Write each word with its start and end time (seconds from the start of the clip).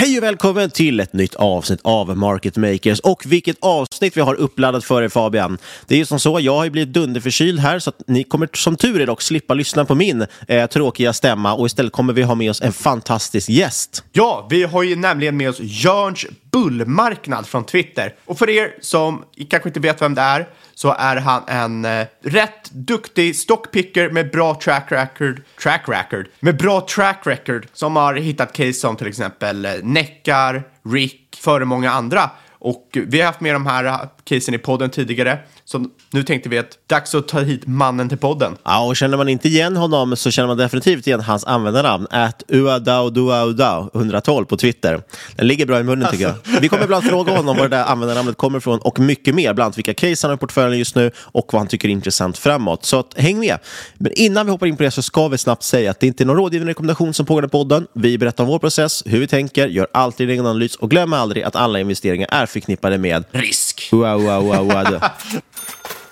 Hej 0.00 0.18
och 0.18 0.24
välkommen 0.24 0.70
till 0.70 1.00
ett 1.00 1.12
nytt 1.12 1.34
avsnitt 1.34 1.80
av 1.84 2.16
Market 2.16 2.56
Makers. 2.56 3.00
Och 3.00 3.22
vilket 3.26 3.56
avsnitt 3.60 4.16
vi 4.16 4.20
har 4.20 4.34
uppladdat 4.34 4.84
för 4.84 5.02
er 5.02 5.08
Fabian. 5.08 5.58
Det 5.86 5.94
är 5.94 5.98
ju 5.98 6.04
som 6.04 6.20
så, 6.20 6.40
jag 6.40 6.56
har 6.56 6.64
ju 6.64 6.70
blivit 6.70 6.94
dunderförkyld 6.94 7.60
här 7.60 7.78
så 7.78 7.90
att 7.90 8.02
ni 8.06 8.24
kommer 8.24 8.48
som 8.52 8.76
tur 8.76 9.00
är 9.00 9.06
dock 9.06 9.22
slippa 9.22 9.54
lyssna 9.54 9.84
på 9.84 9.94
min 9.94 10.26
eh, 10.48 10.66
tråkiga 10.66 11.12
stämma 11.12 11.54
och 11.54 11.66
istället 11.66 11.92
kommer 11.92 12.12
vi 12.12 12.22
ha 12.22 12.34
med 12.34 12.50
oss 12.50 12.62
en 12.62 12.72
fantastisk 12.72 13.48
gäst. 13.48 14.04
Ja, 14.12 14.46
vi 14.50 14.62
har 14.62 14.82
ju 14.82 14.96
nämligen 14.96 15.36
med 15.36 15.50
oss 15.50 15.60
Jörns 15.60 16.26
Bullmarknad 16.50 17.46
från 17.46 17.64
Twitter. 17.64 18.14
Och 18.24 18.38
för 18.38 18.50
er 18.50 18.74
som 18.80 19.24
kanske 19.48 19.68
inte 19.68 19.80
vet 19.80 20.02
vem 20.02 20.14
det 20.14 20.22
är 20.22 20.48
så 20.80 20.94
är 20.98 21.16
han 21.16 21.42
en 21.46 21.84
eh, 21.84 22.06
rätt 22.22 22.70
duktig 22.70 23.36
stockpicker 23.36 24.10
med 24.10 24.30
bra 24.30 24.54
track 24.54 24.92
record, 24.92 25.42
track 25.62 25.82
record, 25.88 26.28
med 26.40 26.56
bra 26.56 26.80
track 26.80 27.20
record 27.24 27.66
som 27.72 27.96
har 27.96 28.14
hittat 28.14 28.52
case 28.52 28.72
som 28.72 28.96
till 28.96 29.06
exempel 29.06 29.64
eh, 29.64 29.72
Neckar, 29.82 30.62
Rick, 30.84 31.38
före 31.40 31.64
många 31.64 31.90
andra. 31.90 32.30
Och 32.52 32.88
vi 32.92 33.20
har 33.20 33.26
haft 33.26 33.40
med 33.40 33.54
de 33.54 33.66
här 33.66 34.08
casen 34.30 34.54
i 34.54 34.58
podden 34.58 34.90
tidigare. 34.90 35.38
Så 35.64 35.86
nu 36.10 36.22
tänkte 36.22 36.48
vi 36.48 36.58
att 36.58 36.78
dags 36.86 37.14
att 37.14 37.28
ta 37.28 37.40
hit 37.40 37.66
mannen 37.66 38.08
till 38.08 38.18
podden. 38.18 38.56
Ja, 38.64 38.86
och 38.86 38.96
känner 38.96 39.16
man 39.16 39.28
inte 39.28 39.48
igen 39.48 39.76
honom 39.76 40.16
så 40.16 40.30
känner 40.30 40.48
man 40.48 40.56
definitivt 40.56 41.06
igen 41.06 41.20
hans 41.20 41.44
användarnamn. 41.44 42.06
At 42.10 42.42
uadauduaudau 42.48 43.90
112 43.94 44.44
på 44.44 44.56
Twitter. 44.56 45.02
Den 45.36 45.46
ligger 45.46 45.66
bra 45.66 45.80
i 45.80 45.82
munnen 45.82 46.10
tycker 46.10 46.24
jag. 46.24 46.60
Vi 46.60 46.68
kommer 46.68 46.84
ibland 46.84 47.04
fråga 47.04 47.36
honom 47.36 47.56
var 47.56 47.68
det 47.68 47.76
där 47.76 47.84
användarnamnet 47.84 48.36
kommer 48.36 48.58
ifrån 48.58 48.78
och 48.78 48.98
mycket 48.98 49.34
mer. 49.34 49.54
Bland 49.54 49.66
annat 49.66 49.78
vilka 49.78 49.94
case 49.94 50.26
han 50.26 50.30
har 50.30 50.36
i 50.36 50.38
portföljen 50.38 50.78
just 50.78 50.94
nu 50.94 51.10
och 51.16 51.52
vad 51.52 51.60
han 51.60 51.68
tycker 51.68 51.88
är 51.88 51.92
intressant 51.92 52.38
framåt. 52.38 52.84
Så 52.84 52.98
att, 52.98 53.14
häng 53.16 53.38
med. 53.38 53.58
Men 53.94 54.12
innan 54.12 54.46
vi 54.46 54.52
hoppar 54.52 54.66
in 54.66 54.76
på 54.76 54.82
det 54.82 54.90
så 54.90 55.02
ska 55.02 55.28
vi 55.28 55.38
snabbt 55.38 55.62
säga 55.62 55.90
att 55.90 56.00
det 56.00 56.06
inte 56.06 56.22
är 56.22 56.26
någon 56.26 56.36
rådgivande 56.36 56.70
rekommendation 56.70 57.14
som 57.14 57.26
pågår 57.26 57.44
i 57.44 57.48
podden. 57.48 57.86
Vi 57.92 58.18
berättar 58.18 58.44
om 58.44 58.50
vår 58.50 58.58
process, 58.58 59.02
hur 59.06 59.20
vi 59.20 59.26
tänker, 59.26 59.68
gör 59.68 59.86
alltid 59.92 60.26
en 60.26 60.32
egen 60.32 60.46
analys 60.46 60.76
och 60.76 60.90
glöm 60.90 61.12
aldrig 61.12 61.42
att 61.42 61.56
alla 61.56 61.80
investeringar 61.80 62.28
är 62.30 62.46
förknippade 62.46 62.98
med 62.98 63.24
risk. 63.30 63.69
Ua, 63.92 64.16
ua, 64.16 64.40
ua, 64.40 64.60
ua. 64.62 65.10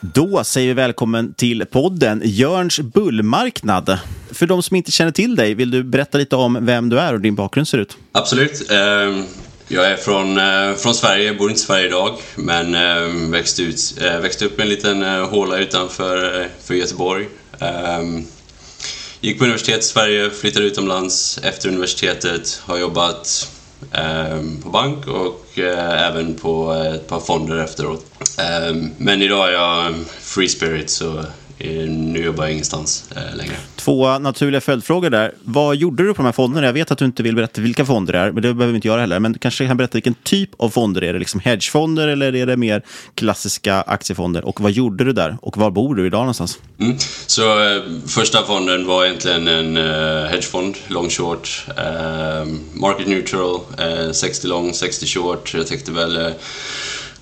Då 0.01 0.45
säger 0.45 0.69
vi 0.69 0.75
välkommen 0.75 1.35
till 1.35 1.67
podden 1.67 2.23
Jörns 2.25 2.81
bullmarknad. 2.81 3.99
För 4.33 4.47
de 4.47 4.63
som 4.63 4.77
inte 4.77 4.93
känner 4.93 5.11
till 5.13 5.37
dig, 5.37 5.55
vill 5.55 5.71
du 5.71 5.83
berätta 5.83 6.19
lite 6.19 6.37
om 6.37 6.59
vem 6.67 6.89
du 6.89 6.99
är 7.01 7.15
och 7.15 7.21
din 7.21 7.35
bakgrund 7.35 7.69
ser 7.69 7.79
ut? 7.79 7.97
Absolut. 8.13 8.71
Ehm, 8.71 9.25
Jag 9.71 9.87
är 9.87 9.97
från, 9.97 10.39
eh, 10.39 10.75
från 10.75 10.95
Sverige, 10.95 11.35
bor 11.35 11.51
inte 11.51 11.61
i 11.61 11.65
Sverige 11.65 11.87
idag, 11.87 12.15
men 12.37 12.75
eh, 12.75 13.31
växte, 13.31 13.63
ut, 13.63 13.95
eh, 14.01 14.19
växte 14.21 14.45
upp 14.45 14.59
i 14.59 14.63
en 14.63 14.69
liten 14.69 15.03
håla 15.03 15.59
utanför 15.59 16.47
för 16.65 16.75
Göteborg. 16.75 17.29
Ehm, 17.61 18.25
Gick 19.21 19.39
på 19.39 19.45
universitet 19.45 19.79
i 19.79 19.83
Sverige, 19.83 20.31
flyttade 20.31 20.67
utomlands 20.67 21.39
efter 21.43 21.69
universitetet, 21.69 22.63
har 22.65 22.79
jobbat 22.79 23.27
ehm, 23.27 23.58
Ehm, 23.93 24.61
på 24.63 24.69
bank 24.69 25.07
och 25.07 25.59
eh, 25.59 26.09
även 26.09 26.35
på 26.35 26.73
ett 26.73 27.09
par 27.09 27.21
fonder 27.21 27.59
efteråt. 27.59 28.05
Ehm, 28.39 28.91
men 28.97 29.23
idag 29.23 29.49
är 29.49 29.53
jag 29.53 29.95
free 30.21 30.49
spirit 30.49 30.91
så 30.91 31.25
nu 31.89 32.25
jobbar 32.25 32.45
jag 32.45 32.53
ingenstans 32.53 33.11
längre. 33.35 33.55
Två 33.77 34.19
naturliga 34.19 34.61
följdfrågor 34.61 35.11
där. 35.11 35.33
Vad 35.43 35.77
gjorde 35.77 36.03
du 36.03 36.15
på 36.15 36.17
de 36.17 36.25
här 36.25 36.33
fonderna? 36.33 36.67
Jag 36.67 36.73
vet 36.73 36.91
att 36.91 36.99
du 36.99 37.05
inte 37.05 37.23
vill 37.23 37.35
berätta 37.35 37.61
vilka 37.61 37.85
fonder 37.85 38.13
det 38.13 38.19
är, 38.19 38.33
men 38.33 38.35
det 38.35 38.55
behöver 38.55 38.73
vi 38.73 38.77
inte 38.77 38.89
göra 38.89 39.01
heller. 39.01 39.19
Men 39.21 39.33
du 39.33 39.39
kanske 39.39 39.67
kan 39.67 39.77
berätta 39.77 39.93
vilken 39.93 40.15
typ 40.15 40.51
av 40.57 40.69
fonder 40.69 41.05
är 41.05 41.13
det? 41.13 41.19
Liksom 41.19 41.41
hedgefonder 41.41 42.09
eller 42.09 42.35
är 42.35 42.47
det 42.47 42.57
mer 42.57 42.83
klassiska 43.15 43.83
aktiefonder? 43.83 44.45
Och 44.45 44.61
vad 44.61 44.73
gjorde 44.73 45.05
du 45.05 45.13
där? 45.13 45.39
Och 45.43 45.57
var 45.57 45.71
bor 45.71 45.95
du 45.95 46.07
idag 46.07 46.21
någonstans? 46.21 46.59
Mm. 46.81 46.97
Så 47.27 47.43
eh, 47.43 47.83
första 48.07 48.43
fonden 48.43 48.87
var 48.87 49.05
egentligen 49.05 49.49
en 49.49 49.77
eh, 49.77 50.31
hedgefond, 50.31 50.77
long 50.89 51.11
short, 51.11 51.65
eh, 51.77 52.47
market 52.73 53.07
neutral, 53.07 53.61
60 54.13 54.47
long, 54.47 54.75
60 54.75 55.07
short. 55.07 55.55
Jag 55.55 55.67
täckte 55.67 55.93
väl 55.93 56.35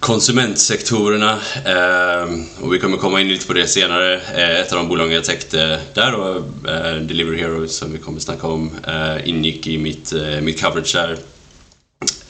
konsumentsektorerna 0.00 1.32
eh, 1.64 2.32
och 2.60 2.75
vi 2.75 2.78
kommer 2.78 2.96
komma 2.96 3.20
in 3.20 3.28
lite 3.28 3.46
på 3.46 3.52
det 3.52 3.66
senare. 3.66 4.20
Eh, 4.34 4.60
ett 4.60 4.72
av 4.72 4.78
de 4.78 4.88
bolagen 4.88 5.12
jag 5.12 5.25
täckte 5.25 5.81
där 5.94 6.14
och 6.14 6.37
eh, 6.69 6.94
Delivery 6.94 7.38
Hero 7.38 7.69
som 7.69 7.93
vi 7.93 7.98
kommer 7.98 8.20
snacka 8.20 8.46
om 8.46 8.70
eh, 8.87 9.28
ingick 9.28 9.66
i 9.66 9.78
mitt, 9.78 10.12
eh, 10.12 10.40
mitt 10.40 10.62
coverage 10.62 10.94
där. 10.94 11.19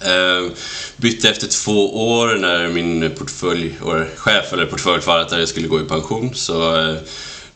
Eh, 0.00 0.50
bytte 0.96 1.28
efter 1.28 1.46
två 1.46 2.10
år 2.10 2.34
när 2.34 2.68
min 2.68 3.10
portfölj, 3.18 3.74
eller 3.82 4.08
chef 4.16 4.52
eller 4.52 4.66
portföljförvaltare 4.66 5.46
skulle 5.46 5.68
gå 5.68 5.80
i 5.80 5.84
pension 5.84 6.34
så 6.34 6.76
eh, 6.76 6.96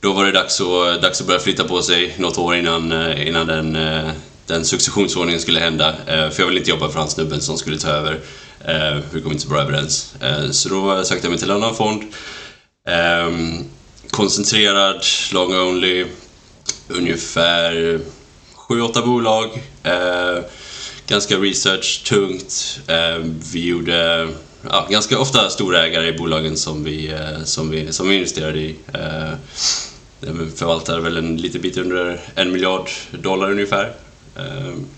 då 0.01 0.13
var 0.13 0.25
det 0.25 0.33
dags 0.33 0.61
att, 0.61 1.03
dags 1.03 1.21
att 1.21 1.27
börja 1.27 1.41
flytta 1.41 1.65
på 1.65 1.83
sig 1.83 2.15
något 2.19 2.39
år 2.39 2.57
innan, 2.57 2.93
eh, 2.93 3.29
innan 3.29 3.47
den 3.47 3.77
eh, 3.77 4.11
den 4.51 4.65
successionsordningen 4.65 5.41
skulle 5.41 5.61
hända. 5.61 5.89
Eh, 6.07 6.31
för 6.31 6.43
jag 6.43 6.47
ville 6.47 6.59
inte 6.59 6.71
jobba 6.71 6.89
för 6.89 6.99
han 6.99 7.11
snubben 7.11 7.41
som 7.41 7.59
skulle 7.59 7.79
ta 7.79 7.89
över. 7.89 8.21
Eh, 8.65 8.99
vi 9.13 9.21
kom 9.21 9.33
inte 9.33 9.43
så 9.43 9.49
bra 9.49 9.61
överens. 9.61 10.15
Eh, 10.21 10.51
så 10.51 10.69
då 10.69 11.05
sökte 11.05 11.27
jag 11.27 11.31
mig 11.31 11.39
till 11.39 11.51
en 11.51 11.57
annan 11.57 11.75
fond. 11.75 12.03
Ehm, 12.89 13.65
koncentrerad, 14.11 15.05
long 15.33 15.55
only, 15.55 16.07
ungefär 16.89 18.01
7-8 18.69 19.03
bolag. 19.07 19.63
Eh, 19.83 20.39
ganska 21.07 21.37
research, 21.37 22.05
tungt. 22.05 22.81
Ehm, 22.87 23.41
vi 23.53 23.67
gjorde 23.67 24.29
ja, 24.71 24.87
ganska 24.91 25.19
ofta 25.19 25.51
storägare 25.51 26.09
i 26.09 26.19
bolagen 26.19 26.57
som 26.57 26.85
vi, 26.85 27.17
som 27.45 27.71
vi, 27.71 27.93
som 27.93 28.09
vi 28.09 28.15
investerade 28.15 28.59
i. 28.59 28.77
Vi 30.21 30.51
förvaltar 30.57 31.01
väl 31.01 31.17
en 31.17 31.37
liten 31.37 31.61
bit 31.61 31.77
under 31.77 32.21
en 32.35 32.53
miljard 32.53 32.91
dollar 33.11 33.51
ungefär. 33.51 33.93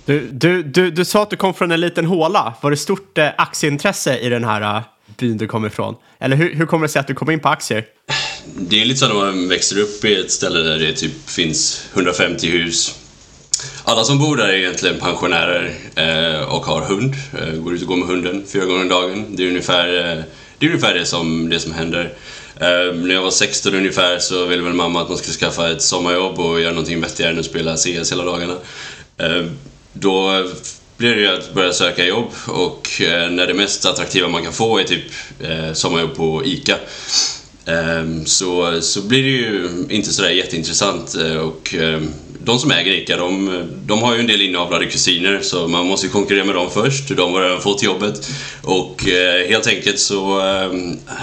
Du, 0.04 0.28
du, 0.32 0.62
du, 0.62 0.90
du 0.90 1.04
sa 1.04 1.22
att 1.22 1.30
du 1.30 1.36
kom 1.36 1.54
från 1.54 1.72
en 1.72 1.80
liten 1.80 2.06
håla. 2.06 2.54
Var 2.60 2.70
det 2.70 2.76
stort 2.76 3.18
eh, 3.18 3.28
aktieintresse 3.38 4.18
i 4.18 4.28
den 4.28 4.44
här 4.44 4.76
eh, 4.76 4.82
byn 5.18 5.38
du 5.38 5.46
kom 5.46 5.66
ifrån? 5.66 5.94
Eller 6.18 6.36
hur, 6.36 6.54
hur 6.54 6.66
kommer 6.66 6.86
det 6.86 6.92
sig 6.92 7.00
att 7.00 7.06
du 7.06 7.14
kom 7.14 7.30
in 7.30 7.40
på 7.40 7.48
aktier? 7.48 7.84
Det 8.56 8.82
är 8.82 8.84
lite 8.84 9.00
så 9.00 9.08
när 9.08 9.14
man 9.14 9.48
växer 9.48 9.78
upp 9.78 10.04
i 10.04 10.14
ett 10.14 10.30
ställe 10.30 10.58
där 10.58 10.78
det 10.78 10.92
typ 10.92 11.30
finns 11.30 11.88
150 11.94 12.50
hus. 12.50 12.98
Alla 13.84 14.04
som 14.04 14.18
bor 14.18 14.36
där 14.36 14.48
är 14.48 14.56
egentligen 14.56 14.98
pensionärer 14.98 15.74
eh, 15.94 16.54
och 16.54 16.66
har 16.66 16.80
hund. 16.80 17.14
Eh, 17.38 17.54
går 17.54 17.74
ut 17.74 17.82
och 17.82 17.88
går 17.88 17.96
med 17.96 18.08
hunden 18.08 18.44
fyra 18.52 18.64
gånger 18.64 18.82
om 18.82 18.88
dagen. 18.88 19.36
Det 19.36 19.42
är 19.42 19.48
ungefär 19.48 19.88
eh, 19.88 20.24
det, 20.58 20.66
är 20.66 20.70
ungefär 20.70 20.94
det, 20.94 21.06
som, 21.06 21.50
det 21.50 21.60
som 21.60 21.72
händer. 21.72 22.14
Eh, 22.56 22.94
när 22.94 23.14
jag 23.14 23.22
var 23.22 23.30
16 23.30 23.74
ungefär 23.74 24.18
så 24.18 24.46
ville 24.46 24.62
väl 24.62 24.72
mamma 24.72 25.02
att 25.02 25.08
man 25.08 25.18
skulle 25.18 25.34
skaffa 25.34 25.70
ett 25.70 25.82
sommarjobb 25.82 26.40
och 26.40 26.60
göra 26.60 26.72
någonting 26.72 27.00
vettigare 27.00 27.32
än 27.32 27.38
att 27.38 27.44
spela 27.44 27.76
CS 27.76 28.12
hela 28.12 28.24
dagarna. 28.24 28.56
Eh, 29.16 29.46
då 29.92 30.44
blev 30.96 31.16
det 31.16 31.20
ju 31.20 31.28
att 31.28 31.54
börja 31.54 31.72
söka 31.72 32.06
jobb 32.06 32.30
och 32.46 33.00
eh, 33.00 33.30
när 33.30 33.46
det 33.46 33.54
mest 33.54 33.86
attraktiva 33.86 34.28
man 34.28 34.42
kan 34.42 34.52
få 34.52 34.78
är 34.78 34.84
typ 34.84 35.04
eh, 35.40 35.72
sommarjobb 35.72 36.14
på 36.14 36.42
ICA. 36.44 36.76
Så, 38.24 38.78
så 38.82 39.02
blir 39.02 39.22
det 39.22 39.28
ju 39.28 39.70
inte 39.90 40.12
sådär 40.12 40.30
jätteintressant 40.30 41.14
och 41.42 41.74
de 42.44 42.58
som 42.58 42.70
äger 42.70 42.92
ICA 42.92 43.16
de, 43.16 43.62
de 43.86 44.02
har 44.02 44.14
ju 44.14 44.20
en 44.20 44.26
del 44.26 44.42
inavlade 44.42 44.86
kusiner 44.86 45.40
så 45.42 45.68
man 45.68 45.86
måste 45.86 46.06
ju 46.06 46.12
konkurrera 46.12 46.44
med 46.44 46.54
dem 46.54 46.70
först. 46.70 47.08
De 47.08 47.32
har 47.32 47.42
redan 47.42 47.60
fått 47.60 47.82
jobbet 47.82 48.30
och 48.62 49.04
helt 49.48 49.66
enkelt 49.66 49.98
så 49.98 50.38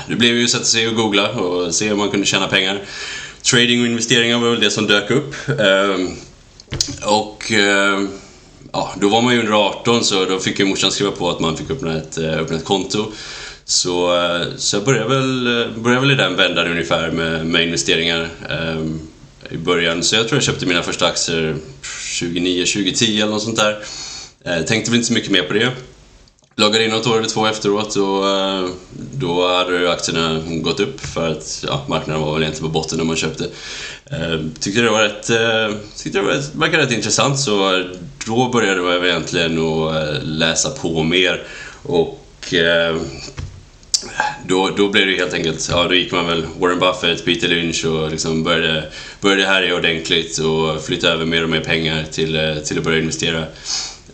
det 0.07 0.15
blev 0.15 0.37
ju 0.37 0.43
att 0.43 0.49
sätta 0.49 0.63
sig 0.63 0.87
och 0.87 0.95
googla 0.95 1.29
och 1.29 1.75
se 1.75 1.91
om 1.91 1.97
man 1.97 2.09
kunde 2.09 2.25
tjäna 2.25 2.47
pengar. 2.47 2.81
Trading 3.41 3.81
och 3.81 3.87
investeringar 3.87 4.39
var 4.39 4.49
väl 4.49 4.59
det 4.59 4.71
som 4.71 4.87
dök 4.87 5.11
upp. 5.11 5.35
Och 7.05 7.51
eh, 7.51 7.99
ja, 8.71 8.93
då 9.01 9.09
var 9.09 9.21
man 9.21 9.33
ju 9.33 9.39
under 9.39 9.53
18 9.53 10.03
så 10.03 10.25
då 10.25 10.39
fick 10.39 10.59
ju 10.59 10.65
morsan 10.65 10.91
skriva 10.91 11.11
på 11.11 11.29
att 11.29 11.39
man 11.39 11.57
fick 11.57 11.71
öppna 11.71 11.97
ett, 11.97 12.17
eh, 12.17 12.39
öppna 12.39 12.57
ett 12.57 12.65
konto. 12.65 13.11
Så, 13.65 14.15
eh, 14.15 14.47
så 14.57 14.75
jag 14.75 14.85
började 14.85 15.09
väl, 15.09 15.47
eh, 15.47 15.77
började 15.77 16.01
väl 16.01 16.11
i 16.11 16.15
den 16.15 16.35
vändan 16.35 16.67
ungefär 16.67 17.11
med, 17.11 17.45
med 17.45 17.63
investeringar 17.63 18.29
eh, 18.49 18.85
i 19.49 19.57
början. 19.57 20.03
Så 20.03 20.15
jag 20.15 20.27
tror 20.27 20.37
jag 20.37 20.43
köpte 20.43 20.65
mina 20.65 20.83
första 20.83 21.07
aktier 21.07 21.55
2009, 22.19 22.65
2010 22.65 23.21
eller 23.21 23.31
något 23.31 23.43
sånt 23.43 23.57
där. 23.57 23.79
Eh, 24.45 24.65
tänkte 24.65 24.91
väl 24.91 24.97
inte 24.97 25.07
så 25.07 25.13
mycket 25.13 25.31
mer 25.31 25.43
på 25.43 25.53
det. 25.53 25.71
Loggade 26.59 26.85
in 26.85 26.91
något 26.91 27.07
år 27.07 27.17
eller 27.17 27.29
två 27.29 27.47
efteråt 27.47 27.95
och 27.95 28.29
eh, 28.29 28.65
då 29.13 29.47
hade 29.47 29.91
aktierna 29.91 30.41
gått 30.47 30.79
upp 30.79 30.99
för 30.99 31.31
att 31.31 31.63
ja, 31.67 31.85
marknaden 31.87 32.21
var 32.21 32.33
väl 32.33 32.41
egentligen 32.41 32.71
på 32.71 32.79
botten 32.79 32.97
när 32.97 33.05
man 33.05 33.15
köpte. 33.15 33.43
Eh, 34.11 34.39
tyckte 34.59 34.81
det 34.81 34.89
var 34.89 35.03
rätt, 35.03 35.29
eh, 35.29 35.77
tyckte 35.97 36.19
det 36.19 36.25
var 36.25 36.31
rätt, 36.31 36.55
verkade 36.55 36.83
rätt 36.83 36.91
intressant 36.91 37.39
så 37.39 37.83
då 38.25 38.49
började 38.49 38.81
jag 38.81 39.05
egentligen 39.05 39.59
att 39.59 40.23
läsa 40.23 40.69
på 40.69 41.03
mer 41.03 41.43
och 41.83 42.53
då, 44.47 44.69
då 44.77 44.89
blev 44.89 45.07
det 45.07 45.17
helt 45.17 45.33
enkelt, 45.33 45.67
ja 45.71 45.83
då 45.83 45.93
gick 45.95 46.11
man 46.11 46.27
väl 46.27 46.45
Warren 46.59 46.79
Buffett, 46.79 47.25
Peter 47.25 47.47
Lynch 47.47 47.85
och 47.85 48.11
liksom 48.11 48.43
började, 48.43 48.83
började 49.21 49.45
härja 49.45 49.75
ordentligt 49.75 50.37
och 50.37 50.83
flytta 50.83 51.07
över 51.07 51.25
mer 51.25 51.43
och 51.43 51.49
mer 51.49 51.61
pengar 51.61 52.05
till, 52.11 52.61
till 52.65 52.77
att 52.77 52.83
börja 52.83 52.99
investera. 52.99 53.43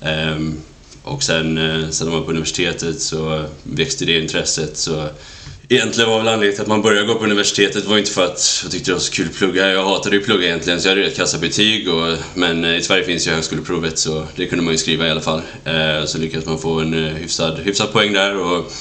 Ehm, 0.01 0.62
och 1.06 1.24
sen, 1.24 1.57
eh, 1.57 1.90
sen 1.90 2.07
när 2.07 2.12
man 2.12 2.19
var 2.19 2.25
på 2.25 2.31
universitetet 2.31 3.02
så 3.02 3.46
växte 3.63 4.06
det 4.06 4.19
intresset. 4.19 4.78
Så 4.78 5.10
egentligen 5.69 6.10
var 6.10 6.18
väl 6.18 6.28
anledningen 6.28 6.54
till 6.54 6.62
att 6.62 6.68
man 6.68 6.81
började 6.81 7.07
gå 7.07 7.16
på 7.16 7.24
universitetet 7.24 7.86
var 7.86 7.98
inte 7.98 8.12
för 8.12 8.25
att 8.25 8.62
jag 8.63 8.72
tyckte 8.72 8.92
det 8.92 8.94
var 8.94 9.02
så 9.02 9.12
kul 9.12 9.28
att 9.28 9.36
plugga. 9.36 9.72
Jag 9.72 9.86
hatade 9.86 10.16
ju 10.16 10.22
att 10.22 10.25
plugga 10.25 10.48
egentligen 10.48 10.81
så 10.81 10.88
jag 10.88 10.96
hade 10.96 11.07
rätt 11.07 11.16
kassa 11.16 11.38
betyg. 11.38 11.90
Och, 11.90 12.18
men 12.34 12.66
eh, 12.66 12.75
i 12.75 12.81
Sverige 12.81 13.04
finns 13.04 13.28
ju 13.28 13.31
högskoleprovet 13.31 14.00
så 14.00 14.28
det 14.36 14.48
kunde 14.48 14.63
man 14.63 14.74
ju 14.74 14.78
skriva 14.78 15.07
i 15.07 15.12
alla 15.12 15.22
fall. 15.22 15.42
Eh, 15.66 16.06
så 16.06 16.18
lyckades 16.18 16.46
man 16.46 16.60
få 16.60 16.80
en 16.80 16.94
hyfsad, 16.94 17.60
hyfsad 17.60 17.92
poäng 17.92 18.13
där. 18.13 18.38
Och, 18.38 18.72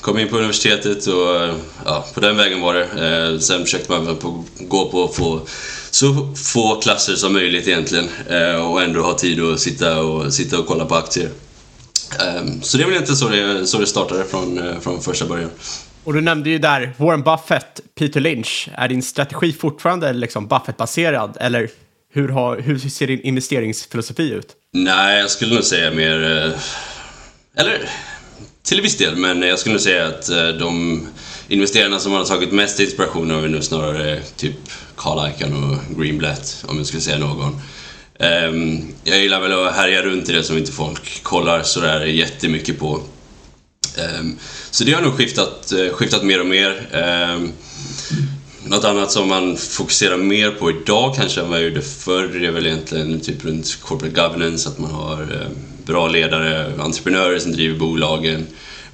kom 0.00 0.18
in 0.18 0.28
på 0.28 0.36
universitetet 0.36 1.06
och 1.06 1.54
ja, 1.84 2.06
på 2.14 2.20
den 2.20 2.36
vägen 2.36 2.60
var 2.60 2.74
det. 2.74 3.40
Sen 3.40 3.64
försökte 3.64 3.92
man 3.92 4.06
väl 4.06 4.14
på, 4.14 4.44
gå 4.58 4.90
på 4.90 5.08
få, 5.08 5.46
så 5.94 6.34
få 6.36 6.80
klasser 6.80 7.14
som 7.14 7.32
möjligt 7.32 7.68
egentligen 7.68 8.08
eh, 8.28 8.70
och 8.70 8.82
ändå 8.82 9.02
ha 9.02 9.14
tid 9.18 9.40
att 9.40 9.60
sitta 9.60 10.00
och, 10.02 10.34
sitta 10.34 10.58
och 10.58 10.66
kolla 10.66 10.84
på 10.84 10.94
aktier. 10.94 11.28
Eh, 12.20 12.44
så 12.62 12.76
det 12.76 12.82
är 12.84 12.86
väl 12.88 12.96
inte 12.96 13.16
så 13.16 13.28
det, 13.28 13.66
så 13.66 13.78
det 13.78 13.86
startade 13.86 14.24
från, 14.24 14.58
eh, 14.58 14.80
från 14.80 15.00
första 15.02 15.26
början. 15.26 15.50
Och 16.04 16.14
du 16.14 16.20
nämnde 16.20 16.50
ju 16.50 16.58
där 16.58 16.94
Warren 16.96 17.22
Buffett, 17.22 17.80
Peter 17.98 18.20
Lynch. 18.20 18.68
Är 18.74 18.88
din 18.88 19.02
strategi 19.02 19.52
fortfarande 19.52 20.12
liksom 20.12 20.46
Buffett-baserad? 20.46 21.36
Eller 21.40 21.70
hur, 22.12 22.28
har, 22.28 22.58
hur 22.58 22.78
ser 22.78 23.06
din 23.06 23.20
investeringsfilosofi 23.20 24.30
ut? 24.30 24.48
Nej, 24.72 25.20
jag 25.20 25.30
skulle 25.30 25.54
nog 25.54 25.64
säga 25.64 25.90
mer... 25.90 26.46
eh, 26.46 26.52
Eller 27.56 27.88
till 28.62 28.80
viss 28.80 28.96
del, 28.96 29.16
men 29.16 29.42
jag 29.42 29.58
skulle 29.58 29.72
nog 29.72 29.82
säga 29.82 30.06
att 30.06 30.26
de 30.58 31.06
investerarna 31.48 31.98
som 31.98 32.12
har 32.12 32.24
tagit 32.24 32.52
mest 32.52 32.80
inspiration 32.80 33.30
är 33.30 33.48
nog 33.48 33.64
snarare 33.64 34.20
typ 34.36 34.56
Carl 34.96 35.30
Icahn 35.30 35.64
och 35.64 35.98
Greenblatt, 35.98 36.64
om 36.68 36.78
jag 36.78 36.86
ska 36.86 37.00
säga 37.00 37.18
någon. 37.18 37.60
Ehm, 38.18 38.82
jag 39.04 39.18
gillar 39.18 39.40
väl 39.40 39.52
att 39.52 39.74
härja 39.74 40.02
runt 40.02 40.28
i 40.28 40.32
det 40.32 40.42
som 40.42 40.58
inte 40.58 40.72
folk 40.72 41.22
kollar 41.22 41.62
sådär 41.62 42.04
jättemycket 42.04 42.78
på. 42.78 43.00
Ehm, 43.98 44.38
så 44.70 44.84
det 44.84 44.92
har 44.92 45.02
nog 45.02 45.14
skiftat, 45.14 45.72
eh, 45.72 45.92
skiftat 45.92 46.24
mer 46.24 46.40
och 46.40 46.46
mer. 46.46 46.88
Ehm, 46.92 47.52
något 48.66 48.84
annat 48.84 49.12
som 49.12 49.28
man 49.28 49.56
fokuserar 49.56 50.16
mer 50.16 50.50
på 50.50 50.70
idag 50.70 51.14
kanske 51.16 51.40
än 51.40 51.48
vad 51.48 51.58
jag 51.58 51.68
gjorde 51.68 51.82
förr 51.82 52.44
är 52.44 52.50
väl 52.50 52.66
egentligen 52.66 53.20
typ 53.20 53.44
runt 53.44 53.78
corporate 53.80 54.14
governance, 54.14 54.68
att 54.68 54.78
man 54.78 54.90
har 54.90 55.22
eh, 55.22 55.48
bra 55.86 56.08
ledare, 56.08 56.72
entreprenörer 56.78 57.38
som 57.38 57.52
driver 57.52 57.78
bolagen. 57.78 58.46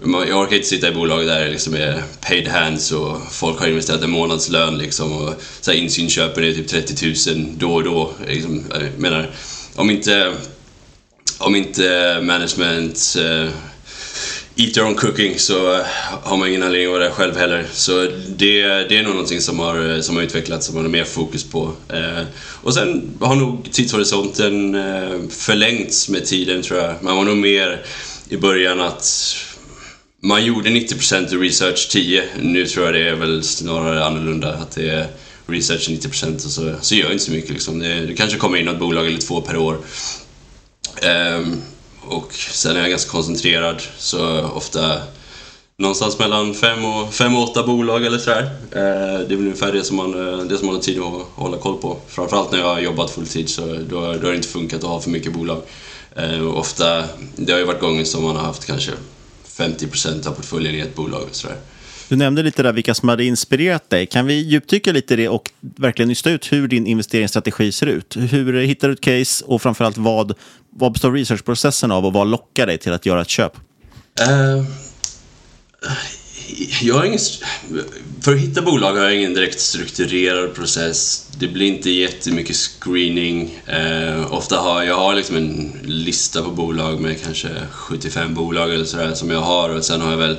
Jag 0.02 0.40
orkar 0.40 0.56
inte 0.56 0.68
sitta 0.68 0.88
i 0.88 0.92
bolag 0.92 1.26
där 1.26 1.44
det 1.44 1.50
liksom 1.50 1.74
är 1.74 2.02
paid 2.20 2.48
hands 2.48 2.92
och 2.92 3.32
folk 3.32 3.60
har 3.60 3.68
investerat 3.68 4.02
en 4.02 4.10
månadslön 4.10 4.78
liksom 4.78 5.12
och 5.12 5.34
så 5.60 5.70
här 5.70 5.78
insynsköpen 5.78 6.44
är 6.44 6.52
typ 6.52 6.68
30 6.68 7.34
000 7.34 7.46
då 7.58 7.74
och 7.74 7.84
då. 7.84 8.12
Liksom, 8.28 8.64
jag 8.70 8.98
menar, 8.98 9.30
om 9.74 9.90
inte, 9.90 10.34
om 11.38 11.56
inte 11.56 12.18
management 12.22 13.16
uh, 13.18 13.50
eat 14.56 14.74
their 14.74 14.84
own 14.84 14.94
cooking 14.94 15.38
så 15.38 15.84
har 16.22 16.36
man 16.36 16.48
ingen 16.48 16.62
anledning 16.62 16.86
att 16.86 16.92
vara 16.92 17.04
där 17.04 17.10
själv 17.10 17.36
heller. 17.36 17.66
Så 17.72 18.06
det, 18.28 18.62
det 18.62 18.98
är 18.98 19.02
nog 19.02 19.12
någonting 19.12 19.40
som 19.40 19.58
har, 19.58 20.00
som 20.00 20.16
har 20.16 20.22
utvecklats, 20.22 20.66
som 20.66 20.74
man 20.74 20.84
har 20.84 20.90
mer 20.90 21.04
fokus 21.04 21.44
på. 21.44 21.72
Eh, 21.88 22.22
och 22.62 22.74
sen 22.74 23.10
har 23.20 23.36
nog 23.36 23.68
tidshorisonten 23.72 24.74
eh, 24.74 25.28
förlängts 25.30 26.08
med 26.08 26.26
tiden 26.26 26.62
tror 26.62 26.80
jag. 26.80 26.94
Man 27.02 27.16
var 27.16 27.24
nog 27.24 27.36
mer 27.36 27.84
i 28.28 28.36
början 28.36 28.80
att 28.80 29.36
man 30.20 30.44
gjorde 30.44 30.70
90% 30.70 31.40
research 31.40 31.88
10. 31.90 32.24
Nu 32.40 32.66
tror 32.66 32.84
jag 32.86 32.94
det 32.94 33.08
är 33.08 33.14
väl 33.14 33.42
snarare 33.42 34.04
annorlunda. 34.04 34.54
Att 34.54 34.70
det 34.70 34.90
är 34.90 35.06
research 35.46 35.88
90% 35.88 36.34
och 36.34 36.40
så, 36.40 36.74
så 36.80 36.94
gör 36.94 37.04
jag 37.04 37.12
inte 37.12 37.24
så 37.24 37.32
mycket. 37.32 37.50
Liksom. 37.50 37.78
Det, 37.78 38.06
det 38.06 38.14
kanske 38.14 38.38
kommer 38.38 38.58
in 38.58 38.64
något 38.64 38.78
bolag 38.78 39.06
eller 39.06 39.18
två 39.18 39.40
per 39.40 39.56
år. 39.56 39.78
Um, 41.36 41.62
och 42.00 42.34
sen 42.34 42.76
är 42.76 42.80
jag 42.80 42.90
ganska 42.90 43.10
koncentrerad, 43.10 43.82
så 43.98 44.40
ofta 44.54 45.02
någonstans 45.78 46.18
mellan 46.18 46.54
fem 46.54 46.84
och, 46.84 47.14
fem 47.14 47.36
och 47.36 47.42
åtta 47.42 47.66
bolag 47.66 48.06
eller 48.06 48.18
sådär. 48.18 48.42
Uh, 48.42 49.28
det 49.28 49.34
är 49.34 49.36
väl 49.36 49.38
ungefär 49.38 49.72
det 49.72 49.84
som, 49.84 49.96
man, 49.96 50.12
det 50.48 50.58
som 50.58 50.66
man 50.66 50.74
har 50.74 50.82
tid 50.82 50.98
att 50.98 51.26
hålla 51.34 51.56
koll 51.56 51.76
på. 51.80 51.96
Framförallt 52.08 52.52
när 52.52 52.58
jag 52.58 52.74
har 52.74 52.80
jobbat 52.80 53.10
fulltid 53.10 53.48
så 53.48 53.66
då, 53.66 54.00
då 54.00 54.00
har 54.00 54.30
det 54.30 54.36
inte 54.36 54.48
funkat 54.48 54.84
att 54.84 54.90
ha 54.90 55.00
för 55.00 55.10
mycket 55.10 55.32
bolag. 55.32 55.62
Uh, 56.18 56.56
ofta, 56.56 57.04
det 57.36 57.52
har 57.52 57.58
ju 57.58 57.64
varit 57.64 57.80
gånger 57.80 58.04
som 58.04 58.22
man 58.24 58.36
har 58.36 58.42
haft 58.42 58.66
kanske 58.66 58.92
50% 59.60 60.28
av 60.28 60.32
portföljen 60.32 60.74
i 60.74 60.78
ett 60.78 60.94
bolag 60.94 61.22
och 61.22 61.34
sådär. 61.34 61.56
Du 62.08 62.16
nämnde 62.16 62.42
lite 62.42 62.62
där 62.62 62.72
vilka 62.72 62.94
som 62.94 63.08
hade 63.08 63.24
inspirerat 63.24 63.90
dig. 63.90 64.06
Kan 64.06 64.26
vi 64.26 64.34
djupdyka 64.34 64.92
lite 64.92 65.14
i 65.14 65.16
det 65.16 65.28
och 65.28 65.50
verkligen 65.60 66.08
nysta 66.08 66.30
ut 66.30 66.52
hur 66.52 66.68
din 66.68 66.86
investeringsstrategi 66.86 67.72
ser 67.72 67.86
ut? 67.86 68.16
Hur 68.16 68.60
hittar 68.62 68.88
du 68.88 68.94
ett 68.94 69.00
case 69.00 69.44
och 69.44 69.62
framförallt 69.62 69.98
vad, 69.98 70.34
vad 70.70 70.92
består 70.92 71.12
researchprocessen 71.12 71.92
av 71.92 72.06
och 72.06 72.12
vad 72.12 72.26
lockar 72.26 72.66
dig 72.66 72.78
till 72.78 72.92
att 72.92 73.06
göra 73.06 73.20
ett 73.20 73.28
köp? 73.28 73.52
Eh, 74.20 74.64
jag 76.82 76.94
har 76.94 77.04
ingen, 77.04 77.18
för 78.20 78.34
att 78.34 78.40
hitta 78.40 78.62
bolag 78.62 78.92
har 78.92 79.04
jag 79.04 79.16
ingen 79.16 79.34
direkt 79.34 79.60
strukturerad 79.60 80.54
process. 80.54 81.26
Det 81.38 81.48
blir 81.48 81.66
inte 81.66 81.90
jättemycket 81.90 82.56
screening. 82.56 83.60
Eh, 83.66 84.32
ofta 84.32 84.56
har 84.56 84.82
jag 84.82 84.96
har 84.96 85.14
liksom 85.14 85.36
en 85.36 85.72
lista 85.84 86.42
på 86.42 86.50
bolag 86.50 87.00
med 87.00 87.22
kanske 87.22 87.48
75 87.70 88.34
bolag 88.34 88.74
eller 88.74 88.84
sådär 88.84 89.14
som 89.14 89.30
jag 89.30 89.40
har 89.40 89.70
och 89.70 89.84
sen 89.84 90.00
har 90.00 90.10
jag 90.10 90.18
väl 90.18 90.36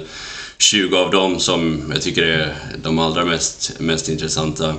20 0.57 0.97
av 0.97 1.11
dem 1.11 1.39
som 1.39 1.91
jag 1.93 2.01
tycker 2.01 2.23
är 2.23 2.55
de 2.83 2.99
allra 2.99 3.25
mest, 3.25 3.71
mest 3.79 4.09
intressanta. 4.09 4.75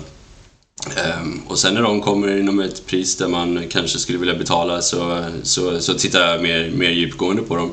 Eh, 0.96 1.22
och 1.46 1.58
sen 1.58 1.74
när 1.74 1.82
de 1.82 2.00
kommer 2.00 2.38
inom 2.38 2.60
ett 2.60 2.86
pris 2.86 3.16
där 3.16 3.28
man 3.28 3.68
kanske 3.70 3.98
skulle 3.98 4.18
vilja 4.18 4.34
betala 4.34 4.82
så, 4.82 5.24
så, 5.42 5.80
så 5.80 5.94
tittar 5.94 6.30
jag 6.30 6.42
mer, 6.42 6.70
mer 6.70 6.90
djupgående 6.90 7.42
på 7.42 7.56
dem. 7.56 7.72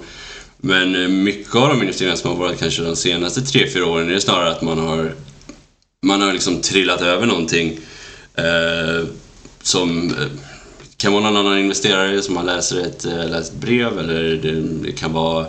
Men 0.61 0.95
eh, 0.95 1.07
mycket 1.07 1.55
av 1.55 1.69
de 1.69 1.81
investeringar 1.81 2.15
som 2.15 2.29
har 2.29 2.37
varit 2.37 2.59
kanske 2.59 2.81
de 2.81 2.95
senaste 2.95 3.41
tre 3.41 3.69
fyra 3.69 3.85
åren 3.85 4.09
är 4.09 4.13
det 4.13 4.21
snarare 4.21 4.51
att 4.51 4.61
man 4.61 4.79
har, 4.79 5.13
man 6.05 6.21
har 6.21 6.33
liksom 6.33 6.61
trillat 6.61 7.01
över 7.01 7.25
någonting 7.25 7.79
eh, 8.35 9.07
som 9.61 10.09
eh, 10.09 10.27
kan 10.97 11.13
vara 11.13 11.23
någon 11.23 11.37
annan 11.37 11.59
investerare 11.59 12.21
som 12.21 12.33
man 12.33 12.45
läser 12.45 12.81
ett, 12.81 13.05
eh, 13.05 13.29
läser 13.29 13.39
ett 13.39 13.61
brev 13.61 13.99
eller 13.99 14.23
det, 14.23 14.61
det, 14.61 14.91
kan 14.91 15.13
vara 15.13 15.45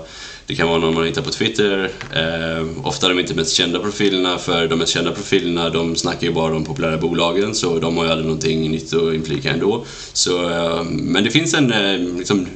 det 0.46 0.54
kan 0.54 0.68
vara 0.68 0.78
någon 0.78 0.94
man 0.94 1.04
hittar 1.04 1.22
på 1.22 1.30
Twitter. 1.30 1.90
Eh, 2.14 2.86
ofta 2.86 3.08
de 3.08 3.18
inte 3.18 3.34
mest 3.34 3.52
kända 3.52 3.78
profilerna, 3.78 4.38
för 4.38 4.68
de 4.68 4.78
mest 4.78 4.92
kända 4.92 5.12
profilerna 5.12 5.70
de 5.70 5.96
snackar 5.96 6.26
ju 6.26 6.32
bara 6.32 6.56
om 6.56 6.64
populära 6.64 6.96
bolagen, 6.96 7.54
så 7.54 7.78
de 7.78 7.96
har 7.96 8.04
ju 8.04 8.10
aldrig 8.10 8.26
någonting 8.26 8.70
nytt 8.70 8.94
att 8.94 9.14
inflika 9.14 9.50
ändå. 9.50 9.84
Så, 10.12 10.50
eh, 10.50 10.82
men 10.84 11.24
det 11.24 11.30
finns 11.30 11.54
en 11.54 11.72
eh, 11.72 11.98
liksom, 12.18 12.46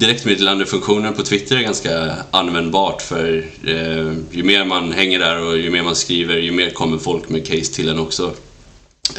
direktmeddelandefunktionen 0.00 1.14
på 1.14 1.22
Twitter 1.22 1.56
är 1.56 1.62
ganska 1.62 2.14
användbart 2.30 3.02
för 3.02 3.44
eh, 3.66 4.12
ju 4.30 4.42
mer 4.42 4.64
man 4.64 4.92
hänger 4.92 5.18
där 5.18 5.42
och 5.42 5.58
ju 5.58 5.70
mer 5.70 5.82
man 5.82 5.96
skriver, 5.96 6.36
ju 6.36 6.52
mer 6.52 6.70
kommer 6.70 6.98
folk 6.98 7.28
med 7.28 7.46
case 7.46 7.72
till 7.72 7.88
en 7.88 7.98
också 7.98 8.34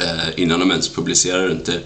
eh, 0.00 0.40
innan 0.42 0.60
de 0.60 0.70
ens 0.70 0.88
publicerar 0.88 1.48
det 1.48 1.52
inte. 1.52 1.80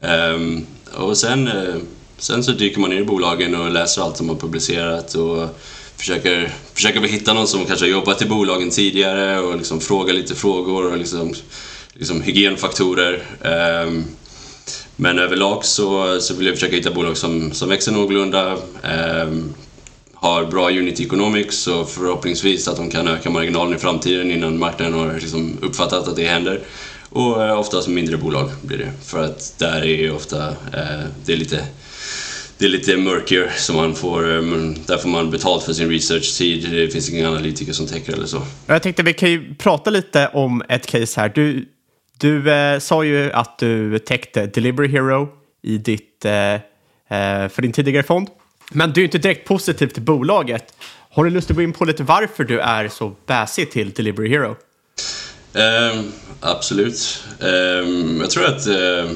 Eh, 0.00 0.62
och 1.02 1.16
sen, 1.16 1.48
eh, 1.48 1.76
sen 2.18 2.44
så 2.44 2.52
dyker 2.52 2.80
man 2.80 2.90
ner 2.90 3.00
i 3.00 3.04
bolagen 3.04 3.54
och 3.54 3.70
läser 3.70 4.02
allt 4.02 4.18
de 4.18 4.28
har 4.28 4.36
publicerat 4.36 5.14
och 5.14 5.48
försöker, 5.96 6.52
försöker 6.74 7.00
hitta 7.00 7.34
någon 7.34 7.48
som 7.48 7.64
kanske 7.64 7.86
har 7.86 7.90
jobbat 7.90 8.22
i 8.22 8.26
bolagen 8.26 8.70
tidigare 8.70 9.40
och 9.40 9.56
liksom 9.56 9.80
fråga 9.80 10.12
lite 10.12 10.34
frågor 10.34 10.92
och 10.92 10.98
liksom, 10.98 11.34
liksom 11.92 12.22
hygienfaktorer. 12.22 13.22
Um, 13.84 14.04
men 15.00 15.18
överlag 15.18 15.64
så, 15.64 16.20
så 16.20 16.34
vill 16.34 16.46
jag 16.46 16.54
försöka 16.54 16.76
hitta 16.76 16.90
bolag 16.90 17.16
som, 17.16 17.52
som 17.52 17.68
växer 17.68 17.92
någorlunda, 17.92 18.52
eh, 18.82 19.28
har 20.14 20.44
bra 20.44 20.70
unit 20.70 21.00
economics 21.00 21.66
och 21.66 21.90
förhoppningsvis 21.90 22.68
att 22.68 22.76
de 22.76 22.90
kan 22.90 23.08
öka 23.08 23.30
marginalen 23.30 23.76
i 23.76 23.78
framtiden 23.78 24.30
innan 24.30 24.58
marknaden 24.58 24.94
har 24.94 25.14
liksom 25.14 25.58
uppfattat 25.62 26.08
att 26.08 26.16
det 26.16 26.24
händer. 26.24 26.60
Och 27.10 27.44
eh, 27.44 27.58
oftast 27.58 27.88
mindre 27.88 28.16
bolag 28.16 28.50
blir 28.62 28.78
det, 28.78 28.92
för 29.04 29.24
att 29.24 29.54
där 29.58 29.84
är 29.84 30.14
ofta, 30.14 30.48
eh, 30.48 31.06
det 31.24 31.32
är 31.32 31.36
lite 31.36 31.64
det 32.58 32.64
är 32.64 32.68
lite 32.68 32.96
mörker, 32.96 33.50
så 33.56 33.72
man 33.72 33.94
får, 33.94 34.34
eh, 34.34 34.42
där 34.86 34.98
får 34.98 35.08
man 35.08 35.30
betalt 35.30 35.64
för 35.64 35.72
sin 35.72 35.90
research-tid. 35.90 36.68
Det 36.70 36.88
finns 36.88 37.10
ingen 37.10 37.26
analytiker 37.26 37.72
som 37.72 37.86
täcker 37.86 38.12
eller 38.12 38.26
så. 38.26 38.42
Jag 38.66 38.82
tänkte 38.82 39.02
vi 39.02 39.14
kan 39.14 39.30
ju 39.30 39.54
prata 39.54 39.90
lite 39.90 40.30
om 40.34 40.62
ett 40.68 40.86
case 40.86 41.20
här. 41.20 41.32
Du 41.34 41.68
du 42.18 42.50
eh, 42.50 42.78
sa 42.78 43.04
ju 43.04 43.32
att 43.32 43.58
du 43.58 43.98
täckte 43.98 44.46
Delivery 44.46 44.88
Hero 44.88 45.28
i 45.62 45.78
ditt, 45.78 46.24
eh, 46.24 46.54
eh, 46.54 47.48
för 47.48 47.62
din 47.62 47.72
tidigare 47.72 48.02
fond. 48.02 48.28
Men 48.70 48.92
du 48.92 49.00
är 49.00 49.04
inte 49.04 49.18
direkt 49.18 49.48
positiv 49.48 49.86
till 49.86 50.02
bolaget. 50.02 50.74
Har 51.10 51.24
du 51.24 51.30
lust 51.30 51.50
att 51.50 51.56
gå 51.56 51.62
in 51.62 51.72
på 51.72 51.84
lite 51.84 52.02
varför 52.02 52.44
du 52.44 52.60
är 52.60 52.88
så 52.88 53.14
bäsig 53.26 53.70
till 53.70 53.90
Delivery 53.90 54.28
Hero? 54.28 54.56
Um, 55.52 56.12
absolut. 56.40 57.24
Um, 57.40 58.20
jag 58.20 58.30
tror 58.30 58.44
att 58.46 58.66
uh, 58.68 59.10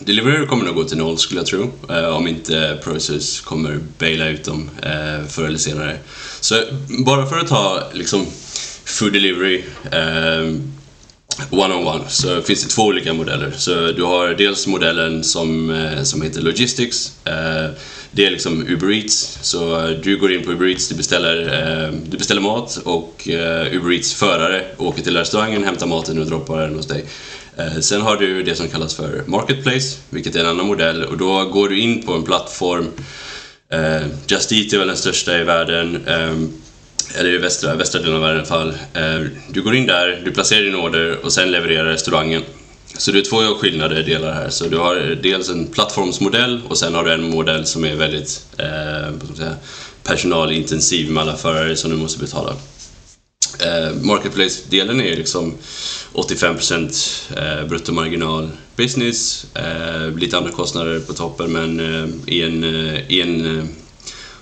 Delivery 0.00 0.32
Hero 0.36 0.46
kommer 0.46 0.64
nog 0.64 0.74
gå 0.74 0.84
till 0.84 0.98
noll 0.98 1.18
skulle 1.18 1.40
jag 1.40 1.46
tro. 1.46 1.70
Uh, 1.90 2.08
om 2.08 2.28
inte 2.28 2.78
Process 2.84 3.40
kommer 3.40 3.78
baila 3.98 4.28
ut 4.28 4.44
dem 4.44 4.70
uh, 4.86 5.26
förr 5.26 5.46
eller 5.46 5.58
senare. 5.58 5.98
Så 6.40 6.54
bara 7.06 7.26
för 7.26 7.38
att 7.38 7.48
ta 7.48 7.82
liksom 7.92 8.26
food 8.84 9.12
delivery 9.12 9.64
ehm, 9.92 10.77
one-on-one 11.50 12.04
så 12.08 12.42
finns 12.42 12.64
det 12.64 12.70
två 12.70 12.82
olika 12.82 13.14
modeller. 13.14 13.50
Så 13.50 13.92
du 13.92 14.02
har 14.02 14.28
dels 14.28 14.66
modellen 14.66 15.24
som, 15.24 15.70
eh, 15.70 16.02
som 16.02 16.22
heter 16.22 16.40
Logistics. 16.40 17.12
Eh, 17.24 17.70
det 18.10 18.26
är 18.26 18.30
liksom 18.30 18.66
Uber 18.68 18.92
Eats. 18.92 19.38
Så 19.42 19.88
du 20.02 20.18
går 20.18 20.32
in 20.32 20.44
på 20.44 20.52
Uber 20.52 20.66
Eats, 20.66 20.88
du 20.88 20.94
beställer, 20.94 21.40
eh, 21.42 21.92
du 22.10 22.16
beställer 22.16 22.40
mat 22.40 22.80
och 22.84 23.28
Uber 23.72 23.92
Eats 23.92 24.14
förare 24.14 24.64
åker 24.76 25.02
till 25.02 25.16
restaurangen, 25.16 25.64
hämtar 25.64 25.86
maten 25.86 26.18
och 26.18 26.26
droppar 26.26 26.60
den 26.60 26.74
hos 26.74 26.86
dig. 26.86 27.04
Sen 27.80 28.00
har 28.00 28.16
du 28.16 28.42
det 28.42 28.54
som 28.54 28.68
kallas 28.68 28.94
för 28.94 29.22
Marketplace, 29.26 29.96
vilket 30.10 30.36
är 30.36 30.40
en 30.40 30.46
annan 30.46 30.66
modell 30.66 31.04
och 31.04 31.16
då 31.18 31.44
går 31.44 31.68
du 31.68 31.80
in 31.80 32.02
på 32.02 32.12
en 32.12 32.22
plattform 32.22 32.86
Just 34.26 34.52
Eat 34.52 34.72
är 34.72 34.78
väl 34.78 34.86
den 34.86 34.96
största 34.96 35.38
i 35.38 35.44
världen 35.44 36.06
ehm, 36.06 36.52
eller 37.14 37.30
i 37.30 37.38
västra, 37.38 37.74
västra 37.74 38.00
delen 38.00 38.14
av 38.14 38.20
världen 38.20 38.36
i 38.36 38.38
alla 38.38 38.48
fall. 38.48 38.68
Eh, 38.68 39.26
du 39.50 39.62
går 39.62 39.74
in 39.74 39.86
där, 39.86 40.22
du 40.24 40.30
placerar 40.30 40.62
din 40.62 40.74
order 40.74 41.18
och 41.24 41.32
sen 41.32 41.50
levererar 41.50 41.84
restaurangen. 41.84 42.42
Så 42.98 43.10
det 43.10 43.18
är 43.18 43.22
två 43.22 43.54
skillnader 43.54 43.98
i 43.98 44.02
delar 44.02 44.32
här. 44.32 44.50
Så 44.50 44.64
du 44.64 44.76
har 44.76 44.96
eh, 44.96 45.16
dels 45.16 45.48
en 45.48 45.66
plattformsmodell 45.66 46.60
och 46.68 46.78
sen 46.78 46.94
har 46.94 47.04
du 47.04 47.12
en 47.12 47.30
modell 47.30 47.66
som 47.66 47.84
är 47.84 47.94
väldigt 47.94 48.46
eh, 48.58 49.54
personalintensiv 50.02 51.10
med 51.10 51.22
alla 51.22 51.36
förare 51.36 51.76
som 51.76 51.90
du 51.90 51.96
måste 51.96 52.20
betala. 52.20 52.56
Eh, 53.58 53.94
Marketplace-delen 54.02 55.00
är 55.00 55.16
liksom 55.16 55.54
85% 56.12 57.32
eh, 57.36 57.68
bruttomarginal 57.68 58.50
business, 58.76 59.46
eh, 59.54 60.16
lite 60.16 60.38
andra 60.38 60.50
kostnader 60.50 61.00
på 61.00 61.12
toppen 61.12 61.52
men 61.52 61.80
eh, 61.80 62.34
i 62.34 62.42
en, 62.42 62.64
eh, 62.64 63.10
i 63.12 63.22
en 63.22 63.58
eh, 63.58 63.64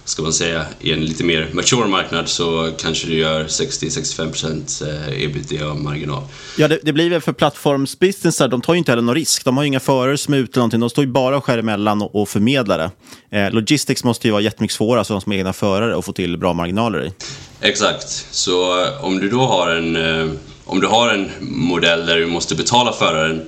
ska 0.07 0.23
man 0.23 0.33
säga, 0.33 0.67
i 0.81 0.93
en 0.93 1.05
lite 1.05 1.25
mer 1.25 1.49
mature 1.53 1.89
marknad 1.89 2.29
så 2.29 2.73
kanske 2.79 3.07
du 3.07 3.15
gör 3.15 3.45
60-65% 3.45 4.89
eh, 4.89 5.23
ebitda-marginal. 5.25 6.23
Ja, 6.59 6.69
det, 6.69 6.79
det, 6.83 6.93
blir 6.93 7.11
väl 7.11 7.21
för 7.21 7.33
plattformsbusinessar, 7.33 8.49
de 8.49 8.61
tar 8.61 8.75
ju 8.75 8.79
inte 8.79 8.93
heller 8.93 9.03
någon 9.03 9.15
risk. 9.15 9.45
De 9.45 9.57
har 9.57 9.65
ju 9.65 9.67
inga 9.67 9.81
förare 9.81 10.19
som 10.19 10.35
är 10.35 10.39
ute 10.39 10.59
någonting, 10.59 10.81
de 10.81 10.91
står 10.91 11.05
ju 11.05 11.11
bara 11.11 11.37
och 11.37 11.45
skär 11.45 11.59
emellan 11.59 12.03
och, 12.03 12.23
och 12.23 12.29
förmedlar 12.29 12.79
det. 12.79 12.91
Eh, 13.39 13.53
logistics 13.53 14.05
måste 14.05 14.29
ju 14.29 14.33
vara 14.33 14.43
jättemycket 14.43 14.77
svårare, 14.77 14.99
alltså 14.99 15.15
de 15.15 15.21
som 15.21 15.33
är 15.33 15.37
egna 15.37 15.53
förare, 15.53 15.95
och 15.97 16.05
få 16.05 16.13
till 16.13 16.37
bra 16.37 16.53
marginaler 16.53 17.05
i. 17.07 17.13
Exakt, 17.61 18.27
så 18.31 18.83
eh, 18.83 19.05
om 19.05 19.19
du 19.19 19.29
då 19.29 19.41
har 19.41 19.71
en, 19.71 19.97
eh, 19.97 20.31
om 20.65 20.81
du 20.81 20.87
har 20.87 21.15
en 21.15 21.31
modell 21.41 22.07
där 22.07 22.17
du 22.17 22.27
måste 22.27 22.55
betala 22.55 22.93
föraren 22.93 23.43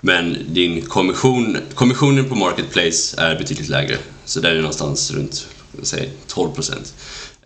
men 0.00 0.38
din 0.48 0.82
kommission, 0.82 1.56
kommissionen 1.74 2.28
på 2.28 2.34
Marketplace 2.34 3.20
är 3.20 3.38
betydligt 3.38 3.68
lägre. 3.68 3.96
Så 4.24 4.40
där 4.40 4.50
är 4.50 4.56
någonstans 4.56 5.10
runt 5.10 5.46
säg 5.82 6.10
12 6.26 6.54
procent. 6.54 6.94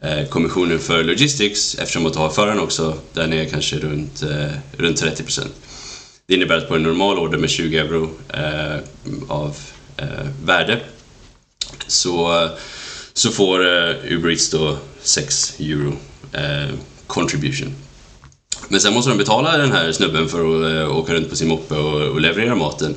Eh, 0.01 0.29
kommissionen 0.29 0.79
för 0.79 1.05
logistics, 1.05 1.75
eftersom 1.75 2.07
att 2.07 2.13
du 2.13 2.19
har 2.19 2.31
föraren 2.31 2.61
också, 2.61 2.99
den 3.13 3.33
är 3.33 3.45
kanske 3.45 3.79
runt, 3.79 4.23
eh, 4.23 4.51
runt 4.79 4.97
30 4.97 5.23
procent. 5.23 5.53
Det 6.27 6.35
innebär 6.35 6.57
att 6.57 6.69
på 6.69 6.75
en 6.75 6.83
normal 6.83 7.19
order 7.19 7.39
med 7.39 7.51
20 7.51 7.79
euro 7.79 8.11
eh, 8.29 8.79
av 9.29 9.57
värde 10.45 10.81
så, 11.87 12.49
så 13.13 13.31
får 13.31 13.61
Uber 14.09 14.31
Eats 14.31 14.51
då 14.51 14.79
6 15.03 15.61
euro 15.61 15.97
contribution. 17.07 17.75
Men 18.69 18.81
sen 18.81 18.95
måste 18.95 19.11
de 19.11 19.19
betala 19.19 19.57
den 19.57 19.73
här 19.73 19.93
snubben 19.93 20.29
för 20.29 20.39
att 20.39 20.91
åka 20.91 21.15
runt 21.15 21.31
på 21.31 21.37
sin 21.37 21.49
moppe 21.49 21.75
och, 21.75 22.21
leverera 22.21 22.55
maten. 22.55 22.95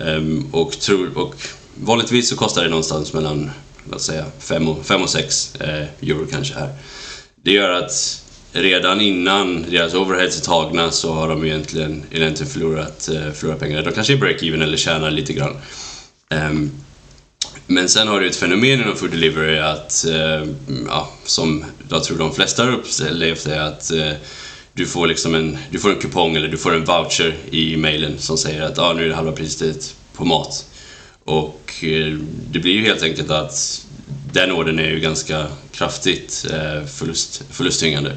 Ehm, 0.00 0.46
och, 0.52 0.72
tror, 0.72 1.18
och 1.18 1.34
vanligtvis 1.74 2.28
så 2.28 2.36
kostar 2.36 2.62
det 2.62 2.68
någonstans 2.68 3.12
mellan 3.12 3.50
låt 3.90 4.02
säga 4.02 4.24
5 4.38 4.68
och, 4.68 4.86
5 4.86 5.02
och 5.02 5.10
6 5.10 5.54
eh, 5.60 5.84
euro 6.02 6.26
kanske 6.30 6.54
här. 6.54 6.68
Det 7.36 7.52
gör 7.52 7.70
att 7.70 8.22
redan 8.52 9.00
innan 9.00 9.66
deras 9.70 9.94
overheads 9.94 10.40
är 10.40 10.44
tagna 10.44 10.90
så 10.90 11.12
har 11.12 11.28
de 11.28 11.44
egentligen, 11.44 12.02
egentligen 12.10 12.52
förlorat, 12.52 13.08
eh, 13.08 13.32
förlorat 13.32 13.60
pengar. 13.60 13.82
De 13.82 13.92
kanske 13.92 14.12
är 14.12 14.16
break-even 14.16 14.62
eller 14.62 14.76
tjänar 14.76 15.10
lite 15.10 15.32
grann. 15.32 15.56
Um, 16.30 16.70
men 17.66 17.88
sen 17.88 18.08
har 18.08 18.20
du 18.20 18.26
ett 18.26 18.36
fenomen 18.36 18.80
inom 18.80 18.96
food 18.96 19.10
delivery 19.10 19.58
att, 19.58 20.04
eh, 20.04 20.48
ja, 20.88 21.08
som 21.24 21.64
jag 21.90 22.04
tror 22.04 22.18
de 22.18 22.34
flesta 22.34 22.64
har 22.64 22.72
upplevt 22.72 23.46
är 23.46 23.60
att 23.60 23.90
eh, 23.92 24.12
du 24.72 24.86
får 24.86 25.06
liksom 25.06 25.34
en, 25.34 25.58
du 25.70 25.78
får 25.78 25.90
en 25.90 26.00
kupong 26.00 26.36
eller 26.36 26.48
du 26.48 26.56
får 26.56 26.74
en 26.74 26.84
voucher 26.84 27.36
i 27.50 27.76
mailen 27.76 28.18
som 28.18 28.38
säger 28.38 28.62
att 28.62 28.78
ah, 28.78 28.92
nu 28.92 29.04
är 29.04 29.08
det 29.08 29.14
halva 29.14 29.32
priset 29.32 29.94
på 30.12 30.24
mat. 30.24 30.64
Och 31.26 31.84
eh, 31.84 32.18
det 32.50 32.58
blir 32.58 32.72
ju 32.72 32.82
helt 32.82 33.02
enkelt 33.02 33.30
att 33.30 33.86
den 34.32 34.52
ordern 34.52 34.78
är 34.78 34.90
ju 34.90 35.00
ganska 35.00 35.46
kraftigt 35.72 36.46
eh, 36.50 36.86
förlust, 36.86 37.42
förlusttyngande. 37.50 38.16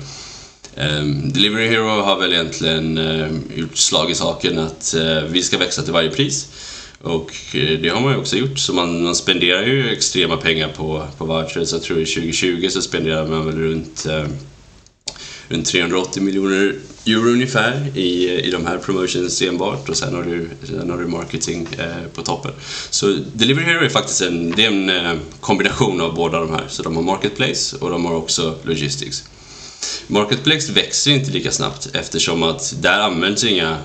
Ehm, 0.75 1.31
Delivery 1.31 1.67
Hero 1.67 2.01
har 2.01 2.19
väl 2.19 2.33
egentligen 2.33 2.97
eh, 2.97 3.27
gjort 3.55 3.77
slag 3.77 4.11
i 4.11 4.15
saken 4.15 4.59
att 4.59 4.95
vi 5.27 5.43
ska 5.43 5.57
växa 5.57 5.81
till 5.81 5.93
varje 5.93 6.09
pris. 6.09 6.47
Och 7.01 7.31
det 7.53 7.89
har 7.89 8.01
man 8.01 8.13
ju 8.13 8.19
också 8.19 8.37
gjort, 8.37 8.59
så 8.59 8.73
man, 8.73 9.03
man 9.03 9.15
spenderar 9.15 9.63
ju 9.63 9.89
extrema 9.89 10.37
pengar 10.37 10.69
på, 10.77 11.07
på 11.17 11.25
vouchers. 11.25 11.71
Jag 11.71 11.81
tror 11.81 11.95
2020 11.95 12.67
så 12.69 12.81
spenderar 12.81 13.27
man 13.27 13.45
väl 13.45 13.57
runt, 13.57 14.07
runt 15.49 15.65
380 15.65 16.23
miljoner 16.23 16.75
euro 17.05 17.29
ungefär 17.29 17.97
i, 17.97 18.27
eh, 18.27 18.47
i 18.47 18.51
de 18.51 18.65
här 18.65 18.77
promotions 18.77 19.41
enbart 19.41 19.89
och 19.89 19.97
sen 19.97 20.15
har 20.15 20.23
du, 20.23 20.49
sen 20.63 20.89
har 20.89 20.97
du 20.97 21.07
marketing 21.07 21.67
eh, 21.77 22.07
på 22.13 22.21
toppen. 22.21 22.51
Så 22.89 23.07
Delivery 23.33 23.65
Hero 23.65 23.85
är 23.85 23.89
faktiskt 23.89 24.21
en, 24.21 24.51
det 24.51 24.65
är 24.65 24.67
en 24.67 24.89
eh, 24.89 25.13
kombination 25.39 26.01
av 26.01 26.15
båda 26.15 26.39
de 26.39 26.49
här. 26.49 26.65
Så 26.67 26.83
de 26.83 26.95
har 26.95 27.03
Marketplace 27.03 27.75
och 27.75 27.89
de 27.89 28.05
har 28.05 28.15
också 28.15 28.55
Logistics. 28.63 29.23
Marketplace 30.07 30.71
växer 30.71 31.11
inte 31.11 31.31
lika 31.31 31.51
snabbt 31.51 31.89
eftersom 31.93 32.43
att 32.43 32.75
där 32.81 32.99
används 32.99 33.43
inga 33.43 33.77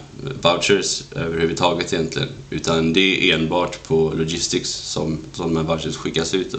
vouchers 0.42 1.02
överhuvudtaget 1.16 1.92
egentligen. 1.92 2.28
Utan 2.50 2.92
det 2.92 3.30
är 3.30 3.34
enbart 3.34 3.82
på 3.88 4.12
Logistics 4.16 4.70
som, 4.70 5.18
som 5.32 5.54
de 5.54 5.56
här 5.56 5.74
vouchers 5.74 5.96
skickas 5.96 6.34
ut. 6.34 6.54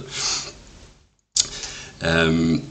Um, 2.00 2.62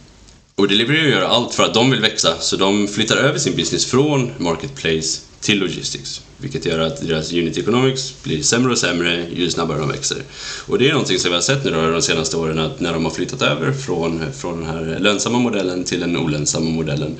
och 0.57 0.69
Deliveroo 0.69 1.09
gör 1.09 1.23
allt 1.23 1.55
för 1.55 1.65
att 1.65 1.75
de 1.75 1.91
vill 1.91 2.01
växa, 2.01 2.41
så 2.41 2.57
de 2.57 2.89
flyttar 2.89 3.17
över 3.17 3.39
sin 3.39 3.57
business 3.57 3.87
från 3.87 4.31
Marketplace 4.39 5.21
till 5.41 5.59
Logistics. 5.59 6.21
Vilket 6.37 6.67
gör 6.67 6.79
att 6.79 7.09
deras 7.09 7.33
unit 7.33 7.59
economics 7.59 8.23
blir 8.23 8.43
sämre 8.43 8.73
och 8.73 8.79
sämre 8.79 9.27
ju 9.35 9.51
snabbare 9.51 9.79
de 9.79 9.89
växer. 9.89 10.19
Och 10.67 10.79
det 10.79 10.89
är 10.89 10.93
någonting 10.93 11.19
som 11.19 11.31
vi 11.31 11.35
har 11.35 11.43
sett 11.43 11.65
nu 11.65 11.71
då, 11.71 11.91
de 11.91 12.03
senaste 12.03 12.37
åren, 12.37 12.59
att 12.59 12.81
när 12.81 12.93
de 12.93 13.05
har 13.05 13.13
flyttat 13.13 13.43
över 13.43 13.73
från, 13.73 14.33
från 14.33 14.61
den 14.61 14.71
här 14.71 14.99
lönsamma 15.01 15.39
modellen 15.39 15.85
till 15.85 16.01
den 16.01 16.17
olönsamma 16.17 16.71
modellen 16.71 17.17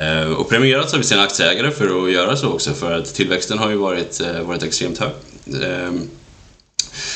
eh, 0.00 0.32
och 0.32 0.48
premierats 0.48 0.94
av 0.94 1.02
sina 1.02 1.22
aktieägare 1.22 1.70
för 1.70 2.04
att 2.04 2.12
göra 2.12 2.36
så 2.36 2.48
också, 2.48 2.74
för 2.74 2.98
att 2.98 3.14
tillväxten 3.14 3.58
har 3.58 3.70
ju 3.70 3.76
varit, 3.76 4.20
eh, 4.20 4.42
varit 4.42 4.62
extremt 4.62 4.98
hög. 4.98 5.12
Eh, 5.62 5.92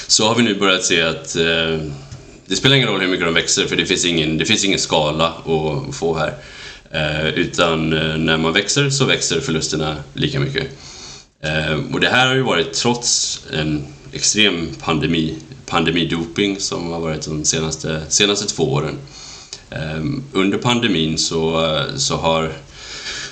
så 0.07 0.29
har 0.29 0.35
vi 0.35 0.43
nu 0.43 0.55
börjat 0.55 0.85
se 0.85 1.03
att 1.03 1.37
det 2.47 2.57
spelar 2.57 2.77
ingen 2.77 2.89
roll 2.89 3.01
hur 3.01 3.09
mycket 3.09 3.27
de 3.27 3.35
växer 3.35 3.67
för 3.67 3.77
det 3.77 3.87
finns 3.87 4.05
ingen, 4.05 4.39
det 4.39 4.45
finns 4.45 4.65
ingen 4.65 4.79
skala 4.79 5.27
att 5.27 5.97
få 5.97 6.19
här. 6.19 6.35
Eh, 6.91 7.29
utan 7.29 7.93
eh, 7.93 8.17
när 8.17 8.37
man 8.37 8.53
växer 8.53 8.91
så 8.91 9.05
växer 9.05 9.41
förlusterna 9.41 9.97
lika 10.15 10.41
mycket. 10.41 10.69
Eh, 11.43 11.81
och 11.93 12.01
det 12.01 12.09
här 12.09 12.27
har 12.27 12.35
ju 12.35 12.43
varit 12.43 12.73
trots 12.73 13.41
en 13.53 13.87
extrem 14.13 14.69
pandemi, 14.81 15.37
pandemidoping 15.67 16.61
som 16.61 16.93
har 16.93 17.01
varit 17.01 17.23
de 17.23 17.45
senaste, 17.45 18.03
senaste 18.09 18.55
två 18.55 18.73
åren. 18.73 18.99
Eh, 19.71 20.05
under 20.33 20.59
pandemin 20.59 21.19
så, 21.19 21.67
eh, 21.67 21.97
så 21.97 22.17
har 22.17 22.53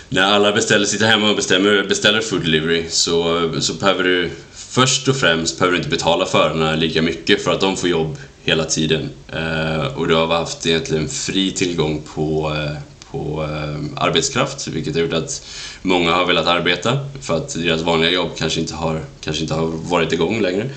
när 0.09 0.23
alla 0.23 0.53
beställer, 0.53 0.87
sitter 0.87 1.07
hemma 1.07 1.31
och 1.31 1.37
bestämmer, 1.37 1.85
beställer 1.89 2.21
food 2.21 2.43
delivery 2.43 2.85
så, 2.89 3.51
så 3.61 3.75
behöver 3.75 4.05
du 4.05 4.31
först 4.53 5.09
och 5.09 5.17
främst 5.17 5.59
behöver 5.59 5.73
du 5.73 5.79
inte 5.79 5.91
betala 5.91 6.27
förarna 6.27 6.75
lika 6.75 7.03
mycket 7.03 7.45
för 7.45 7.53
att 7.53 7.61
de 7.61 7.77
får 7.77 7.89
jobb 7.89 8.17
hela 8.45 8.65
tiden. 8.65 9.09
Eh, 9.33 9.85
och 9.97 10.09
då 10.09 10.17
har 10.17 10.27
vi 10.27 10.35
haft 10.35 10.67
egentligen 10.67 11.09
fri 11.09 11.51
tillgång 11.51 12.03
på, 12.15 12.55
eh, 12.57 12.77
på 13.11 13.43
eh, 13.43 14.05
arbetskraft 14.05 14.69
vilket 14.69 14.95
har 14.95 15.03
gjort 15.03 15.13
att 15.13 15.47
många 15.83 16.13
har 16.13 16.27
velat 16.27 16.47
arbeta 16.47 16.99
för 17.21 17.37
att 17.37 17.55
deras 17.55 17.83
vanliga 17.83 18.11
jobb 18.11 18.31
kanske 18.39 18.61
inte 18.61 18.75
har, 18.75 19.01
kanske 19.21 19.43
inte 19.43 19.55
har 19.55 19.67
varit 19.67 20.13
igång 20.13 20.41
längre. 20.41 20.71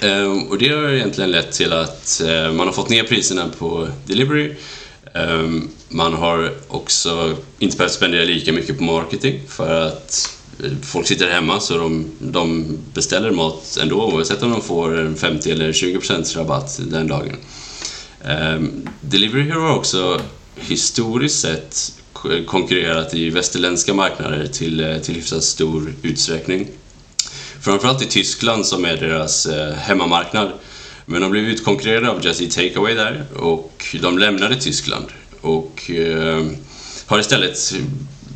Eh, 0.00 0.32
och 0.50 0.58
det 0.58 0.68
har 0.68 0.88
egentligen 0.88 1.30
lett 1.30 1.52
till 1.52 1.72
att 1.72 2.20
eh, 2.20 2.52
man 2.52 2.66
har 2.66 2.72
fått 2.72 2.88
ner 2.88 3.04
priserna 3.04 3.48
på 3.58 3.88
delivery. 4.06 4.54
Man 5.88 6.14
har 6.14 6.52
också 6.68 7.36
inte 7.58 7.76
behövt 7.76 7.92
spendera 7.92 8.24
lika 8.24 8.52
mycket 8.52 8.78
på 8.78 8.84
marketing 8.84 9.40
för 9.48 9.86
att 9.86 10.35
folk 10.82 11.06
sitter 11.06 11.30
hemma 11.30 11.60
så 11.60 11.78
de, 11.78 12.10
de 12.18 12.78
beställer 12.94 13.30
mat 13.30 13.78
ändå 13.82 14.04
oavsett 14.04 14.42
om 14.42 14.50
de 14.50 14.62
får 14.62 15.14
50 15.16 15.50
eller 15.50 15.72
20% 15.72 16.36
rabatt 16.36 16.80
den 16.90 17.06
dagen. 17.06 17.36
Ehm, 18.24 18.88
Delivery 19.00 19.42
Hero 19.42 19.60
har 19.60 19.76
också 19.76 20.20
historiskt 20.56 21.40
sett 21.40 21.92
konkurrerat 22.46 23.14
i 23.14 23.30
västerländska 23.30 23.94
marknader 23.94 24.46
till, 24.46 25.00
till 25.02 25.14
hyfsat 25.14 25.44
stor 25.44 25.94
utsträckning. 26.02 26.68
Framförallt 27.60 28.02
i 28.02 28.06
Tyskland 28.06 28.66
som 28.66 28.84
är 28.84 28.96
deras 28.96 29.46
eh, 29.46 29.74
hemmamarknad. 29.74 30.52
Men 31.06 31.22
de 31.22 31.30
blev 31.30 31.44
utkonkurrerade 31.44 32.10
av 32.10 32.24
Just 32.24 32.40
Eat 32.40 32.50
Takeaway 32.50 32.94
där 32.94 33.24
och 33.36 33.84
de 34.02 34.18
lämnade 34.18 34.56
Tyskland 34.56 35.06
och 35.40 35.90
eh, 35.90 36.46
har 37.06 37.18
istället 37.18 37.72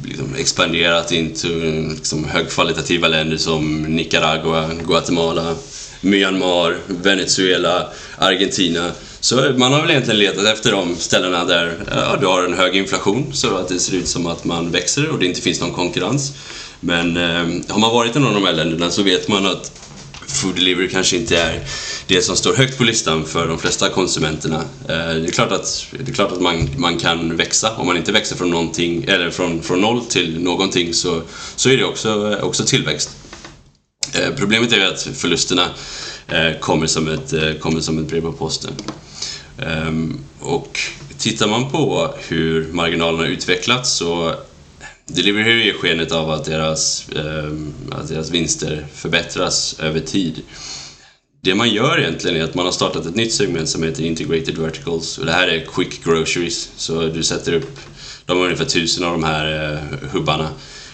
liksom 0.05 0.35
expanderat 0.35 1.13
in 1.13 1.35
till 1.35 1.89
liksom, 1.97 2.25
högkvalitativa 2.25 3.09
länder 3.09 3.37
som 3.37 3.83
Nicaragua, 3.83 4.71
Guatemala, 4.87 5.57
Myanmar, 6.01 6.77
Venezuela, 6.87 7.87
Argentina. 8.19 8.93
Så 9.21 9.37
man 9.57 9.73
har 9.73 9.81
väl 9.81 9.91
egentligen 9.91 10.19
letat 10.19 10.47
efter 10.47 10.73
de 10.73 10.97
ställena 10.97 11.45
där 11.45 11.75
ja, 11.91 12.17
du 12.21 12.27
har 12.27 12.45
en 12.45 12.55
hög 12.55 12.77
inflation 12.77 13.33
så 13.33 13.57
att 13.57 13.69
det 13.69 13.79
ser 13.79 13.97
ut 13.97 14.09
som 14.09 14.27
att 14.27 14.45
man 14.45 14.71
växer 14.71 15.11
och 15.11 15.19
det 15.19 15.27
inte 15.27 15.41
finns 15.41 15.61
någon 15.61 15.73
konkurrens. 15.73 16.33
Men 16.81 17.17
eh, 17.17 17.65
har 17.69 17.79
man 17.79 17.93
varit 17.93 18.17
i 18.17 18.19
någon 18.19 18.29
av 18.29 18.35
de 18.35 18.45
här 18.45 18.53
länderna 18.53 18.91
så 18.91 19.03
vet 19.03 19.29
man 19.29 19.47
att 19.47 19.73
food 20.27 20.55
delivery 20.55 20.89
kanske 20.89 21.17
inte 21.17 21.39
är 21.39 21.61
det 22.11 22.23
som 22.23 22.37
står 22.37 22.55
högt 22.55 22.79
på 22.79 22.85
listan 22.85 23.27
för 23.27 23.49
de 23.49 23.59
flesta 23.59 23.89
konsumenterna. 23.89 24.57
Eh, 24.89 25.15
det 25.15 25.29
är 25.29 25.33
klart 25.33 25.53
att, 25.53 25.87
det 25.91 26.11
är 26.11 26.15
klart 26.15 26.33
att 26.33 26.41
man, 26.41 26.69
man 26.77 26.99
kan 26.99 27.37
växa. 27.37 27.77
Om 27.77 27.87
man 27.87 27.97
inte 27.97 28.13
växer 28.13 28.37
från, 28.37 28.51
någonting, 28.51 29.05
eller 29.05 29.31
från, 29.31 29.63
från 29.63 29.81
noll 29.81 30.05
till 30.05 30.41
någonting 30.43 30.95
så, 30.95 31.23
så 31.57 31.71
är 31.71 31.77
det 31.77 31.85
också, 31.85 32.39
också 32.43 32.65
tillväxt. 32.65 33.17
Eh, 34.15 34.35
problemet 34.37 34.73
är 34.73 34.87
att 34.87 35.03
förlusterna 35.03 35.69
eh, 36.29 36.59
kommer 36.61 36.87
som 36.87 37.09
ett, 37.09 37.61
kommer 37.61 37.81
som 37.81 37.99
ett 37.99 38.07
brev 38.07 38.21
på 38.21 38.33
posten. 38.33 38.73
Ehm, 39.59 40.19
och 40.41 40.79
tittar 41.19 41.49
man 41.49 41.71
på 41.71 42.15
hur 42.29 42.73
marginalerna 42.73 43.27
utvecklats 43.27 43.91
så 43.93 44.35
Delivery 45.07 45.65
ger 45.65 45.73
skenet 45.73 46.13
av 46.13 46.31
att 46.31 46.45
deras, 46.45 47.09
ehm, 47.17 47.75
att 47.93 48.09
deras 48.09 48.31
vinster 48.31 48.87
förbättras 48.95 49.77
över 49.81 50.01
tid. 50.01 50.43
Det 51.43 51.55
man 51.55 51.71
gör 51.71 52.01
egentligen 52.01 52.37
är 52.37 52.45
att 52.45 52.55
man 52.55 52.65
har 52.65 52.73
startat 52.73 53.07
ett 53.07 53.15
nytt 53.15 53.33
segment 53.33 53.69
som 53.69 53.83
heter 53.83 54.03
Integrated 54.03 54.59
Verticals 54.59 55.19
och 55.19 55.27
det 55.27 55.33
här 55.33 55.49
är 55.49 55.67
Quick 55.75 56.05
Groceries. 56.05 56.71
Så 56.77 57.07
du 57.07 57.23
sätter 57.23 57.53
upp, 57.53 57.79
de 58.27 58.39
har 58.39 58.45
ungefär 58.45 58.65
tusen 58.65 59.05
av 59.05 59.13
de 59.13 59.25
här 59.25 59.73
eh, 59.73 60.09
hubbarna. 60.09 60.49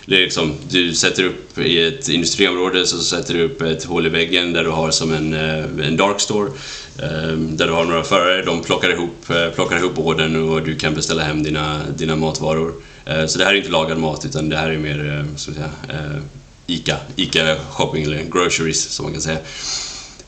Det 0.06 0.16
är 0.16 0.20
liksom, 0.20 0.54
du 0.68 0.94
sätter 0.94 1.24
upp 1.24 1.58
i 1.58 1.86
ett 1.86 2.08
industriområde 2.08 2.86
så 2.86 2.98
sätter 2.98 3.34
du 3.34 3.42
upp 3.42 3.62
ett 3.62 3.84
hål 3.84 4.06
i 4.06 4.08
väggen 4.08 4.52
där 4.52 4.64
du 4.64 4.70
har 4.70 4.90
som 4.90 5.12
en, 5.12 5.34
eh, 5.34 5.86
en 5.86 5.96
dark 5.96 6.20
store. 6.20 6.50
Eh, 6.98 7.36
där 7.36 7.66
du 7.66 7.72
har 7.72 7.84
några 7.84 8.04
förare, 8.04 8.42
de 8.42 8.62
plockar 8.62 8.90
ihop, 8.90 9.30
eh, 9.30 9.48
plockar 9.54 9.76
ihop 9.76 9.98
orden 9.98 10.48
och 10.48 10.62
du 10.62 10.76
kan 10.76 10.94
beställa 10.94 11.22
hem 11.22 11.42
dina, 11.42 11.80
dina 11.96 12.16
matvaror. 12.16 12.74
Eh, 13.04 13.26
så 13.26 13.38
det 13.38 13.44
här 13.44 13.52
är 13.52 13.58
inte 13.58 13.70
lagad 13.70 13.98
mat 13.98 14.24
utan 14.24 14.48
det 14.48 14.56
här 14.56 14.70
är 14.70 14.78
mer, 14.78 15.18
eh, 15.18 15.36
så 15.36 15.50
att 15.50 15.56
säga, 15.56 15.70
eh, 15.88 16.20
ICA, 16.66 16.96
ICA 17.16 17.56
shopping 17.70 18.04
eller 18.04 18.24
groceries 18.24 18.82
som 18.82 19.04
man 19.04 19.12
kan 19.12 19.22
säga. 19.22 19.38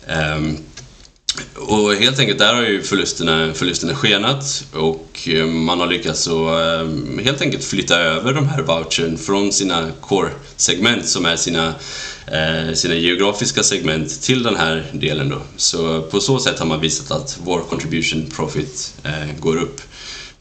Um, 0.09 0.59
och 1.55 1.95
helt 1.95 2.19
enkelt 2.19 2.39
där 2.39 2.55
har 2.55 2.63
ju 2.63 2.83
förlusterna, 2.83 3.55
förlusterna 3.55 3.95
skenat 3.95 4.65
och 4.73 5.21
ehm, 5.27 5.65
man 5.65 5.81
har 5.81 5.87
lyckats 5.87 6.29
att 6.29 6.81
ehm, 6.81 7.21
helt 7.25 7.43
enkelt 7.43 7.65
flytta 7.65 7.97
över 8.01 8.33
de 8.33 8.49
här 8.49 8.63
vouchern 8.63 9.19
från 9.19 9.53
sina 9.53 9.93
core-segment 10.01 11.07
som 11.09 11.27
är 11.27 11.37
sina, 11.37 11.75
eh, 12.27 12.75
sina 12.75 12.95
geografiska 12.95 13.63
segment 13.63 14.23
till 14.23 14.43
den 14.43 14.57
här 14.57 14.85
delen 14.93 15.29
då. 15.29 15.43
Så 15.57 16.03
på 16.03 16.21
så 16.21 16.39
sätt 16.39 16.59
har 16.59 16.67
man 16.67 16.81
visat 16.81 17.11
att 17.11 17.39
vår 17.45 17.61
contribution 17.61 18.27
profit 18.37 18.95
eh, 19.05 19.41
går 19.41 19.57
upp. 19.57 19.81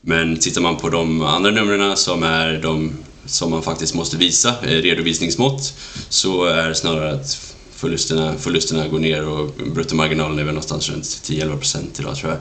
Men 0.01 0.37
tittar 0.37 0.61
man 0.61 0.77
på 0.77 0.89
de 0.89 1.21
andra 1.21 1.51
numren 1.51 1.97
som 1.97 2.23
är 2.23 2.61
de 2.61 2.93
som 3.25 3.51
man 3.51 3.63
faktiskt 3.63 3.95
måste 3.95 4.17
visa, 4.17 4.49
eh, 4.49 4.67
redovisningsmått, 4.67 5.73
så 6.09 6.45
är 6.45 6.69
det 6.69 6.75
snarare 6.75 7.13
att 7.13 7.46
förlusterna, 7.77 8.37
förlusterna 8.37 8.87
går 8.87 8.99
ner 8.99 9.27
och 9.27 9.47
bruttomarginalen 9.73 10.39
är 10.39 10.43
väl 10.43 10.53
någonstans 10.53 10.89
runt 10.89 11.03
10-11 11.03 11.57
procent 11.57 11.99
idag 11.99 12.15
tror 12.15 12.31
jag. 12.31 12.39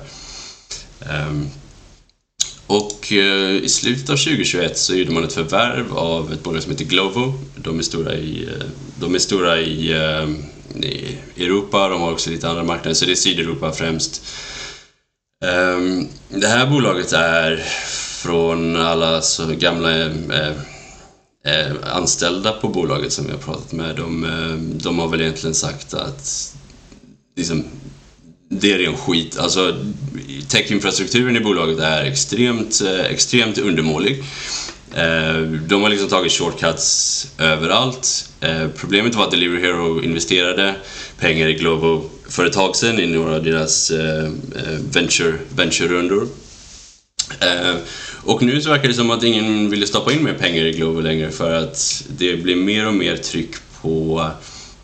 Um, 1.28 1.50
och 2.66 3.08
uh, 3.12 3.56
i 3.64 3.68
slutet 3.68 4.10
av 4.10 4.16
2021 4.16 4.78
så 4.78 4.94
gjorde 4.94 5.12
man 5.12 5.24
ett 5.24 5.32
förvärv 5.32 5.98
av 5.98 6.32
ett 6.32 6.42
bolag 6.42 6.62
som 6.62 6.72
heter 6.72 6.84
Glovo. 6.84 7.34
De 7.56 7.78
är 7.78 7.82
stora 7.82 8.14
i, 8.14 8.44
eh, 8.44 8.66
de 9.00 9.14
är 9.14 9.18
stora 9.18 9.60
i, 9.60 9.94
uh, 9.94 10.30
i, 10.84 11.18
Europa, 11.36 11.88
de 11.88 12.00
har 12.00 12.12
också 12.12 12.30
lite 12.30 12.48
andra 12.48 12.64
marknader, 12.64 12.94
så 12.94 13.04
det 13.04 13.12
är 13.12 13.16
Sydeuropa 13.16 13.72
främst. 13.72 14.22
Um, 15.44 16.08
det 16.28 16.46
här 16.46 16.66
bolaget 16.66 17.12
är 17.12 17.56
från 18.22 18.76
alla 18.76 19.22
så 19.22 19.46
gamla 19.46 19.90
eh, 21.46 21.96
anställda 21.96 22.52
på 22.52 22.68
bolaget 22.68 23.12
som 23.12 23.28
jag 23.28 23.40
pratat 23.40 23.72
med, 23.72 23.96
de, 23.96 24.24
eh, 24.24 24.80
de 24.82 24.98
har 24.98 25.08
väl 25.08 25.20
egentligen 25.20 25.54
sagt 25.54 25.94
att 25.94 26.54
liksom, 27.36 27.64
det 28.48 28.72
är 28.72 28.78
ren 28.78 28.96
skit. 28.96 29.38
Alltså, 29.38 29.76
techinfrastrukturen 30.48 31.36
i 31.36 31.40
bolaget 31.40 31.78
är 31.78 32.04
extremt, 32.04 32.80
eh, 32.80 33.04
extremt 33.04 33.58
undermålig. 33.58 34.24
Eh, 34.94 35.40
de 35.68 35.82
har 35.82 35.88
liksom 35.90 36.08
tagit 36.08 36.32
shortcuts 36.32 37.26
överallt. 37.38 38.30
Problemet 38.76 39.14
var 39.14 39.24
att 39.24 39.30
Delivery 39.30 39.60
Hero 39.60 40.02
investerade 40.02 40.74
pengar 41.18 41.48
i 41.48 41.54
Glovo 41.54 42.10
för 42.28 42.46
ett 42.46 42.52
tag 42.52 42.76
sedan 42.76 43.00
i 43.00 43.06
några 43.06 43.36
av 43.36 43.42
deras 43.42 43.92
venture, 44.92 45.38
venture-rundor. 45.56 46.28
Och 48.26 48.42
nu 48.42 48.60
så 48.60 48.70
verkar 48.70 48.88
det 48.88 48.94
som 48.94 49.10
att 49.10 49.22
ingen 49.22 49.70
vill 49.70 49.86
stoppa 49.86 50.12
in 50.12 50.24
mer 50.24 50.34
pengar 50.34 50.64
i 50.64 50.72
Glovo 50.72 51.00
längre 51.00 51.30
för 51.30 51.54
att 51.54 52.04
det 52.08 52.36
blir 52.36 52.56
mer 52.56 52.86
och 52.86 52.94
mer 52.94 53.16
tryck 53.16 53.54
på 53.80 54.14
vad 54.14 54.30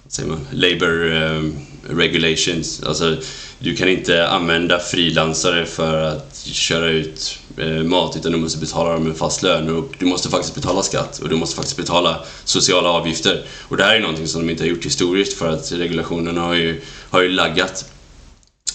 säger 0.08 0.28
man, 0.28 0.46
labor 0.52 1.12
um, 1.12 1.56
regulations. 1.88 2.82
Alltså, 2.82 3.16
du 3.58 3.76
kan 3.76 3.88
inte 3.88 4.28
använda 4.28 4.78
frilansare 4.78 5.66
för 5.66 6.02
att 6.02 6.36
köra 6.44 6.88
ut 6.88 7.38
eh, 7.56 7.68
mat 7.68 8.16
utan 8.16 8.32
du 8.32 8.38
måste 8.38 8.58
betala 8.58 8.92
dem 8.92 9.06
en 9.06 9.14
fast 9.14 9.42
lön 9.42 9.76
och 9.76 9.94
du 9.98 10.06
måste 10.06 10.28
faktiskt 10.28 10.54
betala 10.54 10.82
skatt 10.82 11.18
och 11.18 11.28
du 11.28 11.36
måste 11.36 11.56
faktiskt 11.56 11.76
betala 11.76 12.24
sociala 12.44 12.88
avgifter. 12.88 13.44
Och 13.68 13.76
det 13.76 13.84
här 13.84 13.96
är 13.96 14.00
någonting 14.00 14.28
som 14.28 14.46
de 14.46 14.50
inte 14.50 14.64
har 14.64 14.68
gjort 14.68 14.84
historiskt 14.84 15.38
för 15.38 15.48
att 15.48 15.72
regulationerna 15.72 16.40
har 16.40 16.54
ju, 16.54 16.80
har 17.10 17.22
ju 17.22 17.28
laggat. 17.28 17.91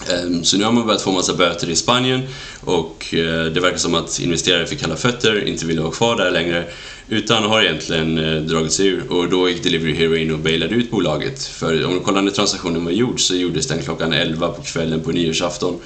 Ehm, 0.09 0.43
så 0.43 0.57
nu 0.57 0.63
har 0.63 0.71
man 0.71 0.85
börjat 0.85 1.01
få 1.01 1.11
massa 1.11 1.33
böter 1.33 1.69
i 1.69 1.75
Spanien 1.75 2.21
och 2.61 3.13
eh, 3.13 3.45
det 3.45 3.59
verkar 3.59 3.77
som 3.77 3.95
att 3.95 4.19
investerare 4.19 4.67
fick 4.67 4.79
kalla 4.79 4.95
fötter, 4.95 5.47
inte 5.47 5.65
ville 5.65 5.81
vara 5.81 5.91
kvar 5.91 6.15
där 6.15 6.31
längre 6.31 6.65
utan 7.09 7.43
har 7.43 7.61
egentligen 7.61 8.17
eh, 8.17 8.41
dragit 8.41 8.73
sig 8.73 8.87
ur 8.87 9.11
och 9.11 9.29
då 9.29 9.49
gick 9.49 9.63
Delivery 9.63 9.93
Hero 9.93 10.15
in 10.15 10.31
och 10.31 10.39
bailade 10.39 10.75
ut 10.75 10.91
bolaget. 10.91 11.43
För 11.43 11.85
om 11.85 11.93
du 11.93 11.99
kollar 11.99 12.21
när 12.21 12.31
transaktionen 12.31 12.85
var 12.85 12.91
gjord 12.91 13.19
så 13.19 13.35
gjordes 13.35 13.67
den 13.67 13.83
klockan 13.83 14.13
11 14.13 14.49
på 14.49 14.61
kvällen 14.61 15.01
på 15.01 15.11
nyårsafton. 15.11 15.79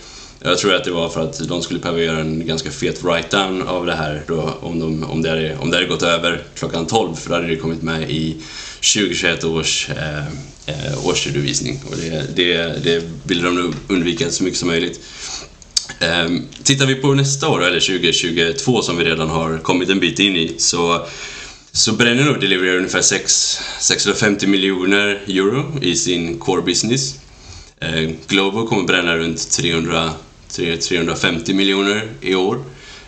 Jag 0.43 0.58
tror 0.58 0.76
att 0.76 0.84
det 0.84 0.91
var 0.91 1.10
för 1.10 1.21
att 1.21 1.47
de 1.47 1.62
skulle 1.62 1.80
behöva 1.80 2.02
göra 2.02 2.19
en 2.19 2.47
ganska 2.47 2.71
fet 2.71 3.04
write-down 3.04 3.67
av 3.67 3.86
det 3.86 3.95
här 3.95 4.24
då, 4.28 4.58
om, 4.62 4.80
de, 4.80 5.04
om, 5.04 5.21
det 5.21 5.30
hade, 5.30 5.58
om 5.58 5.71
det 5.71 5.78
hade 5.78 5.88
gått 5.88 6.04
över 6.04 6.43
klockan 6.56 6.86
12 6.86 7.15
för 7.15 7.30
då 7.30 7.36
hade 7.36 7.47
det 7.47 7.56
kommit 7.56 7.82
med 7.82 8.12
i 8.12 8.38
2021 8.82 9.44
års 9.44 9.89
eh, 9.89 10.28
eh, 10.65 11.06
årsredovisning 11.06 11.80
och 11.89 11.98
det, 11.98 12.36
det, 12.36 12.84
det 12.84 13.04
ville 13.24 13.44
de 13.44 13.76
undvika 13.88 14.32
så 14.32 14.44
mycket 14.44 14.60
som 14.60 14.67
möjligt. 14.67 15.00
Eh, 16.00 16.30
tittar 16.63 16.86
vi 16.86 16.96
på 16.96 17.13
nästa 17.13 17.50
år, 17.50 17.63
eller 17.63 17.80
2022 17.80 18.82
som 18.82 18.98
vi 18.98 19.04
redan 19.04 19.30
har 19.30 19.58
kommit 19.58 19.89
en 19.89 20.00
bit 20.00 20.20
in 20.20 20.36
i, 20.36 20.56
så, 20.58 21.06
så 21.72 21.91
bränner 21.91 22.26
nog 22.26 22.39
Delivery 22.39 22.78
ungefär 22.78 23.02
6, 23.02 23.60
650 23.80 24.48
miljoner 24.48 25.22
euro 25.28 25.80
i 25.82 25.96
sin 25.96 26.39
core 26.39 26.62
business. 26.62 27.15
Eh, 27.82 28.10
Globo 28.28 28.67
kommer 28.67 28.84
bränna 28.84 29.17
runt 29.17 29.52
300, 29.52 30.13
350 30.56 31.54
miljoner 31.54 32.08
i 32.22 32.36
år. 32.36 32.63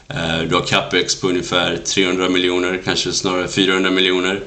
Ehm, 0.08 0.50
du 0.50 0.56
har 0.56 0.62
capex 0.62 1.22
på 1.22 1.30
ungefär 1.30 1.78
300 1.78 2.30
miljoner, 2.30 2.82
kanske 2.86 3.12
snarare 3.12 3.48
400 3.48 3.92
miljoner. 3.92 4.40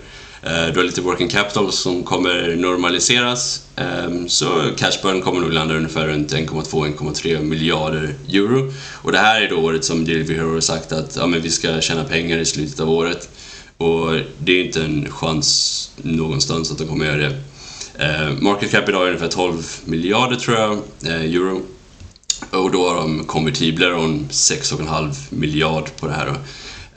Eh, 0.46 0.66
du 0.72 0.78
har 0.78 0.84
lite 0.84 1.00
working 1.00 1.28
capital 1.28 1.72
som 1.72 2.02
kommer 2.04 2.56
normaliseras. 2.56 3.62
Ehm, 3.76 4.28
så 4.28 4.46
cash 4.76 5.02
burn 5.02 5.22
kommer 5.22 5.40
nog 5.40 5.52
landa 5.52 5.74
ungefär 5.74 6.06
runt 6.06 6.32
1,2-1,3 6.32 7.42
miljarder 7.42 8.14
euro. 8.28 8.72
Och 9.02 9.12
det 9.12 9.18
här 9.18 9.42
är 9.42 9.48
då 9.48 9.56
året 9.56 9.84
som 9.84 10.04
Delivery 10.04 10.36
Hero 10.36 10.54
har 10.54 10.60
sagt 10.60 10.92
att 10.92 11.16
ja, 11.16 11.26
men 11.26 11.40
vi 11.40 11.50
ska 11.50 11.80
tjäna 11.80 12.04
pengar 12.04 12.38
i 12.38 12.44
slutet 12.44 12.80
av 12.80 12.90
året. 12.90 13.28
Och 13.76 14.12
det 14.38 14.52
är 14.52 14.64
inte 14.64 14.82
en 14.82 15.10
chans 15.10 15.90
någonstans 15.96 16.70
att 16.70 16.78
de 16.78 16.88
kommer 16.88 17.06
göra 17.06 17.16
det. 17.16 17.42
Ehm, 17.98 18.44
market 18.44 18.70
cap 18.70 18.88
idag 18.88 19.02
är 19.02 19.06
ungefär 19.06 19.28
12 19.28 19.62
miljarder 19.84 20.36
tror 20.36 20.56
jag, 20.56 20.72
eh, 21.06 21.34
euro. 21.34 21.62
Och 22.50 22.70
då 22.70 22.88
har 22.88 22.96
de 22.96 23.24
konvertibler 23.24 23.94
om 23.94 24.28
6,5 24.30 25.14
miljard 25.30 25.90
på 26.00 26.06
det 26.06 26.12
här. 26.12 26.26
Då. 26.26 26.34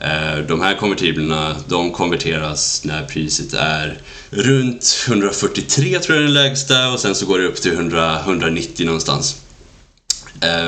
Eh, 0.00 0.38
de 0.38 0.60
här 0.60 0.74
konvertiblerna 0.74 1.56
de 1.68 1.92
konverteras 1.92 2.84
när 2.84 3.04
priset 3.04 3.52
är 3.54 3.98
runt 4.30 5.06
143 5.08 5.98
tror 5.98 6.16
jag 6.16 6.22
är 6.22 6.26
den 6.26 6.34
lägsta 6.34 6.92
och 6.92 7.00
sen 7.00 7.14
så 7.14 7.26
går 7.26 7.38
det 7.38 7.46
upp 7.46 7.56
till 7.56 7.72
100, 7.72 8.20
190 8.20 8.86
någonstans. 8.86 9.42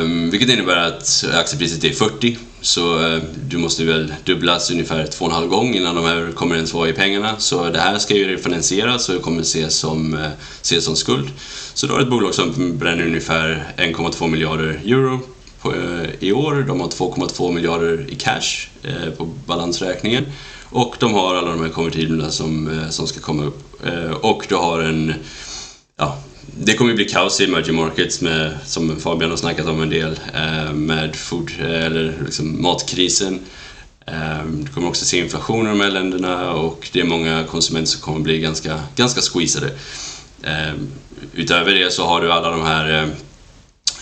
Um, 0.01 0.31
vilket 0.31 0.51
innebär 0.51 0.77
att 0.77 1.25
aktiepriset 1.35 1.85
är 1.85 1.93
40 1.93 2.39
så 2.61 2.99
uh, 2.99 3.23
du 3.49 3.59
måste 3.59 3.85
väl 3.85 4.15
dubblas 4.25 4.71
ungefär 4.71 5.07
två 5.07 5.25
och 5.25 5.31
en 5.31 5.37
halv 5.37 5.49
gång 5.49 5.75
innan 5.75 5.95
de 5.95 6.05
här 6.05 6.33
kommer 6.33 6.55
ens 6.55 6.75
vara 6.75 6.89
i 6.89 6.93
pengarna. 6.93 7.39
Så 7.39 7.71
det 7.71 7.79
här 7.79 7.99
ska 7.99 8.15
ju 8.15 8.29
refinansieras 8.29 9.09
och 9.09 9.15
det 9.15 9.21
kommer 9.21 9.41
ses 9.41 9.75
som, 9.75 10.15
uh, 10.15 10.29
ses 10.63 10.85
som 10.85 10.97
skuld. 10.97 11.31
Så 11.75 11.87
då 11.87 11.95
har 11.95 12.01
ett 12.01 12.11
bolag 12.11 12.35
som 12.35 12.79
bränner 12.79 13.07
ungefär 13.07 13.73
1,2 13.77 14.29
miljarder 14.29 14.81
euro 14.85 15.21
på, 15.63 15.75
eh, 15.75 16.11
i 16.21 16.33
år. 16.33 16.65
De 16.69 16.81
har 16.81 16.89
2,2 16.89 17.53
miljarder 17.53 18.07
i 18.09 18.15
cash 18.15 18.69
eh, 18.83 19.11
på 19.17 19.25
balansräkningen 19.25 20.25
och 20.65 20.97
de 20.99 21.15
har 21.15 21.35
alla 21.35 21.51
de 21.51 21.61
här 21.63 21.69
konvertiblerna 21.69 22.31
som, 22.31 22.79
eh, 22.79 22.89
som 22.89 23.07
ska 23.07 23.21
komma 23.21 23.45
upp. 23.45 23.59
Och 24.21 24.47
du 24.49 24.55
har 24.55 24.81
en 24.83 25.15
ja, 25.99 26.19
det 26.59 26.75
kommer 26.75 26.95
bli 26.95 27.05
kaos 27.05 27.41
i 27.41 27.45
emerging 27.45 27.77
markets 27.77 28.21
med, 28.21 28.59
som 28.65 29.01
Fabian 29.01 29.31
har 29.31 29.37
snackat 29.37 29.67
om 29.67 29.83
en 29.83 29.91
del, 29.91 30.21
med 30.75 31.17
food, 31.17 31.51
eller 31.61 32.15
liksom 32.25 32.63
matkrisen. 32.63 33.41
Du 34.53 34.73
kommer 34.75 34.89
också 34.89 35.05
se 35.05 35.19
inflation 35.19 35.67
i 35.67 35.69
de 35.69 35.81
här 35.81 35.91
länderna 35.91 36.53
och 36.53 36.89
det 36.93 37.01
är 37.01 37.05
många 37.05 37.45
konsumenter 37.45 37.91
som 37.91 38.01
kommer 38.01 38.21
bli 38.21 38.39
ganska, 38.39 38.81
ganska 38.97 39.21
squeezade. 39.21 39.71
Utöver 41.35 41.75
det 41.75 41.93
så 41.93 42.07
har 42.07 42.21
du 42.21 42.33
alla 42.33 42.51
de 42.51 42.63
här 42.63 43.11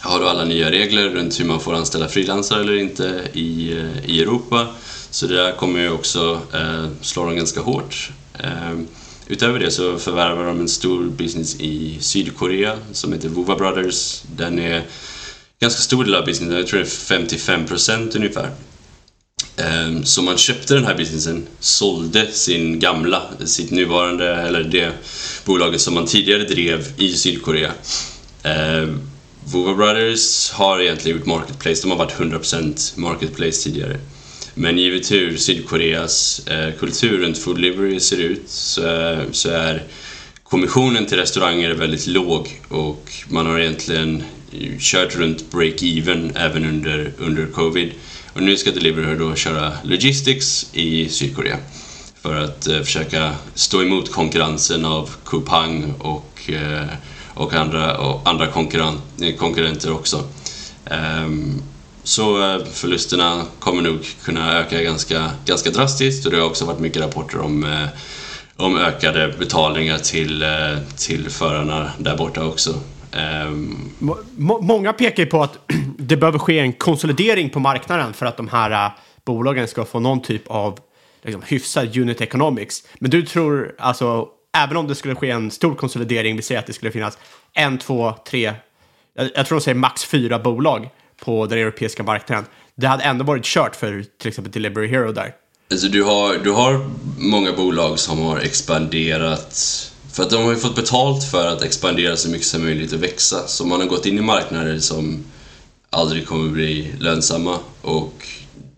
har 0.00 0.20
du 0.20 0.28
alla 0.28 0.44
nya 0.44 0.70
regler 0.70 1.08
runt 1.08 1.40
hur 1.40 1.44
man 1.44 1.60
får 1.60 1.74
anställa 1.74 2.08
frilansare 2.08 2.60
eller 2.60 2.76
inte 2.76 3.28
i, 3.32 3.72
eh, 3.72 4.10
i 4.10 4.22
Europa. 4.22 4.66
Så 5.10 5.26
det 5.26 5.36
där 5.36 5.52
kommer 5.52 5.80
ju 5.80 5.90
också 5.90 6.40
eh, 6.54 6.86
slå 7.00 7.24
dem 7.24 7.36
ganska 7.36 7.60
hårt. 7.60 8.10
Eh, 8.38 8.78
utöver 9.26 9.58
det 9.58 9.70
så 9.70 9.98
förvärvar 9.98 10.44
de 10.44 10.60
en 10.60 10.68
stor 10.68 11.04
business 11.04 11.60
i 11.60 11.98
Sydkorea 12.00 12.78
som 12.92 13.12
heter 13.12 13.28
Vova 13.28 13.56
Brothers. 13.56 14.22
Den 14.36 14.58
är 14.58 14.82
ganska 15.60 15.80
stor 15.80 16.04
del 16.04 16.14
av 16.14 16.24
businessen, 16.24 16.58
jag 16.58 16.66
tror 16.66 16.80
det 16.80 16.86
är 16.86 17.18
55% 17.18 18.16
ungefär. 18.16 18.50
Ehm, 19.56 20.04
så 20.04 20.22
man 20.22 20.38
köpte 20.38 20.74
den 20.74 20.84
här 20.84 20.94
businessen, 20.94 21.46
sålde 21.60 22.32
sin 22.32 22.80
gamla, 22.80 23.22
sitt 23.44 23.70
nuvarande, 23.70 24.34
eller 24.34 24.62
det 24.62 24.92
bolaget 25.44 25.80
som 25.80 25.94
man 25.94 26.06
tidigare 26.06 26.42
drev 26.42 26.92
i 26.96 27.12
Sydkorea. 27.12 27.72
Ehm, 28.42 29.09
Vova 29.44 29.74
Brothers 29.74 30.50
har 30.50 30.80
egentligen 30.80 31.18
gjort 31.18 31.26
marketplace, 31.26 31.82
de 31.82 31.90
har 31.90 31.98
varit 31.98 32.18
100% 32.18 32.98
marketplace 32.98 33.62
tidigare. 33.62 33.96
Men 34.54 34.78
givet 34.78 35.12
hur 35.12 35.36
Sydkoreas 35.36 36.46
eh, 36.46 36.74
kultur 36.78 37.18
runt 37.18 37.38
food 37.38 37.56
delivery 37.56 38.00
ser 38.00 38.18
ut 38.18 38.42
så 38.46 38.82
är, 38.82 39.26
så 39.32 39.50
är 39.50 39.82
kommissionen 40.42 41.06
till 41.06 41.18
restauranger 41.18 41.70
väldigt 41.74 42.06
låg 42.06 42.60
och 42.68 43.12
man 43.28 43.46
har 43.46 43.58
egentligen 43.58 44.22
kört 44.78 45.16
runt 45.16 45.52
break-even 45.52 46.32
även 46.36 46.64
under, 46.64 47.12
under 47.18 47.46
covid. 47.46 47.92
Och 48.32 48.42
nu 48.42 48.56
ska 48.56 48.70
Deliveroo 48.70 49.28
då 49.28 49.34
köra 49.34 49.72
logistics 49.84 50.66
i 50.72 51.08
Sydkorea 51.08 51.58
för 52.22 52.36
att 52.36 52.66
eh, 52.66 52.80
försöka 52.82 53.34
stå 53.54 53.82
emot 53.82 54.12
konkurrensen 54.12 54.84
av 54.84 55.10
Coupang 55.24 55.94
och, 55.98 56.50
eh, 56.50 56.86
och 57.34 57.54
andra, 57.54 57.98
och 57.98 58.28
andra 58.28 58.46
konkurrenter 59.38 59.92
också. 59.92 60.24
Ehm, 60.84 61.62
så 62.02 62.42
eh, 62.42 62.64
förlusterna 62.64 63.42
kommer 63.58 63.82
nog 63.82 64.06
kunna 64.24 64.58
öka 64.58 64.82
ganska, 64.82 65.30
ganska 65.44 65.70
drastiskt 65.70 66.26
och 66.26 66.32
det 66.32 66.38
har 66.38 66.46
också 66.46 66.64
varit 66.64 66.80
mycket 66.80 67.02
rapporter 67.02 67.40
om, 67.40 67.64
eh, 67.64 67.88
om 68.56 68.78
ökade 68.78 69.34
betalningar 69.38 69.98
till, 69.98 70.42
eh, 70.42 70.48
till 70.96 71.30
förarna 71.30 71.90
där 71.98 72.16
borta 72.16 72.44
också. 72.44 72.74
Ehm. 73.12 73.90
Många 74.60 74.92
pekar 74.92 75.22
ju 75.22 75.28
på 75.28 75.42
att 75.42 75.58
det 75.98 76.16
behöver 76.16 76.38
ske 76.38 76.58
en 76.58 76.72
konsolidering 76.72 77.50
på 77.50 77.60
marknaden 77.60 78.12
för 78.12 78.26
att 78.26 78.36
de 78.36 78.48
här 78.48 78.92
bolagen 79.24 79.68
ska 79.68 79.84
få 79.84 80.00
någon 80.00 80.22
typ 80.22 80.42
av 80.46 80.78
liksom, 81.22 81.42
hyfsad 81.46 81.96
unit 81.96 82.20
economics. 82.20 82.82
Men 82.98 83.10
du 83.10 83.22
tror, 83.22 83.74
alltså, 83.78 84.28
även 84.56 84.76
om 84.76 84.88
det 84.88 84.94
skulle 84.94 85.14
ske 85.14 85.30
en 85.30 85.50
stor 85.50 85.74
konsolidering, 85.74 86.36
vi 86.36 86.42
säger 86.42 86.58
att 86.58 86.66
det 86.66 86.72
skulle 86.72 86.92
finnas 86.92 87.18
en, 87.52 87.78
två, 87.78 88.14
tre, 88.28 88.54
jag, 89.14 89.30
jag 89.34 89.46
tror 89.46 89.58
de 89.58 89.64
säger 89.64 89.78
max 89.78 90.04
fyra 90.04 90.38
bolag 90.38 90.88
på 91.24 91.46
den 91.46 91.58
europeiska 91.58 92.02
marknaden. 92.02 92.44
Det 92.74 92.86
hade 92.86 93.02
ändå 93.02 93.24
varit 93.24 93.44
kört 93.44 93.76
för 93.76 94.04
till 94.18 94.28
exempel 94.28 94.52
Delivery 94.52 94.88
Hero 94.88 95.12
där. 95.12 95.34
Alltså 95.70 95.88
du 95.88 96.02
har, 96.02 96.38
du 96.38 96.50
har 96.50 96.90
många 97.18 97.52
bolag 97.52 97.98
som 97.98 98.18
har 98.18 98.38
expanderat 98.38 99.90
för 100.12 100.22
att 100.22 100.30
de 100.30 100.44
har 100.44 100.50
ju 100.50 100.56
fått 100.56 100.76
betalt 100.76 101.24
för 101.30 101.46
att 101.46 101.62
expandera 101.62 102.16
så 102.16 102.30
mycket 102.30 102.46
som 102.46 102.64
möjligt 102.64 102.92
och 102.92 103.02
växa. 103.02 103.46
Så 103.46 103.66
man 103.66 103.80
har 103.80 103.88
gått 103.88 104.06
in 104.06 104.18
i 104.18 104.20
marknader 104.20 104.78
som 104.78 105.24
aldrig 105.90 106.26
kommer 106.26 106.50
bli 106.50 106.92
lönsamma 106.98 107.58
och 107.82 108.26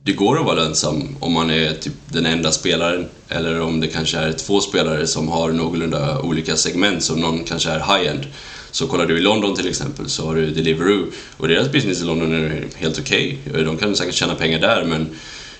det 0.04 0.12
går 0.12 0.38
att 0.38 0.44
vara 0.44 0.54
lönsam 0.54 1.16
om 1.20 1.32
man 1.32 1.50
är 1.50 1.74
typ 1.74 1.92
den 2.06 2.26
enda 2.26 2.52
spelaren 2.52 3.08
eller 3.28 3.60
om 3.60 3.80
det 3.80 3.88
kanske 3.88 4.18
är 4.18 4.32
två 4.32 4.60
spelare 4.60 5.06
som 5.06 5.28
har 5.28 5.52
någorlunda 5.52 6.20
olika 6.20 6.56
segment 6.56 7.02
som 7.02 7.20
någon 7.20 7.44
kanske 7.44 7.70
är 7.70 7.78
high-end. 7.78 8.26
Så 8.70 8.86
kollar 8.86 9.06
du 9.06 9.18
i 9.18 9.20
London 9.20 9.56
till 9.56 9.68
exempel 9.68 10.08
så 10.08 10.26
har 10.26 10.34
du 10.34 10.50
Deliveroo 10.50 11.06
och 11.36 11.48
deras 11.48 11.72
business 11.72 12.00
i 12.00 12.04
London 12.04 12.34
är 12.34 12.64
helt 12.76 12.98
okej. 12.98 13.38
De 13.44 13.76
kan 13.76 13.96
säkert 13.96 14.14
tjäna 14.14 14.34
pengar 14.34 14.58
där 14.58 14.84
men 14.84 15.06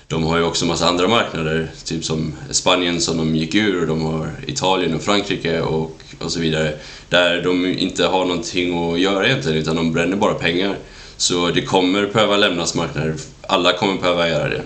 de 0.07 0.23
har 0.23 0.37
ju 0.37 0.43
också 0.43 0.65
massa 0.65 0.87
andra 0.87 1.07
marknader, 1.07 1.71
typ 1.85 2.05
som 2.05 2.33
Spanien 2.49 3.01
som 3.01 3.17
de 3.17 3.35
gick 3.35 3.55
ur 3.55 3.81
och 3.81 3.87
de 3.87 4.01
har 4.01 4.31
Italien 4.47 4.93
och 4.93 5.01
Frankrike 5.01 5.61
och, 5.61 6.01
och 6.19 6.31
så 6.31 6.39
vidare. 6.39 6.73
Där 7.09 7.43
de 7.43 7.65
inte 7.65 8.05
har 8.05 8.25
någonting 8.25 8.93
att 8.93 8.99
göra 8.99 9.27
egentligen 9.27 9.57
utan 9.57 9.75
de 9.75 9.93
bränner 9.93 10.15
bara 10.15 10.33
pengar. 10.33 10.77
Så 11.23 11.51
det 11.51 11.61
kommer 11.61 12.07
behöva 12.07 12.37
lämnas 12.37 12.75
marknader. 12.75 13.15
Alla 13.41 13.77
kommer 13.77 14.01
behöva 14.01 14.29
göra 14.29 14.49
det. 14.49 14.63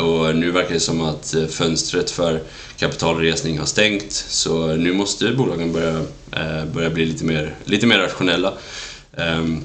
Och 0.00 0.36
nu 0.36 0.50
verkar 0.50 0.74
det 0.74 0.80
som 0.80 1.00
att 1.00 1.34
eh, 1.34 1.46
fönstret 1.46 2.10
för 2.10 2.40
kapitalresning 2.78 3.58
har 3.58 3.66
stängt. 3.66 4.12
Så 4.12 4.66
nu 4.66 4.92
måste 4.92 5.32
bolagen 5.32 5.72
börja, 5.72 5.98
eh, 6.32 6.64
börja 6.74 6.90
bli 6.90 7.06
lite 7.06 7.24
mer, 7.24 7.54
lite 7.64 7.86
mer 7.86 7.98
rationella. 7.98 8.52
Ehm, 9.16 9.62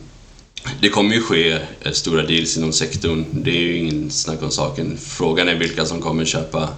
det 0.81 0.89
kommer 0.89 1.15
ju 1.15 1.21
ske 1.21 1.51
eh, 1.51 1.91
stora 1.91 2.23
deals 2.23 2.57
inom 2.57 2.73
sektorn, 2.73 3.25
det 3.31 3.49
är 3.49 3.61
ju 3.61 3.77
ingen 3.77 4.11
snack 4.11 4.43
om 4.43 4.51
saken. 4.51 4.97
Frågan 4.97 5.47
är 5.47 5.55
vilka 5.55 5.85
som 5.85 6.01
kommer 6.01 6.25
köpa, 6.25 6.69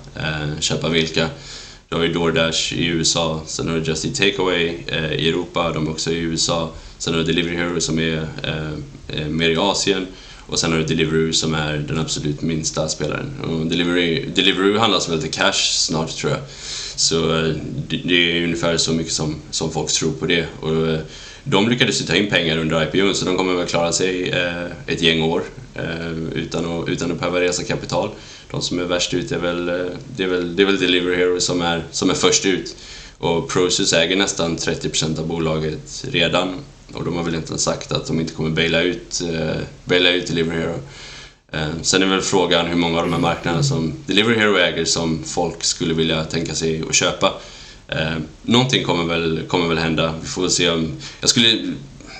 köpa 0.60 0.90
vilka. 0.90 1.30
Du 1.90 1.96
har 1.96 2.04
ju 2.04 2.14
DoorDash 2.14 2.74
i 2.74 2.86
USA, 2.86 3.42
sen 3.46 3.68
har 3.68 3.76
du 3.76 3.84
Just 3.84 4.06
Eat 4.06 4.16
Takeaway 4.16 4.78
eh, 4.88 5.14
i 5.14 5.30
Europa, 5.30 5.72
de 5.74 5.88
är 5.88 5.92
också 5.92 6.12
i 6.12 6.18
USA. 6.18 6.72
Sen 6.98 7.14
har 7.14 7.22
du 7.22 7.26
Delivery 7.26 7.56
Hero 7.56 7.82
som 7.82 8.00
är 8.00 8.28
eh, 8.44 9.20
eh 9.20 9.28
mer 9.28 9.50
i 9.50 9.58
Asien. 9.58 10.08
Och 10.48 10.60
sen 10.60 10.72
har 10.72 10.80
du 10.80 10.86
Deliveroo 10.86 11.34
som 11.34 11.54
är 11.54 11.78
den 11.78 11.98
absolut 11.98 12.42
minsta 12.42 12.90
spelaren. 12.90 13.40
Och 13.42 13.68
Delivery, 13.68 14.26
Deliveroo 14.36 14.80
handlas 14.80 15.10
väl 15.10 15.22
till 15.22 15.32
cash 15.32 15.54
snart 15.54 16.16
tror 16.16 16.32
jag. 16.32 16.42
Så 16.96 17.38
eh, 17.38 17.56
det, 17.88 17.98
det 17.98 18.38
är 18.38 18.44
ungefär 18.44 18.78
så 18.78 18.94
mycket 18.94 19.14
som, 19.14 19.36
som 19.52 19.72
folk 19.72 19.92
tror 19.92 20.12
på 20.12 20.26
det. 20.26 20.48
Och, 20.60 20.88
eh, 20.88 21.00
de 21.50 21.70
lyckades 21.70 22.02
ju 22.02 22.06
ta 22.06 22.16
in 22.16 22.30
pengar 22.30 22.58
under 22.58 22.84
IPO 22.84 23.14
så 23.14 23.26
de 23.26 23.38
kommer 23.38 23.54
väl 23.54 23.68
klara 23.68 23.92
sig 23.92 24.30
eh, 24.30 24.66
ett 24.88 25.02
gäng 25.02 25.22
år 25.22 25.44
eh, 25.76 26.12
utan, 26.36 26.66
att, 26.66 26.90
utan 26.90 27.12
att 27.12 27.20
behöva 27.20 27.42
resa 27.42 27.64
kapital. 27.64 28.10
De 28.52 28.62
som 28.62 28.80
är 28.80 28.84
värst 28.84 29.14
ut 29.14 29.32
är 29.32 29.40
väl, 29.40 29.70
eh, 29.70 29.76
det 30.18 30.24
är 30.24 30.28
väl, 30.28 30.56
det 30.56 30.64
är 30.64 30.66
väl 30.66 30.80
Delivery 30.80 31.16
Hero 31.16 31.40
som 31.40 31.62
är, 31.62 31.84
som 31.92 32.10
är 32.10 32.14
först 32.14 32.46
ut. 32.46 32.76
Och 33.18 33.50
Prosus 33.50 33.94
äger 33.94 34.16
nästan 34.16 34.58
30% 34.58 35.20
av 35.20 35.28
bolaget 35.28 36.06
redan 36.12 36.56
och 36.94 37.06
de 37.06 37.16
har 37.16 37.24
väl 37.24 37.36
inte 37.36 37.58
sagt 37.58 37.92
att 37.92 38.08
de 38.08 38.20
inte 38.20 38.34
kommer 38.34 38.50
baila 38.50 38.82
ut, 38.82 39.22
eh, 39.34 39.62
baila 39.86 40.10
ut 40.10 40.28
Delivery 40.28 40.60
Hero. 40.60 40.80
Eh, 41.52 41.70
sen 41.82 42.04
är 42.04 42.08
väl 42.08 42.22
frågan 42.22 42.66
hur 42.66 42.76
många 42.76 42.98
av 42.98 43.04
de 43.04 43.14
här 43.14 43.20
marknaderna 43.20 43.64
som 43.64 43.94
Delivery 44.06 44.36
Hero 44.40 44.58
äger 44.58 44.86
som 44.86 45.24
folk 45.24 45.64
skulle 45.64 45.94
vilja 45.94 46.24
tänka 46.24 46.56
sig 46.56 46.84
att 46.90 46.96
köpa. 46.96 47.34
Eh, 47.90 48.18
någonting 48.42 48.84
kommer 48.84 49.04
väl, 49.04 49.42
kommer 49.48 49.68
väl 49.68 49.78
hända. 49.78 50.14
Vi 50.22 50.28
får 50.28 50.50
se 50.50 50.70
om... 50.70 50.92
Jag 51.22 51.30
skulle, 51.30 51.76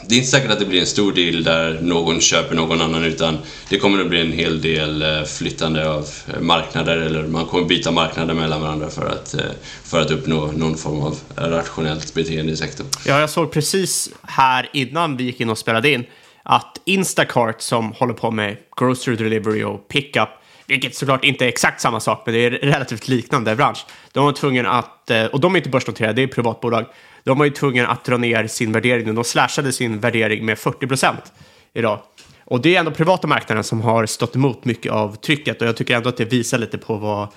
det 0.10 0.16
är 0.16 0.18
inte 0.18 0.30
säkert 0.30 0.52
att 0.52 0.60
det 0.60 0.66
blir 0.66 0.80
en 0.80 0.88
stor 0.88 1.12
deal 1.12 1.44
där 1.44 1.80
någon 1.82 2.22
köper 2.22 2.56
någon 2.56 2.82
annan 2.82 3.04
utan 3.04 3.38
det 3.70 3.78
kommer 3.78 4.02
att 4.02 4.10
bli 4.10 4.22
en 4.22 4.32
hel 4.32 4.62
del 4.62 5.02
eh, 5.02 5.24
flyttande 5.24 5.90
av 5.90 6.10
eh, 6.28 6.42
marknader 6.42 6.98
eller 6.98 7.28
man 7.28 7.46
kommer 7.46 7.66
byta 7.66 7.92
marknader 7.92 8.34
mellan 8.34 8.62
varandra 8.62 8.90
för 8.90 9.10
att, 9.10 9.34
eh, 9.34 9.42
för 9.84 10.02
att 10.02 10.12
uppnå 10.12 10.52
någon 10.52 10.78
form 10.78 11.02
av 11.02 11.20
rationellt 11.36 12.14
beteende 12.14 12.52
i 12.52 12.58
sektorn. 12.58 12.88
Ja, 13.06 13.20
jag 13.20 13.30
såg 13.30 13.52
precis 13.52 14.10
här 14.22 14.70
innan 14.74 15.18
vi 15.18 15.24
gick 15.24 15.42
in 15.42 15.50
och 15.50 15.58
spelade 15.58 15.90
in 15.90 16.06
att 16.44 16.82
Instacart 16.86 17.62
som 17.62 17.92
håller 17.92 18.14
på 18.14 18.32
med 18.32 18.58
grocery 18.80 19.16
delivery 19.16 19.64
och 19.64 19.88
pickup 19.88 20.30
vilket 20.68 20.96
såklart 20.96 21.24
inte 21.24 21.46
är 21.46 21.50
exakt 21.50 21.82
samma 21.82 22.00
sak, 22.00 22.22
men 22.26 22.36
det 22.36 22.46
är 22.46 22.52
relativt 22.52 23.08
liknande 23.08 23.56
bransch. 23.56 23.86
De 24.12 24.26
var 24.26 24.32
tvungna 24.32 24.70
att, 24.70 25.10
eh, 25.10 25.26
och 25.26 25.40
de 25.40 25.54
är 25.54 25.58
inte 25.58 25.70
börsnoterade, 25.70 26.14
det 26.14 26.24
är 26.24 26.28
privatbolag. 26.28 26.86
De 27.24 27.38
var 27.38 27.46
ju 27.46 27.52
tvungna 27.52 27.88
att 27.88 28.06
dra 28.06 28.18
ner 28.18 28.48
sin 28.48 28.72
värdering. 28.72 29.16
De 29.16 29.24
slashade 29.24 29.72
sin 29.72 30.00
värdering 30.00 30.46
med 30.46 30.60
40 30.60 30.88
procent 30.88 31.34
idag. 31.74 32.00
Och 32.46 32.62
det 32.62 32.76
är 32.76 32.80
ändå 32.80 32.92
privata 32.92 33.28
marknaden 33.28 33.64
som 33.64 33.82
har 33.82 34.06
stått 34.06 34.36
emot 34.36 34.66
mycket 34.66 34.92
av 34.92 35.16
trycket 35.16 35.62
och 35.62 35.68
jag 35.68 35.78
tycker 35.78 35.96
ändå 35.96 36.10
att 36.10 36.18
det 36.18 36.26
visar 36.26 36.58
lite 36.58 36.78
på 36.78 36.96
vad 36.96 37.28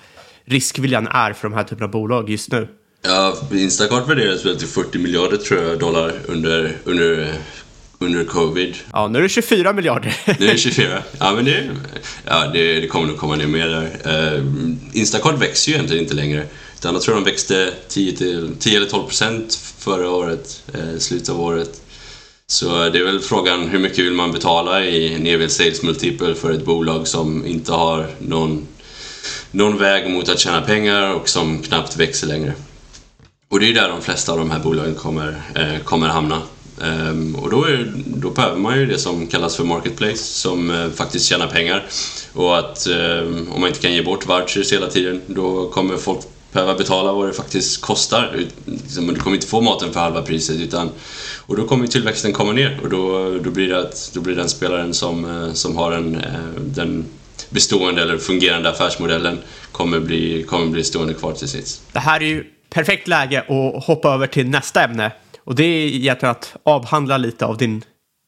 riskviljan 0.45 1.07
är 1.07 1.33
för 1.33 1.49
de 1.49 1.55
här 1.55 1.63
typerna 1.63 1.85
av 1.85 1.91
bolag 1.91 2.29
just 2.29 2.51
nu. 2.51 2.67
Ja, 3.01 3.37
Instacart 3.51 4.09
värderas 4.09 4.45
väl 4.45 4.57
till 4.57 4.67
40 4.67 4.99
miljarder 4.99 5.37
tror 5.37 5.63
jag 5.63 5.79
dollar 5.79 6.13
under, 6.27 6.77
under 6.83 7.33
under 8.01 8.23
covid. 8.23 8.75
Ja, 8.93 9.07
nu 9.07 9.19
är 9.19 9.23
det 9.23 9.29
24 9.29 9.73
miljarder. 9.73 10.15
nu 10.39 10.47
är 10.47 10.51
det 10.51 10.57
24. 10.57 11.03
Ja, 11.19 11.33
men 11.35 11.45
det, 11.45 11.69
ja, 12.25 12.47
det, 12.53 12.79
det 12.79 12.87
kommer 12.87 13.07
nog 13.07 13.17
komma 13.17 13.35
ner 13.35 13.47
mer 13.47 13.67
där. 13.67 14.37
Uh, 14.37 14.45
Instacart 14.93 15.41
växer 15.41 15.71
ju 15.71 15.75
egentligen 15.75 16.03
inte 16.03 16.15
längre. 16.15 16.45
Utan 16.79 16.93
jag 16.93 17.03
tror 17.03 17.15
de 17.15 17.23
växte 17.23 17.73
10, 17.87 18.17
till, 18.17 18.55
10 18.59 18.77
eller 18.77 18.87
12 18.87 19.03
procent 19.03 19.55
förra 19.77 20.09
året, 20.09 20.63
uh, 20.75 20.97
slutet 20.97 21.29
av 21.29 21.41
året. 21.41 21.81
Så 22.47 22.89
det 22.89 22.99
är 22.99 23.03
väl 23.03 23.19
frågan 23.19 23.67
hur 23.67 23.79
mycket 23.79 24.05
vill 24.05 24.13
man 24.13 24.31
betala 24.31 24.85
i 24.85 25.33
en 25.33 25.49
sales 25.49 25.83
multiple 25.83 26.35
för 26.35 26.51
ett 26.51 26.65
bolag 26.65 27.07
som 27.07 27.45
inte 27.45 27.71
har 27.71 28.07
någon, 28.19 28.67
någon 29.51 29.77
väg 29.77 30.09
mot 30.09 30.29
att 30.29 30.39
tjäna 30.39 30.61
pengar 30.61 31.13
och 31.13 31.29
som 31.29 31.61
knappt 31.61 31.97
växer 31.97 32.27
längre. 32.27 32.53
Och 33.49 33.59
det 33.59 33.69
är 33.69 33.73
där 33.73 33.89
de 33.89 34.01
flesta 34.01 34.31
av 34.31 34.37
de 34.37 34.51
här 34.51 34.59
bolagen 34.59 34.95
kommer, 34.95 35.41
eh, 35.55 35.83
kommer 35.83 36.07
hamna. 36.07 36.41
Ehm, 36.83 37.35
och 37.35 37.49
då, 37.49 37.63
är, 37.63 37.93
då 38.05 38.29
behöver 38.29 38.57
man 38.57 38.79
ju 38.79 38.85
det 38.85 38.97
som 38.97 39.27
kallas 39.27 39.55
för 39.55 39.63
marketplace 39.63 40.17
som 40.17 40.69
eh, 40.69 40.89
faktiskt 40.89 41.25
tjänar 41.25 41.47
pengar. 41.47 41.85
Och 42.33 42.57
att 42.57 42.87
ehm, 42.87 43.51
om 43.51 43.61
man 43.61 43.69
inte 43.69 43.81
kan 43.81 43.93
ge 43.93 44.03
bort 44.03 44.27
vouchers 44.27 44.73
hela 44.73 44.87
tiden 44.87 45.21
då 45.27 45.69
kommer 45.69 45.97
folk 45.97 46.19
behöva 46.51 46.75
betala 46.75 47.13
vad 47.13 47.27
det 47.27 47.33
faktiskt 47.33 47.81
kostar. 47.81 48.45
Liksom, 48.65 49.07
du 49.07 49.15
kommer 49.15 49.35
inte 49.35 49.47
få 49.47 49.61
maten 49.61 49.93
för 49.93 49.99
halva 49.99 50.21
priset 50.21 50.59
utan 50.59 50.89
och 51.45 51.57
då 51.57 51.67
kommer 51.67 51.87
tillväxten 51.87 52.33
komma 52.33 52.51
ner 52.51 52.79
och 52.83 52.89
då, 52.89 53.31
då, 53.43 53.49
blir, 53.49 53.67
det 53.69 53.79
att, 53.79 54.11
då 54.13 54.21
blir 54.21 54.35
den 54.35 54.49
spelaren 54.49 54.93
som, 54.93 55.25
eh, 55.25 55.53
som 55.53 55.77
har 55.77 55.91
en, 55.91 56.15
eh, 56.15 56.61
den 56.65 57.05
bestående 57.49 58.01
eller 58.01 58.17
fungerande 58.17 58.69
affärsmodellen 58.69 59.39
kommer 59.71 59.99
bli, 59.99 60.43
kommer 60.43 60.65
bli 60.65 60.83
stående 60.83 61.13
kvar 61.13 61.33
till 61.33 61.47
sist. 61.47 61.81
Det 61.91 61.99
här 61.99 62.21
är 62.21 62.25
ju 62.25 62.45
perfekt 62.69 63.07
läge 63.07 63.39
att 63.39 63.83
hoppa 63.83 64.13
över 64.13 64.27
till 64.27 64.47
nästa 64.47 64.83
ämne 64.83 65.11
och 65.43 65.55
det 65.55 65.63
är 65.63 65.87
egentligen 65.87 66.31
att 66.31 66.55
avhandla 66.63 67.17
lite 67.17 67.45
av 67.45 67.57
din 67.57 67.83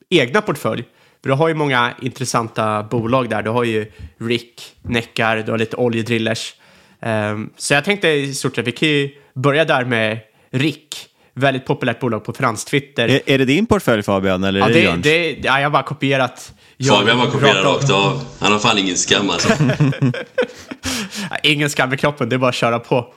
egna 0.10 0.42
portfölj. 0.42 0.84
För 1.22 1.30
du 1.30 1.36
har 1.36 1.48
ju 1.48 1.54
många 1.54 1.94
intressanta 2.02 2.84
bolag 2.84 3.30
där. 3.30 3.42
Du 3.44 3.50
har 3.50 3.64
ju 3.64 3.92
Rick, 4.20 4.76
Neckar, 4.82 5.38
du 5.38 5.52
har 5.52 5.58
lite 5.58 5.76
oljedrillers. 5.76 6.54
Um, 7.02 7.50
så 7.58 7.74
jag 7.74 7.86
tänkte 7.86 8.10
i 8.10 8.34
stort 8.34 8.56
sett, 8.56 8.68
vi 8.68 8.72
kan 8.72 8.90
ju 8.90 9.10
börja 9.34 9.66
där 9.66 9.86
med 9.86 10.20
Rick. 10.52 11.10
Väldigt 11.36 11.66
populärt 11.66 12.00
bolag 12.00 12.26
på 12.26 12.34
fransk-Twitter. 12.34 13.08
Är, 13.08 13.22
är, 13.26 13.38
det 13.38 13.46
din 13.46 13.66
portfölj 13.66 14.04
Fabian, 14.04 14.44
eller 14.44 14.60
ja, 14.60 14.70
är 14.70 14.74
det, 14.74 14.82
det, 14.82 15.00
det 15.02 15.40
ja, 15.44 15.60
Jag 15.60 15.66
har 15.66 15.70
bara 15.70 15.84
kopierat. 15.84 16.54
Fabian 16.90 17.18
bara 17.18 17.32
kopierat 17.32 17.66
rakt 17.66 17.92
av. 17.92 18.22
Han 18.40 18.52
har 18.52 18.60
fan 18.60 18.78
ingen 18.78 18.98
skam 18.98 19.30
alltså. 19.30 19.50
ingen 21.44 21.70
skam 21.70 21.94
i 21.94 21.98
kroppen, 21.98 22.30
det 22.30 22.36
är 22.36 22.38
bara 22.38 22.50
att 22.50 22.56
köra 22.56 22.80
på. 22.80 23.14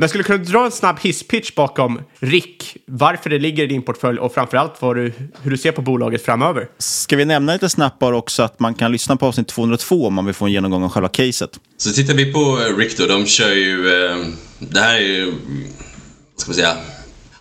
Men 0.00 0.08
skulle 0.08 0.24
du 0.24 0.26
kunna 0.26 0.44
dra 0.44 0.64
en 0.64 0.70
snabb 0.70 1.00
hisspitch 1.00 1.54
bakom 1.54 2.00
Rick, 2.18 2.76
varför 2.86 3.30
det 3.30 3.38
ligger 3.38 3.64
i 3.64 3.66
din 3.66 3.82
portfölj 3.82 4.18
och 4.18 4.34
framförallt 4.34 4.82
vad 4.82 4.96
du, 4.96 5.12
hur 5.42 5.50
du 5.50 5.58
ser 5.58 5.72
på 5.72 5.82
bolaget 5.82 6.24
framöver? 6.24 6.68
Ska 6.78 7.16
vi 7.16 7.24
nämna 7.24 7.52
lite 7.52 7.68
snabbt 7.68 7.98
bara 7.98 8.16
också 8.16 8.42
att 8.42 8.60
man 8.60 8.74
kan 8.74 8.92
lyssna 8.92 9.16
på 9.16 9.26
avsnitt 9.26 9.48
202 9.48 10.06
om 10.06 10.14
man 10.14 10.26
vill 10.26 10.34
få 10.34 10.44
en 10.44 10.52
genomgång 10.52 10.82
av 10.82 10.90
själva 10.90 11.08
caset. 11.08 11.50
Så 11.76 11.92
tittar 11.92 12.14
vi 12.14 12.32
på 12.32 12.40
eh, 12.40 12.76
Rick 12.76 12.98
då, 12.98 13.06
de 13.06 13.26
kör 13.26 13.52
ju, 13.52 14.04
eh, 14.04 14.16
det 14.58 14.80
här 14.80 14.94
är 14.94 15.00
ju, 15.00 15.26
vad 15.26 16.40
ska 16.40 16.48
man 16.48 16.54
säga, 16.54 16.76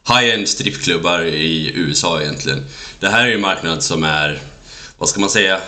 high-end 0.08 0.48
strippklubbar 0.48 1.26
i 1.26 1.72
USA 1.76 2.22
egentligen. 2.22 2.66
Det 3.00 3.08
här 3.08 3.24
är 3.24 3.28
ju 3.28 3.36
en 3.36 3.42
marknad 3.42 3.84
som 3.84 4.04
är, 4.04 4.40
vad 4.98 5.10
ska 5.10 5.20
man 5.20 5.30
säga, 5.30 5.60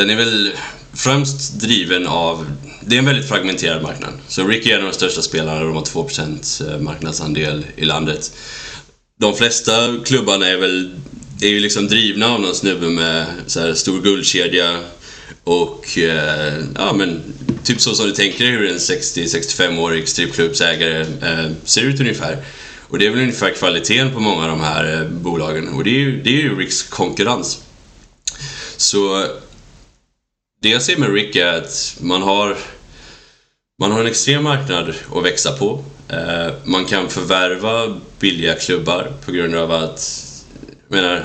den 0.00 0.10
är 0.10 0.16
väl 0.16 0.52
främst 0.92 1.60
driven 1.60 2.06
av... 2.06 2.46
Det 2.80 2.94
är 2.94 2.98
en 2.98 3.04
väldigt 3.04 3.28
fragmenterad 3.28 3.82
marknad. 3.82 4.12
Så 4.28 4.46
Ricky 4.46 4.70
är 4.70 4.74
en 4.74 4.80
av 4.80 4.90
de 4.90 4.94
största 4.94 5.22
spelarna, 5.22 5.64
de 5.64 5.76
har 5.76 5.82
2% 5.82 6.72
eh, 6.72 6.80
marknadsandel 6.80 7.66
i 7.76 7.84
landet. 7.84 8.32
De 9.18 9.34
flesta 9.34 9.72
klubbarna 10.04 10.48
är 10.48 10.56
väl 10.56 10.94
är 11.40 11.48
ju 11.48 11.60
liksom 11.60 11.88
drivna 11.88 12.26
av 12.26 12.40
någon 12.40 12.54
snubbe 12.54 12.88
med 12.88 13.26
så 13.46 13.60
här 13.60 13.74
stor 13.74 14.02
guldkedja 14.02 14.78
och 15.44 15.98
eh, 15.98 16.54
ja 16.74 16.92
men 16.92 17.20
typ 17.64 17.80
så 17.80 17.94
som 17.94 18.06
du 18.06 18.12
tänker 18.12 18.44
dig 18.44 18.52
hur 18.52 18.70
en 18.70 18.78
60-65-årig 18.78 20.08
strippklubbsägare 20.08 21.00
eh, 21.00 21.50
ser 21.64 21.82
ut 21.82 22.00
ungefär. 22.00 22.44
Och 22.88 22.98
det 22.98 23.06
är 23.06 23.10
väl 23.10 23.20
ungefär 23.20 23.50
kvaliteten 23.50 24.14
på 24.14 24.20
många 24.20 24.42
av 24.42 24.48
de 24.48 24.60
här 24.60 25.00
eh, 25.00 25.08
bolagen 25.08 25.68
och 25.68 25.84
det 25.84 25.90
är 25.90 26.00
ju, 26.00 26.22
det 26.22 26.30
är 26.30 26.42
ju 26.42 26.58
Ricks 26.58 26.82
konkurrens. 26.82 27.58
Så 28.76 29.26
det 30.62 30.68
jag 30.68 30.82
ser 30.82 30.96
med 30.96 31.14
Rick 31.14 31.36
är 31.36 31.52
att 31.52 31.96
man 32.00 32.22
har, 32.22 32.56
man 33.80 33.92
har 33.92 34.00
en 34.00 34.06
extrem 34.06 34.44
marknad 34.44 34.94
att 35.14 35.24
växa 35.24 35.52
på. 35.52 35.84
Eh, 36.08 36.52
man 36.64 36.84
kan 36.84 37.08
förvärva 37.08 38.00
billiga 38.18 38.54
klubbar 38.54 39.12
på 39.24 39.32
grund 39.32 39.54
av 39.54 39.72
att, 39.72 40.24
jag 40.88 40.96
menar, 40.96 41.24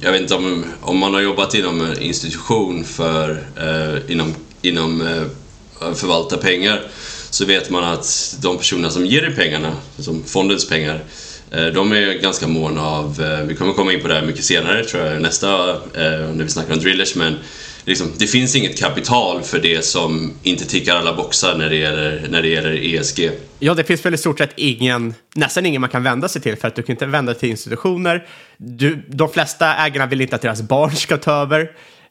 jag 0.00 0.12
vet 0.12 0.20
inte 0.20 0.34
om, 0.34 0.64
om 0.80 0.98
man 0.98 1.14
har 1.14 1.20
jobbat 1.20 1.54
inom 1.54 1.80
en 1.80 2.02
institution 2.02 2.84
för, 2.84 3.30
eh, 3.56 4.10
inom, 4.10 4.34
inom 4.62 5.00
eh, 5.00 5.94
förvalta 5.94 6.36
pengar 6.36 6.82
så 7.30 7.44
vet 7.44 7.70
man 7.70 7.84
att 7.84 8.36
de 8.42 8.58
personerna 8.58 8.90
som 8.90 9.06
ger 9.06 9.22
dig 9.22 9.36
pengarna, 9.36 9.76
som 9.98 10.24
fondens 10.24 10.68
pengar, 10.68 11.04
eh, 11.50 11.66
de 11.66 11.92
är 11.92 12.12
ganska 12.12 12.46
måna 12.46 12.86
av, 12.86 13.22
eh, 13.22 13.46
vi 13.46 13.54
kommer 13.54 13.72
komma 13.72 13.92
in 13.92 14.00
på 14.00 14.08
det 14.08 14.14
här 14.14 14.26
mycket 14.26 14.44
senare 14.44 14.84
tror 14.84 15.04
jag, 15.04 15.22
nästa, 15.22 15.70
eh, 15.70 16.34
när 16.34 16.44
vi 16.44 16.48
snackar 16.48 16.72
om 16.72 16.80
drillers, 16.80 17.14
men 17.14 17.38
liksom, 17.84 18.12
det 18.18 18.26
finns 18.26 18.56
inget 18.56 18.78
kapital 18.78 19.42
för 19.42 19.58
det 19.58 19.84
som 19.84 20.32
inte 20.42 20.64
tickar 20.64 20.96
alla 20.96 21.14
boxar 21.14 21.58
när 21.58 21.70
det 21.70 21.76
gäller, 21.76 22.26
när 22.30 22.42
det 22.42 22.48
gäller 22.48 22.94
ESG. 22.94 23.30
Ja, 23.58 23.74
det 23.74 23.84
finns 23.84 24.06
väl 24.06 24.14
i 24.14 24.18
stort 24.18 24.38
sett 24.38 24.52
ingen, 24.56 25.14
nästan 25.34 25.66
ingen 25.66 25.80
man 25.80 25.90
kan 25.90 26.02
vända 26.02 26.28
sig 26.28 26.42
till 26.42 26.56
för 26.56 26.68
att 26.68 26.74
du 26.74 26.82
kan 26.82 26.92
inte 26.92 27.06
vända 27.06 27.32
dig 27.32 27.40
till 27.40 27.50
institutioner. 27.50 28.26
Du, 28.56 29.06
de 29.08 29.28
flesta 29.28 29.74
ägarna 29.74 30.06
vill 30.06 30.20
inte 30.20 30.36
att 30.36 30.42
deras 30.42 30.62
barn 30.62 30.96
ska 30.96 31.16
ta 31.16 31.32
över. 31.32 31.60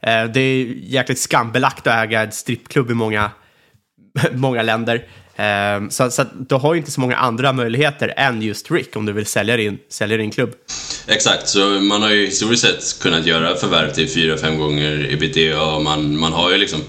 Eh, 0.02 0.26
det 0.34 0.40
är 0.40 0.66
jäkligt 0.66 1.20
skambelagt 1.20 1.88
att 1.88 2.04
äga 2.04 2.22
en 2.22 2.32
strippklubb 2.32 2.92
i 2.92 2.94
många, 2.94 3.32
många 4.34 4.62
länder. 4.62 5.08
Ehm, 5.36 5.90
så, 5.92 6.12
så 6.12 6.22
att 6.22 6.50
du 6.50 6.56
har 6.56 6.74
ju 6.74 6.80
inte 6.80 6.92
så 6.92 7.02
många 7.02 7.16
andra 7.16 7.54
möjligheter 7.54 8.14
än 8.18 8.42
just 8.42 8.72
Rick 8.72 8.96
om 8.96 9.06
du 9.06 9.14
vill 9.14 9.26
sälja 9.26 9.58
din, 9.58 9.80
sälja 9.90 10.18
din 10.18 10.32
klubb. 10.32 10.52
Exakt, 11.08 11.48
så 11.48 11.60
man 11.70 12.02
har 12.02 12.10
ju 12.10 12.26
historiskt 12.26 12.64
sett 12.64 13.00
kunnat 13.02 13.26
göra 13.26 13.56
förvärv 13.56 13.92
till 13.92 14.08
4-5 14.08 14.58
gånger 14.58 15.14
ebitda 15.14 15.62
och 15.62 15.84
man, 15.84 16.20
man 16.20 16.34
har 16.34 16.52
ju 16.52 16.58
liksom 16.58 16.82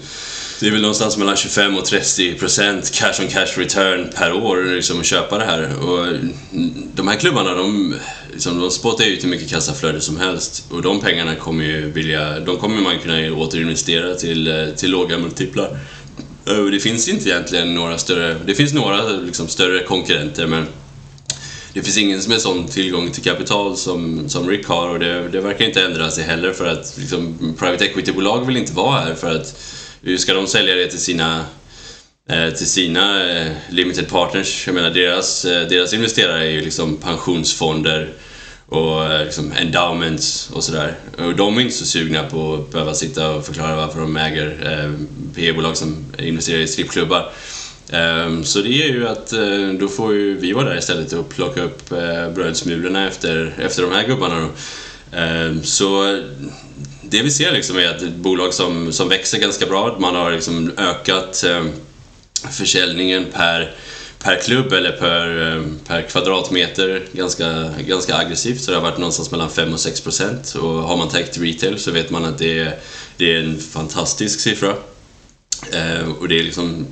det 0.59 0.67
är 0.67 0.71
väl 0.71 0.81
någonstans 0.81 1.17
mellan 1.17 1.35
25 1.35 1.77
och 1.77 1.85
30 1.85 2.33
procent 2.33 2.91
cash 2.93 3.21
on 3.21 3.27
cash 3.27 3.57
return 3.57 4.09
per 4.15 4.33
år 4.33 4.75
liksom, 4.75 4.99
att 4.99 5.05
köpa 5.05 5.37
det 5.37 5.45
här. 5.45 5.83
Och 5.83 6.07
de 6.93 7.07
här 7.07 7.15
klubbarna, 7.15 7.53
de, 7.53 7.95
liksom, 8.33 8.59
de 8.59 8.71
spottar 8.71 9.05
ut 9.05 9.23
hur 9.23 9.29
mycket 9.29 9.49
kassaflöde 9.49 10.01
som 10.01 10.17
helst 10.17 10.65
och 10.71 10.81
de 10.81 10.99
pengarna 10.99 11.35
kommer 11.35 11.63
ju 11.63 11.91
vilja, 11.91 12.39
de 12.39 12.57
kommer 12.57 12.81
man 12.81 12.99
kunna 12.99 13.33
återinvestera 13.33 14.15
till, 14.15 14.47
eh, 14.47 14.67
till 14.75 14.91
låga 14.91 15.17
multiplar. 15.17 15.77
Eh, 16.47 16.65
det 16.65 16.79
finns 16.79 17.07
inte 17.07 17.29
egentligen 17.29 17.73
några 17.73 17.97
större, 17.97 18.37
det 18.45 18.55
finns 18.55 18.73
några 18.73 19.09
liksom, 19.09 19.47
större 19.47 19.81
konkurrenter 19.81 20.47
men 20.47 20.67
det 21.73 21.83
finns 21.83 21.97
ingen 21.97 22.23
som 22.23 22.31
är 22.31 22.37
sån 22.37 22.67
tillgång 22.67 23.11
till 23.11 23.23
kapital 23.23 23.77
som, 23.77 24.29
som 24.29 24.49
Rick 24.49 24.67
har 24.67 24.87
och 24.89 24.99
det, 24.99 25.29
det 25.29 25.41
verkar 25.41 25.65
inte 25.65 25.83
ändra 25.83 26.11
sig 26.11 26.23
heller 26.23 26.51
för 26.51 26.65
att 26.65 26.97
liksom, 26.97 27.55
private 27.59 27.85
equity-bolag 27.85 28.45
vill 28.45 28.57
inte 28.57 28.73
vara 28.73 29.01
här 29.01 29.13
för 29.13 29.35
att 29.35 29.55
hur 30.01 30.17
ska 30.17 30.33
de 30.33 30.47
sälja 30.47 30.75
det 30.75 30.87
till 30.87 30.99
sina 30.99 31.45
eh, 32.29 32.49
till 32.49 32.67
sina 32.67 33.31
eh, 33.31 33.51
limited 33.69 34.09
partners. 34.09 34.63
Jag 34.65 34.75
menar 34.75 34.89
deras, 34.89 35.41
deras 35.41 35.93
investerare 35.93 36.43
är 36.43 36.49
ju 36.49 36.61
liksom 36.61 36.95
pensionsfonder 36.95 38.13
och 38.65 39.05
eh, 39.05 39.25
liksom 39.25 39.51
endowments 39.51 40.49
och 40.53 40.63
sådär. 40.63 40.95
Och 41.17 41.35
de 41.35 41.57
är 41.57 41.61
inte 41.61 41.75
så 41.75 41.85
sugna 41.85 42.23
på 42.23 42.53
att 42.53 42.71
behöva 42.71 42.93
sitta 42.93 43.31
och 43.31 43.45
förklara 43.45 43.75
varför 43.75 43.99
de 43.99 44.17
äger 44.17 44.71
eh, 44.71 44.91
PE-bolag 45.35 45.77
som 45.77 46.05
investerar 46.19 46.59
i 46.59 46.67
strippklubbar. 46.67 47.31
Ehm, 47.91 48.43
så 48.43 48.61
det 48.61 48.83
är 48.83 48.87
ju 48.87 49.07
att 49.07 49.33
eh, 49.33 49.67
då 49.79 49.87
får 49.87 50.13
ju 50.13 50.37
vi 50.37 50.53
vara 50.53 50.69
där 50.69 50.77
istället 50.77 51.13
och 51.13 51.29
plocka 51.29 51.61
upp 51.61 51.89
brödsmulorna 52.35 53.07
efter, 53.07 53.53
efter 53.61 53.81
de 53.81 53.91
här 53.91 54.07
gubbarna 54.07 54.39
då. 54.39 54.49
Ehm, 55.17 55.63
så 55.63 56.19
det 57.01 57.21
vi 57.21 57.31
ser 57.31 57.51
liksom 57.51 57.77
är 57.77 57.89
att 57.89 58.01
ett 58.01 58.15
bolag 58.15 58.53
som, 58.53 58.93
som 58.93 59.09
växer 59.09 59.39
ganska 59.39 59.65
bra, 59.65 59.97
man 59.99 60.15
har 60.15 60.31
liksom 60.31 60.71
ökat 60.77 61.43
ehm, 61.43 61.71
försäljningen 62.51 63.25
per, 63.33 63.75
per 64.25 64.41
klubb 64.41 64.73
eller 64.73 64.91
per, 64.91 65.55
eh, 65.55 65.63
per 65.87 66.01
kvadratmeter 66.01 67.03
ganska, 67.13 67.69
ganska 67.79 68.15
aggressivt. 68.15 68.61
Så 68.61 68.71
det 68.71 68.77
har 68.77 68.83
varit 68.83 68.97
någonstans 68.97 69.31
mellan 69.31 69.49
5 69.49 69.73
och 69.73 69.79
6 69.79 70.01
procent. 70.01 70.55
Och 70.55 70.69
har 70.69 70.97
man 70.97 71.09
täckt 71.09 71.37
retail 71.37 71.79
så 71.79 71.91
vet 71.91 72.09
man 72.09 72.25
att 72.25 72.37
det 72.37 72.59
är, 72.59 72.75
det 73.17 73.35
är 73.35 73.43
en 73.43 73.59
fantastisk 73.59 74.39
siffra. 74.39 74.75
Eh, 75.71 76.09
och 76.19 76.27
det 76.27 76.39
är 76.39 76.43
liksom 76.43 76.87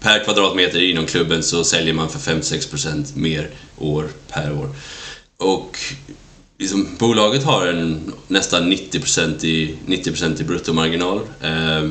per 0.00 0.24
kvadratmeter 0.24 0.82
inom 0.82 1.06
klubben 1.06 1.42
så 1.42 1.64
säljer 1.64 1.94
man 1.94 2.08
för 2.08 2.18
5-6 2.18 2.70
procent 2.70 3.16
mer 3.16 3.50
år 3.78 4.08
per 4.28 4.52
år. 4.52 4.68
Och 5.36 5.78
liksom, 6.58 6.88
bolaget 6.98 7.44
har 7.44 7.66
en 7.66 8.12
nästan 8.28 8.72
90% 8.72 9.44
i, 9.44 9.76
90 9.86 10.40
i 10.40 10.44
bruttomarginal. 10.44 11.20
Eh, 11.42 11.90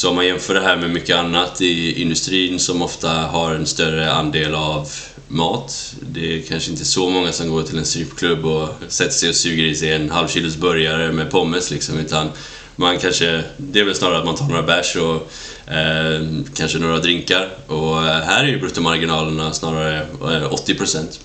så 0.00 0.08
om 0.08 0.16
man 0.16 0.26
jämför 0.26 0.54
det 0.54 0.60
här 0.60 0.76
med 0.76 0.90
mycket 0.90 1.16
annat 1.16 1.60
i 1.60 2.02
industrin 2.02 2.60
som 2.60 2.82
ofta 2.82 3.08
har 3.10 3.54
en 3.54 3.66
större 3.66 4.12
andel 4.12 4.54
av 4.54 4.88
mat. 5.28 5.94
Det 6.00 6.36
är 6.36 6.42
kanske 6.42 6.70
inte 6.70 6.84
så 6.84 7.10
många 7.10 7.32
som 7.32 7.50
går 7.50 7.62
till 7.62 7.78
en 7.78 7.84
strippklubb 7.84 8.44
och 8.44 8.68
sätter 8.88 9.12
sig 9.12 9.28
och 9.28 9.34
suger 9.34 9.64
i 9.64 9.74
sig 9.74 9.92
en 9.92 10.10
halvkilos 10.10 10.56
burgare 10.56 11.12
med 11.12 11.30
pommes 11.30 11.70
liksom, 11.70 11.98
utan 11.98 12.30
man 12.76 12.98
kanske, 12.98 13.44
det 13.56 13.80
är 13.80 13.84
väl 13.84 13.94
snarare 13.94 14.18
att 14.18 14.24
man 14.24 14.36
tar 14.36 14.48
några 14.48 14.62
bärs 14.62 14.96
och 14.96 15.32
eh, 15.72 16.22
kanske 16.54 16.78
några 16.78 16.98
drinkar. 16.98 17.48
Och 17.66 18.06
eh, 18.06 18.22
här 18.22 18.44
är 18.44 18.48
ju 18.48 18.60
bruttomarginalerna 18.60 19.52
snarare 19.52 19.98
eh, 20.00 20.50
80%. 20.50 21.18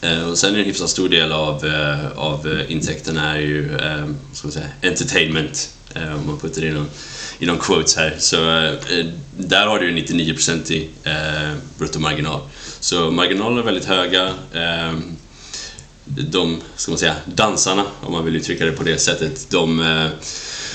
Eh, 0.00 0.30
och 0.30 0.38
sen 0.38 0.54
en 0.54 0.64
hyfsat 0.64 0.90
stor 0.90 1.08
del 1.08 1.32
av, 1.32 1.66
eh, 1.66 2.18
av 2.18 2.62
intäkterna 2.68 3.34
är 3.34 3.40
ju 3.40 3.76
eh, 3.76 4.06
ska 4.32 4.46
man 4.46 4.52
säga, 4.52 4.68
entertainment, 4.82 5.70
om 5.94 6.26
man 6.26 6.38
puttar 6.38 6.64
in 6.64 6.70
inom, 6.70 6.88
inom 7.38 7.58
quotes 7.58 7.96
här. 7.96 8.14
Så 8.18 8.36
eh, 8.58 9.06
där 9.38 9.66
har 9.66 9.78
du 9.78 9.92
99% 9.92 10.72
i 10.72 10.88
eh, 11.04 11.52
bruttomarginal. 11.78 12.40
Så 12.80 13.10
marginalerna 13.10 13.60
är 13.60 13.64
väldigt 13.64 13.84
höga. 13.84 14.26
Eh, 14.52 14.92
de, 16.04 16.60
ska 16.76 16.92
man 16.92 16.98
säga, 16.98 17.16
dansarna, 17.24 17.84
om 18.00 18.12
man 18.12 18.24
vill 18.24 18.36
uttrycka 18.36 18.64
det 18.64 18.72
på 18.72 18.82
det 18.82 18.98
sättet, 18.98 19.46
de 19.50 20.10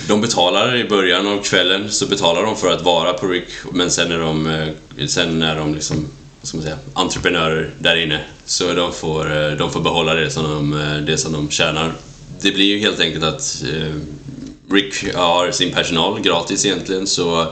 de 0.08 0.22
betalar 0.22 0.76
i 0.76 0.84
början 0.84 1.28
av 1.28 1.43
kvällen 1.43 1.91
så 1.91 2.06
betalar 2.06 2.43
de 2.43 2.56
för 2.56 2.74
att 2.74 2.82
vara 2.82 3.13
på 3.13 3.28
Rick 3.28 3.48
men 3.72 3.91
sen 3.91 4.12
är 4.12 4.19
de, 4.19 4.65
sen 5.08 5.41
är 5.41 5.56
de 5.56 5.74
liksom 5.74 6.08
ska 6.43 6.58
man 6.58 6.63
säga, 6.63 6.78
entreprenörer 6.93 7.69
där 7.80 7.95
inne. 7.95 8.19
Så 8.45 8.74
de 8.74 8.93
får, 8.93 9.56
de 9.56 9.72
får 9.72 9.82
behålla 9.82 10.13
det 10.13 10.32
som 10.32 10.43
de, 10.43 11.06
det 11.06 11.17
som 11.17 11.34
de 11.34 11.50
tjänar. 11.50 11.93
Det 12.41 12.52
blir 12.52 12.65
ju 12.65 12.80
helt 12.80 13.00
enkelt 13.00 13.24
att 13.24 13.63
Rick 14.71 15.15
har 15.15 15.51
sin 15.51 15.73
personal 15.73 16.21
gratis 16.21 16.65
egentligen 16.65 17.08
så, 17.08 17.47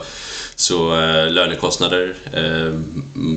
så 0.56 0.94
eh, 0.94 1.30
lönekostnader 1.30 2.14
eh, 2.32 2.74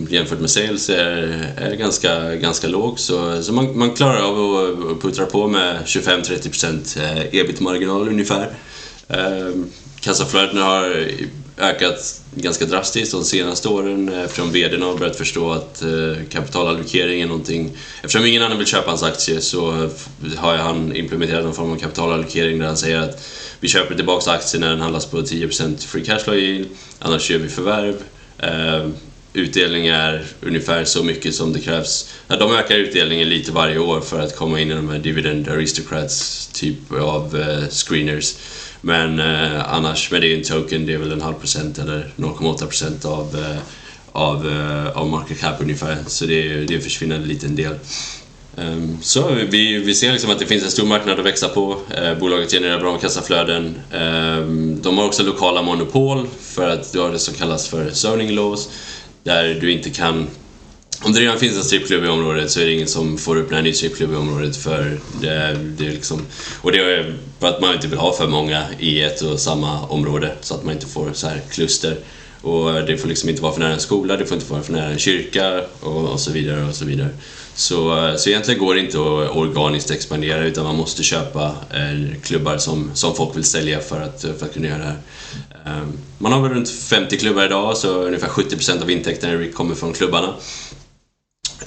jämfört 0.09 0.39
med 0.39 0.49
sales 0.49 0.89
är, 0.89 1.45
är 1.57 1.75
ganska, 1.75 2.35
ganska 2.35 2.67
låg. 2.67 2.99
Så, 2.99 3.43
så 3.43 3.53
man, 3.53 3.77
man 3.77 3.91
klarar 3.91 4.21
av 4.21 4.55
att 4.91 5.01
puttra 5.01 5.25
på 5.25 5.47
med 5.47 5.77
25-30% 5.85 6.99
eh, 7.01 7.39
ebit-marginal 7.39 8.07
ungefär. 8.07 8.49
Kassaflödena 9.99 10.63
har 10.63 11.07
ökat 11.61 12.21
ganska 12.35 12.65
drastiskt 12.65 13.11
de 13.11 13.23
senaste 13.23 13.69
åren 13.69 14.09
eh, 14.09 14.21
eftersom 14.21 14.51
vdn 14.51 14.81
har 14.81 14.97
börjat 14.97 15.15
förstå 15.15 15.51
att 15.51 15.81
eh, 15.81 15.89
kapitalallokering 16.31 17.21
är 17.21 17.27
någonting... 17.27 17.77
Eftersom 18.03 18.25
ingen 18.25 18.41
annan 18.41 18.57
vill 18.57 18.67
köpa 18.67 18.89
hans 18.89 19.03
aktier 19.03 19.39
så 19.39 19.89
har 20.37 20.57
han 20.57 20.95
implementerat 20.95 21.43
någon 21.43 21.55
form 21.55 21.71
av 21.71 21.77
kapitalallokering 21.77 22.59
där 22.59 22.67
han 22.67 22.77
säger 22.77 22.99
att 22.99 23.27
vi 23.59 23.67
köper 23.67 23.95
tillbaka 23.95 24.31
aktier 24.31 24.61
när 24.61 24.69
den 24.69 24.81
handlas 24.81 25.05
på 25.05 25.21
10% 25.21 25.87
free 25.87 26.05
cash 26.05 26.19
flow 26.19 26.37
yield, 26.37 26.67
annars 26.99 27.29
gör 27.29 27.39
vi 27.39 27.49
förvärv. 27.49 27.95
Eh, 28.37 28.89
utdelning 29.33 29.87
är 29.87 30.25
ungefär 30.41 30.85
så 30.85 31.03
mycket 31.03 31.35
som 31.35 31.53
det 31.53 31.59
krävs. 31.59 32.09
de 32.27 32.55
ökar 32.55 32.75
utdelningen 32.75 33.29
lite 33.29 33.51
varje 33.51 33.79
år 33.79 34.01
för 34.01 34.19
att 34.19 34.35
komma 34.35 34.59
in 34.59 34.71
i 34.71 34.75
de 34.75 34.89
här 34.89 34.99
dividend 34.99 35.47
aristocrats 35.47 36.47
typ 36.53 36.91
av 36.91 37.37
screeners. 37.69 38.33
Men 38.81 39.19
eh, 39.19 39.73
annars, 39.73 40.11
med 40.11 40.21
det 40.21 40.33
är 40.33 40.37
en 40.37 40.43
token, 40.43 40.85
det 40.85 40.93
är 40.93 40.97
väl 40.97 41.11
en 41.11 41.21
halv 41.21 41.33
procent 41.33 41.79
eller 41.79 42.11
0,8 42.15 42.57
procent 42.57 43.05
av, 43.05 43.35
eh, 43.35 43.61
av, 44.11 44.49
eh, 44.49 44.97
av 44.97 45.07
market 45.07 45.39
cap 45.39 45.61
ungefär. 45.61 45.97
Så 46.07 46.25
det 46.25 46.47
är, 46.47 46.57
det 46.57 46.73
är 46.73 46.77
en 46.77 46.83
försvinnande 46.83 47.27
liten 47.27 47.55
del. 47.55 47.75
Um, 48.55 48.97
så 49.01 49.29
vi, 49.49 49.77
vi 49.77 49.93
ser 49.93 50.11
liksom 50.11 50.31
att 50.31 50.39
det 50.39 50.45
finns 50.45 50.63
en 50.63 50.71
stor 50.71 50.85
marknad 50.85 51.19
att 51.19 51.25
växa 51.25 51.47
på. 51.49 51.77
Eh, 51.97 52.17
bolaget 52.17 52.51
genererar 52.51 52.79
bra 52.79 52.97
kassaflöden. 52.97 53.75
Eh, 53.91 54.45
de 54.81 54.97
har 54.97 55.05
också 55.05 55.23
lokala 55.23 55.61
monopol 55.61 56.27
för 56.41 56.69
att 56.69 56.93
du 56.93 56.99
har 56.99 57.11
det 57.11 57.19
som 57.19 57.33
kallas 57.33 57.67
för 57.67 57.89
zoning 57.91 58.31
laws 58.31 58.69
där 59.23 59.57
du 59.61 59.71
inte 59.71 59.89
kan 59.89 60.27
om 61.03 61.13
det 61.13 61.19
redan 61.19 61.39
finns 61.39 61.57
en 61.57 61.63
strippklubb 61.63 62.03
i 62.03 62.07
området 62.07 62.51
så 62.51 62.59
är 62.59 62.65
det 62.65 62.73
ingen 62.73 62.87
som 62.87 63.17
får 63.17 63.37
öppna 63.37 63.57
en 63.57 63.63
ny 63.63 63.73
strippklubb 63.73 64.11
i 64.11 64.15
området 64.15 64.57
för 64.57 64.99
det, 65.21 65.57
det 65.77 65.87
är 65.87 65.91
liksom... 65.91 66.25
Och 66.61 66.71
det 66.71 66.77
är 66.77 67.15
för 67.39 67.47
att 67.47 67.61
man 67.61 67.73
inte 67.73 67.87
vill 67.87 67.99
ha 67.99 68.13
för 68.13 68.27
många 68.27 68.63
i 68.79 69.01
ett 69.01 69.21
och 69.21 69.39
samma 69.39 69.81
område 69.81 70.31
så 70.41 70.55
att 70.55 70.63
man 70.63 70.73
inte 70.73 70.87
får 70.87 71.09
så 71.13 71.27
här 71.27 71.41
kluster. 71.51 71.97
Och 72.41 72.73
det 72.73 72.97
får 72.97 73.07
liksom 73.07 73.29
inte 73.29 73.41
vara 73.41 73.53
för 73.53 73.59
nära 73.59 73.73
en 73.73 73.79
skola, 73.79 74.17
det 74.17 74.25
får 74.25 74.35
inte 74.35 74.51
vara 74.51 74.63
för 74.63 74.73
nära 74.73 74.89
en 74.89 74.99
kyrka 74.99 75.61
och, 75.79 76.09
och 76.09 76.19
så 76.19 76.31
vidare 76.31 76.63
och 76.63 76.75
så 76.75 76.85
vidare. 76.85 77.09
Så, 77.55 78.13
så 78.17 78.29
egentligen 78.29 78.59
går 78.59 78.75
det 78.75 78.79
inte 78.79 78.97
att 78.97 79.35
organiskt 79.35 79.91
expandera 79.91 80.45
utan 80.45 80.63
man 80.63 80.75
måste 80.75 81.03
köpa 81.03 81.45
eh, 81.71 82.21
klubbar 82.23 82.57
som, 82.57 82.91
som 82.93 83.15
folk 83.15 83.35
vill 83.37 83.43
sälja 83.43 83.79
för 83.79 84.01
att, 84.01 84.21
för 84.21 84.45
att 84.45 84.53
kunna 84.53 84.67
göra 84.67 84.77
det 84.77 84.83
här. 84.83 84.97
Ehm, 85.65 85.97
man 86.17 86.31
har 86.31 86.41
väl 86.41 86.51
runt 86.51 86.69
50 86.69 87.17
klubbar 87.17 87.45
idag 87.45 87.77
så 87.77 88.01
ungefär 88.01 88.27
70% 88.27 88.81
av 88.81 88.91
intäkterna 88.91 89.47
kommer 89.53 89.75
från 89.75 89.93
klubbarna. 89.93 90.33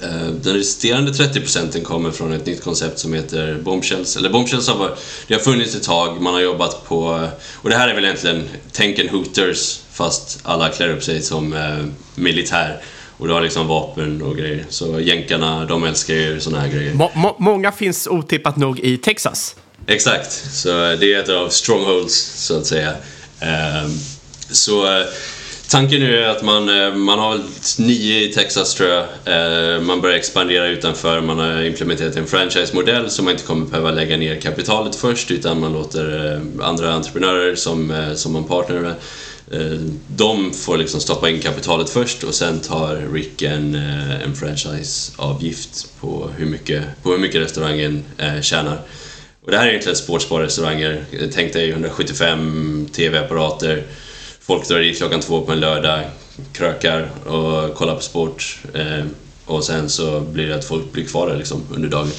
Eh, 0.01 0.27
den 0.27 0.53
resterande 0.53 1.13
30 1.13 1.39
procenten 1.39 1.83
kommer 1.83 2.11
från 2.11 2.33
ett 2.33 2.45
nytt 2.45 2.63
koncept 2.63 2.99
som 2.99 3.13
heter 3.13 3.59
Bombshells. 3.63 4.17
Eller 4.17 4.29
Bombshells 4.29 4.67
har, 4.67 4.97
det 5.27 5.33
har 5.33 5.41
funnits 5.41 5.75
ett 5.75 5.83
tag, 5.83 6.21
man 6.21 6.33
har 6.33 6.41
jobbat 6.41 6.85
på... 6.87 7.27
Och 7.51 7.69
det 7.69 7.75
här 7.75 7.87
är 7.87 7.95
väl 7.95 8.05
egentligen 8.05 8.43
tänk 8.71 8.99
en 8.99 9.09
Hooters 9.09 9.79
fast 9.91 10.39
alla 10.43 10.69
klär 10.69 10.89
upp 10.89 11.03
sig 11.03 11.21
som 11.21 11.53
eh, 11.53 11.85
militär. 12.15 12.81
Och 13.17 13.27
du 13.27 13.33
har 13.33 13.41
liksom 13.41 13.67
vapen 13.67 14.21
och 14.21 14.37
grejer. 14.37 14.65
Så 14.69 14.99
jänkarna, 14.99 15.65
de 15.65 15.83
älskar 15.83 16.13
ju 16.13 16.39
såna 16.39 16.59
här 16.59 16.67
grejer. 16.67 16.93
Må, 16.93 17.11
må, 17.15 17.35
många 17.39 17.71
finns 17.71 18.07
otippat 18.07 18.57
nog 18.57 18.79
i 18.79 18.97
Texas. 18.97 19.55
Exakt, 19.87 20.31
så 20.53 20.69
det 20.69 21.13
är 21.13 21.19
ett 21.19 21.29
av 21.29 21.49
strongholds 21.49 22.15
så 22.45 22.57
att 22.57 22.65
säga. 22.65 22.91
Um, 23.41 23.99
så 24.51 25.03
Tanken 25.69 25.99
nu 25.99 26.17
är 26.17 26.27
att 26.27 26.43
man, 26.43 26.69
eh, 26.69 26.95
man 26.95 27.19
har 27.19 27.41
nio 27.77 28.23
i 28.23 28.33
Texas 28.33 28.73
tror 28.73 28.89
jag. 28.89 29.05
Eh, 29.25 29.81
man 29.81 30.01
börjar 30.01 30.15
expandera 30.15 30.67
utanför, 30.67 31.21
man 31.21 31.39
har 31.39 31.63
implementerat 31.63 32.15
en 32.15 32.27
franchise-modell 32.27 33.09
så 33.09 33.23
man 33.23 33.31
inte 33.31 33.43
kommer 33.43 33.65
behöva 33.65 33.91
lägga 33.91 34.17
ner 34.17 34.41
kapitalet 34.41 34.95
först 34.95 35.31
utan 35.31 35.59
man 35.59 35.73
låter 35.73 36.33
eh, 36.33 36.67
andra 36.67 36.93
entreprenörer 36.93 37.55
som, 37.55 38.11
som 38.15 38.33
man 38.33 38.43
partner 38.43 38.79
med 38.79 38.93
de 40.07 40.53
får 40.53 40.77
liksom 40.77 41.01
stoppa 41.01 41.29
in 41.29 41.39
kapitalet 41.39 41.89
först 41.89 42.23
och 42.23 42.33
sen 42.33 42.59
tar 42.59 43.13
Rick 43.13 43.41
en, 43.41 43.75
en 44.25 44.35
franchise-avgift 44.35 45.87
på 45.99 46.29
hur 46.37 46.45
mycket, 46.45 47.03
på 47.03 47.11
hur 47.11 47.17
mycket 47.17 47.41
restaurangen 47.41 48.03
tjänar. 48.41 48.79
Och 49.43 49.51
det 49.51 49.57
här 49.57 49.65
är 49.65 49.69
egentligen 49.69 49.95
sportsbarrestauranger. 49.95 51.05
Tänk 51.33 51.53
dig 51.53 51.69
175 51.69 52.87
TV-apparater 52.93 53.83
folk 54.47 54.67
drar 54.67 54.79
dit 54.79 54.97
klockan 54.97 55.19
två 55.19 55.41
på 55.41 55.51
en 55.51 55.59
lördag, 55.59 56.03
krökar 56.53 57.09
och 57.25 57.75
kollar 57.75 57.95
på 57.95 58.01
sport. 58.01 58.59
Eh, 58.73 59.05
och 59.45 59.63
sen 59.63 59.89
så 59.89 60.19
blir 60.19 60.47
det 60.47 60.55
att 60.55 60.65
folk 60.65 60.91
blir 60.91 61.05
kvar 61.05 61.27
där 61.27 61.37
liksom 61.37 61.63
under 61.75 61.89
dagen. 61.89 62.11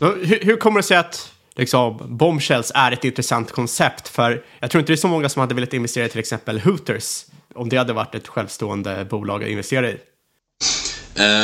Hur, 0.00 0.44
hur 0.44 0.56
kommer 0.56 0.80
det 0.80 0.86
sig 0.86 0.96
att 0.96 1.32
liksom, 1.56 2.16
Bombshells 2.18 2.72
är 2.74 2.92
ett 2.92 3.04
intressant 3.04 3.52
koncept? 3.52 4.08
För 4.08 4.44
jag 4.60 4.70
tror 4.70 4.80
inte 4.80 4.92
det 4.92 4.94
är 4.94 4.96
så 4.96 5.08
många 5.08 5.28
som 5.28 5.40
hade 5.40 5.54
velat 5.54 5.74
investera 5.74 6.04
i 6.04 6.08
till 6.08 6.20
exempel 6.20 6.60
Hooters 6.60 7.24
om 7.54 7.68
det 7.68 7.76
hade 7.76 7.92
varit 7.92 8.14
ett 8.14 8.28
självstående 8.28 9.06
bolag 9.10 9.44
att 9.44 9.50
investera 9.50 9.90
i. 9.90 9.96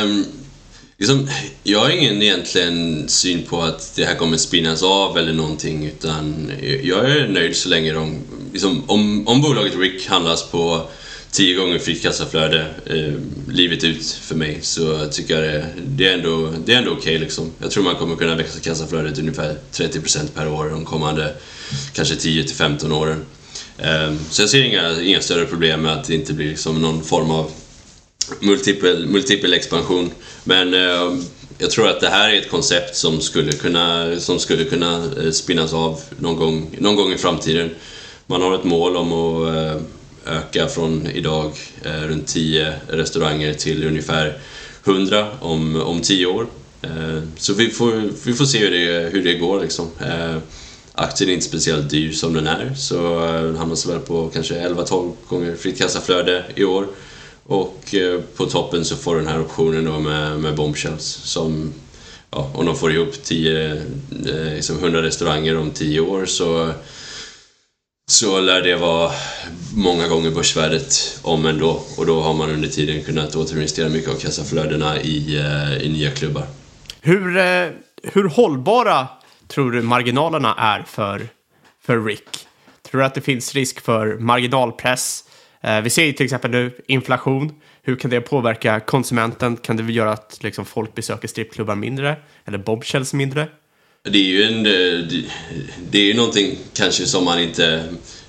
Um, 0.03 0.25
liksom, 0.97 1.29
jag 1.63 1.79
har 1.79 1.89
ingen 1.89 2.21
egentligen 2.21 3.07
syn 3.09 3.43
på 3.43 3.61
att 3.61 3.93
det 3.95 4.05
här 4.05 4.15
kommer 4.15 4.37
spinnas 4.37 4.83
av 4.83 5.17
eller 5.17 5.33
någonting 5.33 5.85
utan 5.85 6.51
jag 6.83 7.11
är 7.11 7.27
nöjd 7.27 7.55
så 7.55 7.69
länge 7.69 7.93
de... 7.93 8.21
Liksom, 8.57 8.83
om, 8.87 9.27
om 9.27 9.41
bolaget 9.41 9.75
Rick 9.75 10.07
handlas 10.07 10.43
på 10.43 10.89
10 11.31 11.55
gånger 11.55 11.79
fritt 11.79 12.01
kassaflöde 12.01 12.65
eh, 12.85 13.13
livet 13.53 13.83
ut 13.83 14.05
för 14.05 14.35
mig 14.35 14.59
så 14.61 15.07
tycker 15.11 15.35
jag 15.35 15.43
det, 15.43 15.65
det 15.87 16.07
är 16.07 16.13
ändå, 16.13 16.53
det 16.65 16.73
är 16.73 16.77
ändå 16.77 16.91
okej 16.91 17.01
okay, 17.01 17.17
liksom. 17.17 17.51
Jag 17.59 17.71
tror 17.71 17.83
man 17.83 17.95
kommer 17.95 18.15
kunna 18.15 18.35
växa 18.35 18.59
kassaflödet 18.59 19.19
ungefär 19.19 19.57
30% 19.73 20.27
per 20.35 20.47
år 20.47 20.69
de 20.69 20.85
kommande 20.85 21.33
kanske 21.93 22.15
10 22.15 22.47
15 22.47 22.91
åren. 22.91 23.25
Eh, 23.77 24.13
så 24.29 24.41
jag 24.41 24.49
ser 24.49 24.63
inga, 24.63 25.01
inga 25.01 25.21
större 25.21 25.45
problem 25.45 25.81
med 25.81 25.93
att 25.93 26.07
det 26.07 26.15
inte 26.15 26.33
blir 26.33 26.49
liksom 26.49 26.81
någon 26.81 27.03
form 27.03 27.31
av 27.31 27.51
multipel, 28.39 29.07
multipel 29.07 29.53
expansion. 29.53 30.11
Men 30.43 30.73
eh, 30.73 31.17
jag 31.57 31.71
tror 31.71 31.87
att 31.87 32.01
det 32.01 32.09
här 32.09 32.29
är 32.29 32.37
ett 32.37 32.49
koncept 32.49 32.95
som 32.95 33.21
skulle 33.21 33.51
kunna, 33.51 34.19
som 34.19 34.39
skulle 34.39 34.63
kunna 34.63 35.11
eh, 35.23 35.31
spinnas 35.31 35.73
av 35.73 36.01
någon 36.19 36.35
gång, 36.35 36.77
någon 36.79 36.95
gång 36.95 37.13
i 37.13 37.17
framtiden. 37.17 37.69
Man 38.29 38.41
har 38.41 38.55
ett 38.55 38.63
mål 38.63 38.95
om 38.95 39.13
att 39.13 39.55
eh, 39.55 39.81
öka 40.37 40.67
från 40.67 41.07
idag 41.07 41.51
eh, 41.83 42.01
runt 42.01 42.27
10 42.27 42.73
restauranger 42.87 43.53
till 43.53 43.87
ungefär 43.87 44.37
100 44.85 45.27
om, 45.39 45.81
om 45.81 46.01
10 46.01 46.25
år. 46.25 46.47
Eh, 46.81 47.21
så 47.37 47.53
vi 47.53 47.69
får, 47.69 48.09
vi 48.25 48.33
får 48.33 48.45
se 48.45 48.57
hur 48.57 48.71
det, 48.71 49.09
hur 49.09 49.23
det 49.23 49.33
går 49.33 49.61
liksom. 49.61 49.87
Aktien 50.93 51.29
är 51.29 51.33
inte 51.33 51.45
speciellt 51.45 51.89
dyr 51.89 52.11
som 52.11 52.33
den 52.33 52.47
är, 52.47 52.73
så 52.77 53.19
den 53.19 53.55
hamnar 53.55 53.87
väl 53.87 53.99
på 53.99 54.29
kanske 54.33 54.67
11-12 54.67 55.11
gånger 55.27 55.55
fritt 55.55 55.77
kassaflöde 55.77 56.45
i 56.55 56.63
år. 56.63 56.87
Och 57.43 57.95
på 58.35 58.45
toppen 58.45 58.85
så 58.85 58.95
får 58.95 59.15
den 59.15 59.27
här 59.27 59.41
optionen 59.41 59.85
då 59.85 59.99
med, 59.99 60.39
med 60.39 60.55
Bombshells 60.55 61.03
som 61.05 61.73
ja, 62.31 62.51
om 62.53 62.65
de 62.65 62.75
får 62.75 62.91
ihop 62.91 63.23
10, 63.23 63.81
liksom 64.55 64.77
100 64.77 65.01
restauranger 65.01 65.57
om 65.57 65.71
10 65.71 65.99
år 65.99 66.25
så, 66.25 66.73
så 68.09 68.39
lär 68.39 68.61
det 68.61 68.75
vara 68.75 69.11
många 69.75 70.07
gånger 70.07 70.31
börsvärdet 70.31 71.19
om 71.23 71.45
ändå 71.45 71.81
och 71.97 72.05
då 72.05 72.21
har 72.21 72.33
man 72.33 72.49
under 72.49 72.67
tiden 72.67 73.03
kunnat 73.03 73.35
återinvestera 73.35 73.89
mycket 73.89 74.09
av 74.09 74.19
kassaflödena 74.19 75.01
i, 75.01 75.37
eh, 75.39 75.77
i 75.77 75.89
nya 75.89 76.11
klubbar. 76.11 76.43
Hur, 77.01 77.37
eh, 77.37 77.69
hur 78.03 78.29
hållbara 78.29 79.07
tror 79.47 79.71
du 79.71 79.81
marginalerna 79.81 80.55
är 80.57 80.83
för, 80.83 81.27
för 81.81 82.05
Rick? 82.05 82.47
Tror 82.81 83.01
du 83.01 83.05
att 83.05 83.15
det 83.15 83.21
finns 83.21 83.55
risk 83.55 83.81
för 83.81 84.17
marginalpress 84.17 85.23
eh, 85.61 85.81
vi 85.81 85.89
ser 85.89 86.03
ju 86.03 86.13
till 86.13 86.23
exempel 86.23 86.51
nu 86.51 86.71
inflation. 86.87 87.53
Hur 87.81 87.95
kan 87.95 88.11
det 88.11 88.21
påverka 88.21 88.79
konsumenten? 88.79 89.57
Kan 89.57 89.77
det 89.77 89.93
göra 89.93 90.11
att 90.11 90.39
liksom, 90.41 90.65
folk 90.65 90.95
besöker 90.95 91.27
strippklubbar 91.27 91.75
mindre? 91.75 92.15
Eller 92.45 92.57
bobshells 92.57 93.13
mindre? 93.13 93.47
Det 94.11 94.17
är 94.17 94.23
ju 94.23 94.43
en, 94.43 94.65
eh, 94.65 95.23
det 95.89 95.97
är 95.97 96.03
ju 96.05 96.13
någonting 96.13 96.57
kanske 96.73 97.05
som 97.05 97.25
man 97.25 97.39
inte... 97.39 97.83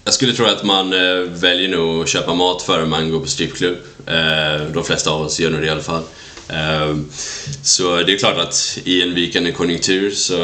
Jag 0.05 0.15
skulle 0.15 0.33
tro 0.33 0.47
att 0.47 0.65
man 0.65 0.93
eh, 0.93 1.21
väljer 1.21 1.69
nog 1.69 2.03
att 2.03 2.09
köpa 2.09 2.35
mat 2.35 2.63
före 2.63 2.87
man 2.87 3.11
går 3.11 3.21
på 3.21 3.27
strippklubb. 3.27 3.77
Eh, 4.07 4.73
de 4.75 4.85
flesta 4.85 5.11
av 5.11 5.23
oss 5.23 5.41
gör 5.41 5.51
nog 5.51 5.61
det 5.61 5.67
i 5.67 5.71
alla 5.71 5.83
fall. 5.83 6.03
Så 7.63 7.97
det 7.97 8.13
är 8.13 8.19
klart 8.19 8.39
att 8.39 8.79
i 8.85 9.03
en 9.03 9.15
vikande 9.15 9.53
konjunktur 9.53 10.11
så 10.11 10.37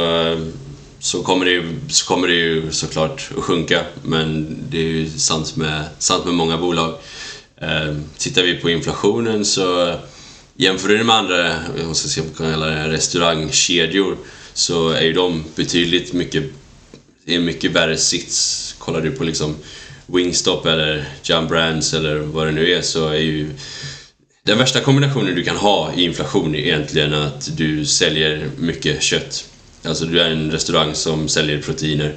så 0.98 1.22
kommer, 1.22 1.44
det 1.44 1.50
ju, 1.50 1.80
så 1.88 2.06
kommer 2.06 2.28
det 2.28 2.34
ju 2.34 2.72
såklart 2.72 3.30
att 3.36 3.44
sjunka, 3.44 3.84
men 4.02 4.56
det 4.70 4.78
är 4.78 4.82
ju 4.82 5.10
sant 5.10 5.56
med, 5.56 5.84
sant 5.98 6.24
med 6.24 6.34
många 6.34 6.58
bolag. 6.58 6.94
Tittar 8.18 8.42
vi 8.42 8.54
på 8.54 8.70
inflationen 8.70 9.44
så 9.44 9.94
jämför 10.56 10.88
du 10.88 11.04
med 11.04 11.16
andra 11.16 11.48
jag 11.78 11.96
ska 11.96 12.08
se 12.08 12.20
om 12.20 12.26
kan 12.36 12.52
kalla 12.52 12.66
det, 12.66 12.88
restaurangkedjor 12.88 14.16
så 14.54 14.90
är 14.90 15.02
ju 15.02 15.12
de 15.12 15.44
betydligt 15.56 16.12
mycket, 16.12 16.44
i 17.24 17.34
en 17.34 17.44
mycket 17.44 17.70
värre 17.70 17.96
sits. 17.96 18.74
Kollar 18.78 19.00
du 19.00 19.10
på 19.10 19.24
liksom 19.24 19.56
Wingstop 20.06 20.66
eller 20.66 21.04
Jump 21.22 21.48
Brands 21.48 21.94
eller 21.94 22.16
vad 22.16 22.46
det 22.46 22.52
nu 22.52 22.72
är 22.72 22.82
så 22.82 23.08
är 23.08 23.18
ju 23.18 23.50
den 24.42 24.58
värsta 24.58 24.80
kombinationen 24.80 25.34
du 25.34 25.44
kan 25.44 25.56
ha 25.56 25.92
i 25.96 26.04
inflation 26.04 26.54
är 26.54 26.58
egentligen 26.58 27.14
att 27.14 27.56
du 27.56 27.84
säljer 27.84 28.50
mycket 28.56 29.02
kött 29.02 29.44
Alltså 29.84 30.04
du 30.04 30.20
är 30.20 30.30
en 30.30 30.50
restaurang 30.50 30.94
som 30.94 31.28
säljer 31.28 31.62
proteiner. 31.62 32.14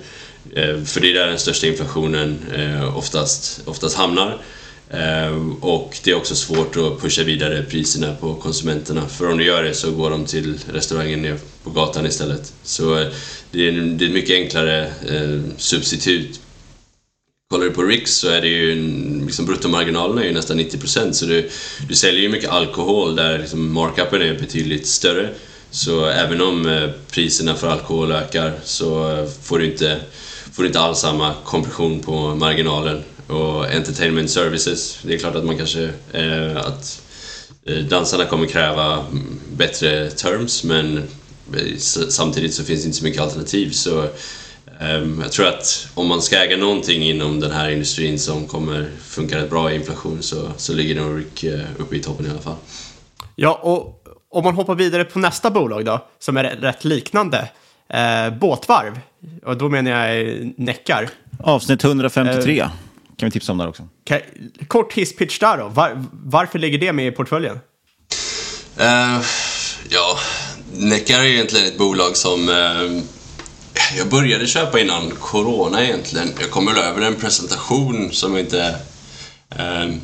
Eh, 0.56 0.84
för 0.84 1.02
det 1.02 1.12
är 1.12 1.14
där 1.14 1.28
den 1.28 1.40
största 1.40 1.68
inflationen 1.68 2.40
eh, 2.56 2.98
oftast, 2.98 3.62
oftast 3.66 3.98
hamnar. 3.98 4.42
Eh, 4.90 5.58
och 5.62 5.98
det 6.04 6.12
är 6.12 6.16
också 6.16 6.36
svårt 6.36 6.78
att 6.78 7.02
pusha 7.02 7.24
vidare 7.24 7.64
priserna 7.64 8.16
på 8.16 8.36
konsumenterna. 8.36 9.08
För 9.08 9.32
om 9.32 9.38
du 9.38 9.46
gör 9.46 9.64
det 9.64 9.74
så 9.74 9.92
går 9.92 10.10
de 10.10 10.26
till 10.26 10.60
restaurangen 10.74 11.22
ner 11.22 11.38
på 11.64 11.70
gatan 11.70 12.06
istället. 12.06 12.54
Så 12.64 13.00
eh, 13.00 13.08
det 13.52 13.68
är, 13.68 14.04
ett 14.04 14.12
mycket 14.12 14.36
enklare 14.36 14.86
eh, 14.86 15.40
substitut. 15.58 16.40
Kollar 17.50 17.66
du 17.66 17.72
på 17.72 17.84
Riks 17.84 18.12
så 18.12 18.28
är 18.30 18.42
det 18.42 18.48
ju 18.48 18.76
liksom 19.26 19.46
bruttomarginalerna 19.46 20.22
är 20.22 20.26
ju 20.26 20.34
nästan 20.34 20.60
90% 20.60 21.12
så 21.12 21.26
du, 21.26 21.50
du 21.88 21.96
säljer 21.96 22.22
ju 22.22 22.30
mycket 22.30 22.50
alkohol 22.50 23.16
där 23.16 23.40
liksom 23.40 23.74
markupen 23.74 24.22
är 24.22 24.34
betydligt 24.34 24.88
större. 24.88 25.30
Så 25.72 26.06
även 26.06 26.42
om 26.42 26.90
priserna 27.12 27.56
för 27.56 27.68
alkohol 27.68 28.12
ökar 28.12 28.54
så 28.64 29.26
får 29.44 29.60
du 29.60 29.66
inte, 29.66 30.00
får 30.54 30.64
du 30.64 30.68
inte 30.68 30.80
alls 30.80 31.00
samma 31.00 31.34
kompression 31.44 32.00
på 32.00 32.36
marginalen. 32.36 33.04
Och 33.28 33.66
entertainment 33.66 34.30
services, 34.30 35.00
det 35.04 35.14
är 35.14 35.18
klart 35.18 35.36
att 35.36 35.46
man 35.46 35.58
kanske... 35.58 35.90
Eh, 36.12 36.58
att 36.58 37.02
dansarna 37.90 38.26
kommer 38.26 38.48
kräva 38.48 39.06
bättre 39.58 40.10
terms 40.10 40.64
men 40.64 41.04
samtidigt 42.10 42.54
så 42.54 42.64
finns 42.64 42.82
det 42.82 42.86
inte 42.86 42.98
så 42.98 43.04
mycket 43.04 43.22
alternativ. 43.22 43.72
Så 43.72 44.08
ehm, 44.80 45.20
jag 45.22 45.32
tror 45.32 45.48
att 45.48 45.88
om 45.94 46.08
man 46.08 46.22
ska 46.22 46.38
äga 46.38 46.58
någonting 46.58 47.04
inom 47.04 47.40
den 47.40 47.52
här 47.52 47.70
industrin 47.70 48.20
som 48.20 48.48
kommer 48.48 48.90
funka 49.02 49.38
rätt 49.38 49.50
bra 49.50 49.72
i 49.72 49.76
inflation 49.76 50.24
så, 50.24 50.52
så 50.58 50.74
ligger 50.74 50.96
nog 50.96 51.20
Rick 51.20 51.44
uppe 51.78 51.96
i 51.96 52.00
toppen 52.00 52.26
i 52.26 52.30
alla 52.30 52.42
fall. 52.42 52.56
Ja, 53.36 53.60
och 53.64 54.04
om 54.30 54.44
man 54.44 54.56
hoppar 54.56 54.76
vidare 54.76 55.04
på 55.04 55.20
nästa 55.20 55.52
bolag 55.52 55.86
då, 55.86 56.06
som 56.20 56.38
är 56.38 56.44
rätt 56.44 56.86
liknande. 56.86 57.50
Eh, 57.90 58.30
båtvarv, 58.40 59.00
och 59.46 59.58
då 59.58 59.70
menar 59.70 59.92
jag 59.92 60.54
Neckar. 60.58 61.10
Avsnitt 61.40 61.84
153 61.84 62.60
eh, 62.60 62.70
kan 63.18 63.28
vi 63.28 63.32
tipsa 63.32 63.52
om 63.52 63.58
där 63.58 63.68
också. 63.68 63.88
Kan, 64.04 64.20
kort 64.68 64.94
hisspitch 64.94 65.40
där 65.40 65.58
då. 65.58 65.68
Var, 65.68 66.06
varför 66.12 66.60
ligger 66.60 66.78
det 66.78 66.94
med 66.94 67.08
i 67.08 67.12
portföljen? 67.12 67.60
Uh, 68.80 69.22
ja, 69.90 70.18
Neckar 70.74 71.20
är 71.20 71.24
egentligen 71.24 71.68
ett 71.68 71.78
bolag 71.78 72.18
som 72.18 72.50
uh, 72.50 73.04
jag 73.98 74.10
började 74.10 74.48
köpa 74.48 74.80
innan 74.80 75.12
corona 75.20 75.84
egentligen. 75.84 76.30
Jag 76.40 76.52
kom 76.52 76.66
väl 76.66 76.78
över 76.78 77.02
en 77.02 77.16
presentation 77.16 78.12
som 78.12 78.38
inte 78.38 78.76
uh, 79.60 79.96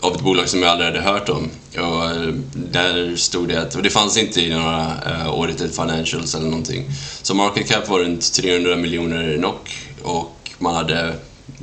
av 0.00 0.14
ett 0.14 0.20
bolag 0.20 0.48
som 0.48 0.62
jag 0.62 0.70
aldrig 0.70 0.90
hade 0.90 1.00
hört 1.00 1.28
om. 1.28 1.50
Och 1.76 2.32
där 2.54 3.16
stod 3.16 3.48
det 3.48 3.60
att, 3.60 3.74
och 3.74 3.82
det 3.82 3.90
fanns 3.90 4.16
inte 4.16 4.40
i 4.40 4.50
några 4.50 4.86
uh, 5.06 5.26
audited 5.26 5.74
financials 5.74 6.34
eller 6.34 6.48
någonting. 6.48 6.84
Så 7.22 7.34
market 7.34 7.68
cap 7.68 7.88
var 7.88 7.98
runt 7.98 8.32
300 8.32 8.76
miljoner 8.76 9.38
NOK 9.38 9.76
och 10.02 10.50
man 10.58 10.74
hade, 10.74 11.14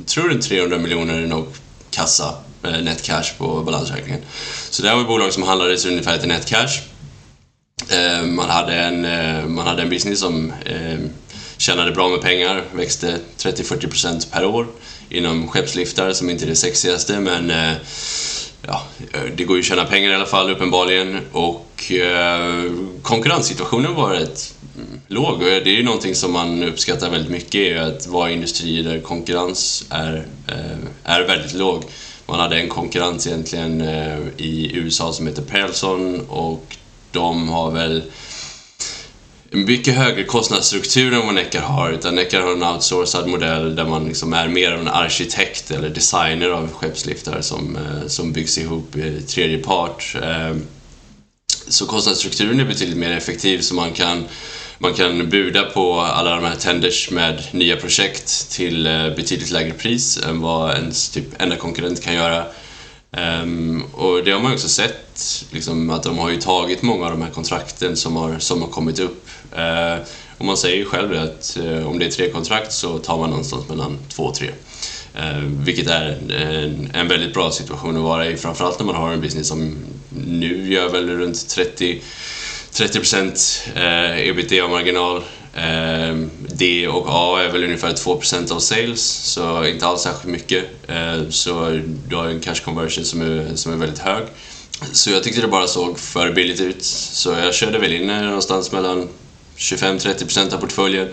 tror 0.06 0.28
runt 0.28 0.44
300 0.44 0.78
miljoner 0.78 1.26
NOK 1.26 1.54
kassa, 1.90 2.34
eh, 2.64 2.82
net 2.82 3.02
cash 3.02 3.38
på 3.38 3.62
balansräkningen. 3.62 4.20
Så 4.70 4.82
det 4.82 4.88
här 4.88 4.94
var 4.94 5.02
ett 5.02 5.08
bolag 5.08 5.32
som 5.32 5.42
handlades 5.42 5.84
ungefär 5.84 6.18
till 6.18 6.28
net 6.28 6.46
cash. 6.46 6.80
Eh, 7.88 8.22
man, 8.22 8.50
hade 8.50 8.74
en, 8.74 9.04
eh, 9.04 9.46
man 9.46 9.66
hade 9.66 9.82
en 9.82 9.88
business 9.88 10.20
som 10.20 10.52
tjänade 11.56 11.92
bra 11.92 12.08
med 12.08 12.20
pengar, 12.20 12.64
växte 12.72 13.18
30-40% 13.38 14.30
per 14.30 14.44
år 14.44 14.66
inom 15.08 15.48
skeppsliftar 15.48 16.12
som 16.12 16.30
inte 16.30 16.44
är 16.44 16.48
det 16.48 16.56
sexigaste 16.56 17.20
men 17.20 17.52
ja, 18.62 18.82
det 19.36 19.44
går 19.44 19.56
ju 19.56 19.60
att 19.60 19.66
tjäna 19.66 19.84
pengar 19.84 20.10
i 20.10 20.14
alla 20.14 20.26
fall 20.26 20.50
uppenbarligen 20.50 21.20
och 21.32 21.69
eh, 21.92 22.72
konkurrenssituationen 23.02 23.94
var 23.94 24.10
rätt 24.10 24.54
låg. 25.08 25.34
Och 25.34 25.38
det 25.38 25.70
är 25.70 25.76
ju 25.76 25.82
någonting 25.82 26.14
som 26.14 26.32
man 26.32 26.62
uppskattar 26.62 27.10
väldigt 27.10 27.30
mycket, 27.30 27.54
är 27.54 27.76
att 27.76 28.06
vara 28.06 28.30
i 28.30 28.34
industrier 28.34 28.82
där 28.82 29.00
konkurrens 29.00 29.84
är, 29.90 30.26
eh, 30.48 30.78
är 31.04 31.26
väldigt 31.26 31.54
låg. 31.54 31.84
Man 32.26 32.40
hade 32.40 32.60
en 32.60 32.68
konkurrent 32.68 33.26
egentligen 33.26 33.80
eh, 33.80 34.18
i 34.36 34.70
USA 34.74 35.12
som 35.12 35.26
heter 35.26 35.42
Pearson 35.42 36.20
och 36.28 36.76
de 37.12 37.48
har 37.48 37.70
väl 37.70 38.02
en 39.52 39.64
mycket 39.64 39.94
högre 39.94 40.24
kostnadsstruktur 40.24 41.14
än 41.14 41.26
vad 41.26 41.34
Neckar 41.34 41.60
har. 41.60 41.90
Utan 41.90 42.14
Neckar 42.14 42.40
har 42.40 42.52
en 42.52 42.62
outsourcad 42.62 43.28
modell 43.28 43.76
där 43.76 43.84
man 43.84 44.04
liksom 44.04 44.32
är 44.32 44.48
mer 44.48 44.72
av 44.72 44.80
en 44.80 44.88
arkitekt 44.88 45.70
eller 45.70 45.88
designer 45.88 46.48
av 46.50 46.72
skeppsliftar 46.72 47.40
som, 47.40 47.76
eh, 47.76 48.06
som 48.06 48.32
byggs 48.32 48.58
ihop 48.58 48.96
i 48.96 49.22
tredje 49.22 49.58
part. 49.58 50.16
Eh, 50.22 50.56
så 51.68 51.86
kostnadsstrukturen 51.86 52.60
är 52.60 52.64
betydligt 52.64 52.96
mer 52.96 53.10
effektiv 53.10 53.60
så 53.60 53.74
man 53.74 53.92
kan 53.92 54.24
man 54.82 54.94
kan 54.94 55.28
buda 55.28 55.62
på 55.62 56.00
alla 56.00 56.34
de 56.34 56.44
här 56.44 56.54
tenders 56.54 57.10
med 57.10 57.42
nya 57.50 57.76
projekt 57.76 58.50
till 58.50 58.86
eh, 58.86 59.10
betydligt 59.10 59.50
lägre 59.50 59.72
pris 59.72 60.16
än 60.16 60.40
vad 60.40 60.74
ens 60.74 61.10
typ 61.10 61.42
enda 61.42 61.56
konkurrent 61.56 62.02
kan 62.02 62.14
göra. 62.14 62.44
Um, 63.42 63.84
och 63.92 64.24
det 64.24 64.30
har 64.30 64.40
man 64.40 64.52
också 64.52 64.68
sett, 64.68 65.44
liksom, 65.50 65.90
att 65.90 66.02
de 66.02 66.18
har 66.18 66.30
ju 66.30 66.36
tagit 66.36 66.82
många 66.82 67.04
av 67.04 67.10
de 67.10 67.22
här 67.22 67.30
kontrakten 67.30 67.96
som 67.96 68.16
har, 68.16 68.38
som 68.38 68.62
har 68.62 68.68
kommit 68.68 68.98
upp. 68.98 69.28
Uh, 69.58 70.02
och 70.38 70.44
man 70.44 70.56
säger 70.56 70.76
ju 70.76 70.84
själv 70.84 71.22
att 71.22 71.58
uh, 71.60 71.86
om 71.86 71.98
det 71.98 72.06
är 72.06 72.10
tre 72.10 72.30
kontrakt 72.30 72.72
så 72.72 72.98
tar 72.98 73.18
man 73.18 73.30
någonstans 73.30 73.68
mellan 73.68 73.98
två 74.08 74.22
och 74.22 74.34
tre. 74.34 74.50
Eh, 75.14 75.38
vilket 75.38 75.88
är 75.88 76.18
en, 76.30 76.90
en, 76.94 77.08
väldigt 77.08 77.34
bra 77.34 77.50
situation 77.50 77.96
att 77.96 78.02
vara 78.02 78.26
i, 78.26 78.36
framförallt 78.36 78.78
när 78.78 78.86
man 78.86 78.94
har 78.94 79.12
en 79.12 79.20
business 79.20 79.48
som 79.48 79.76
nu 80.26 80.72
gör 80.72 80.88
väl 80.88 81.08
runt 81.08 81.48
30 81.48 82.02
30% 82.72 83.68
eh, 83.74 84.28
ebitda-marginal. 84.28 85.22
Eh, 85.54 86.16
D 86.48 86.88
och 86.88 87.06
A 87.08 87.42
är 87.42 87.52
väl 87.52 87.64
ungefär 87.64 87.92
2% 87.92 88.52
av 88.52 88.58
sales, 88.58 89.02
så 89.10 89.64
inte 89.66 89.86
alls 89.86 90.02
särskilt 90.02 90.32
mycket. 90.32 90.64
Eh, 90.88 91.28
så 91.30 91.80
du 92.08 92.16
har 92.16 92.26
en 92.26 92.40
cash 92.40 92.64
conversion 92.64 93.04
som 93.04 93.20
är, 93.20 93.56
som 93.56 93.72
är 93.72 93.76
väldigt 93.76 93.98
hög. 93.98 94.22
Så 94.92 95.10
jag 95.10 95.22
tyckte 95.22 95.40
det 95.40 95.48
bara 95.48 95.66
såg 95.66 95.98
för 95.98 96.32
billigt 96.32 96.60
ut, 96.60 96.84
så 96.84 97.30
jag 97.30 97.54
körde 97.54 97.78
väl 97.78 97.92
in 97.92 98.10
eh, 98.10 98.22
någonstans 98.22 98.72
mellan 98.72 99.08
25-30% 99.56 100.54
av 100.54 100.58
portföljen. 100.58 101.08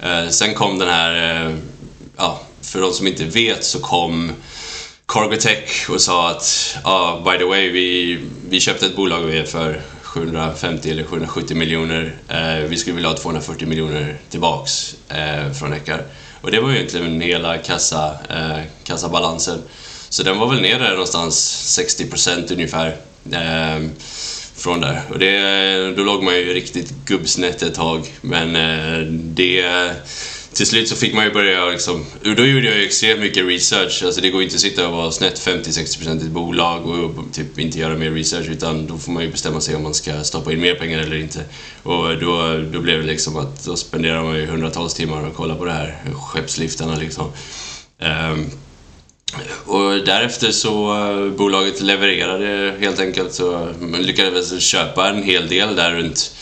Eh, 0.00 0.28
sen 0.28 0.54
kom 0.54 0.78
den 0.78 0.88
här, 0.88 1.46
eh, 1.46 1.54
ja, 2.16 2.40
för 2.68 2.80
de 2.80 2.92
som 2.92 3.06
inte 3.06 3.24
vet 3.24 3.64
så 3.64 3.78
kom 3.78 4.32
Cargotech 5.06 5.90
och 5.90 6.00
sa 6.00 6.30
att 6.30 6.76
ah, 6.84 7.20
by 7.20 7.38
the 7.38 7.44
way, 7.44 7.68
vi, 7.68 8.18
vi 8.48 8.60
köpte 8.60 8.86
ett 8.86 8.96
bolag 8.96 9.48
för 9.48 9.82
750 10.02 10.90
eller 10.90 11.04
770 11.04 11.56
miljoner. 11.56 12.16
Eh, 12.28 12.68
vi 12.68 12.76
skulle 12.76 12.94
vilja 12.94 13.10
ha 13.10 13.16
240 13.16 13.68
miljoner 13.68 14.18
tillbaks 14.30 14.94
eh, 15.08 15.52
från 15.52 15.72
Eckar. 15.72 16.02
Och 16.40 16.50
det 16.50 16.60
var 16.60 16.70
ju 16.70 16.76
egentligen 16.76 17.20
hela 17.20 17.58
kassa, 17.58 18.16
eh, 18.30 18.62
kassabalansen. 18.84 19.62
Så 20.08 20.22
den 20.22 20.38
var 20.38 20.48
väl 20.48 20.60
nere 20.60 20.90
någonstans 20.90 21.64
60% 21.78 22.52
ungefär 22.52 22.96
eh, 23.32 23.88
från 24.56 24.80
där. 24.80 25.02
Och 25.10 25.18
det, 25.18 25.96
då 25.96 26.02
låg 26.02 26.22
man 26.22 26.36
ju 26.36 26.54
riktigt 26.54 26.90
gubbsnett 26.90 27.62
ett 27.62 27.74
tag. 27.74 28.14
Men 28.20 28.56
eh, 28.56 29.06
det 29.10 29.92
till 30.58 30.66
slut 30.66 30.88
så 30.88 30.96
fick 30.96 31.14
man 31.14 31.24
ju 31.24 31.32
börja 31.32 31.64
liksom, 31.64 32.06
då 32.22 32.46
gjorde 32.46 32.66
jag 32.66 32.76
ju 32.76 32.84
extremt 32.84 33.20
mycket 33.20 33.46
research. 33.46 34.02
Alltså 34.04 34.20
det 34.20 34.30
går 34.30 34.40
ju 34.40 34.44
inte 34.44 34.54
att 34.54 34.60
sitta 34.60 34.88
och 34.88 34.96
vara 34.96 35.10
snett 35.10 35.40
50-60% 35.40 36.22
i 36.22 36.26
ett 36.26 36.30
bolag 36.30 36.86
och 36.86 37.32
typ 37.32 37.58
inte 37.58 37.78
göra 37.78 37.96
mer 37.96 38.10
research 38.10 38.48
utan 38.48 38.86
då 38.86 38.98
får 38.98 39.12
man 39.12 39.22
ju 39.22 39.30
bestämma 39.30 39.60
sig 39.60 39.76
om 39.76 39.82
man 39.82 39.94
ska 39.94 40.24
stoppa 40.24 40.52
in 40.52 40.60
mer 40.60 40.74
pengar 40.74 40.98
eller 40.98 41.16
inte. 41.16 41.44
Och 41.82 42.18
då, 42.18 42.64
då 42.72 42.80
blev 42.80 43.00
det 43.00 43.06
liksom 43.06 43.36
att 43.36 43.64
då 43.64 43.76
spenderar 43.76 44.22
man 44.22 44.36
ju 44.36 44.46
hundratals 44.46 44.94
timmar 44.94 45.26
och 45.26 45.34
kollar 45.34 45.54
på 45.54 45.64
det 45.64 45.72
här, 45.72 45.96
skeppsliftarna 46.14 46.96
liksom. 46.96 47.32
Um, 47.98 48.50
och 49.66 50.04
därefter 50.04 50.50
så 50.50 50.94
uh, 50.94 51.32
bolaget 51.32 51.80
levererade 51.80 52.74
helt 52.80 53.00
enkelt 53.00 53.34
så 53.34 53.68
man 53.80 54.02
lyckades 54.02 54.60
köpa 54.60 55.08
en 55.08 55.22
hel 55.22 55.48
del 55.48 55.76
där 55.76 55.92
runt 55.92 56.34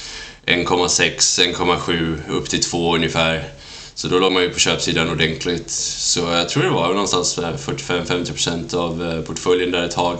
1,6, 0.47 1.55
1,7 1.55 2.17
upp 2.31 2.49
till 2.49 2.63
2 2.63 2.95
ungefär. 2.95 3.56
Så 3.97 4.09
då 4.09 4.19
låg 4.19 4.33
man 4.33 4.43
ju 4.43 4.51
på 4.51 4.59
köpsidan 4.59 5.11
ordentligt. 5.11 5.71
Så 5.71 6.21
jag 6.21 6.49
tror 6.49 6.63
det 6.63 6.71
var 6.71 6.89
någonstans 6.89 7.39
45-50% 7.39 8.75
av 8.75 9.03
eh, 9.03 9.21
portföljen 9.21 9.71
där 9.71 9.85
ett 9.85 9.91
tag. 9.91 10.19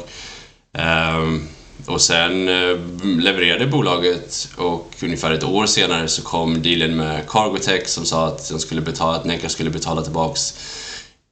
Ehm, 0.79 1.49
och 1.87 2.01
sen 2.01 2.49
eh, 2.49 2.79
levererade 3.19 3.67
bolaget 3.67 4.49
och 4.57 4.95
ungefär 5.03 5.33
ett 5.33 5.45
år 5.45 5.67
senare 5.67 6.09
så 6.09 6.23
kom 6.23 6.63
dealen 6.63 6.97
med 6.97 7.29
Cargotech 7.29 7.87
som 7.87 8.05
sa 8.05 8.27
att, 8.27 8.49
de 8.49 8.61
skulle 8.61 8.81
betala, 8.81 9.17
att 9.17 9.25
Neca 9.25 9.49
skulle 9.49 9.71
betala 9.71 10.03
tillbaks 10.03 10.55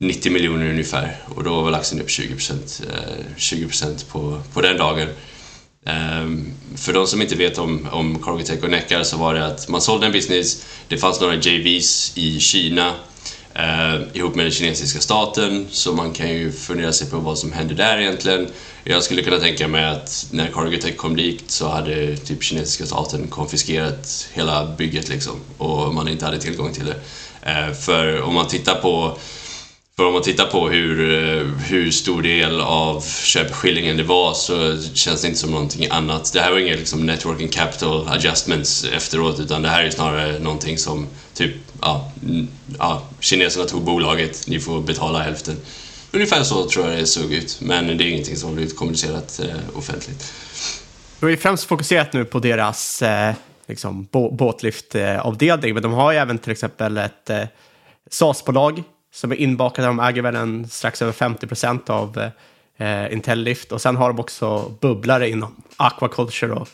90 0.00 0.32
miljoner 0.32 0.70
ungefär 0.70 1.16
och 1.28 1.44
då 1.44 1.54
var 1.54 1.64
väl 1.64 1.74
aktien 1.74 2.02
upp 2.02 2.08
20%, 2.08 2.84
20% 3.36 4.10
på, 4.12 4.40
på 4.52 4.60
den 4.60 4.76
dagen. 4.76 5.08
Ehm, 5.84 6.52
för 6.76 6.92
de 6.92 7.06
som 7.06 7.22
inte 7.22 7.34
vet 7.34 7.58
om, 7.58 7.88
om 7.92 8.22
Cargotech 8.22 8.62
och 8.62 8.70
Neckar 8.70 9.02
så 9.02 9.16
var 9.16 9.34
det 9.34 9.46
att 9.46 9.68
man 9.68 9.80
sålde 9.80 10.06
en 10.06 10.12
business, 10.12 10.64
det 10.88 10.98
fanns 10.98 11.20
några 11.20 11.34
JVs 11.34 12.12
i 12.14 12.40
Kina 12.40 12.94
eh, 13.54 14.00
ihop 14.12 14.34
med 14.34 14.44
den 14.44 14.52
kinesiska 14.52 15.00
staten 15.00 15.66
så 15.70 15.92
man 15.92 16.12
kan 16.12 16.30
ju 16.30 16.52
fundera 16.52 16.92
sig 16.92 17.10
på 17.10 17.18
vad 17.18 17.38
som 17.38 17.52
hände 17.52 17.74
där 17.74 17.98
egentligen. 17.98 18.48
Jag 18.84 19.02
skulle 19.02 19.22
kunna 19.22 19.38
tänka 19.38 19.68
mig 19.68 19.84
att 19.84 20.26
när 20.30 20.48
Cargotech 20.48 20.96
kom 20.96 21.16
dit 21.16 21.50
så 21.50 21.68
hade 21.68 22.16
typ 22.16 22.42
kinesiska 22.42 22.86
staten 22.86 23.28
konfiskerat 23.28 24.28
hela 24.32 24.66
bygget 24.78 25.08
liksom 25.08 25.40
och 25.58 25.94
man 25.94 26.08
inte 26.08 26.24
hade 26.24 26.40
tillgång 26.40 26.72
till 26.72 26.84
det. 26.86 26.96
Eh, 27.50 27.72
för 27.72 28.22
om 28.22 28.34
man 28.34 28.48
tittar 28.48 28.74
på 28.74 29.18
för 29.96 30.06
om 30.06 30.12
man 30.12 30.22
tittar 30.22 30.46
på 30.46 30.68
hur, 30.68 31.00
eh, 31.00 31.46
hur 31.46 31.90
stor 31.90 32.22
del 32.22 32.60
av 32.60 33.00
köpeskillingen 33.24 33.96
det 33.96 34.02
var 34.02 34.34
så 34.34 34.82
känns 34.94 35.22
det 35.22 35.28
inte 35.28 35.40
som 35.40 35.50
någonting 35.50 35.86
annat. 35.90 36.32
Det 36.32 36.40
här 36.40 36.50
var 36.50 36.58
inga 36.58 36.76
liksom, 36.76 37.06
networking 37.06 37.48
capital 37.48 38.08
adjustments 38.08 38.84
efteråt 38.84 39.40
utan 39.40 39.62
det 39.62 39.68
här 39.68 39.82
är 39.82 39.90
snarare 39.90 40.38
någonting 40.38 40.78
som 40.78 41.06
typ, 41.34 41.54
ja, 41.80 42.12
ja, 42.78 43.02
kineserna 43.20 43.64
tog 43.64 43.82
bolaget, 43.82 44.46
ni 44.46 44.60
får 44.60 44.80
betala 44.80 45.18
hälften. 45.18 45.56
Ungefär 46.12 46.42
så 46.42 46.68
tror 46.68 46.88
jag 46.88 46.98
det 46.98 47.06
såg 47.06 47.32
ut, 47.32 47.58
men 47.60 47.86
det 47.98 48.04
är 48.04 48.08
ingenting 48.08 48.36
som 48.36 48.48
har 48.48 48.54
blivit 48.54 48.76
kommunicerat 48.76 49.40
eh, 49.40 49.78
offentligt. 49.78 50.32
Du 51.20 51.26
har 51.26 51.30
ju 51.30 51.36
främst 51.36 51.64
fokuserat 51.64 52.12
nu 52.12 52.24
på 52.24 52.38
deras 52.38 53.02
eh, 53.02 53.34
liksom, 53.66 54.08
båtliftavdelning, 54.32 55.74
men 55.74 55.82
de 55.82 55.92
har 55.92 56.12
ju 56.12 56.18
även 56.18 56.38
till 56.38 56.52
exempel 56.52 56.96
ett 56.96 57.30
eh, 57.30 57.42
SAS-bolag 58.10 58.82
som 59.14 59.32
är 59.32 59.36
inbakade. 59.36 59.88
De 59.88 60.00
äger 60.00 60.22
väl 60.22 60.36
en 60.36 60.68
strax 60.68 61.02
över 61.02 61.12
50 61.12 61.46
procent 61.46 61.90
av 61.90 62.30
eh, 62.76 63.12
Intellift. 63.12 63.72
Och 63.72 63.80
sen 63.80 63.96
har 63.96 64.08
de 64.08 64.20
också 64.20 64.76
bubblare 64.80 65.28
inom 65.30 65.64
aquaculture 65.76 66.52
och 66.52 66.68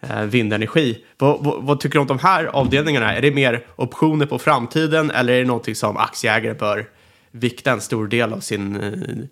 eh, 0.00 0.22
vindenergi. 0.22 1.04
Vad, 1.18 1.44
vad, 1.44 1.62
vad, 1.62 1.80
tycker 1.80 1.94
du 1.94 2.00
om 2.00 2.06
de 2.06 2.18
här 2.18 2.44
avdelningarna? 2.44 3.14
Är 3.14 3.22
det 3.22 3.30
mer 3.30 3.66
optioner 3.76 4.26
på 4.26 4.38
framtiden 4.38 5.10
eller 5.10 5.32
är 5.32 5.38
det 5.38 5.44
någonting 5.44 5.74
som 5.74 5.96
aktieägare 5.96 6.54
bör 6.54 6.88
vikta 7.30 7.72
en 7.72 7.80
stor 7.80 8.06
del 8.06 8.32
av 8.32 8.40
sin 8.40 8.80
eh, 8.80 9.28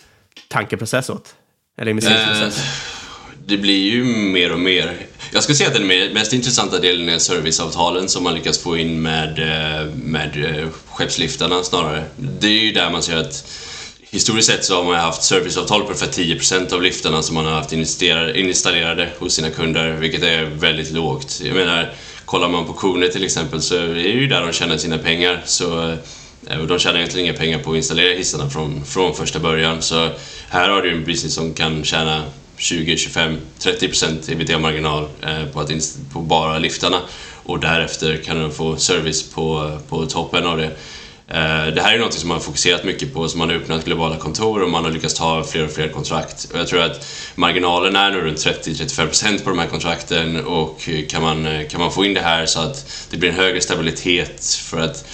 tankeprocess 0.49 1.11
åt? 1.11 1.35
Eller 1.79 1.91
investeringsprocess? 1.91 2.59
Eh, 2.59 3.39
det 3.47 3.59
blir 3.59 3.93
ju 3.93 4.05
mer 4.05 4.53
och 4.53 4.61
mer. 4.61 4.97
Jag 5.35 5.43
skulle 5.43 5.57
säga 5.57 5.69
att 5.69 5.75
den 5.75 6.13
mest 6.13 6.33
intressanta 6.33 6.79
delen 6.79 7.09
är 7.09 7.19
serviceavtalen 7.19 8.09
som 8.09 8.25
man 8.25 8.35
lyckas 8.35 8.59
få 8.59 8.77
in 8.77 9.03
med, 9.03 9.39
eh, 9.39 9.87
med 9.95 10.45
eh, 10.45 10.69
skeppsliftarna 10.87 11.63
snarare. 11.63 12.05
Det 12.17 12.47
är 12.47 12.61
ju 12.61 12.73
där 12.73 12.91
man 12.91 13.03
ser 13.03 13.17
att 13.17 13.47
historiskt 14.01 14.49
sett 14.49 14.65
så 14.65 14.77
har 14.77 14.85
man 14.85 14.95
haft 14.95 15.23
serviceavtal 15.23 15.81
på 15.81 15.87
ungefär 15.87 16.07
10% 16.07 16.73
av 16.73 16.83
liftarna 16.83 17.23
som 17.23 17.35
man 17.35 17.45
har 17.45 17.53
haft 17.53 17.73
installerade 18.37 19.09
hos 19.19 19.35
sina 19.35 19.51
kunder, 19.51 19.93
vilket 19.93 20.23
är 20.23 20.45
väldigt 20.45 20.93
lågt. 20.93 21.41
Jag 21.45 21.55
menar, 21.55 21.93
kollar 22.25 22.49
man 22.49 22.67
på 22.67 22.73
Kone 22.73 23.09
till 23.09 23.25
exempel 23.25 23.63
så 23.63 23.75
är 23.75 23.95
det 23.95 24.01
ju 24.01 24.27
där 24.27 24.41
de 24.41 24.53
tjänar 24.53 24.77
sina 24.77 24.99
pengar. 24.99 25.43
Så 25.45 25.91
eh, 26.47 26.63
de 26.69 26.79
tjänar 26.79 26.99
egentligen 26.99 27.27
inga 27.27 27.39
pengar 27.39 27.59
på 27.59 27.71
att 27.71 27.77
installera 27.77 28.15
hissarna 28.15 28.51
från, 28.51 28.85
från 28.85 29.15
första 29.15 29.39
början. 29.39 29.83
Så 29.83 30.09
här 30.49 30.69
har 30.69 30.83
du 30.83 30.91
en 30.93 31.05
business 31.05 31.35
som 31.35 31.55
kan 31.55 31.85
tjäna 31.85 32.25
20, 32.57 32.97
25, 32.97 33.39
30 33.59 33.89
procent 33.89 34.29
ebitda-marginal 34.29 35.09
eh, 35.23 35.45
på, 35.45 35.67
på 36.13 36.21
bara 36.21 36.59
liftarna 36.59 37.01
och 37.43 37.61
därefter 37.61 38.17
kan 38.17 38.43
du 38.43 38.51
få 38.51 38.77
service 38.77 39.31
på, 39.31 39.79
på 39.89 40.07
toppen 40.07 40.47
av 40.47 40.57
det. 40.57 40.71
Eh, 41.29 41.75
det 41.75 41.83
här 41.83 41.95
är 41.95 41.99
något 41.99 42.15
som 42.15 42.29
man 42.29 42.37
har 42.37 42.43
fokuserat 42.43 42.85
mycket 42.85 43.15
på, 43.15 43.29
som 43.29 43.39
man 43.39 43.49
har 43.49 43.57
öppnat 43.57 43.85
globala 43.85 44.17
kontor 44.17 44.63
och 44.63 44.71
man 44.71 44.85
har 44.85 44.91
lyckats 44.91 45.15
ta 45.15 45.45
fler 45.45 45.65
och 45.65 45.71
fler 45.71 45.89
kontrakt. 45.89 46.45
Och 46.53 46.59
jag 46.59 46.69
tror 46.69 46.83
att 46.83 47.07
marginalen 47.35 47.97
är 47.97 48.11
nu 48.11 48.21
runt 48.21 48.39
30-35% 48.39 49.45
på 49.45 49.51
de 49.51 49.59
här 49.59 49.67
kontrakten 49.67 50.45
och 50.45 50.89
kan 51.09 51.23
man, 51.23 51.47
eh, 51.47 51.69
kan 51.69 51.81
man 51.81 51.93
få 51.93 52.05
in 52.05 52.15
det 52.15 52.21
här 52.21 52.47
så 52.47 52.61
att 52.61 53.07
det 53.11 53.17
blir 53.17 53.31
en 53.31 53.37
högre 53.37 53.61
stabilitet 53.61 54.45
för 54.45 54.81
att 54.81 55.05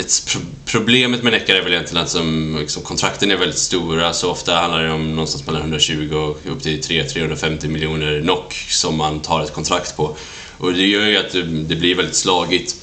ett 0.00 0.26
pro 0.26 0.40
problemet 0.66 1.22
med 1.22 1.32
Neckar 1.32 1.54
är 1.54 1.62
väl 1.62 1.72
egentligen 1.72 2.04
att 2.04 2.10
som, 2.10 2.56
liksom, 2.60 2.82
kontrakten 2.82 3.30
är 3.30 3.36
väldigt 3.36 3.58
stora 3.58 4.12
så 4.12 4.30
ofta 4.30 4.54
handlar 4.54 4.84
det 4.84 4.92
om 4.92 5.10
någonstans 5.10 5.46
mellan 5.46 5.60
120 5.60 6.14
och 6.14 6.52
upp 6.52 6.62
till 6.62 6.80
300-350 6.80 7.68
miljoner 7.68 8.20
NOK 8.20 8.54
som 8.68 8.96
man 8.96 9.20
tar 9.20 9.42
ett 9.42 9.52
kontrakt 9.52 9.96
på. 9.96 10.16
Och 10.58 10.72
det 10.72 10.86
gör 10.86 11.06
ju 11.06 11.16
att 11.16 11.32
det, 11.32 11.42
det 11.42 11.76
blir 11.76 11.94
väldigt 11.94 12.16
slagigt. 12.16 12.76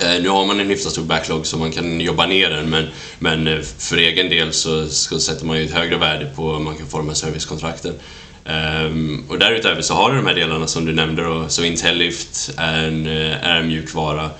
Eh, 0.00 0.22
nu 0.22 0.28
har 0.28 0.46
man 0.46 0.60
en 0.60 0.68
hyfsat 0.68 0.92
stor 0.92 1.02
backlog 1.02 1.46
så 1.46 1.58
man 1.58 1.72
kan 1.72 2.00
jobba 2.00 2.26
ner 2.26 2.50
den 2.50 2.70
men, 2.70 2.88
men 3.18 3.46
eh, 3.46 3.60
för 3.78 3.96
egen 3.96 4.28
del 4.28 4.52
så, 4.52 4.88
så 4.88 5.20
sätter 5.20 5.46
man 5.46 5.58
ju 5.58 5.64
ett 5.64 5.74
högre 5.74 5.96
värde 5.96 6.26
på 6.36 6.50
om 6.50 6.64
man 6.64 6.76
kan 6.76 6.86
få 6.86 6.98
de 6.98 7.08
här 7.08 7.14
servicekontrakten. 7.14 7.94
Um, 8.46 9.24
och 9.28 9.38
därutöver 9.38 9.82
så 9.82 9.94
har 9.94 10.10
du 10.10 10.16
de 10.16 10.26
här 10.26 10.34
delarna 10.34 10.66
som 10.66 10.84
du 10.84 10.92
nämnde 10.92 11.24
då, 11.24 11.48
så 11.48 11.64
Intellift 11.64 12.50
är 12.56 12.84
en, 12.84 13.06
eh, 13.06 13.48
är 13.48 13.60
en 13.60 13.68
mjukvara 13.68 14.30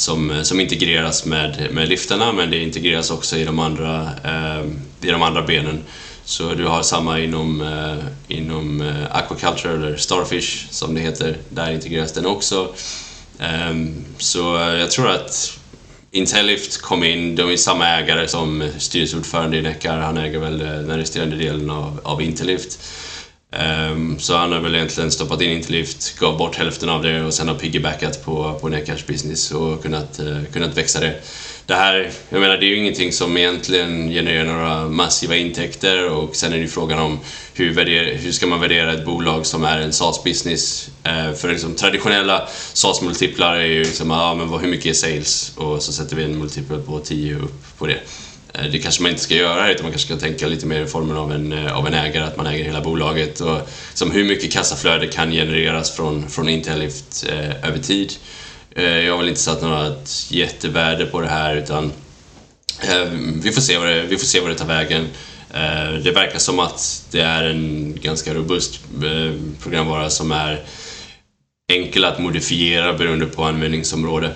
som, 0.00 0.30
eh, 0.30 0.42
som 0.42 0.60
integreras 0.60 1.24
med, 1.24 1.68
med 1.70 1.88
liftarna 1.88 2.32
men 2.32 2.50
det 2.50 2.58
integreras 2.58 3.10
också 3.10 3.36
i 3.36 3.44
de 3.44 3.58
andra, 3.58 4.08
eh, 4.24 4.64
i 5.02 5.10
de 5.10 5.22
andra 5.22 5.42
benen. 5.42 5.84
Så 6.24 6.54
du 6.54 6.66
har 6.66 6.82
samma 6.82 7.20
inom, 7.20 7.60
eh, 7.60 8.36
inom 8.36 8.80
eh, 8.80 9.16
aquaculture 9.16 9.74
eller 9.74 9.96
starfish 9.96 10.66
som 10.70 10.94
det 10.94 11.00
heter, 11.00 11.36
där 11.48 11.72
integreras 11.72 12.12
den 12.12 12.26
också. 12.26 12.74
Eh, 13.38 13.74
så 14.18 14.38
jag 14.78 14.90
tror 14.90 15.08
att 15.08 15.56
Intellift 16.10 16.80
kom 16.80 17.04
in, 17.04 17.36
de 17.36 17.52
är 17.52 17.56
samma 17.56 17.88
ägare 17.88 18.28
som 18.28 18.68
styrelseordförande 18.78 19.56
i 19.56 19.62
Neckar, 19.62 19.98
han 19.98 20.18
äger 20.18 20.38
väl 20.38 20.58
den 20.58 20.96
resterande 20.96 21.36
delen 21.36 21.70
av, 21.70 22.00
av 22.02 22.22
Intellift. 22.22 22.78
Um, 23.52 24.18
så 24.18 24.36
han 24.36 24.52
har 24.52 24.60
väl 24.60 24.74
egentligen 24.74 25.10
stoppat 25.10 25.40
in 25.40 25.50
Interlift, 25.50 26.18
gav 26.18 26.38
bort 26.38 26.56
hälften 26.56 26.88
av 26.88 27.02
det 27.02 27.22
och 27.22 27.34
sen 27.34 27.48
har 27.48 27.54
piggybackat 27.54 28.24
på, 28.24 28.58
på 28.60 28.68
Netcash 28.68 29.06
business 29.06 29.50
och 29.50 29.82
kunnat, 29.82 30.20
uh, 30.20 30.44
kunnat 30.52 30.76
växa 30.76 31.00
det. 31.00 31.14
Det 31.66 31.74
här, 31.74 32.10
jag 32.28 32.40
menar, 32.40 32.56
det 32.56 32.66
är 32.66 32.68
ju 32.68 32.76
ingenting 32.76 33.12
som 33.12 33.36
egentligen 33.36 34.08
genererar 34.10 34.44
några 34.44 34.88
massiva 34.88 35.36
intäkter 35.36 36.08
och 36.08 36.36
sen 36.36 36.52
är 36.52 36.56
det 36.56 36.62
ju 36.62 36.68
frågan 36.68 36.98
om 36.98 37.18
hur, 37.54 37.74
värder, 37.74 38.14
hur 38.14 38.32
ska 38.32 38.46
man 38.46 38.60
värdera 38.60 38.92
ett 38.92 39.04
bolag 39.04 39.46
som 39.46 39.64
är 39.64 39.78
en 39.78 39.92
SaaS-business? 39.92 40.90
Uh, 41.06 41.28
eh, 41.28 41.34
för 41.34 41.48
liksom, 41.48 41.74
traditionella 41.74 42.48
SaaS-multiplar 42.72 43.56
är 43.56 43.66
ju 43.66 43.84
liksom, 43.84 44.10
ah, 44.10 44.34
men 44.34 44.48
vad, 44.48 44.60
hur 44.60 44.68
mycket 44.68 44.86
är 44.86 44.92
sales? 44.92 45.52
Och 45.56 45.82
så 45.82 45.92
sätter 45.92 46.16
vi 46.16 46.24
en 46.24 46.38
multipel 46.38 46.82
på 46.82 46.98
10 46.98 47.34
upp 47.34 47.78
på 47.78 47.86
det. 47.86 48.00
Eh, 48.54 48.70
det 48.72 48.78
kanske 48.78 49.02
man 49.02 49.10
inte 49.10 49.22
ska 49.22 49.34
göra 49.34 49.70
utan 49.70 49.82
man 49.82 49.92
kanske 49.92 50.08
ska 50.08 50.26
tänka 50.26 50.46
lite 50.46 50.66
mer 50.66 50.82
i 50.82 50.86
formen 50.86 51.16
av 51.16 51.32
en, 51.32 51.52
eh, 51.52 51.76
av 51.76 51.86
en 51.86 51.94
ägare, 51.94 52.24
att 52.24 52.36
man 52.36 52.46
äger 52.46 52.64
hela 52.64 52.80
bolaget 52.80 53.40
och 53.40 53.68
som 53.94 54.10
hur 54.10 54.24
mycket 54.24 54.52
kassaflöde 54.52 55.06
kan 55.06 55.32
genereras 55.32 55.90
från, 55.96 56.28
från 56.28 56.48
Intellift 56.48 57.26
eh, 57.28 57.68
över 57.68 57.78
tid. 57.78 58.12
Eh, 58.76 58.84
jag 58.84 59.12
har 59.12 59.18
väl 59.18 59.28
inte 59.28 59.40
satt 59.40 59.62
något 59.62 60.26
jättevärde 60.28 61.06
på 61.06 61.20
det 61.20 61.28
här 61.28 61.56
utan 61.56 61.92
eh, 62.82 63.04
vi, 63.42 63.52
får 63.52 63.60
se 63.60 63.78
vad 63.78 63.88
det, 63.88 64.02
vi 64.02 64.16
får 64.16 64.26
se 64.26 64.40
vad 64.40 64.50
det 64.50 64.58
tar 64.58 64.66
vägen. 64.66 65.08
Eh, 65.54 65.92
det 66.04 66.12
verkar 66.12 66.38
som 66.38 66.58
att 66.58 67.04
det 67.10 67.20
är 67.20 67.44
en 67.44 67.98
ganska 68.02 68.34
robust 68.34 68.80
eh, 69.04 69.34
programvara 69.62 70.10
som 70.10 70.32
är 70.32 70.64
enkel 71.72 72.04
att 72.04 72.18
modifiera 72.18 72.92
beroende 72.92 73.26
på 73.26 73.44
användningsområde. 73.44 74.34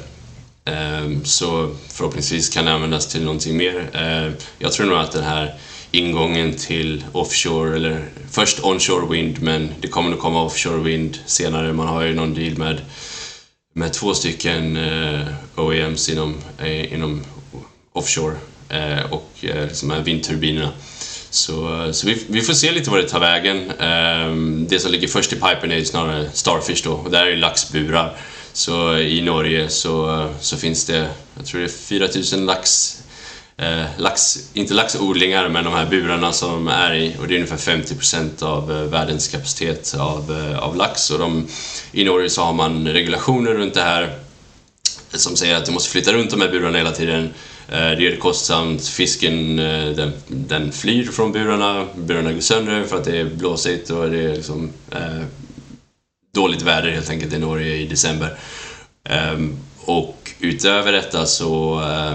Ehm, 0.65 1.25
så 1.25 1.71
förhoppningsvis 1.89 2.49
kan 2.49 2.65
det 2.65 2.73
användas 2.73 3.07
till 3.07 3.23
någonting 3.23 3.57
mer. 3.57 3.91
Ehm, 3.93 4.33
jag 4.59 4.73
tror 4.73 4.87
nog 4.87 4.99
att 4.99 5.13
den 5.13 5.25
här 5.25 5.55
ingången 5.91 6.55
till 6.55 7.05
offshore, 7.13 7.77
eller 7.77 8.09
först 8.31 8.61
onshore 8.65 9.07
wind, 9.13 9.43
men 9.43 9.75
det 9.81 9.89
kommer 9.89 10.11
nog 10.11 10.19
komma 10.19 10.43
offshore 10.43 10.83
wind 10.83 11.19
senare. 11.27 11.73
Man 11.73 11.89
har 11.89 12.03
ju 12.03 12.15
någon 12.15 12.35
deal 12.35 12.59
med, 12.59 12.81
med 13.75 13.93
två 13.93 14.15
stycken 14.15 14.77
eh, 14.77 15.27
OEMs 15.57 16.09
inom, 16.09 16.37
eh, 16.59 16.95
inom 16.95 17.25
offshore 17.93 18.37
eh, 18.69 19.13
och 19.13 19.31
liksom 19.41 19.91
här 19.91 20.01
vindturbinerna. 20.01 20.71
Så, 21.31 21.89
så 21.93 22.07
vi, 22.07 22.25
vi, 22.29 22.41
får 22.41 22.55
se 22.55 22.73
lite 22.73 22.91
vad 22.91 23.01
det 23.01 23.09
tar 23.09 23.21
vägen. 23.21 23.71
Ehm, 23.71 24.67
det 24.71 24.79
som 24.79 24.93
ligger 24.93 25.09
först 25.09 25.33
i 25.33 25.37
pipen 25.37 25.71
är 25.71 25.77
ju 25.77 25.85
snarare 25.85 26.31
Starfish 26.33 26.85
då, 26.85 26.93
och 26.93 27.11
där 27.11 27.27
är 27.27 27.31
ju 27.31 27.37
laxburar. 27.37 28.17
Så 28.57 28.99
i 28.99 29.21
Norge 29.23 29.69
så, 29.69 30.29
så 30.41 30.57
finns 30.57 30.87
det, 30.87 31.09
jag 31.37 31.47
tror 31.47 31.61
det 31.61 31.67
är 31.67 31.69
4000 31.69 32.47
lax, 32.47 32.99
eh, 33.57 33.85
lax, 33.99 34.39
inte 34.53 34.75
laxodlingar, 34.75 35.49
men 35.49 35.65
de 35.65 35.75
här 35.75 35.87
burarna 35.87 36.33
som 36.33 36.69
är 36.69 36.95
i 36.95 37.17
och 37.21 37.29
det 37.29 37.35
är 37.35 37.37
ungefär 37.37 37.57
50% 37.57 38.43
av 38.43 38.73
eh, 38.73 38.83
världens 38.83 39.29
kapacitet 39.29 39.95
av, 39.99 40.33
eh, 40.33 40.59
av 40.59 40.77
lax. 40.77 41.11
Och 41.11 41.19
de, 41.19 41.47
I 41.93 42.05
Norge 42.05 42.31
så 42.31 42.43
har 42.43 42.53
man 42.53 42.89
regulationer 42.89 43.55
runt 43.55 43.75
det 43.75 43.83
här 43.83 44.19
som 45.13 45.37
säger 45.37 45.57
att 45.57 45.67
du 45.67 45.73
måste 45.73 45.91
flytta 45.91 46.13
runt 46.13 46.31
de 46.31 46.41
här 46.41 46.51
burarna 46.51 46.79
hela 46.79 46.93
tiden. 46.93 47.25
Eh, 47.69 47.91
det 47.91 48.07
är 48.07 48.17
kostsamt, 48.17 48.87
fisken 48.87 49.59
eh, 49.59 49.89
den, 49.89 50.13
den 50.29 50.73
flyr 50.73 51.05
från 51.05 51.33
burarna, 51.33 51.87
burarna 51.97 52.33
går 52.33 52.41
sönder 52.41 52.85
för 52.85 52.97
att 52.97 53.05
det 53.05 53.21
är 53.21 53.25
blåsigt 53.25 53.91
och 53.91 54.11
det 54.11 54.19
är 54.19 54.35
liksom, 54.35 54.71
eh, 54.91 55.23
dåligt 56.35 56.63
väder 56.63 56.91
helt 56.91 57.11
enkelt 57.11 57.33
i 57.33 57.39
Norge 57.39 57.77
i 57.77 57.87
december. 57.87 58.37
Ehm, 59.09 59.57
och 59.81 60.31
utöver 60.41 60.93
detta 60.93 61.27
så, 61.27 61.81
eh, 61.81 62.13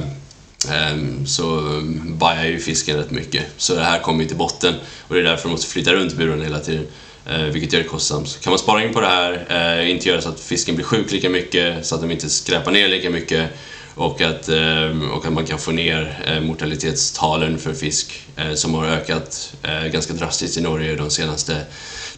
ehm, 0.75 1.25
så 1.25 1.61
bajar 2.05 2.45
ju 2.45 2.59
fisken 2.59 2.97
rätt 2.97 3.11
mycket. 3.11 3.45
Så 3.57 3.75
det 3.75 3.83
här 3.83 3.99
kommer 3.99 4.23
ju 4.23 4.27
till 4.27 4.37
botten 4.37 4.75
och 5.07 5.15
det 5.15 5.21
är 5.21 5.23
därför 5.23 5.43
de 5.43 5.51
måste 5.51 5.67
flytta 5.67 5.93
runt 5.93 6.13
buren 6.13 6.41
hela 6.41 6.59
tiden. 6.59 6.87
Eh, 7.25 7.41
vilket 7.43 7.73
gör 7.73 7.81
det 7.81 7.87
kostsamt. 7.87 8.39
Kan 8.41 8.51
man 8.51 8.59
spara 8.59 8.83
in 8.83 8.93
på 8.93 9.01
det 9.01 9.07
här, 9.07 9.45
eh, 9.49 9.91
inte 9.91 10.09
göra 10.09 10.21
så 10.21 10.29
att 10.29 10.39
fisken 10.39 10.75
blir 10.75 10.85
sjuk 10.85 11.11
lika 11.11 11.29
mycket, 11.29 11.85
så 11.85 11.95
att 11.95 12.01
de 12.01 12.11
inte 12.11 12.29
skräpar 12.29 12.71
ner 12.71 12.87
lika 12.87 13.09
mycket 13.09 13.49
och 13.95 14.21
att, 14.21 14.49
ehm, 14.49 15.11
och 15.11 15.25
att 15.25 15.33
man 15.33 15.45
kan 15.45 15.59
få 15.59 15.71
ner 15.71 16.39
mortalitetstalen 16.41 17.59
för 17.59 17.73
fisk 17.73 18.21
som 18.55 18.73
har 18.73 18.85
ökat 18.85 19.53
ganska 19.91 20.13
drastiskt 20.13 20.57
i 20.57 20.61
Norge 20.61 20.95
de 20.95 21.09
senaste 21.09 21.65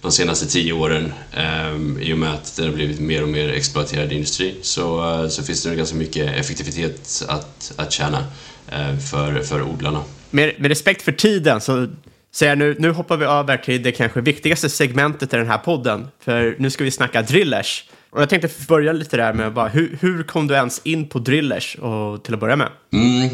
de 0.01 0.11
senaste 0.11 0.47
tio 0.47 0.73
åren 0.73 1.13
eh, 1.33 2.07
i 2.07 2.13
och 2.13 2.17
med 2.17 2.33
att 2.33 2.55
det 2.55 2.63
har 2.63 2.71
blivit 2.71 2.99
mer 2.99 3.23
och 3.23 3.29
mer 3.29 3.49
exploaterad 3.49 4.11
industri 4.11 4.55
så, 4.61 5.13
eh, 5.21 5.27
så 5.27 5.43
finns 5.43 5.63
det 5.63 5.75
ganska 5.75 5.95
mycket 5.95 6.37
effektivitet 6.37 7.23
att, 7.27 7.73
att 7.75 7.91
tjäna 7.91 8.25
eh, 8.71 8.97
för, 9.11 9.39
för 9.39 9.61
odlarna. 9.61 10.03
Med, 10.29 10.53
med 10.57 10.69
respekt 10.69 11.01
för 11.01 11.11
tiden 11.11 11.61
så 11.61 11.87
säger 12.31 12.51
jag 12.51 12.57
nu, 12.57 12.75
nu 12.79 12.91
hoppar 12.91 13.17
vi 13.17 13.25
över 13.25 13.57
till 13.57 13.83
det 13.83 13.91
kanske 13.91 14.21
viktigaste 14.21 14.69
segmentet 14.69 15.33
i 15.33 15.37
den 15.37 15.47
här 15.47 15.57
podden, 15.57 16.07
för 16.19 16.55
nu 16.59 16.69
ska 16.69 16.83
vi 16.83 16.91
snacka 16.91 17.21
drillers. 17.21 17.85
Och 18.09 18.21
jag 18.21 18.29
tänkte 18.29 18.49
börja 18.67 18.93
lite 18.93 19.17
där 19.17 19.33
med 19.33 19.53
bara, 19.53 19.67
hur, 19.67 19.97
hur 20.01 20.23
kom 20.23 20.47
du 20.47 20.53
ens 20.53 20.81
in 20.83 21.09
på 21.09 21.19
drillers 21.19 21.75
och, 21.75 22.23
till 22.23 22.33
att 22.33 22.39
börja 22.39 22.55
med? 22.55 22.69
Mm. 22.93 23.29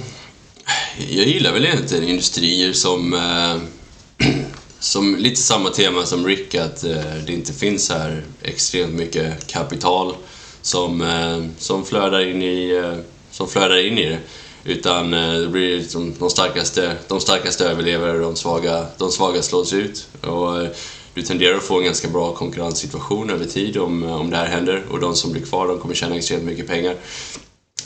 Jag 1.10 1.26
gillar 1.26 1.54
väl 1.54 1.66
egentligen 1.66 2.04
industrier 2.04 2.74
som 2.74 3.14
eh, 3.14 4.28
som 4.80 5.16
lite 5.16 5.42
samma 5.42 5.70
tema 5.70 6.06
som 6.06 6.26
Rick, 6.26 6.56
att 6.56 6.84
eh, 6.84 7.16
det 7.26 7.34
inte 7.34 7.54
finns 7.54 7.90
här 7.90 8.24
extremt 8.42 8.94
mycket 8.94 9.48
kapital 9.48 10.16
som, 10.62 11.02
eh, 11.02 11.46
som, 11.60 11.86
flödar 11.86 12.22
in 12.22 12.42
i, 12.42 12.70
eh, 12.70 12.98
som 13.32 13.48
flödar 13.48 13.88
in 13.88 13.98
i 13.98 14.10
det. 14.10 14.20
Utan 14.64 15.12
det 15.12 15.48
blir 15.48 15.78
liksom 15.78 16.14
de, 16.20 16.30
starkaste, 16.30 16.96
de 17.08 17.20
starkaste 17.20 17.70
överlever 17.70 18.14
och 18.14 18.22
de 18.22 18.36
svaga, 18.36 18.86
de 18.98 19.12
svaga 19.12 19.42
slås 19.42 19.74
ut. 19.74 20.08
Och, 20.22 20.68
du 21.14 21.24
tenderar 21.24 21.58
att 21.58 21.64
få 21.64 21.78
en 21.78 21.86
ganska 21.86 22.08
bra 22.08 22.34
konkurrenssituation 22.34 23.30
över 23.30 23.46
tid 23.46 23.78
om, 23.78 24.04
om 24.04 24.30
det 24.30 24.38
här 24.38 24.46
händer 24.46 24.84
och 24.92 25.00
de 25.00 25.16
som 25.16 25.32
blir 25.32 25.42
kvar 25.42 25.68
de 25.68 25.80
kommer 25.80 25.96
tjäna 25.96 26.16
extremt 26.16 26.44
mycket 26.44 26.68
pengar. 26.68 26.96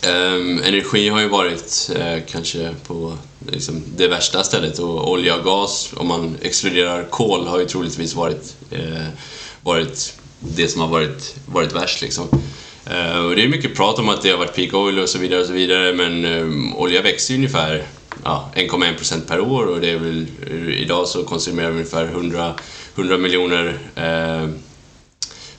Um, 0.07 0.59
energi 0.63 1.09
har 1.09 1.21
ju 1.21 1.27
varit 1.27 1.91
uh, 1.95 2.17
kanske 2.27 2.75
på 2.87 3.17
liksom, 3.51 3.83
det 3.97 4.07
värsta 4.07 4.43
stället 4.43 4.79
och 4.79 5.11
olja 5.11 5.35
och 5.35 5.43
gas, 5.43 5.93
om 5.95 6.07
man 6.07 6.37
exkluderar 6.41 7.03
kol, 7.09 7.47
har 7.47 7.59
ju 7.59 7.65
troligtvis 7.65 8.15
varit, 8.15 8.55
uh, 8.73 9.07
varit 9.61 10.17
det 10.39 10.67
som 10.67 10.81
har 10.81 10.87
varit, 10.87 11.35
varit 11.45 11.71
värst. 11.71 12.01
Liksom. 12.01 12.27
Uh, 12.91 13.25
och 13.25 13.35
det 13.35 13.43
är 13.43 13.47
mycket 13.47 13.75
prat 13.75 13.99
om 13.99 14.09
att 14.09 14.21
det 14.21 14.29
har 14.29 14.37
varit 14.37 14.55
peak 14.55 14.73
oil 14.73 14.99
och 14.99 15.09
så 15.09 15.17
vidare, 15.17 15.39
och 15.39 15.45
så 15.45 15.53
vidare 15.53 15.93
men 15.93 16.25
um, 16.25 16.75
olja 16.75 17.01
växer 17.01 17.35
ungefär 17.35 17.83
ja, 18.23 18.51
1,1% 18.55 19.27
per 19.27 19.39
år 19.39 19.65
och 19.65 19.81
det 19.81 19.89
är 19.89 19.97
väl, 19.97 20.25
idag 20.73 21.07
så 21.07 21.23
konsumerar 21.23 21.69
vi 21.69 21.73
ungefär 21.73 22.05
100, 22.05 22.53
100 22.95 23.17
miljoner 23.17 23.79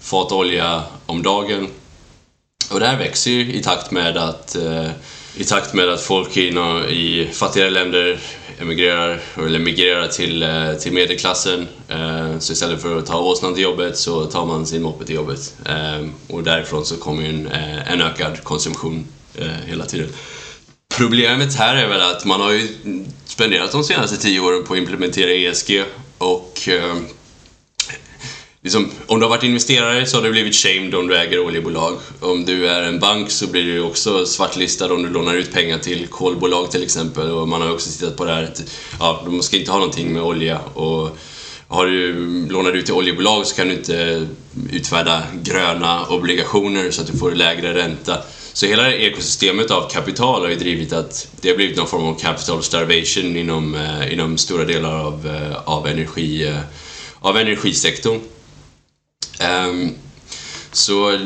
fat 0.01 0.33
olja 0.33 0.83
om 1.07 1.23
dagen 1.23 1.69
och 2.73 2.81
det 2.81 2.87
här 2.87 2.99
växer 2.99 3.31
ju 3.31 3.53
i 3.53 3.63
takt 3.63 3.91
med 3.91 4.17
att, 4.17 4.57
eh, 4.57 4.91
i 5.37 5.45
takt 5.45 5.75
med 5.75 5.89
att 5.89 6.03
folk 6.03 6.37
i, 6.37 6.49
i 6.89 7.29
fattigare 7.33 7.71
länder 7.71 8.19
emigrerar, 8.61 9.21
eller 9.37 9.59
emigrerar 9.59 10.09
till, 10.09 10.43
eh, 10.43 10.73
till 10.73 10.93
medelklassen. 10.93 11.69
Eh, 11.89 12.39
så 12.39 12.53
istället 12.53 12.83
för 12.83 12.99
att 12.99 13.07
ta 13.07 13.19
åsnan 13.21 13.55
till 13.55 13.63
jobbet 13.63 13.99
så 13.99 14.27
tar 14.27 14.47
man 14.47 14.67
sin 14.67 14.83
moppe 14.83 15.05
till 15.05 15.15
jobbet. 15.15 15.55
Eh, 15.67 16.07
och 16.29 16.43
därifrån 16.43 16.85
så 16.87 16.97
kommer 16.97 17.23
ju 17.23 17.29
en, 17.29 17.47
eh, 17.47 17.93
en 17.93 18.01
ökad 18.01 18.45
konsumtion 18.45 19.07
eh, 19.35 19.47
hela 19.67 19.85
tiden. 19.85 20.09
Problemet 20.97 21.55
här 21.55 21.77
är 21.77 21.89
väl 21.89 22.01
att 22.01 22.25
man 22.25 22.41
har 22.41 22.53
ju 22.53 22.69
spenderat 23.25 23.73
de 23.73 23.85
senaste 23.85 24.17
tio 24.17 24.41
åren 24.41 24.65
på 24.65 24.75
att 24.75 24.79
implementera 24.79 25.31
ESG 25.31 25.85
och 26.19 26.69
liksom, 28.63 28.91
om 29.07 29.19
du 29.19 29.25
har 29.25 29.31
varit 29.31 29.43
investerare 29.43 30.07
så 30.07 30.17
har 30.17 30.25
du 30.25 30.31
blivit 30.31 30.55
shamed 30.55 30.95
om 30.95 31.07
du 31.09 31.17
äger 31.17 31.39
oljebolag. 31.39 31.99
Om 32.21 32.45
du 32.45 32.69
är 32.69 32.83
en 32.83 32.99
bank 33.01 33.31
så 33.31 33.47
blir 33.47 33.65
du 33.65 33.81
också 33.81 34.27
svartlistad 34.27 34.93
om 34.93 35.03
du 35.03 35.09
lånar 35.09 35.35
ut 35.35 35.53
pengar 35.53 35.79
till 35.79 36.07
kolbolag 36.07 36.71
till 36.71 36.83
exempel. 36.83 37.31
Och 37.31 37.49
man 37.49 37.63
har 37.63 37.73
också 37.73 37.91
tittat 37.91 38.17
på 38.17 38.25
det 38.25 38.33
här 38.33 38.43
att 38.43 38.63
ja, 38.99 39.23
de 39.25 39.43
ska 39.43 39.57
inte 39.57 39.71
ha 39.71 39.79
någonting 39.79 40.13
med 40.13 40.23
olja. 40.23 40.59
Och 40.59 41.19
har 41.69 41.87
du 41.87 42.15
lånat 42.51 42.75
ut 42.75 42.85
till 42.85 42.95
oljebolag 42.95 43.47
så 43.47 43.57
kan 43.57 43.69
du 43.69 43.75
inte 43.75 44.27
utfärda 44.73 45.23
gröna 45.43 46.07
obligationer 46.07 46.91
så 46.91 47.01
att 47.01 47.07
du 47.07 47.19
får 47.19 47.31
lägre 47.31 47.75
ränta. 47.75 48.19
Så 48.53 48.67
hela 48.67 48.93
ekosystemet 48.93 49.71
av 49.71 49.91
kapital 49.91 50.43
har 50.43 50.49
ju 50.49 50.57
drivit 50.57 50.93
att 50.93 51.29
det 51.41 51.49
har 51.49 51.57
blivit 51.57 51.77
någon 51.77 51.87
form 51.87 52.05
av 52.05 52.19
capital 52.19 52.63
starvation 52.63 53.37
inom, 53.37 53.75
eh, 53.75 54.13
inom 54.13 54.39
stora 54.39 54.65
delar 54.65 54.99
av, 54.99 55.27
eh, 55.27 55.57
av, 55.65 55.87
energi, 55.87 56.47
eh, 56.47 56.59
av 57.21 57.37
energisektorn. 57.37 58.21
Um, 59.43 59.95
så 60.73 61.19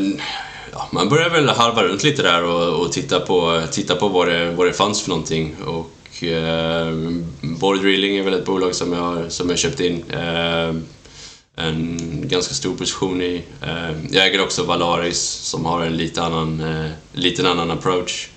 ja, 0.72 0.88
man 0.92 1.08
började 1.08 1.30
väl 1.30 1.48
halva 1.48 1.82
runt 1.82 2.02
lite 2.02 2.22
där 2.22 2.44
och, 2.44 2.84
och 2.84 2.92
titta 2.92 3.20
på, 3.20 3.62
titta 3.72 3.96
på 3.96 4.08
vad, 4.08 4.28
det, 4.28 4.50
vad 4.50 4.66
det 4.66 4.72
fanns 4.72 5.02
för 5.02 5.08
någonting. 5.08 5.56
Och 5.66 6.24
eh, 6.24 6.92
Borr 7.40 7.76
Drilling 7.76 8.16
är 8.16 8.22
väl 8.22 8.34
ett 8.34 8.44
bolag 8.44 8.74
som 8.74 8.92
jag, 8.92 9.32
som 9.32 9.50
jag 9.50 9.58
köpt 9.58 9.80
in. 9.80 10.04
Eh, 10.10 10.74
en 11.56 11.98
ganska 12.28 12.54
stor 12.54 12.76
position 12.76 13.22
i. 13.22 13.42
Eh, 13.62 13.96
jag 14.10 14.26
äger 14.26 14.42
också 14.42 14.62
Valaris 14.62 15.20
som 15.20 15.64
har 15.64 15.82
en 15.82 15.96
lite 15.96 16.22
annan, 16.22 16.60
eh, 16.60 16.90
liten 17.12 17.46
annan 17.46 17.70
approach. 17.70 18.28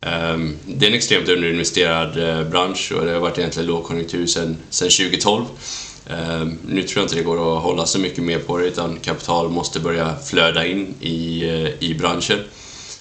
Ehm, 0.00 0.56
det 0.66 0.86
är 0.86 0.90
en 0.90 0.96
extremt 0.96 1.28
underinvesterad 1.28 2.28
eh, 2.28 2.48
bransch 2.48 2.92
och 2.92 3.06
det 3.06 3.12
har 3.12 3.20
varit 3.20 3.38
egentligen 3.38 3.66
lågkonjunktur 3.66 4.26
sedan 4.26 4.56
2012. 4.70 5.44
Ehm, 6.08 6.58
nu 6.66 6.82
tror 6.82 7.00
jag 7.00 7.04
inte 7.04 7.16
det 7.16 7.22
går 7.22 7.56
att 7.56 7.62
hålla 7.62 7.86
så 7.86 7.98
mycket 7.98 8.24
mer 8.24 8.38
på 8.38 8.58
det 8.58 8.66
utan 8.66 9.00
kapital 9.00 9.48
måste 9.48 9.80
börja 9.80 10.16
flöda 10.16 10.66
in 10.66 10.94
i, 11.00 11.48
eh, 11.48 11.88
i 11.88 11.94
branschen. 11.94 12.38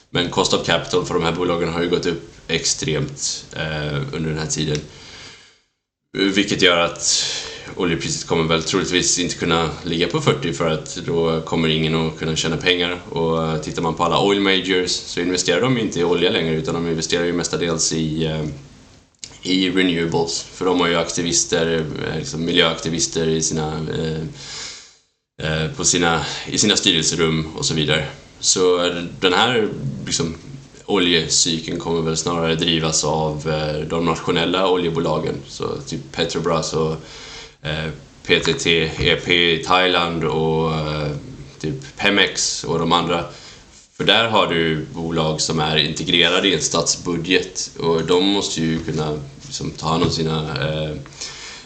Men 0.09 0.29
cost 0.29 0.53
of 0.53 0.65
capital 0.65 1.05
för 1.05 1.13
de 1.13 1.23
här 1.23 1.31
bolagen 1.31 1.69
har 1.69 1.81
ju 1.81 1.89
gått 1.89 2.05
upp 2.05 2.31
extremt 2.47 3.45
eh, 3.55 3.97
under 4.13 4.29
den 4.29 4.37
här 4.37 4.47
tiden. 4.47 4.77
Vilket 6.17 6.61
gör 6.61 6.77
att 6.77 7.25
oljepriset 7.75 8.27
kommer 8.27 8.43
väl 8.43 8.63
troligtvis 8.63 9.19
inte 9.19 9.35
kunna 9.35 9.69
ligga 9.83 10.07
på 10.07 10.21
40 10.21 10.53
för 10.53 10.69
att 10.69 10.95
då 10.95 11.41
kommer 11.41 11.67
ingen 11.67 11.95
att 11.95 12.19
kunna 12.19 12.35
tjäna 12.35 12.57
pengar. 12.57 12.99
Och 13.09 13.43
eh, 13.43 13.61
tittar 13.61 13.81
man 13.81 13.95
på 13.95 14.03
alla 14.03 14.21
oil 14.21 14.39
majors 14.39 14.91
så 14.91 15.19
investerar 15.19 15.61
de 15.61 15.77
inte 15.77 15.99
i 15.99 16.03
olja 16.03 16.29
längre 16.29 16.55
utan 16.55 16.75
de 16.75 16.87
investerar 16.87 17.25
ju 17.25 17.33
mestadels 17.33 17.93
i 17.93 18.29
i 19.41 19.69
renewables. 19.69 20.43
För 20.43 20.65
de 20.65 20.79
har 20.79 20.87
ju 20.87 20.95
aktivister, 20.95 21.85
eh, 22.07 22.17
liksom 22.17 22.45
miljöaktivister 22.45 23.27
i 23.27 23.41
sina, 23.41 23.73
eh, 23.97 24.21
eh, 25.47 25.71
på 25.71 25.85
sina, 25.85 26.25
i 26.45 26.57
sina 26.57 26.75
styrelserum 26.75 27.47
och 27.57 27.65
så 27.65 27.73
vidare. 27.73 28.05
Så 28.39 28.85
eh, 28.85 29.03
den 29.19 29.33
här 29.33 29.69
liksom, 30.05 30.35
oljecykeln 30.85 31.79
kommer 31.79 32.01
väl 32.01 32.17
snarare 32.17 32.55
drivas 32.55 33.03
av 33.03 33.49
eh, 33.49 33.87
de 33.87 34.05
nationella 34.05 34.69
oljebolagen. 34.69 35.35
Så 35.47 35.77
typ 35.87 36.11
Petrobras 36.11 36.73
och 36.73 36.95
eh, 37.61 37.89
PTT, 38.23 38.67
EP 38.99 39.27
i 39.27 39.63
Thailand 39.67 40.23
och 40.23 40.73
eh, 40.73 41.11
typ 41.59 41.97
Pemex 41.97 42.63
och 42.63 42.79
de 42.79 42.91
andra. 42.91 43.25
För 43.97 44.03
där 44.03 44.27
har 44.27 44.47
du 44.47 44.85
bolag 44.93 45.41
som 45.41 45.59
är 45.59 45.77
integrerade 45.77 46.47
i 46.47 46.53
en 46.53 46.61
statsbudget 46.61 47.71
och 47.79 48.05
de 48.05 48.25
måste 48.25 48.61
ju 48.61 48.79
kunna 48.79 49.19
liksom, 49.45 49.71
ta 49.71 49.87
hand 49.87 50.03
om 50.03 50.11
sina, 50.11 50.67
eh, 50.67 50.91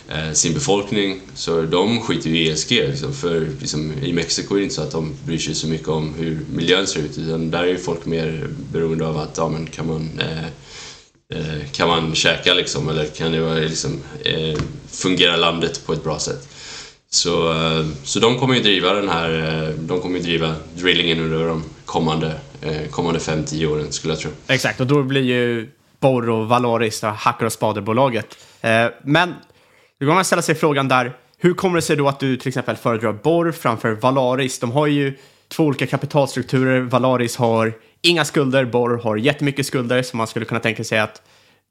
eh 0.09 0.33
sin 0.33 0.53
befolkning. 0.53 1.21
Så 1.35 1.61
de 1.61 2.01
skiter 2.01 2.29
ju 2.29 2.37
i 2.37 2.49
ESG. 2.49 2.71
Liksom, 2.71 3.13
för 3.13 3.47
liksom, 3.59 3.93
i 4.03 4.13
Mexiko 4.13 4.55
är 4.55 4.57
det 4.57 4.63
inte 4.63 4.75
så 4.75 4.81
att 4.81 4.91
de 4.91 5.15
bryr 5.25 5.37
sig 5.37 5.55
så 5.55 5.67
mycket 5.67 5.87
om 5.87 6.13
hur 6.13 6.39
miljön 6.53 6.87
ser 6.87 6.99
ut 6.99 7.17
utan 7.17 7.51
där 7.51 7.63
är 7.63 7.67
ju 7.67 7.77
folk 7.77 8.05
mer 8.05 8.47
beroende 8.71 9.07
av 9.07 9.17
att 9.17 9.37
ja, 9.37 9.49
men 9.49 9.67
kan 9.67 9.87
man 9.87 10.09
eh, 10.19 10.45
eh 11.39 11.65
kan 11.71 11.87
man 11.87 12.15
käka 12.15 12.53
liksom, 12.53 12.89
eller 12.89 13.05
kan 13.05 13.31
det 13.31 13.59
liksom, 13.59 13.99
eh, 14.23 14.59
fungera 14.91 15.35
landet 15.35 15.81
på 15.85 15.93
ett 15.93 16.03
bra 16.03 16.19
sätt? 16.19 16.47
Så, 17.09 17.51
eh, 17.51 17.85
så 18.03 18.19
de 18.19 18.39
kommer 18.39 18.55
ju 18.55 18.61
driva 18.61 18.93
den 18.93 19.09
här, 19.09 19.63
eh, 19.63 19.75
de 19.75 20.01
kommer 20.01 20.17
ju 20.17 20.23
driva 20.23 20.55
drillingen 20.75 21.19
under 21.19 21.47
de 21.47 21.63
kommande, 21.91 22.39
kommande 22.91 23.19
5-10 23.19 23.65
åren 23.65 23.91
skulle 23.91 24.13
jag 24.13 24.19
tro. 24.19 24.31
Exakt, 24.47 24.79
och 24.79 24.87
då 24.87 25.03
blir 25.03 25.21
ju 25.21 25.69
Borr 25.99 26.29
och 26.29 26.47
Valaris, 26.47 27.01
hackar 27.01 27.45
och 27.45 27.53
spaderbolaget. 27.53 28.37
Eh, 28.61 28.85
men 29.03 29.33
då 29.99 30.05
kan 30.05 30.15
man 30.15 30.25
ställa 30.25 30.41
sig 30.41 30.55
frågan 30.55 30.87
där, 30.87 31.13
hur 31.37 31.53
kommer 31.53 31.75
det 31.75 31.81
sig 31.81 31.95
då 31.95 32.07
att 32.07 32.19
du 32.19 32.37
till 32.37 32.47
exempel 32.47 32.75
föredrar 32.75 33.13
Borr 33.13 33.51
framför 33.51 33.91
Valaris? 33.91 34.59
De 34.59 34.71
har 34.71 34.87
ju 34.87 35.17
två 35.47 35.63
olika 35.63 35.87
kapitalstrukturer. 35.87 36.81
Valaris 36.81 37.35
har 37.35 37.73
inga 38.01 38.25
skulder, 38.25 38.65
Borr 38.65 38.97
har 39.03 39.17
jättemycket 39.17 39.65
skulder, 39.65 40.03
så 40.03 40.17
man 40.17 40.27
skulle 40.27 40.45
kunna 40.45 40.59
tänka 40.59 40.83
sig 40.83 40.99
att 40.99 41.21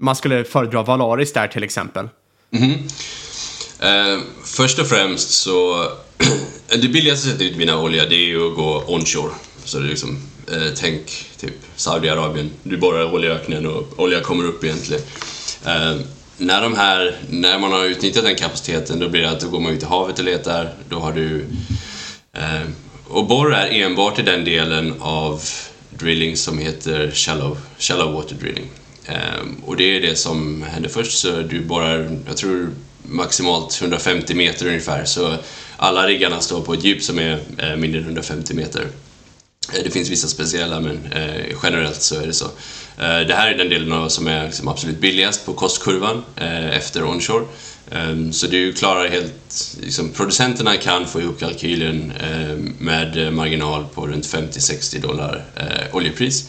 man 0.01 0.17
skulle 0.17 0.45
föredra 0.45 0.83
Valaris 0.83 1.33
där 1.33 1.49
till 1.49 1.65
exempel. 1.65 2.09
Mm 2.53 2.71
-hmm. 2.71 4.15
eh, 4.15 4.21
först 4.45 4.79
och 4.79 4.87
främst 4.87 5.31
så, 5.31 5.89
det 6.69 6.89
billigaste 6.89 7.27
sättet 7.27 7.41
att 7.41 7.53
utvinna 7.53 7.81
olja 7.81 8.07
det 8.07 8.15
är 8.15 8.27
ju 8.27 8.49
att 8.49 8.57
gå 8.57 8.85
onshore. 8.87 9.33
Så 9.71 9.79
det 9.79 9.87
är 9.87 9.89
liksom 9.89 10.19
Eh, 10.53 10.73
tänk 10.77 11.27
typ 11.41 11.55
Saudiarabien. 11.77 12.51
Du 12.63 12.77
borrar 12.77 13.15
oljeöknen 13.15 13.67
och 13.67 14.01
olja 14.01 14.21
kommer 14.21 14.45
upp 14.45 14.65
egentligen. 14.65 15.03
Eh, 15.67 15.97
när, 16.37 16.63
de 16.63 16.77
här, 16.77 17.17
när 17.31 17.59
man 17.59 17.73
har 17.73 17.85
utnyttjat 17.85 18.25
den 18.25 18.37
kapaciteten 18.37 18.99
då 18.99 19.09
blir 19.09 19.23
det 19.23 19.31
att 19.31 19.41
då 19.41 19.49
går 19.49 19.61
man 19.61 19.73
ut 19.73 19.83
i 19.83 19.87
havet 19.87 20.19
och 20.19 20.25
letar. 20.25 20.75
Då 20.89 20.99
har 20.99 21.13
du... 21.13 21.47
Eh, 22.33 22.63
och 23.09 23.27
borr 23.27 23.55
är 23.55 23.85
enbart 23.85 24.19
i 24.19 24.23
den 24.23 24.45
delen 24.45 24.95
av 25.01 25.43
drilling 25.91 26.37
som 26.37 26.59
heter 26.59 27.11
shallow, 27.11 27.59
shallow 27.79 28.13
water 28.13 28.35
drilling. 28.35 28.71
Eh, 29.07 29.67
och 29.67 29.77
det 29.77 29.97
är 29.97 30.01
det 30.01 30.17
som 30.17 30.63
händer 30.63 30.89
först, 30.89 31.19
så 31.19 31.41
du 31.41 31.61
borrar, 31.61 32.19
jag 32.27 32.37
tror 32.37 32.71
maximalt 33.03 33.79
150 33.83 34.35
meter 34.35 34.67
ungefär, 34.67 35.05
så 35.05 35.37
alla 35.77 36.07
riggarna 36.07 36.41
står 36.41 36.61
på 36.61 36.75
ett 36.75 36.85
djup 36.85 37.03
som 37.03 37.19
är 37.19 37.39
eh, 37.59 37.77
mindre 37.77 38.01
än 38.01 38.05
150 38.07 38.55
meter. 38.55 38.87
Eh, 39.73 39.85
det 39.85 39.91
finns 39.91 40.11
vissa 40.11 40.29
speciella, 40.29 40.81
men 40.81 41.13
eh, 41.13 41.57
generellt 41.63 42.03
så 42.03 42.21
är 42.21 42.27
det 42.27 42.33
så. 42.33 42.45
Eh, 42.99 43.21
det 43.21 43.35
här 43.35 43.51
är 43.51 43.59
den 43.59 43.69
delen 43.69 44.11
som 44.11 44.27
är 44.27 44.45
liksom 44.45 44.69
absolut 44.69 45.01
billigast 45.01 45.47
på 45.47 45.55
kostkurvan 45.55 46.25
eh, 46.37 46.77
efter 46.77 47.05
onshore. 47.05 47.45
Ehm, 47.91 48.33
så 48.33 48.47
du 48.47 48.73
klarar 48.73 49.09
helt... 49.09 49.77
Liksom, 49.81 50.09
producenterna 50.09 50.77
kan 50.77 51.07
få 51.07 51.21
ihop 51.21 51.41
kalkylen 51.41 52.13
ehm, 52.21 52.67
eh, 52.67 52.85
med 52.85 53.33
marginal 53.33 53.87
på 53.95 54.07
runt 54.07 54.27
50-60 54.27 55.01
dollar 55.01 55.45
eh, 55.57 55.97
oljepris. 55.97 56.49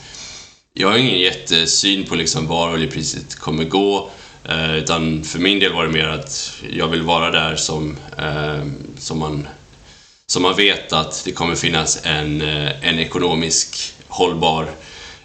Jag 0.74 0.88
har 0.88 0.97
ingen 0.97 1.20
jättesyn 1.20 2.05
på 2.05 2.16
liksom 2.16 2.47
var 2.47 2.74
oljepriset 2.74 3.36
kommer 3.36 3.64
gå. 3.64 4.09
Eh, 4.43 4.76
utan 4.76 5.24
för 5.24 5.39
min 5.39 5.59
del 5.59 5.74
var 5.74 5.86
det 5.86 5.91
mer 5.91 6.07
att 6.07 6.53
jag 6.70 6.88
vill 6.88 7.01
vara 7.01 7.32
där 7.32 7.55
som, 7.55 7.97
ehm, 8.18 8.74
som 8.99 9.20
man 9.20 9.47
så 10.32 10.40
man 10.40 10.56
vet 10.56 10.94
att 10.94 11.22
det 11.26 11.32
kommer 11.32 11.56
finnas 11.56 12.00
en, 12.04 12.42
eh, 12.42 12.88
en 12.88 13.00
ekonomisk 13.00 13.94
hållbar 14.08 14.72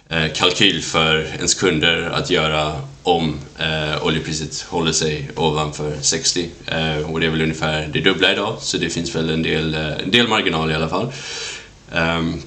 eh, 0.09 0.33
kalkyl 0.35 0.81
för 0.83 1.19
ens 1.35 1.53
kunder 1.53 2.09
att 2.13 2.29
göra 2.29 2.81
om 3.03 3.39
eh, 3.59 4.05
oljepriset 4.05 4.61
håller 4.61 4.91
sig 4.91 5.29
ovanför 5.35 5.97
60. 6.01 6.49
Eh, 6.67 7.11
och 7.11 7.19
det 7.19 7.25
är 7.25 7.29
väl 7.29 7.41
ungefär 7.41 7.89
det 7.93 7.99
dubbla 7.99 8.31
idag, 8.31 8.57
så 8.59 8.77
det 8.77 8.89
finns 8.89 9.15
väl 9.15 9.29
en 9.29 9.43
del, 9.43 9.73
eh, 9.73 9.99
en 10.03 10.11
del 10.11 10.27
marginal 10.27 10.71
i 10.71 10.75
alla 10.75 10.89
fall. 10.89 11.11
Um, 11.91 12.41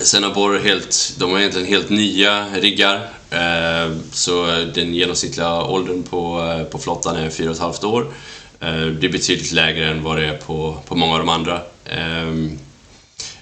sen 0.00 0.22
har 0.22 0.34
Borr 0.34 0.58
helt, 0.58 1.14
de 1.18 1.30
har 1.30 1.38
egentligen 1.38 1.68
helt 1.68 1.90
nya 1.90 2.46
riggar, 2.54 3.08
eh, 3.30 3.92
så 4.12 4.46
den 4.74 4.94
genomsnittliga 4.94 5.62
åldern 5.62 6.02
på, 6.02 6.42
på 6.70 6.78
flottan 6.78 7.16
är 7.16 7.30
4,5 7.30 7.86
år. 7.86 8.06
Eh, 8.60 8.86
det 8.86 9.06
är 9.06 9.12
betydligt 9.12 9.52
lägre 9.52 9.90
än 9.90 10.02
vad 10.02 10.16
det 10.16 10.26
är 10.26 10.36
på, 10.36 10.76
på 10.86 10.94
många 10.94 11.12
av 11.12 11.18
de 11.18 11.28
andra. 11.28 11.62
Ehm, 11.84 12.58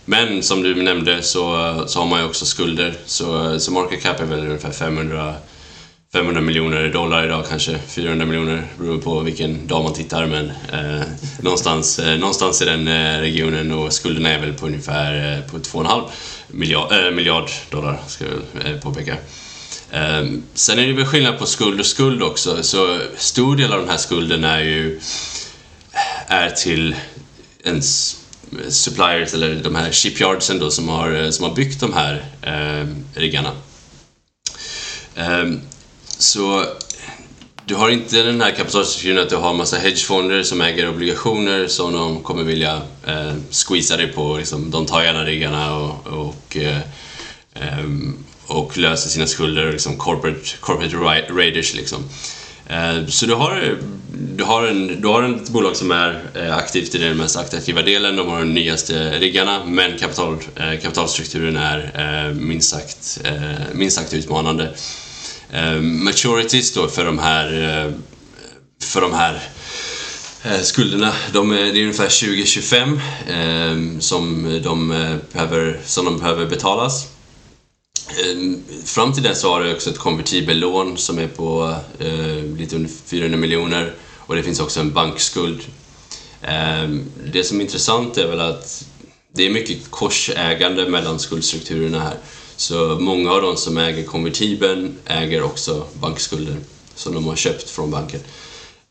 men 0.05 0.43
som 0.43 0.63
du 0.63 0.83
nämnde 0.83 1.23
så, 1.23 1.85
så 1.87 1.99
har 1.99 2.07
man 2.07 2.21
ju 2.21 2.27
också 2.27 2.47
skulder, 2.47 2.95
så, 3.07 3.59
så 3.61 3.73
market 3.73 4.03
cap 4.03 4.21
är 4.21 4.25
väl 4.25 4.41
ungefär 4.41 4.71
500, 4.71 5.35
500 6.13 6.41
miljoner 6.41 6.89
dollar 6.89 7.25
idag 7.25 7.45
kanske, 7.49 7.79
400 7.79 8.27
miljoner 8.27 8.67
beroende 8.79 9.05
på 9.05 9.21
vilken 9.21 9.67
dag 9.67 9.85
man 9.85 9.95
tittar 9.95 10.27
men 10.27 10.51
eh, 10.73 11.07
någonstans, 11.41 11.99
eh, 11.99 12.19
någonstans 12.19 12.63
i 12.63 12.65
den 12.65 12.89
eh, 12.89 13.21
regionen 13.21 13.73
och 13.73 13.93
skulderna 13.93 14.31
är 14.31 14.41
väl 14.41 14.53
på 14.53 14.67
ungefär 14.67 15.37
eh, 15.37 15.51
på 15.51 15.59
2,5 15.59 16.03
miljard, 16.47 16.93
eh, 16.93 17.11
miljard 17.11 17.51
dollar 17.71 18.01
ska 18.07 18.25
jag 18.25 18.73
eh, 18.73 18.81
påpeka. 18.81 19.17
Ehm, 19.91 20.43
sen 20.55 20.79
är 20.79 20.87
det 20.87 20.93
väl 20.93 21.05
skillnad 21.05 21.39
på 21.39 21.47
skuld 21.47 21.81
och 21.81 21.87
skuld 21.87 22.23
också, 22.23 22.63
så 22.63 22.99
stor 23.17 23.57
del 23.57 23.73
av 23.73 23.81
den 23.81 23.89
här 23.89 23.97
skulden 23.97 24.45
är 24.45 24.61
ju 24.61 25.01
är 26.27 26.51
till 26.51 26.97
ens 27.65 28.21
suppliers 28.69 29.35
eller 29.35 29.55
de 29.55 29.75
här 29.75 29.93
shipyardsen 29.93 30.59
då 30.59 30.71
som 30.71 30.89
har, 30.89 31.31
som 31.31 31.45
har 31.45 31.55
byggt 31.55 31.81
de 31.81 31.93
här 31.93 32.25
eh, 32.43 32.87
riggarna. 33.15 33.53
Eh, 35.15 35.53
så 36.19 36.65
du 37.65 37.75
har 37.75 37.89
inte 37.89 38.23
den 38.23 38.41
här 38.41 38.51
kapitalstrukturen 38.51 39.23
att 39.23 39.31
du 39.31 39.37
har 39.37 39.55
massa 39.55 39.77
hedgefonder 39.77 40.43
som 40.43 40.61
äger 40.61 40.89
obligationer 40.89 41.67
som 41.67 41.93
de 41.93 42.23
kommer 42.23 42.43
vilja 42.43 42.83
eh, 43.07 43.35
squeeza 43.51 43.97
dig 43.97 44.13
på. 44.13 44.37
Liksom, 44.37 44.71
de 44.71 44.87
tar 44.87 45.03
gärna 45.03 45.25
riggarna 45.25 45.77
och, 45.77 46.07
och, 46.07 46.57
eh, 46.57 46.81
ehm, 47.55 48.26
och 48.47 48.79
löser 48.79 49.11
sina 49.11 49.27
skulder, 49.27 49.73
liksom 49.73 49.97
corporate, 49.97 50.57
corporate 50.61 51.33
raiders 51.33 51.75
liksom. 51.75 52.05
Eh, 52.67 53.07
så 53.07 53.27
du 53.27 53.35
har, 53.35 53.79
du, 54.37 54.45
har 54.45 54.67
en, 54.67 55.01
du 55.01 55.09
har 55.09 55.23
ett 55.23 55.49
bolag 55.49 55.77
som 55.77 55.91
är 55.91 56.23
eh, 56.35 56.57
aktivt 56.57 56.95
i 56.95 56.99
den 56.99 57.17
mest 57.17 57.37
aktiva 57.37 57.83
delen, 57.83 58.17
de 58.17 58.29
har 58.29 58.39
de 58.39 58.55
nyaste 58.55 59.19
riggarna, 59.19 59.65
men 59.65 59.99
kapital, 59.99 60.37
eh, 60.57 60.81
kapitalstrukturen 60.83 61.57
är 61.57 62.33
minst 62.33 62.71
sagt, 62.71 63.21
minst 63.73 63.97
sagt 63.97 64.15
utmanande. 64.15 64.75
Maturities 65.81 66.75
då 66.75 66.89
för 66.89 67.05
de 67.05 67.19
här, 67.19 67.93
för 68.83 69.01
de 69.01 69.13
här 69.13 69.41
skulderna, 70.63 71.13
de 71.33 71.53
är, 71.53 71.57
det 71.57 71.79
är 71.79 71.83
ungefär 71.83 72.27
2025 72.27 73.01
som 74.01 74.61
de 74.65 74.89
behöver, 75.33 75.81
som 75.85 76.05
de 76.05 76.19
behöver 76.19 76.47
betalas. 76.47 77.16
Eh, 78.09 78.59
fram 78.85 79.13
till 79.13 79.23
dess 79.23 79.43
har 79.43 79.61
du 79.61 79.75
också 79.75 79.91
ett 79.91 79.99
konvertibellån 79.99 80.97
som 80.97 81.19
är 81.19 81.29
på 81.29 81.77
eh, 81.99 82.59
lite 82.59 82.77
under 82.77 82.91
400 83.07 83.39
miljoner 83.39 83.95
och 84.19 84.37
det 84.37 84.43
finns 84.43 84.61
också 84.61 84.81
en 84.81 84.93
bankskuld. 84.93 85.61
Eh, 86.43 86.89
det 87.33 87.45
som 87.45 87.61
är 87.61 87.65
intressant 87.65 88.19
är 88.19 88.29
väl 88.29 88.41
att 88.41 88.85
det 89.33 89.47
är 89.47 89.51
mycket 89.51 89.91
korsägande 89.91 90.89
mellan 90.89 91.19
skuldstrukturerna 91.19 92.01
här. 92.01 92.17
Så 92.57 92.97
många 93.01 93.33
av 93.33 93.43
de 93.43 93.57
som 93.57 93.79
äger 93.79 94.05
konvertibeln 94.05 94.99
äger 95.05 95.43
också 95.43 95.87
bankskulder 95.93 96.57
som 96.95 97.15
de 97.15 97.27
har 97.27 97.37
köpt 97.37 97.71
från 97.71 97.91
banken. 97.91 98.21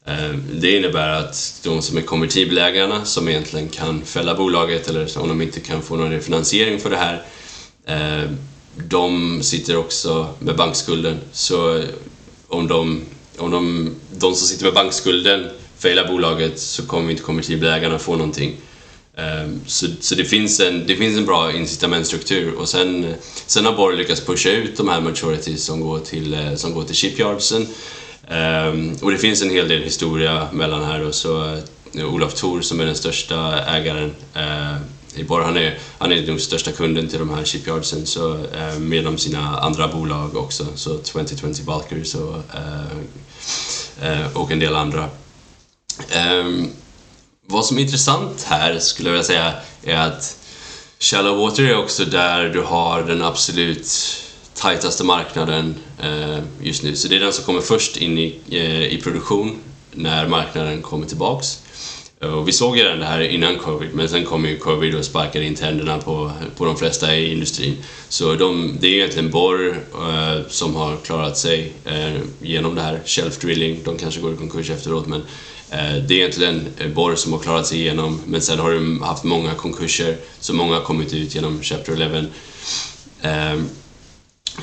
Eh, 0.05 0.33
det 0.53 0.77
innebär 0.77 1.09
att 1.09 1.59
de 1.63 1.81
som 1.81 1.97
är 1.97 2.01
konvertibelägarna, 2.01 3.05
som 3.05 3.29
egentligen 3.29 3.69
kan 3.69 4.05
fälla 4.05 4.35
bolaget 4.35 4.87
eller 4.87 5.17
om 5.17 5.27
de 5.27 5.41
inte 5.41 5.59
kan 5.59 5.81
få 5.81 5.95
någon 5.95 6.11
refinansiering 6.11 6.79
för 6.79 6.89
det 6.89 6.97
här, 6.97 7.25
eh, 7.85 8.29
de 8.75 9.43
sitter 9.43 9.77
också 9.77 10.33
med 10.39 10.55
bankskulden. 10.55 11.19
Så 11.31 11.83
om 12.47 12.67
de, 12.67 13.01
om 13.37 13.51
de, 13.51 13.95
de 14.11 14.35
som 14.35 14.47
sitter 14.47 14.65
med 14.65 14.73
bankskulden 14.73 15.49
failar 15.77 16.07
bolaget 16.07 16.59
så 16.59 16.85
kommer 16.85 17.11
inte 17.11 17.23
konvertiblägarna 17.23 17.99
få 17.99 18.15
någonting. 18.15 18.55
Ehm, 19.17 19.61
så, 19.65 19.87
så 19.99 20.15
det, 20.15 20.25
finns 20.25 20.59
en, 20.59 20.87
det 20.87 20.95
finns 20.95 21.17
en 21.17 21.25
bra 21.25 21.51
incitamentstruktur 21.53 22.53
och 22.53 22.69
sen, 22.69 23.13
sen 23.45 23.65
har 23.65 23.73
Borg 23.73 23.97
lyckats 23.97 24.21
pusha 24.21 24.49
ut 24.49 24.77
de 24.77 24.89
här 24.89 25.01
maturities 25.01 25.63
som 25.63 25.81
går 25.81 25.99
till, 25.99 26.33
eh, 26.33 26.55
som 26.55 26.73
går 26.73 26.83
till 26.83 26.95
shipyardsen. 26.95 27.67
Ehm, 28.29 28.95
och 29.01 29.11
det 29.11 29.17
finns 29.17 29.41
en 29.41 29.49
hel 29.49 29.67
del 29.67 29.81
historia 29.81 30.47
mellan 30.53 30.83
här 30.83 31.01
och 31.01 31.15
så 31.15 31.53
eh, 31.93 32.13
Olof 32.13 32.33
Thor 32.33 32.61
som 32.61 32.79
är 32.79 32.85
den 32.85 32.95
största 32.95 33.63
ägaren 33.63 34.15
eh, 34.33 34.75
Eibor 35.17 35.41
han 35.41 35.57
är, 35.57 35.77
han 35.97 36.11
är 36.11 36.21
den 36.21 36.39
största 36.39 36.71
kunden 36.71 37.07
till 37.07 37.19
de 37.19 37.29
här 37.29 37.45
shipyardsen 37.45 38.05
så, 38.05 38.33
eh, 38.33 38.79
med 38.79 39.03
de 39.03 39.17
sina 39.17 39.59
andra 39.59 39.87
bolag 39.87 40.35
också, 40.37 40.65
så 40.75 40.97
2020 40.97 41.63
Bulkers 41.65 42.15
och, 42.15 42.35
eh, 44.01 44.37
och 44.37 44.51
en 44.51 44.59
del 44.59 44.75
andra. 44.75 45.09
Ehm, 46.09 46.69
vad 47.47 47.65
som 47.65 47.77
är 47.77 47.81
intressant 47.81 48.43
här 48.43 48.79
skulle 48.79 49.09
jag 49.09 49.13
vilja 49.13 49.27
säga 49.27 49.53
är 49.83 49.97
att 49.97 50.37
Shallow 50.99 51.37
Water 51.37 51.63
är 51.63 51.77
också 51.77 52.05
där 52.05 52.49
du 52.49 52.61
har 52.61 53.03
den 53.03 53.21
absolut 53.21 53.87
tajtaste 54.53 55.03
marknaden 55.03 55.75
eh, 56.03 56.39
just 56.61 56.83
nu. 56.83 56.95
Så 56.95 57.07
det 57.07 57.15
är 57.15 57.19
den 57.19 57.33
som 57.33 57.43
kommer 57.43 57.61
först 57.61 57.97
in 57.97 58.17
i, 58.17 58.39
eh, 58.49 58.83
i 58.83 59.01
produktion 59.03 59.57
när 59.91 60.27
marknaden 60.27 60.81
kommer 60.81 61.07
tillbaks. 61.07 61.61
Och 62.19 62.47
vi 62.47 62.51
såg 62.51 62.77
ju 62.77 62.83
det 62.83 63.05
här 63.05 63.21
innan 63.21 63.57
covid, 63.57 63.89
men 63.93 64.09
sen 64.09 64.25
kom 64.25 64.45
ju 64.45 64.57
covid 64.57 64.95
och 64.95 65.05
sparkade 65.05 65.45
in 65.45 65.55
tänderna 65.55 65.97
på, 65.97 66.31
på 66.57 66.65
de 66.65 66.77
flesta 66.77 67.15
i 67.15 67.31
industrin. 67.31 67.77
Så 68.09 68.35
de, 68.35 68.77
det 68.79 68.87
är 68.87 68.93
egentligen 68.93 69.31
Borr 69.31 69.77
eh, 69.93 70.47
som 70.47 70.75
har 70.75 70.97
klarat 70.97 71.37
sig 71.37 71.73
eh, 71.85 72.21
genom 72.41 72.75
det 72.75 72.81
här. 72.81 73.01
Shelf 73.05 73.39
drilling, 73.39 73.79
de 73.83 73.97
kanske 73.97 74.21
går 74.21 74.33
i 74.33 74.37
konkurs 74.37 74.69
efteråt, 74.69 75.07
men 75.07 75.21
eh, 75.69 75.95
det 76.07 76.13
är 76.13 76.17
egentligen 76.17 76.67
eh, 76.77 76.87
Borr 76.87 77.15
som 77.15 77.33
har 77.33 77.39
klarat 77.39 77.67
sig 77.67 77.79
igenom. 77.79 78.21
Men 78.25 78.41
sen 78.41 78.59
har 78.59 78.73
de 78.73 79.01
haft 79.01 79.23
många 79.23 79.53
konkurser, 79.53 80.17
så 80.39 80.53
många 80.53 80.73
har 80.73 80.81
kommit 80.81 81.13
ut 81.13 81.35
genom 81.35 81.61
Chapter 81.61 82.01
11. 82.01 82.25
Ehm, 83.21 83.69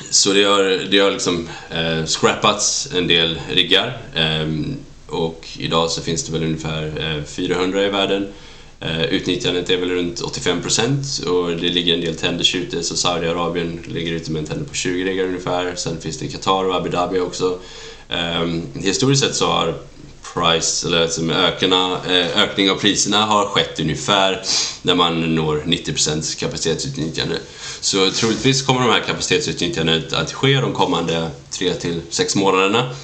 så 0.09 0.33
det 0.33 0.43
har, 0.43 0.91
det 0.91 0.99
har 0.99 1.11
liksom 1.11 1.49
eh, 1.69 2.05
scrappats 2.05 2.89
en 2.93 3.07
del 3.07 3.39
riggar. 3.49 3.97
Ehm, 4.15 4.77
och 5.13 5.47
idag 5.57 5.91
så 5.91 6.01
finns 6.01 6.23
det 6.23 6.31
väl 6.31 6.43
ungefär 6.43 7.15
eh, 7.17 7.23
400 7.23 7.85
i 7.85 7.89
världen. 7.89 8.27
Eh, 8.79 9.03
utnyttjandet 9.03 9.69
är 9.69 9.77
väl 9.77 9.89
runt 9.89 10.21
85 10.21 10.61
och 11.25 11.49
det 11.49 11.69
ligger 11.69 11.93
en 11.93 12.01
del 12.01 12.15
tenders 12.15 12.55
ute 12.55 12.83
så 12.83 12.95
Saudiarabien 12.95 13.79
ligger 13.87 14.11
ute 14.11 14.31
med 14.31 14.39
en 14.39 14.45
tender 14.45 14.65
på 14.65 14.73
20 14.73 15.03
riggar 15.03 15.25
ungefär. 15.25 15.75
Sen 15.75 16.01
finns 16.01 16.17
det 16.17 16.27
Qatar 16.27 16.63
och 16.63 16.75
Abu 16.75 16.89
Dhabi 16.89 17.19
också. 17.19 17.59
Ehm, 18.09 18.61
historiskt 18.73 19.23
sett 19.23 19.35
så 19.35 19.47
har 19.47 19.73
price, 20.33 20.87
eller 20.87 21.01
alltså 21.01 21.31
ökarna, 21.31 21.97
eh, 22.07 22.43
ökning 22.43 22.71
av 22.71 22.75
priserna 22.75 23.25
har 23.25 23.45
skett 23.45 23.79
ungefär 23.79 24.43
när 24.81 24.95
man 24.95 25.35
når 25.35 25.63
90% 25.65 26.35
kapacitetsutnyttjande. 26.39 27.35
Så 27.81 28.11
troligtvis 28.11 28.61
kommer 28.61 28.81
de 28.81 28.89
här 28.89 28.99
kapacitetsutnyttjandet 28.99 30.13
att 30.13 30.33
ske 30.33 30.61
de 30.61 30.73
kommande 30.73 31.29
3 31.49 31.73
till 31.73 32.01
6 32.09 32.35
månaderna. 32.35 32.95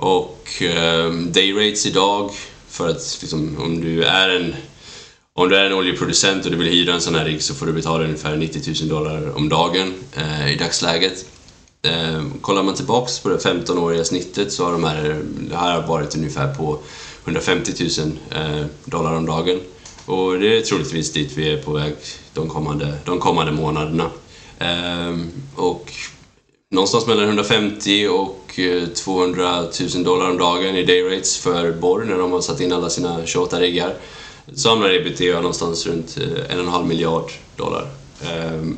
Och 0.00 0.62
eh, 0.62 1.12
dayrates 1.12 1.86
idag, 1.86 2.30
för 2.68 2.88
att 2.88 3.18
liksom, 3.20 3.56
om 3.58 3.80
du 3.80 4.04
är 4.04 4.28
en 4.28 4.54
om 5.32 5.48
du 5.48 5.56
är 5.56 5.64
en 5.64 5.72
oljeproducent 5.72 6.44
och 6.44 6.50
du 6.50 6.56
vill 6.56 6.68
hyra 6.68 6.94
en 6.94 7.00
sån 7.00 7.14
här 7.14 7.24
rigg 7.24 7.42
så 7.42 7.54
får 7.54 7.66
du 7.66 7.72
betala 7.72 8.04
ungefär 8.04 8.36
90 8.36 8.74
000 8.82 8.88
dollar 8.88 9.36
om 9.36 9.48
dagen 9.48 9.94
eh, 10.16 10.52
i 10.52 10.56
dagsläget. 10.56 11.24
Eh, 11.82 12.24
kollar 12.40 12.62
man 12.62 12.74
tillbaks 12.74 13.18
på 13.18 13.28
det 13.28 13.36
15-åriga 13.36 14.04
snittet 14.04 14.52
så 14.52 14.64
har 14.64 14.72
de 14.72 14.84
här, 14.84 15.22
det 15.50 15.56
här 15.56 15.86
varit 15.86 16.16
ungefär 16.16 16.54
på 16.54 16.78
150 17.24 17.72
000 17.98 18.18
eh, 18.30 18.66
dollar 18.84 19.16
om 19.16 19.26
dagen. 19.26 19.60
Och 20.06 20.38
det 20.38 20.56
är 20.56 20.60
troligtvis 20.60 21.12
dit 21.12 21.32
vi 21.36 21.52
är 21.52 21.62
på 21.62 21.72
väg 21.72 21.94
de 22.34 22.48
kommande, 22.48 22.94
de 23.04 23.18
kommande 23.18 23.52
månaderna. 23.52 24.10
Eh, 24.58 25.18
och 25.56 25.92
någonstans 26.70 27.06
mellan 27.06 27.24
150 27.24 28.08
och 28.08 28.58
eh, 28.58 28.86
200 28.88 29.64
000 29.94 30.04
dollar 30.04 30.30
om 30.30 30.38
dagen 30.38 30.76
i 30.76 30.84
dayrates 30.84 31.36
för 31.38 31.72
Borg 31.72 32.06
när 32.06 32.18
de 32.18 32.32
har 32.32 32.40
satt 32.40 32.60
in 32.60 32.72
alla 32.72 32.90
sina 32.90 33.26
28 33.26 33.60
riggar. 33.60 33.94
Så 34.54 34.68
hamnar 34.68 34.90
ebitda 34.90 35.34
någonstans 35.34 35.86
runt 35.86 36.16
eh, 36.16 36.52
en 36.52 36.58
och 36.58 36.64
en 36.64 36.72
halv 36.72 36.86
miljard 36.86 37.32
dollar. 37.56 37.86
Ehm, 38.22 38.76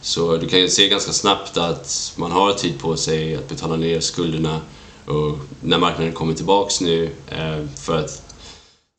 så 0.00 0.36
du 0.36 0.48
kan 0.48 0.60
ju 0.60 0.68
se 0.68 0.88
ganska 0.88 1.12
snabbt 1.12 1.56
att 1.56 2.12
man 2.16 2.32
har 2.32 2.52
tid 2.52 2.78
på 2.78 2.96
sig 2.96 3.36
att 3.36 3.48
betala 3.48 3.76
ner 3.76 4.00
skulderna 4.00 4.60
och 5.06 5.38
när 5.60 5.78
marknaden 5.78 6.12
kommer 6.12 6.34
tillbaks 6.34 6.80
nu, 6.80 7.10
eh, 7.28 7.66
för 7.82 7.98
att 7.98 8.34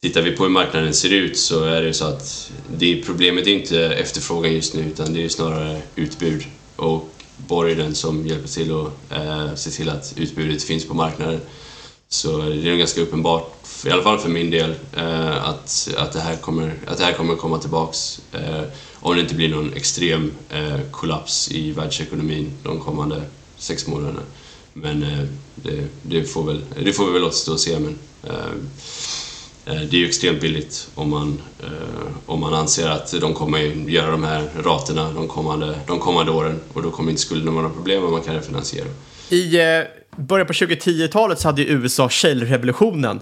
tittar 0.02 0.22
vi 0.22 0.32
på 0.32 0.44
hur 0.44 0.50
marknaden 0.50 0.94
ser 0.94 1.14
ut 1.14 1.38
så 1.38 1.64
är 1.64 1.82
det 1.82 1.94
så 1.94 2.06
att 2.06 2.52
det, 2.78 3.04
problemet 3.06 3.48
är 3.48 3.52
inte 3.52 3.80
efterfrågan 3.80 4.54
just 4.54 4.74
nu 4.74 4.82
utan 4.82 5.14
det 5.14 5.26
är 5.26 5.30
snarare 5.30 5.82
utbud. 5.96 6.44
Och 6.76 7.13
Borg 7.38 7.72
är 7.72 7.76
den 7.76 7.96
som 7.96 8.28
hjälper 8.28 8.48
till 8.48 8.72
att 8.72 8.92
eh, 9.12 9.56
se 9.56 9.70
till 9.70 9.90
att 9.90 10.14
utbudet 10.18 10.64
finns 10.64 10.88
på 10.88 10.94
marknaden. 10.94 11.40
Så 12.10 12.38
det 12.38 12.70
är 12.70 12.76
ganska 12.78 13.02
uppenbart, 13.02 13.54
i 13.86 13.90
alla 13.90 14.04
fall 14.04 14.20
för 14.20 14.30
min 14.30 14.52
del, 14.52 14.76
eh, 14.98 15.48
att, 15.50 15.90
att, 15.98 16.12
det 16.14 16.20
här 16.20 16.36
kommer, 16.36 16.74
att 16.88 16.98
det 16.98 17.04
här 17.04 17.14
kommer 17.14 17.36
komma 17.36 17.58
tillbaks. 17.58 18.22
Eh, 18.32 18.64
om 18.94 19.16
det 19.16 19.22
inte 19.22 19.36
blir 19.36 19.50
någon 19.50 19.74
extrem 19.74 20.32
eh, 20.50 20.80
kollaps 20.92 21.52
i 21.52 21.72
världsekonomin 21.72 22.54
de 22.64 22.80
kommande 22.80 23.22
sex 23.58 23.88
månaderna. 23.88 24.22
Men 24.74 25.04
eh, 25.04 25.26
det, 25.56 25.88
det, 26.02 26.24
får 26.24 26.44
väl, 26.44 26.62
det 26.84 26.94
får 26.94 27.06
vi 27.06 27.12
väl 27.12 27.24
återstå 27.24 27.54
och 27.54 27.60
se. 27.60 27.80
Men, 27.80 27.98
Eh, 28.24 28.54
det 29.66 29.72
är 29.72 29.94
ju 29.94 30.06
extremt 30.06 30.42
billigt 30.42 30.90
om 30.96 31.10
man, 31.10 31.42
eh, 31.64 31.70
om 32.26 32.40
man 32.40 32.54
anser 32.54 32.90
att 32.90 33.14
de 33.22 33.34
kommer 33.34 33.60
göra 33.90 34.12
de 34.12 34.24
här 34.24 34.50
raterna 34.64 35.12
de 35.12 35.28
kommande, 35.28 35.80
de 35.88 36.00
kommande 36.00 36.32
åren 36.32 36.60
och 36.74 36.84
då 36.84 36.92
kommer 36.92 37.10
inte 37.10 37.22
skulderna 37.22 37.52
vara 37.52 37.62
några 37.62 37.76
problem 37.76 38.04
och 38.04 38.12
man 38.12 38.22
kan 38.22 38.36
refinansiera. 38.36 38.88
I 39.30 39.60
eh, 39.60 39.82
början 40.18 40.48
på 40.48 40.54
2010-talet 40.54 41.40
så 41.40 41.48
hade 41.48 41.62
ju 41.62 41.68
USA 41.68 42.10
shale-revolutionen 42.10 43.22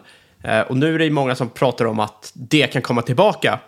och 0.67 0.77
nu 0.77 0.95
är 0.95 0.99
det 0.99 1.09
många 1.09 1.35
som 1.35 1.49
pratar 1.49 1.85
om 1.85 1.99
att 1.99 2.31
det 2.33 2.67
kan 2.67 2.81
komma 2.81 3.01
tillbaka. 3.01 3.59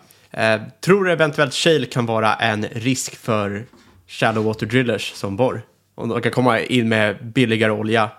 Tror 0.84 1.04
du 1.04 1.12
eventuellt 1.12 1.54
shale 1.54 1.86
kan 1.86 2.06
vara 2.06 2.34
en 2.34 2.66
risk 2.72 3.16
för 3.16 3.66
shallow 4.08 4.44
water 4.44 4.66
drillers 4.66 5.12
som 5.14 5.36
borr? 5.36 5.62
Om 5.94 6.08
de 6.08 6.22
kan 6.22 6.32
komma 6.32 6.60
in 6.60 6.88
med 6.88 7.26
billigare 7.26 7.72
olja? 7.72 8.10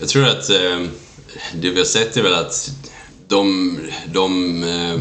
Jag 0.00 0.08
tror 0.08 0.28
att 0.28 0.48
det 1.54 1.70
vi 1.70 1.78
har 1.78 1.84
sett 1.84 2.16
är 2.16 2.22
väl 2.22 2.34
att 2.34 2.70
de, 3.30 3.78
de 4.12 4.62
eh, 4.62 4.94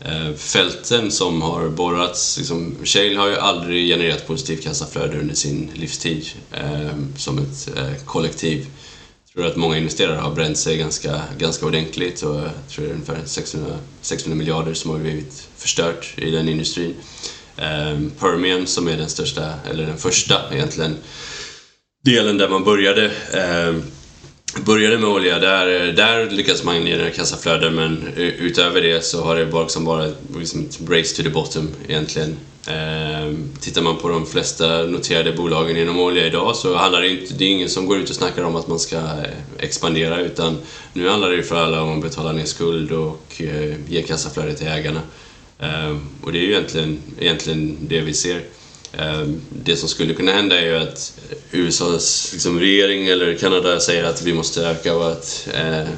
eh, 0.00 0.34
fälten 0.34 1.10
som 1.10 1.42
har 1.42 1.68
borrats, 1.68 2.38
liksom, 2.38 2.76
Shale 2.84 3.16
har 3.16 3.28
ju 3.28 3.36
aldrig 3.36 3.88
genererat 3.88 4.26
positivt 4.26 4.64
kassaflöde 4.64 5.20
under 5.20 5.34
sin 5.34 5.70
livstid 5.74 6.26
eh, 6.52 6.96
som 7.16 7.38
ett 7.38 7.76
eh, 7.76 8.04
kollektiv. 8.04 8.66
tror 9.32 9.46
att 9.46 9.56
många 9.56 9.78
investerare 9.78 10.16
har 10.16 10.34
bränt 10.34 10.58
sig 10.58 10.76
ganska, 10.76 11.22
ganska 11.38 11.66
ordentligt 11.66 12.22
och 12.22 12.36
jag 12.36 12.50
tror 12.68 12.84
det 12.84 12.90
är 12.90 12.94
ungefär 12.94 13.20
600, 13.26 13.78
600 14.00 14.36
miljarder 14.36 14.74
som 14.74 14.90
har 14.90 14.98
blivit 14.98 15.48
förstört 15.56 16.14
i 16.16 16.30
den 16.30 16.48
industrin. 16.48 16.94
Um, 17.56 18.12
Permian 18.18 18.66
som 18.66 18.88
är 18.88 18.96
den 18.96 19.08
största, 19.08 19.54
eller 19.70 19.86
den 19.86 19.98
första 19.98 20.54
egentligen, 20.54 20.96
delen 22.04 22.38
där 22.38 22.48
man 22.48 22.64
började 22.64 23.04
eh, 23.32 23.82
började 24.60 24.98
med 24.98 25.08
olja, 25.08 25.38
där, 25.38 25.92
där 25.92 26.30
lyckades 26.30 26.64
man 26.64 26.74
generera 26.74 27.10
kassaflöden 27.10 27.74
men 27.74 28.08
utöver 28.16 28.82
det 28.82 29.04
så 29.04 29.22
har 29.22 29.36
det 29.36 29.46
bara, 29.46 29.62
liksom 29.62 29.84
bara 29.84 30.12
liksom 30.38 30.68
race 30.88 31.16
to 31.16 31.22
the 31.22 31.30
bottom 31.30 31.70
egentligen. 31.88 32.36
Eh, 32.66 33.34
tittar 33.60 33.82
man 33.82 33.96
på 33.96 34.08
de 34.08 34.26
flesta 34.26 34.82
noterade 34.82 35.32
bolagen 35.32 35.76
inom 35.76 36.00
olja 36.00 36.26
idag 36.26 36.56
så 36.56 36.76
handlar 36.76 37.00
det 37.00 37.08
inte, 37.08 37.34
det 37.34 37.44
är 37.44 37.48
ingen 37.48 37.68
som 37.68 37.86
går 37.86 37.98
ut 37.98 38.10
och 38.10 38.16
snackar 38.16 38.42
om 38.42 38.56
att 38.56 38.68
man 38.68 38.78
ska 38.78 38.96
eh, 38.96 39.24
expandera 39.58 40.20
utan 40.20 40.58
nu 40.92 41.08
handlar 41.08 41.30
det 41.30 41.42
för 41.42 41.56
alla 41.56 41.82
om 41.82 41.96
att 41.96 42.02
betala 42.02 42.32
ner 42.32 42.44
skuld 42.44 42.92
och 42.92 43.42
eh, 43.42 43.74
ge 43.88 44.02
kassaflöde 44.02 44.54
till 44.54 44.66
ägarna. 44.66 45.00
Eh, 45.58 45.96
och 46.22 46.32
det 46.32 46.38
är 46.38 46.42
ju 46.42 46.50
egentligen, 46.50 46.98
egentligen 47.20 47.76
det 47.80 48.00
vi 48.00 48.14
ser. 48.14 48.42
Ehm, 48.98 49.40
det 49.48 49.76
som 49.76 49.88
skulle 49.88 50.14
kunna 50.14 50.32
hända 50.32 50.60
är 50.60 50.66
ju 50.66 50.76
att 50.76 51.20
USAs 51.50 52.30
liksom, 52.32 52.60
regering 52.60 53.06
eller 53.06 53.34
Kanada 53.34 53.80
säger 53.80 54.04
att 54.04 54.22
vi 54.22 54.32
måste 54.32 54.66
öka 54.66 54.94
vårt 54.94 55.26
eh, 55.54 55.88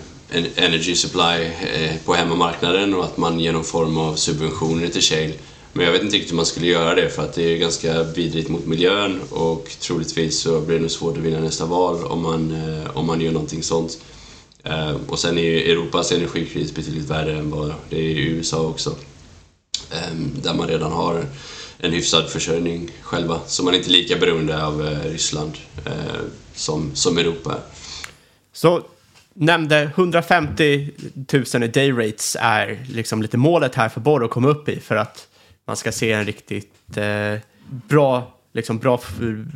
energy 0.57 0.95
supply 0.95 1.45
eh, 1.74 1.97
på 2.05 2.14
hemmamarknaden 2.14 2.95
och 2.95 3.05
att 3.05 3.16
man 3.16 3.40
ger 3.40 3.53
någon 3.53 3.64
form 3.64 3.99
av 3.99 4.14
subventioner 4.14 4.88
till 4.88 5.03
shale. 5.03 5.32
Men 5.72 5.84
jag 5.84 5.92
vet 5.92 6.03
inte 6.03 6.16
riktigt 6.16 6.32
hur 6.32 6.36
man 6.36 6.47
skulle 6.47 6.66
göra 6.66 6.95
det 6.95 7.11
för 7.11 7.22
att 7.22 7.34
det 7.34 7.42
är 7.42 7.59
ganska 7.59 8.03
vidrigt 8.03 8.49
mot 8.49 8.66
miljön 8.66 9.20
och 9.30 9.70
troligtvis 9.80 10.40
så 10.40 10.61
blir 10.61 10.76
det 10.76 10.82
nog 10.82 10.90
svårt 10.90 11.16
att 11.16 11.22
vinna 11.22 11.40
nästa 11.40 11.66
val 11.66 12.05
om 12.05 12.22
man, 12.22 12.51
eh, 12.51 12.97
om 12.97 13.07
man 13.07 13.20
gör 13.20 13.32
någonting 13.32 13.62
sånt. 13.62 13.99
Ehm, 14.64 14.97
och 15.09 15.18
sen 15.18 15.38
är 15.38 15.70
Europas 15.70 16.12
energikris 16.12 16.74
betydligt 16.74 17.11
värre 17.11 17.38
än 17.38 17.51
vad 17.51 17.72
det 17.90 17.97
är 17.97 18.01
i 18.01 18.26
USA 18.26 18.61
också. 18.61 18.97
Ehm, 19.90 20.30
där 20.42 20.55
man 20.55 20.68
redan 20.68 20.92
har 20.92 21.26
en 21.78 21.92
hyfsad 21.92 22.30
försörjning 22.30 22.90
själva. 23.02 23.40
Så 23.46 23.64
man 23.64 23.74
är 23.74 23.78
inte 23.78 23.90
lika 23.90 24.16
beroende 24.16 24.64
av 24.64 24.86
eh, 24.86 25.10
Ryssland 25.10 25.58
eh, 25.86 25.92
som, 26.54 26.94
som 26.94 27.18
Europa 27.18 27.52
är. 27.52 27.60
Så 28.52 28.82
nämnde 29.34 29.82
150 29.82 30.90
000 31.54 31.62
i 31.62 31.68
day 31.68 31.92
rates 31.92 32.36
är 32.40 32.86
liksom 32.88 33.22
lite 33.22 33.36
målet 33.36 33.74
här 33.74 33.88
för 33.88 34.00
Borr 34.00 34.24
att 34.24 34.30
komma 34.30 34.48
upp 34.48 34.68
i 34.68 34.80
för 34.80 34.96
att 34.96 35.28
man 35.66 35.76
ska 35.76 35.92
se 35.92 36.12
en 36.12 36.24
riktigt 36.24 36.96
eh, 36.96 37.38
bra, 37.68 38.34
liksom 38.52 38.78
bra 38.78 39.00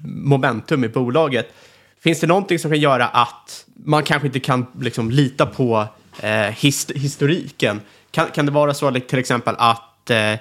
momentum 0.02 0.84
i 0.84 0.88
bolaget. 0.88 1.54
Finns 2.00 2.20
det 2.20 2.26
någonting 2.26 2.58
som 2.58 2.70
kan 2.70 2.80
göra 2.80 3.08
att 3.08 3.64
man 3.84 4.02
kanske 4.02 4.26
inte 4.26 4.40
kan 4.40 4.66
liksom, 4.80 5.10
lita 5.10 5.46
på 5.46 5.86
eh, 6.20 6.30
hist 6.32 6.90
historiken? 6.90 7.80
Kan, 8.10 8.30
kan 8.30 8.46
det 8.46 8.52
vara 8.52 8.74
så 8.74 9.00
till 9.08 9.18
exempel 9.18 9.54
att 9.58 9.84
Eh, 10.10 10.38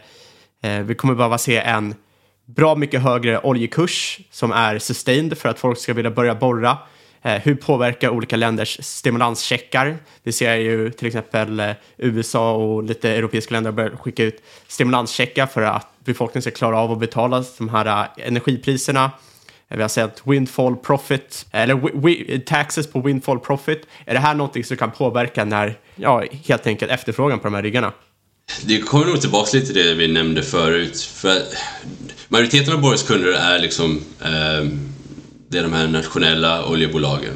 Eh, 0.62 0.80
vi 0.80 0.96
kommer 0.96 1.16
behöva 1.16 1.38
se 1.38 1.58
en 1.58 1.96
bra 2.46 2.76
mycket 2.76 3.02
högre 3.02 3.40
oljekurs 3.40 4.20
som 4.32 4.52
är 4.52 4.80
sustained 4.80 5.38
för 5.38 5.50
att 5.50 5.60
folk 5.60 5.78
ska 5.80 5.94
vilja 5.94 6.12
börja 6.12 6.36
borra. 6.36 6.78
Eh, 7.22 7.42
hur 7.42 7.56
påverkar 7.56 8.10
olika 8.10 8.36
länders 8.36 8.78
stimulanscheckar? 8.82 9.98
Vi 10.24 10.32
ser 10.32 10.56
ju 10.56 10.92
till 10.92 11.08
exempel 11.08 11.60
eh, 11.60 11.72
USA 11.98 12.56
och 12.56 12.84
lite 12.84 13.10
europeiska 13.10 13.56
länder 13.56 13.72
börjar 13.72 13.90
skicka 13.90 14.24
ut 14.24 14.44
stimulanscheckar 14.68 15.46
för 15.46 15.62
att 15.62 15.88
befolkningen 16.04 16.42
ska 16.42 16.52
klara 16.52 16.80
av 16.80 16.92
att 16.92 17.00
betala 17.00 17.44
de 17.58 17.70
här 17.70 18.08
energipriserna. 18.18 19.12
Vi 19.70 19.82
har 19.82 19.90
sett 19.90 20.28
windfall 20.28 20.76
profit, 20.76 21.46
eller 21.52 22.40
taxes 22.40 22.92
på 22.92 23.02
windfall 23.02 23.40
profit. 23.40 23.88
Är 24.06 24.14
det 24.14 24.20
här 24.20 24.34
någonting 24.34 24.64
som 24.64 24.78
kan 24.78 24.92
påverka 24.92 25.46
när, 25.46 25.80
ja, 25.96 26.24
helt 26.48 26.68
enkelt 26.68 26.92
efterfrågan 26.92 27.40
på 27.40 27.48
de 27.48 27.54
här 27.54 27.62
ryggarna? 27.64 27.94
Det 28.62 28.80
kommer 28.80 29.06
nog 29.06 29.22
tillbaka 29.22 29.58
lite 29.58 29.74
till 29.74 29.86
det 29.86 29.94
vi 29.94 30.08
nämnde 30.08 30.44
förut. 30.44 31.02
För 31.02 31.42
majoriteten 32.28 32.74
av 32.74 32.82
Borgs 32.82 33.04
kunder 33.04 33.32
är 33.32 33.60
liksom 33.60 34.02
eh, 34.22 34.70
det 35.50 35.58
är 35.58 35.64
de 35.64 35.74
här 35.74 35.88
nationella 35.88 36.66
oljebolagen. 36.66 37.34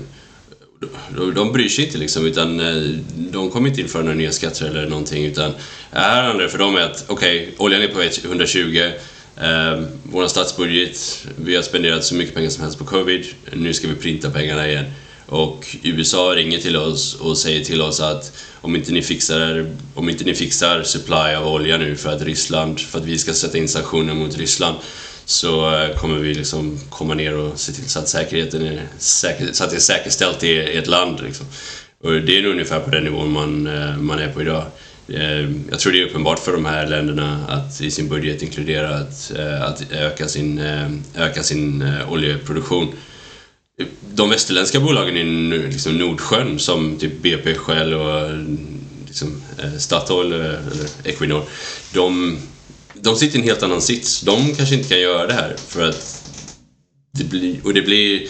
De, 1.16 1.34
de 1.34 1.54
bryr 1.54 1.70
sig 1.70 1.86
inte 1.86 1.98
liksom, 1.98 2.26
utan 2.26 2.60
eh, 2.60 3.00
de 3.16 3.50
kommer 3.50 3.70
inte 3.70 3.82
införa 3.82 4.02
några 4.02 4.16
nya 4.16 4.32
skatter 4.32 4.66
eller 4.66 4.88
någonting. 4.88 5.26
Utan 5.26 5.54
här 5.92 6.24
handlar 6.24 6.44
det 6.44 6.50
för 6.50 6.58
dem 6.58 6.76
är 6.76 6.82
att 6.82 7.06
okej, 7.08 7.42
okay, 7.42 7.54
oljan 7.58 7.82
är 7.82 7.88
på 7.88 8.28
120 8.28 8.92
Eh, 9.42 9.84
vår 10.04 10.28
statsbudget, 10.28 11.28
vi 11.36 11.56
har 11.56 11.64
spenderat 11.64 12.06
så 12.06 12.16
mycket 12.16 12.36
pengar 12.36 12.50
som 12.50 12.64
helst 12.64 12.80
på 12.80 12.86
covid, 12.86 13.26
nu 13.54 13.74
ska 13.74 13.88
vi 13.88 13.96
printa 13.96 14.32
pengarna 14.32 14.68
igen. 14.68 14.86
Och 15.26 15.76
USA 15.84 16.34
ringer 16.36 16.60
till 16.60 16.78
oss 16.78 17.16
och 17.16 17.38
säger 17.38 17.66
till 17.66 17.82
oss 17.82 18.00
att 18.00 18.34
om 18.62 18.76
inte 18.76 18.92
ni 18.92 19.02
fixar, 19.02 19.76
om 19.96 20.10
inte 20.10 20.24
ni 20.24 20.36
fixar 20.36 20.84
supply 20.84 21.36
av 21.38 21.48
olja 21.48 21.78
nu 21.78 21.96
för 21.96 22.10
att 22.10 22.22
Ryssland, 22.22 22.80
för 22.80 23.00
att 23.00 23.06
vi 23.06 23.18
ska 23.18 23.34
sätta 23.34 23.58
in 23.58 23.68
sanktioner 23.68 24.14
mot 24.14 24.38
Ryssland 24.38 24.76
så 25.26 25.76
eh, 25.76 25.96
kommer 25.96 26.16
vi 26.16 26.34
liksom 26.34 26.80
komma 26.90 27.14
ner 27.14 27.38
och 27.38 27.60
se 27.60 27.72
till 27.72 27.90
så 27.90 28.00
att 28.00 28.10
säkerheten 28.10 28.66
är, 28.66 28.88
säker, 28.98 29.50
så 29.54 29.64
att 29.64 29.70
det 29.70 29.76
är 29.76 29.80
säkerställt 29.80 30.44
i 30.44 30.78
ett 30.78 30.88
land. 30.88 31.22
Liksom. 31.24 31.46
Och 32.04 32.12
det 32.12 32.38
är 32.38 32.42
nog 32.42 32.52
ungefär 32.52 32.80
på 32.80 32.90
den 32.90 33.04
nivån 33.04 33.32
man, 33.32 33.68
eh, 33.68 33.98
man 33.98 34.20
är 34.20 34.32
på 34.32 34.42
idag. 34.42 34.64
Eh, 35.08 35.50
jag 35.70 35.80
tror 35.80 35.94
det 35.94 36.02
är 36.02 36.06
uppenbart 36.06 36.40
för 36.40 36.52
de 36.52 36.66
här 36.66 36.88
länderna 36.88 37.46
att 37.50 37.82
i 37.82 37.92
sin 37.92 38.10
budget 38.10 38.42
inkludera 38.42 38.96
att, 38.96 39.32
att 39.62 39.92
öka 39.92 40.28
sin, 40.28 40.62
öka 41.16 41.44
sin 41.44 41.88
oljeproduktion 42.10 42.94
de 44.14 44.30
västerländska 44.30 44.80
bolagen 44.80 45.18
i 45.18 45.24
liksom 45.68 45.98
Nordsjön 45.98 46.60
som 46.60 46.98
typ 46.98 47.22
BP, 47.22 47.56
Shell 47.56 47.94
och 47.94 48.32
liksom, 49.08 49.42
eh, 49.64 49.78
Statoil 49.78 50.34
eller 50.34 50.60
Equinor. 51.04 51.44
De, 51.94 52.38
de 52.94 53.16
sitter 53.16 53.38
i 53.38 53.42
en 53.42 53.48
helt 53.48 53.64
annan 53.64 53.82
sits. 53.82 54.22
De 54.22 54.56
kanske 54.56 54.76
inte 54.76 54.90
kan 54.90 55.02
göra 55.02 55.28
det 55.28 55.34
här 55.34 55.56
för 55.68 55.90
att 55.90 56.24
det 57.12 57.24
blir, 57.24 57.56
och 57.64 57.74
det 57.74 57.82
blir 57.82 58.28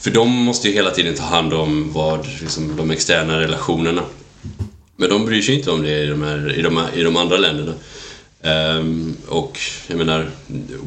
för 0.00 0.10
de 0.10 0.30
måste 0.30 0.68
ju 0.68 0.74
hela 0.74 0.90
tiden 0.90 1.14
ta 1.14 1.24
hand 1.24 1.54
om 1.54 1.92
vad, 1.92 2.26
liksom, 2.40 2.76
de 2.76 2.90
externa 2.90 3.40
relationerna. 3.40 4.02
Men 4.96 5.10
de 5.10 5.26
bryr 5.26 5.42
sig 5.42 5.54
inte 5.54 5.70
om 5.70 5.82
det 5.82 6.02
i 6.02 6.06
de, 6.06 6.22
här, 6.22 6.58
i 6.58 6.62
de, 6.62 6.86
i 6.94 7.02
de 7.02 7.16
andra 7.16 7.36
länderna. 7.36 7.74
Um, 8.42 9.16
och 9.28 9.58
jag 9.86 9.98
menar, 9.98 10.30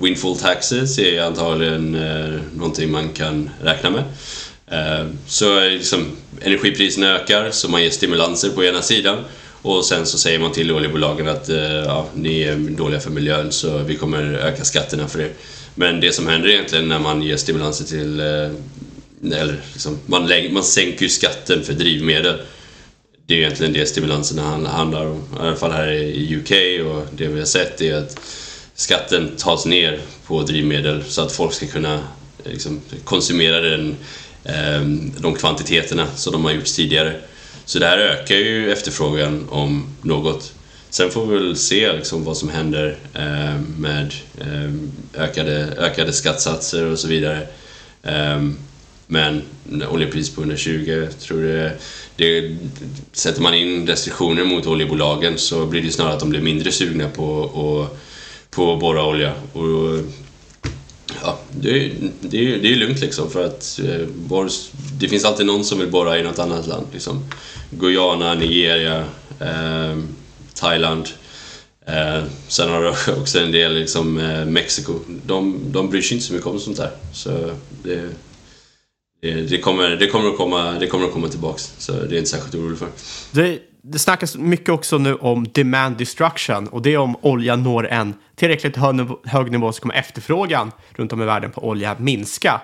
windfall 0.01 0.37
taxes 0.37 0.99
är 0.99 1.21
antagligen 1.21 1.95
uh, 1.95 2.39
någonting 2.53 2.91
man 2.91 3.09
kan 3.09 3.49
räkna 3.61 3.89
med. 3.89 4.03
Uh, 4.71 5.09
så 5.27 5.59
liksom, 5.59 6.11
energipriserna 6.41 7.15
ökar 7.15 7.51
så 7.51 7.69
man 7.69 7.83
ger 7.83 7.89
stimulanser 7.89 8.49
på 8.49 8.63
ena 8.63 8.81
sidan 8.81 9.17
och 9.61 9.85
sen 9.85 10.05
så 10.05 10.17
säger 10.17 10.39
man 10.39 10.51
till 10.51 10.71
oljebolagen 10.71 11.27
att 11.27 11.49
uh, 11.49 11.57
ja, 11.61 12.07
ni 12.15 12.41
är 12.41 12.55
dåliga 12.55 12.99
för 12.99 13.09
miljön 13.09 13.51
så 13.51 13.77
vi 13.77 13.95
kommer 13.95 14.33
öka 14.33 14.63
skatterna 14.63 15.07
för 15.07 15.21
er. 15.21 15.31
Men 15.75 15.99
det 15.99 16.11
som 16.11 16.27
händer 16.27 16.49
egentligen 16.49 16.87
när 16.87 16.99
man 16.99 17.21
ger 17.21 17.37
stimulanser 17.37 17.85
till 17.85 18.19
uh, 18.19 18.51
eller 19.33 19.61
liksom, 19.73 19.99
man, 20.05 20.29
man 20.51 20.63
sänker 20.63 21.07
skatten 21.07 21.63
för 21.63 21.73
drivmedel 21.73 22.41
det 23.31 23.35
är 23.35 23.39
egentligen 23.39 23.73
det 23.73 23.85
stimulanserna 23.85 24.67
handlar 24.67 25.05
om. 25.05 25.17
I 25.17 25.39
alla 25.39 25.55
fall 25.55 25.71
här 25.71 25.91
i 25.91 26.35
UK 26.35 26.51
och 26.85 27.05
det 27.17 27.27
vi 27.27 27.39
har 27.39 27.45
sett 27.45 27.81
är 27.81 27.95
att 27.95 28.19
skatten 28.75 29.31
tas 29.37 29.65
ner 29.65 29.99
på 30.25 30.41
drivmedel 30.41 31.03
så 31.03 31.21
att 31.21 31.31
folk 31.31 31.53
ska 31.53 31.67
kunna 31.67 31.99
liksom, 32.43 32.81
konsumera 33.03 33.59
den, 33.59 33.95
ehm, 34.45 35.11
de 35.17 35.35
kvantiteterna 35.35 36.07
som 36.15 36.33
de 36.33 36.45
har 36.45 36.51
gjort 36.51 36.65
tidigare. 36.65 37.13
Så 37.65 37.79
det 37.79 37.85
här 37.85 37.97
ökar 37.97 38.35
ju 38.35 38.71
efterfrågan 38.71 39.47
om 39.49 39.95
något. 40.01 40.53
Sen 40.89 41.11
får 41.11 41.25
vi 41.25 41.37
väl 41.37 41.57
se 41.57 41.93
liksom 41.93 42.23
vad 42.23 42.37
som 42.37 42.49
händer 42.49 42.97
ehm, 43.13 43.75
med 43.77 44.13
ehm, 44.41 44.91
ökade, 45.13 45.67
ökade 45.77 46.13
skattesatser 46.13 46.85
och 46.85 46.99
så 46.99 47.07
vidare. 47.07 47.47
Men 49.07 49.41
oljepris 49.89 50.35
på 50.35 50.41
120, 50.41 51.07
tror 51.19 51.43
det, 51.43 51.71
det, 52.21 52.57
sätter 53.11 53.41
man 53.41 53.53
in 53.53 53.87
restriktioner 53.87 54.43
mot 54.43 54.67
oljebolagen 54.67 55.37
så 55.37 55.65
blir 55.65 55.81
det 55.81 55.91
snarare 55.91 56.13
att 56.13 56.19
de 56.19 56.29
blir 56.29 56.41
mindre 56.41 56.71
sugna 56.71 57.09
på, 57.09 57.25
och, 57.25 57.97
på 58.49 58.73
att 58.73 58.79
borra 58.79 59.05
olja. 59.05 59.33
Och, 59.53 59.99
ja, 61.23 61.39
det, 61.51 61.91
det, 62.21 62.57
det 62.57 62.71
är 62.71 62.75
lugnt 62.75 63.01
liksom 63.01 63.29
för 63.31 63.45
att 63.45 63.79
eh, 63.79 64.47
det 64.99 65.07
finns 65.07 65.25
alltid 65.25 65.45
någon 65.45 65.65
som 65.65 65.79
vill 65.79 65.91
borra 65.91 66.19
i 66.19 66.23
något 66.23 66.39
annat 66.39 66.67
land. 66.67 66.87
Liksom. 66.93 67.23
Guyana, 67.69 68.33
Nigeria, 68.33 69.05
eh, 69.39 69.97
Thailand. 70.53 71.09
Eh, 71.85 72.23
sen 72.47 72.69
har 72.69 72.81
du 72.81 73.13
också 73.21 73.39
en 73.39 73.51
del 73.51 73.75
liksom, 73.75 74.19
eh, 74.19 74.45
Mexiko. 74.45 74.99
De, 75.25 75.59
de 75.71 75.89
bryr 75.89 76.01
sig 76.01 76.15
inte 76.15 76.27
så 76.27 76.33
mycket 76.33 76.47
om 76.47 76.59
sånt 76.59 76.77
där. 76.77 76.91
Så 77.13 77.51
det, 77.83 78.09
Eh, 79.21 79.37
det, 79.37 79.57
kommer, 79.57 79.89
det, 79.89 80.07
kommer 80.07 80.29
att 80.29 80.37
komma, 80.37 80.71
det 80.71 80.87
kommer 80.87 81.05
att 81.05 81.13
komma 81.13 81.27
tillbaks. 81.27 81.73
Så 81.77 81.91
det 81.91 82.15
är 82.15 82.17
inte 82.17 82.29
särskilt 82.29 82.55
orolig 82.55 82.77
för. 82.77 82.87
Det, 83.31 83.59
det 83.81 83.99
snackas 83.99 84.37
mycket 84.37 84.69
också 84.69 84.97
nu 84.97 85.15
om 85.15 85.47
demand 85.53 85.97
destruction 85.97 86.67
och 86.67 86.81
det 86.81 86.93
är 86.93 86.97
om 86.97 87.15
oljan 87.21 87.63
når 87.63 87.87
en 87.87 88.13
tillräckligt 88.35 88.77
hög 88.77 88.95
nivå, 88.95 89.19
hög 89.23 89.51
nivå 89.51 89.71
så 89.71 89.81
kommer 89.81 89.95
efterfrågan 89.95 90.71
runt 90.89 91.13
om 91.13 91.21
i 91.21 91.25
världen 91.25 91.51
på 91.51 91.67
olja 91.67 91.95
minska. 91.99 92.61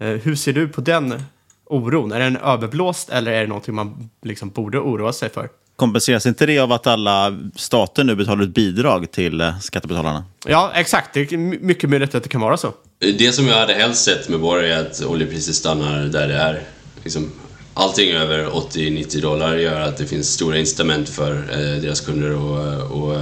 Eh, 0.00 0.08
hur 0.08 0.34
ser 0.34 0.52
du 0.52 0.68
på 0.68 0.80
den 0.80 1.22
oron? 1.66 2.12
Är 2.12 2.20
den 2.20 2.36
överblåst 2.36 3.10
eller 3.10 3.32
är 3.32 3.40
det 3.40 3.46
någonting 3.46 3.74
man 3.74 4.10
liksom 4.22 4.50
borde 4.50 4.78
oroa 4.78 5.12
sig 5.12 5.30
för? 5.30 5.48
Kompenseras 5.80 6.26
inte 6.26 6.46
det 6.46 6.58
av 6.58 6.72
att 6.72 6.86
alla 6.86 7.38
stater 7.56 8.04
nu 8.04 8.14
betalar 8.14 8.42
ut 8.42 8.54
bidrag 8.54 9.10
till 9.10 9.40
eh, 9.40 9.58
skattebetalarna? 9.58 10.24
Ja, 10.46 10.72
exakt. 10.74 11.14
Det 11.14 11.32
är 11.32 11.36
mycket 11.36 11.90
möjligt 11.90 12.14
att 12.14 12.22
det 12.22 12.28
kan 12.28 12.40
vara 12.40 12.56
så. 12.56 12.72
Det 12.98 13.32
som 13.32 13.46
jag 13.46 13.54
hade 13.54 13.74
helst 13.74 14.04
sett 14.04 14.28
med 14.28 14.40
Borg 14.40 14.70
är 14.70 14.80
att 14.80 15.02
oljepriset 15.04 15.54
stannar 15.54 16.04
där 16.04 16.28
det 16.28 16.34
är. 16.34 16.62
Liksom, 17.02 17.30
allting 17.74 18.10
över 18.10 18.46
80-90 18.46 19.20
dollar 19.20 19.56
gör 19.56 19.80
att 19.80 19.96
det 19.96 20.06
finns 20.06 20.32
stora 20.32 20.58
incitament 20.58 21.08
för 21.08 21.32
eh, 21.32 21.82
deras 21.82 22.00
kunder 22.00 22.30
att 22.30 22.90
och, 22.90 23.16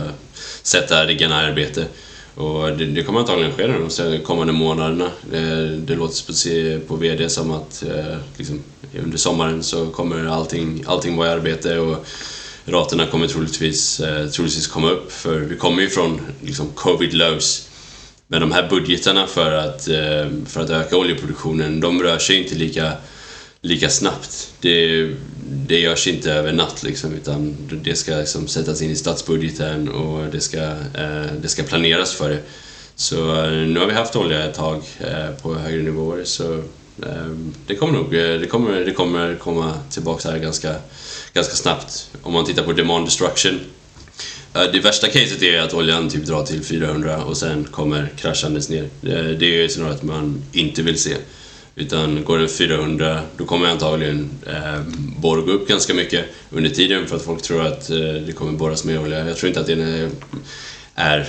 sätta 0.62 1.04
riggarna 1.06 1.42
i 1.42 1.46
arbete. 1.46 1.86
Och 2.34 2.76
det, 2.76 2.84
det 2.84 3.02
kommer 3.02 3.20
antagligen 3.20 3.52
ske 3.52 3.66
de 3.66 4.18
kommande 4.18 4.52
månaderna. 4.52 5.10
Det, 5.30 5.76
det 5.76 5.94
låter 5.94 6.78
på, 6.78 6.86
på 6.86 6.96
VD 6.96 7.28
som 7.28 7.50
att 7.50 7.82
eh, 7.82 8.16
liksom, 8.36 8.62
under 9.04 9.18
sommaren 9.18 9.62
så 9.62 9.86
kommer 9.86 10.26
allting, 10.26 10.84
allting 10.86 11.16
vara 11.16 11.28
i 11.28 11.32
arbete 11.32 11.78
och 11.78 12.06
raterna 12.68 13.06
kommer 13.06 13.26
troligtvis, 13.26 14.00
eh, 14.00 14.28
troligtvis 14.28 14.66
komma 14.66 14.90
upp. 14.90 15.12
För 15.12 15.38
vi 15.38 15.56
kommer 15.56 15.82
ju 15.82 15.88
från 15.88 16.20
liksom, 16.42 16.68
covid 16.74 17.14
lows. 17.14 17.68
Men 18.26 18.40
de 18.40 18.52
här 18.52 18.68
budgetarna 18.68 19.26
för 19.26 19.52
att, 19.52 19.88
eh, 19.88 20.26
för 20.46 20.60
att 20.60 20.70
öka 20.70 20.96
oljeproduktionen, 20.96 21.80
de 21.80 22.02
rör 22.02 22.18
sig 22.18 22.36
inte 22.42 22.54
lika, 22.54 22.92
lika 23.60 23.88
snabbt. 23.88 24.52
Det, 24.60 25.06
det 25.50 25.80
görs 25.80 26.06
inte 26.06 26.32
över 26.32 26.52
natt 26.52 26.82
liksom, 26.82 27.12
utan 27.14 27.56
det 27.84 27.94
ska 27.94 28.16
liksom 28.16 28.48
sättas 28.48 28.82
in 28.82 28.90
i 28.90 28.96
statsbudgeten 28.96 29.88
och 29.88 30.26
det 30.32 30.40
ska, 30.40 30.62
eh, 30.94 31.32
det 31.42 31.48
ska 31.48 31.62
planeras 31.62 32.12
för 32.12 32.30
det. 32.30 32.42
Så 32.98 33.44
eh, 33.44 33.50
nu 33.50 33.80
har 33.80 33.86
vi 33.86 33.92
haft 33.92 34.16
olja 34.16 34.44
ett 34.44 34.54
tag 34.54 34.82
eh, 35.00 35.30
på 35.42 35.54
högre 35.54 35.82
nivåer 35.82 36.24
så 36.24 36.54
eh, 37.02 37.28
det 37.66 37.74
kommer 37.74 37.92
nog 37.92 38.14
eh, 38.14 38.40
det 38.40 38.46
kommer, 38.46 38.80
det 38.80 38.92
kommer 38.92 39.34
komma 39.34 39.74
tillbaka 39.90 40.30
här 40.30 40.38
ganska, 40.38 40.74
ganska 41.38 41.56
snabbt. 41.56 42.10
Om 42.22 42.32
man 42.32 42.44
tittar 42.44 42.62
på 42.62 42.72
demand 42.72 43.06
destruction 43.06 43.60
eh, 44.54 44.62
det 44.72 44.80
värsta 44.80 45.08
caset 45.08 45.42
är 45.42 45.60
att 45.60 45.74
oljan 45.74 46.08
typ 46.08 46.24
drar 46.26 46.44
till 46.44 46.64
400 46.64 47.24
och 47.24 47.36
sen 47.36 47.64
kommer 47.64 48.08
kraschandes 48.16 48.68
ner. 48.68 48.82
Eh, 48.82 49.38
det 49.38 49.46
är 49.46 49.78
ju 49.78 49.88
att 49.88 50.02
man 50.02 50.42
inte 50.52 50.82
vill 50.82 50.98
se. 50.98 51.16
Utan 51.74 52.24
går 52.24 52.38
den 52.38 52.48
400 52.48 53.20
då 53.36 53.44
kommer 53.44 53.66
antagligen 53.66 54.30
eh, 54.46 54.80
borr 55.20 55.40
gå 55.40 55.52
upp 55.52 55.68
ganska 55.68 55.94
mycket 55.94 56.24
under 56.50 56.70
tiden 56.70 57.06
för 57.06 57.16
att 57.16 57.22
folk 57.22 57.42
tror 57.42 57.66
att 57.66 57.90
eh, 57.90 57.96
det 57.98 58.34
kommer 58.34 58.52
borras 58.52 58.84
mer 58.84 59.00
olja. 59.00 59.28
Jag 59.28 59.36
tror 59.36 59.48
inte 59.48 59.60
att 59.60 59.66
det 59.66 60.10
är 60.94 61.26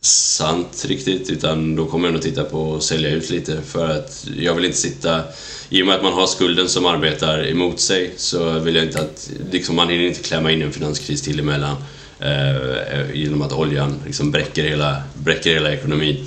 sant 0.00 0.84
riktigt 0.88 1.30
utan 1.30 1.76
då 1.76 1.86
kommer 1.86 2.08
jag 2.08 2.12
nog 2.12 2.22
titta 2.22 2.44
på 2.44 2.74
att 2.74 2.82
sälja 2.82 3.10
ut 3.10 3.30
lite 3.30 3.62
för 3.62 3.90
att 3.90 4.26
jag 4.36 4.54
vill 4.54 4.64
inte 4.64 4.76
sitta 4.76 5.22
i 5.68 5.82
och 5.82 5.86
med 5.86 5.96
att 5.96 6.02
man 6.02 6.12
har 6.12 6.26
skulden 6.26 6.68
som 6.68 6.86
arbetar 6.86 7.46
emot 7.46 7.80
sig 7.80 8.12
så 8.16 8.58
vill 8.58 8.74
jag 8.74 8.84
inte 8.84 9.00
att 9.00 9.30
liksom 9.50 9.76
man 9.76 9.88
hinner 9.88 10.04
inte 10.04 10.22
klämma 10.22 10.52
in 10.52 10.62
en 10.62 10.72
finanskris 10.72 11.22
till 11.22 11.40
emellan 11.40 11.76
eh, 12.20 12.56
eh 12.56 13.14
genom 13.14 13.42
att 13.42 13.52
oljan 13.52 14.00
liksom 14.06 14.30
bräcker 14.30 14.64
hela, 14.64 15.02
bräcker 15.14 15.54
hela 15.54 15.72
ekonomin. 15.72 16.26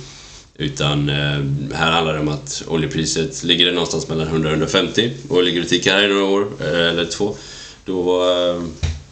Utan 0.58 1.08
eh, 1.08 1.74
här 1.74 1.90
handlar 1.90 2.14
det 2.14 2.20
om 2.20 2.28
att 2.28 2.62
oljepriset 2.66 3.44
ligger 3.44 3.66
det 3.66 3.72
någonstans 3.72 4.08
mellan 4.08 4.26
100 4.26 4.48
och 4.48 4.54
150 4.54 5.10
och 5.28 5.42
ligger 5.42 5.62
och 5.62 5.68
tickar 5.68 5.94
här 5.94 6.04
i 6.04 6.08
några 6.08 6.24
år, 6.24 6.48
eh, 6.60 6.88
eller 6.88 7.04
två, 7.04 7.36
då, 7.84 8.22
eh, 8.22 8.62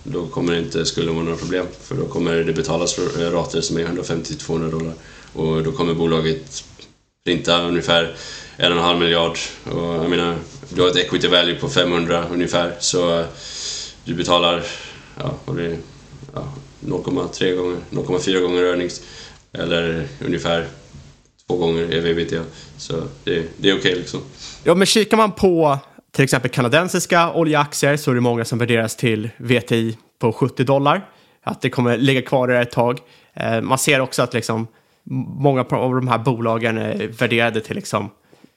då 0.05 0.27
kommer 0.27 0.53
det 0.53 0.59
inte 0.59 0.87
skulden 0.87 1.15
vara 1.15 1.25
några 1.25 1.39
problem. 1.39 1.67
För 1.81 1.95
då 1.95 2.07
kommer 2.07 2.37
det 2.37 2.53
betalas 2.53 2.99
eh, 2.99 3.31
rater 3.31 3.61
som 3.61 3.77
är 3.77 3.85
150-200 3.85 4.71
dollar 4.71 4.95
och 5.33 5.63
då 5.63 5.73
kommer 5.73 5.95
bolaget 5.95 6.65
printa 7.25 7.63
ungefär 7.63 8.17
en 8.57 8.73
och 8.73 8.79
en 8.79 8.85
halv 8.85 8.99
miljard. 8.99 9.39
Och 9.65 9.83
jag 9.83 10.11
menar, 10.11 10.37
du 10.69 10.83
har 10.83 10.89
ett 10.89 10.97
equity 10.97 11.29
value 11.29 11.55
på 11.55 11.69
500 11.69 12.27
ungefär 12.33 12.77
så 12.79 13.25
du 14.05 14.15
betalar 14.15 14.63
ja, 15.19 15.35
ja, 16.35 16.53
0,3 16.81 17.57
gånger, 17.57 17.79
0,4 17.91 18.41
gånger 18.41 18.63
earnings 18.63 19.03
eller 19.53 20.09
ungefär 20.27 20.67
två 21.47 21.57
gånger 21.57 21.93
ev. 21.93 22.45
Så 22.77 22.95
det, 23.25 23.35
det 23.57 23.71
är 23.71 23.73
okej 23.73 23.79
okay, 23.79 23.95
liksom. 23.95 24.21
Ja, 24.65 24.75
men 24.75 24.87
kikar 24.87 25.17
man 25.17 25.33
på 25.33 25.79
till 26.13 26.25
exempel 26.25 26.51
kanadensiska 26.51 27.33
oljeaktier 27.33 27.97
så 27.97 28.11
är 28.11 28.15
det 28.15 28.21
många 28.21 28.45
som 28.45 28.59
värderas 28.59 28.97
till 28.97 29.31
VTI 29.37 29.99
på 30.19 30.33
70 30.33 30.65
dollar. 30.65 31.09
Att 31.43 31.61
det 31.61 31.71
kommer 31.71 31.97
ligga 31.97 32.23
kvar 32.23 32.49
där 32.49 32.63
ett 32.63 32.71
tag. 32.71 32.99
Eh, 33.35 33.61
man 33.61 33.79
ser 33.79 34.01
också 34.01 34.23
att 34.23 34.35
liksom 34.35 34.67
många 35.05 35.61
av 35.61 35.95
de 35.95 36.09
här 36.09 36.19
bolagen 36.19 36.79
är 36.79 37.09
värderade 37.09 37.61
till 37.61 37.77
liksom 37.77 38.11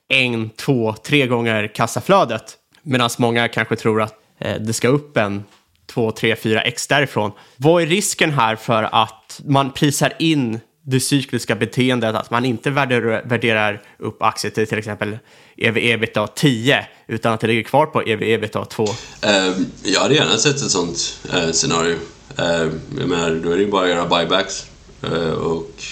en, 0.08 0.50
två, 0.50 0.94
tre 0.94 1.28
gånger 1.28 1.68
kassaflödet. 1.68 2.58
Medan 2.84 3.10
många 3.18 3.48
kanske 3.48 3.76
tror 3.76 4.02
att 4.02 4.14
eh, 4.40 4.56
det 4.62 4.74
ska 4.74 4.88
upp 4.88 5.18
en 5.18 5.44
två, 5.86 6.12
tre, 6.12 6.36
fyra 6.36 6.62
x 6.62 6.88
därifrån. 6.88 7.32
Vad 7.58 7.84
är 7.84 7.88
risken 7.88 8.32
här 8.32 8.56
för 8.56 8.84
att 8.92 9.42
man 9.46 9.72
prisar 9.72 10.14
in 10.20 10.60
det 10.88 11.00
cykliska 11.00 11.56
beteendet 11.56 12.16
att 12.16 12.32
man 12.32 12.46
inte 12.46 12.70
värderar, 12.70 13.82
upp 14.00 14.22
aktier 14.22 14.52
till 14.52 14.68
till 14.68 14.78
exempel 14.78 15.18
ev 15.58 15.78
ebitda 15.78 16.28
10 16.28 16.88
utan 17.08 17.34
att 17.34 17.40
det 17.40 17.48
ligger 17.48 17.64
kvar 17.64 17.86
på 17.86 18.02
ev 18.02 18.24
ebitda 18.24 18.66
2? 18.66 18.84
Uh, 18.84 18.92
ehm, 19.22 19.66
jag 19.84 20.00
hade 20.00 20.16
gärna 20.16 20.38
sett 20.38 20.56
ett 20.56 20.72
sånt 20.72 21.20
uh, 21.34 21.52
scenario. 21.52 21.96
Uh, 22.40 22.72
jag 23.00 23.10
menar, 23.10 23.42
då 23.44 23.52
är 23.52 23.56
det 23.56 23.64
ju 23.64 23.72
bara 23.72 23.84
att 23.84 23.90
göra 23.90 24.08
buybacks. 24.08 24.66
Uh, 25.04 25.30
och 25.30 25.84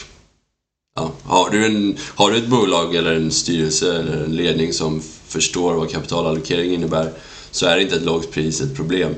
ja, 0.95 1.11
har, 1.23 1.49
du 1.49 1.65
en, 1.65 1.97
har 2.15 2.31
du 2.31 2.37
ett 2.37 2.47
bolag 2.47 2.95
eller 2.95 3.15
en 3.15 3.31
styrelse 3.31 3.99
eller 3.99 4.23
en 4.23 4.35
ledning 4.35 4.73
som 4.73 5.01
förstår 5.27 5.73
vad 5.73 5.91
kapitalallokering 5.91 6.73
innebär 6.73 7.11
så 7.51 7.65
är 7.65 7.77
inte 7.77 7.95
ett 7.95 8.01
lågt 8.01 8.31
pris 8.31 8.61
ett 8.61 8.75
problem. 8.75 9.15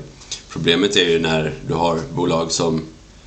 Problemet 0.48 0.96
är 0.96 1.10
ju 1.10 1.18
när 1.18 1.54
du 1.68 1.74
har 1.74 2.00
bolag 2.14 2.52
som 2.52 2.82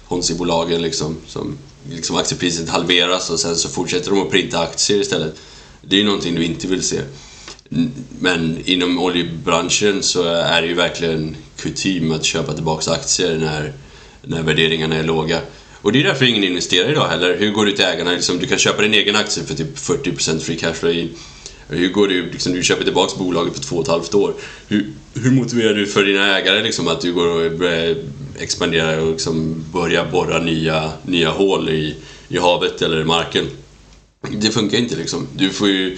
Honsi-bolagen, 0.08 0.82
liksom, 0.82 1.18
som 1.28 1.58
liksom 1.90 2.16
aktiepriset 2.16 2.70
halveras 2.70 3.30
och 3.30 3.40
sen 3.40 3.56
så 3.56 3.70
fortsätter 3.70 4.12
de 4.12 4.22
att 4.22 4.32
printa 4.32 4.60
aktier 4.60 5.00
istället. 5.00 5.36
Det 5.82 5.96
är 5.96 6.00
ju 6.00 6.06
någonting 6.06 6.36
du 6.36 6.44
inte 6.44 6.68
vill 6.68 6.84
se. 6.84 7.02
Men 8.20 8.58
inom 8.66 9.00
oljebranschen 9.00 10.04
så 10.04 10.24
är 10.24 10.62
det 10.62 10.68
ju 10.68 10.74
verkligen 10.74 11.36
kutym 11.58 12.12
att 12.12 12.24
köpa 12.24 12.54
tillbaka 12.54 12.92
aktier 12.92 13.38
när, 13.38 13.74
när 14.22 14.44
värderingarna 14.44 14.96
är 14.96 15.04
låga. 15.04 15.42
Och 15.82 15.92
det 15.92 16.00
är 16.00 16.04
därför 16.04 16.26
ingen 16.26 16.44
investerar 16.44 16.92
idag 16.92 17.08
heller. 17.08 17.38
Hur 17.38 17.52
går 17.52 17.66
det 17.66 17.72
till 17.72 17.86
ägarna? 17.86 18.12
Liksom, 18.12 18.40
du 18.40 18.48
kan 18.48 18.58
köpa 18.58 18.82
din 18.82 18.94
egen 18.94 19.16
aktie 19.16 19.44
för 19.44 19.56
typ 19.56 19.78
40% 19.78 20.40
free 20.40 20.58
cash 20.58 20.74
flow. 20.74 21.08
Hur 21.68 21.90
går 21.90 22.08
det, 22.08 22.22
liksom, 22.22 22.54
du 22.54 22.64
köper 22.64 22.84
tillbaka 22.84 23.18
bolaget 23.18 23.54
på 23.54 23.60
två 23.60 23.76
och 23.76 23.82
ett 23.82 23.88
halvt 23.88 24.14
år. 24.14 24.34
Hur, 24.68 24.94
hur 25.14 25.32
motiverar 25.32 25.74
du 25.74 25.86
för 25.86 26.06
dina 26.06 26.38
ägare 26.38 26.64
liksom, 26.64 26.88
att 26.88 27.02
du 27.02 27.14
går 27.14 27.28
och 27.28 27.52
expandera 28.40 29.02
och 29.02 29.12
liksom 29.12 29.66
börja 29.74 30.06
borra 30.06 30.40
nya, 30.40 30.92
nya 31.04 31.30
hål 31.30 31.70
i, 31.70 31.96
i 32.28 32.38
havet 32.38 32.82
eller 32.82 33.04
marken. 33.04 33.46
Det 34.32 34.52
funkar 34.52 34.78
inte 34.78 34.96
liksom. 34.96 35.28
Du 35.36 35.50
får 35.50 35.68
ju... 35.68 35.98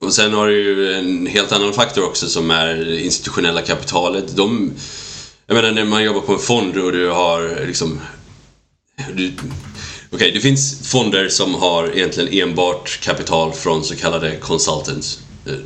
Och 0.00 0.14
sen 0.14 0.32
har 0.32 0.46
du 0.46 0.62
ju 0.62 0.94
en 0.94 1.26
helt 1.26 1.52
annan 1.52 1.72
faktor 1.72 2.04
också 2.04 2.26
som 2.26 2.50
är 2.50 2.98
institutionella 2.98 3.62
kapitalet. 3.62 4.36
De, 4.36 4.72
jag 5.46 5.54
menar 5.54 5.72
när 5.72 5.84
man 5.84 6.04
jobbar 6.04 6.20
på 6.20 6.32
en 6.32 6.38
fond 6.38 6.76
och 6.76 6.92
du 6.92 7.08
har 7.08 7.66
liksom... 7.66 8.00
Okej, 8.98 9.32
okay, 10.10 10.30
det 10.30 10.40
finns 10.40 10.90
fonder 10.90 11.28
som 11.28 11.54
har 11.54 11.96
egentligen 11.96 12.48
enbart 12.48 13.00
kapital 13.02 13.52
från 13.52 13.84
så 13.84 13.96
kallade 13.96 14.36
consultants. 14.36 15.20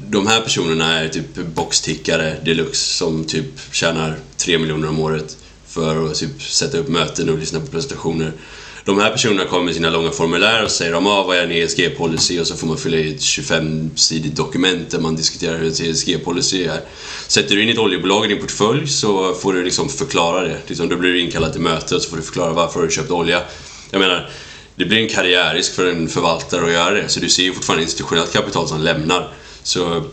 De 0.08 0.26
här 0.26 0.40
personerna 0.40 1.00
är 1.00 1.08
typ 1.08 1.36
boxtickare 1.36 2.36
deluxe 2.44 2.96
som 2.96 3.24
typ 3.24 3.74
tjänar 3.74 4.18
3 4.36 4.58
miljoner 4.58 4.88
om 4.88 5.00
året 5.00 5.36
för 5.76 6.06
att 6.06 6.14
typ, 6.14 6.42
sätta 6.42 6.78
upp 6.78 6.88
möten 6.88 7.28
och 7.28 7.38
lyssna 7.38 7.60
på 7.60 7.66
presentationer. 7.66 8.32
De 8.84 9.00
här 9.00 9.10
personerna 9.10 9.44
kommer 9.44 9.64
med 9.64 9.74
sina 9.74 9.90
långa 9.90 10.10
formulär 10.10 10.64
och 10.64 10.70
säger 10.70 10.94
om 10.94 11.06
ah, 11.06 11.22
vad 11.22 11.36
är 11.36 11.42
en 11.42 11.50
ESG-policy 11.50 12.40
och 12.40 12.46
så 12.46 12.56
får 12.56 12.66
man 12.66 12.78
fylla 12.78 12.96
i 12.96 13.14
ett 13.14 13.20
25-sidigt 13.20 14.36
dokument 14.36 14.90
där 14.90 14.98
man 14.98 15.16
diskuterar 15.16 15.58
hur 15.58 15.66
en 15.66 15.90
ESG-policy 15.90 16.64
är. 16.64 16.80
Sätter 17.26 17.54
du 17.54 17.62
in 17.62 17.68
ett 17.68 17.78
oljebolag 17.78 18.24
i 18.24 18.28
din 18.28 18.40
portfölj 18.40 18.86
så 18.86 19.34
får 19.34 19.52
du 19.52 19.64
liksom 19.64 19.88
förklara 19.88 20.42
det. 20.42 20.58
Liksom, 20.66 20.88
då 20.88 20.96
blir 20.96 21.12
du 21.12 21.20
inkallad 21.20 21.52
till 21.52 21.60
möte 21.60 21.94
och 21.94 22.02
så 22.02 22.10
får 22.10 22.16
du 22.16 22.22
förklara 22.22 22.52
varför 22.52 22.82
du 22.82 22.90
köpt 22.90 23.10
olja. 23.10 23.42
Jag 23.90 23.98
menar, 23.98 24.30
det 24.76 24.84
blir 24.84 24.98
en 24.98 25.08
karriärisk 25.08 25.74
för 25.74 25.86
en 25.86 26.08
förvaltare 26.08 26.64
att 26.64 26.72
göra 26.72 26.94
det. 26.94 27.08
Så 27.08 27.20
du 27.20 27.28
ser 27.28 27.42
ju 27.42 27.52
fortfarande 27.52 27.82
institutionellt 27.82 28.32
kapital 28.32 28.68
som 28.68 28.80
lämnar. 28.80 29.32
Så 29.62 30.04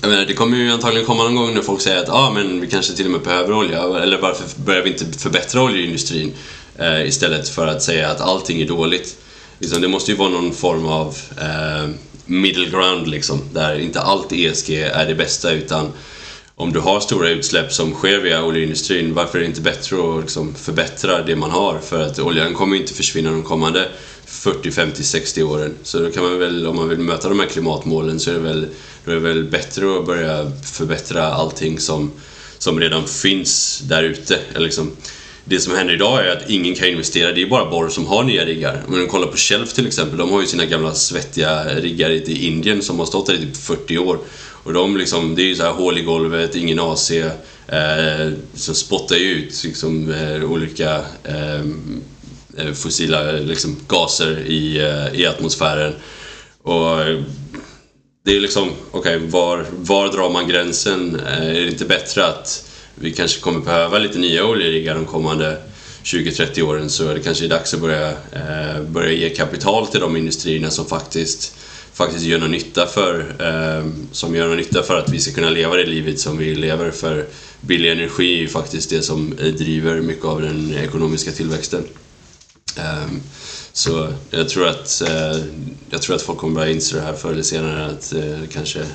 jag 0.00 0.10
menar, 0.10 0.24
det 0.24 0.34
kommer 0.34 0.56
ju 0.56 0.70
antagligen 0.70 1.06
komma 1.06 1.22
någon 1.22 1.34
gång 1.34 1.54
när 1.54 1.62
folk 1.62 1.80
säger 1.80 2.02
att 2.02 2.08
ah, 2.08 2.30
men 2.30 2.60
vi 2.60 2.66
kanske 2.66 2.92
till 2.92 3.04
och 3.04 3.10
med 3.10 3.20
behöver 3.20 3.52
olja, 3.52 3.82
eller 3.82 4.20
varför 4.20 4.44
börjar 4.60 4.82
vi 4.82 4.90
inte 4.90 5.18
förbättra 5.18 5.62
oljeindustrin 5.62 6.32
eh, 6.78 7.06
istället 7.06 7.48
för 7.48 7.66
att 7.66 7.82
säga 7.82 8.10
att 8.10 8.20
allting 8.20 8.60
är 8.60 8.66
dåligt. 8.66 9.16
Liksom, 9.58 9.82
det 9.82 9.88
måste 9.88 10.10
ju 10.10 10.16
vara 10.16 10.28
någon 10.28 10.52
form 10.54 10.86
av 10.86 11.16
eh, 11.40 11.88
middle 12.26 12.66
ground 12.66 13.08
liksom, 13.08 13.40
där 13.52 13.78
inte 13.78 14.00
allt 14.00 14.32
ESG 14.32 14.70
är 14.70 15.06
det 15.06 15.14
bästa 15.14 15.50
utan 15.50 15.92
om 16.56 16.72
du 16.72 16.80
har 16.80 17.00
stora 17.00 17.28
utsläpp 17.28 17.72
som 17.72 17.94
sker 17.94 18.18
via 18.18 18.44
oljeindustrin, 18.44 19.14
varför 19.14 19.38
är 19.38 19.42
det 19.42 19.48
inte 19.48 19.60
bättre 19.60 19.96
att 19.96 20.20
liksom 20.20 20.54
förbättra 20.54 21.22
det 21.22 21.36
man 21.36 21.50
har? 21.50 21.78
För 21.78 22.02
att 22.02 22.18
oljan 22.18 22.54
kommer 22.54 22.76
inte 22.76 22.94
försvinna 22.94 23.30
de 23.30 23.42
kommande 23.42 23.88
40, 24.26 24.70
50, 24.70 25.02
60 25.02 25.42
åren. 25.42 25.74
Så 25.82 25.98
då 25.98 26.10
kan 26.10 26.22
man 26.22 26.38
väl, 26.38 26.66
om 26.66 26.76
man 26.76 26.88
vill 26.88 26.98
möta 26.98 27.28
de 27.28 27.40
här 27.40 27.46
klimatmålen 27.46 28.20
så 28.20 28.30
är 28.30 28.34
det 28.34 28.40
väl, 28.40 28.66
då 29.04 29.10
är 29.10 29.14
det 29.14 29.20
väl 29.20 29.44
bättre 29.44 29.98
att 29.98 30.06
börja 30.06 30.52
förbättra 30.72 31.26
allting 31.26 31.80
som, 31.80 32.12
som 32.58 32.80
redan 32.80 33.06
finns 33.06 33.82
där 33.84 34.02
ute. 34.02 34.38
Liksom, 34.56 34.90
det 35.44 35.60
som 35.60 35.76
händer 35.76 35.94
idag 35.94 36.26
är 36.26 36.36
att 36.36 36.50
ingen 36.50 36.74
kan 36.74 36.88
investera, 36.88 37.32
det 37.32 37.42
är 37.42 37.46
bara 37.46 37.70
Borr 37.70 37.88
som 37.88 38.06
har 38.06 38.24
nya 38.24 38.44
riggar. 38.44 38.82
Om 38.88 38.94
du 38.94 39.06
kollar 39.06 39.26
på 39.26 39.36
Shelf 39.36 39.72
till 39.72 39.86
exempel, 39.86 40.18
de 40.18 40.30
har 40.30 40.40
ju 40.40 40.46
sina 40.46 40.66
gamla 40.66 40.94
svettiga 40.94 41.64
riggar 41.64 42.10
i 42.10 42.46
Indien 42.46 42.82
som 42.82 42.98
har 42.98 43.06
stått 43.06 43.26
där 43.26 43.34
i 43.34 43.38
typ 43.38 43.56
40 43.56 43.98
år. 43.98 44.18
Och 44.64 44.72
de 44.72 44.96
liksom, 44.96 45.34
det 45.34 45.42
är 45.42 45.46
ju 45.46 45.56
så 45.56 45.62
här 45.62 45.72
hål 45.72 45.98
i 45.98 46.02
golvet, 46.02 46.54
ingen 46.54 46.80
AC, 46.80 47.10
eh, 47.10 48.32
som 48.54 48.74
spottar 48.74 49.16
ju 49.16 49.30
ut 49.30 49.64
liksom, 49.64 50.12
eh, 50.12 50.50
olika 50.50 51.04
eh, 51.24 51.60
eh, 52.58 52.72
fossila 52.74 53.32
liksom, 53.32 53.76
gaser 53.88 54.40
i, 54.46 54.78
eh, 54.80 55.20
i 55.20 55.26
atmosfären. 55.26 55.92
Och 56.62 56.96
det 58.24 58.36
är 58.36 58.40
liksom, 58.40 58.70
okej, 58.90 59.16
okay, 59.16 59.28
var, 59.28 59.66
var 59.70 60.08
drar 60.08 60.30
man 60.30 60.48
gränsen? 60.48 61.20
Eh, 61.26 61.46
är 61.46 61.60
det 61.60 61.68
inte 61.68 61.84
bättre 61.84 62.26
att 62.26 62.68
vi 62.94 63.12
kanske 63.12 63.40
kommer 63.40 63.60
behöva 63.60 63.98
lite 63.98 64.18
nya 64.18 64.46
oljeriggar 64.46 64.94
de 64.94 65.04
kommande 65.04 65.56
20-30 66.04 66.62
åren 66.62 66.90
så 66.90 67.08
är 67.08 67.14
det 67.14 67.20
kanske 67.20 67.48
dags 67.48 67.74
att 67.74 67.80
börja, 67.80 68.10
eh, 68.10 68.82
börja 68.82 69.12
ge 69.12 69.30
kapital 69.30 69.86
till 69.86 70.00
de 70.00 70.16
industrierna 70.16 70.70
som 70.70 70.86
faktiskt, 70.86 71.54
faktiskt 71.92 72.24
gör 72.24 72.38
någon 72.38 72.50
nytta 72.50 72.86
för, 72.86 73.18
eh, 73.38 73.86
som 74.12 74.34
gör 74.34 74.48
någon 74.48 74.56
nytta 74.56 74.82
för 74.82 74.98
att 74.98 75.08
vi 75.08 75.20
ska 75.20 75.32
kunna 75.32 75.50
leva 75.50 75.76
det 75.76 75.86
livet 75.86 76.20
som 76.20 76.38
vi 76.38 76.54
lever. 76.54 76.90
För 76.90 77.26
billig 77.60 77.92
energi 77.92 78.34
är 78.34 78.38
ju 78.38 78.48
faktiskt 78.48 78.90
det 78.90 79.02
som 79.02 79.34
driver 79.58 80.00
mycket 80.00 80.24
av 80.24 80.42
den 80.42 80.74
ekonomiska 80.74 81.32
tillväxten. 81.32 81.84
Eh, 82.76 83.06
så 83.72 84.12
jag 84.30 84.48
tror, 84.48 84.66
att, 84.66 85.00
eh, 85.00 85.44
jag 85.90 86.02
tror 86.02 86.16
att 86.16 86.22
folk 86.22 86.38
kommer 86.38 86.54
börja 86.54 86.72
inse 86.72 86.96
det 86.96 87.02
här 87.02 87.14
förr 87.14 87.32
eller 87.32 87.42
senare 87.42 87.86
att 87.86 88.12
eh, 88.12 88.48
kanske 88.52 88.86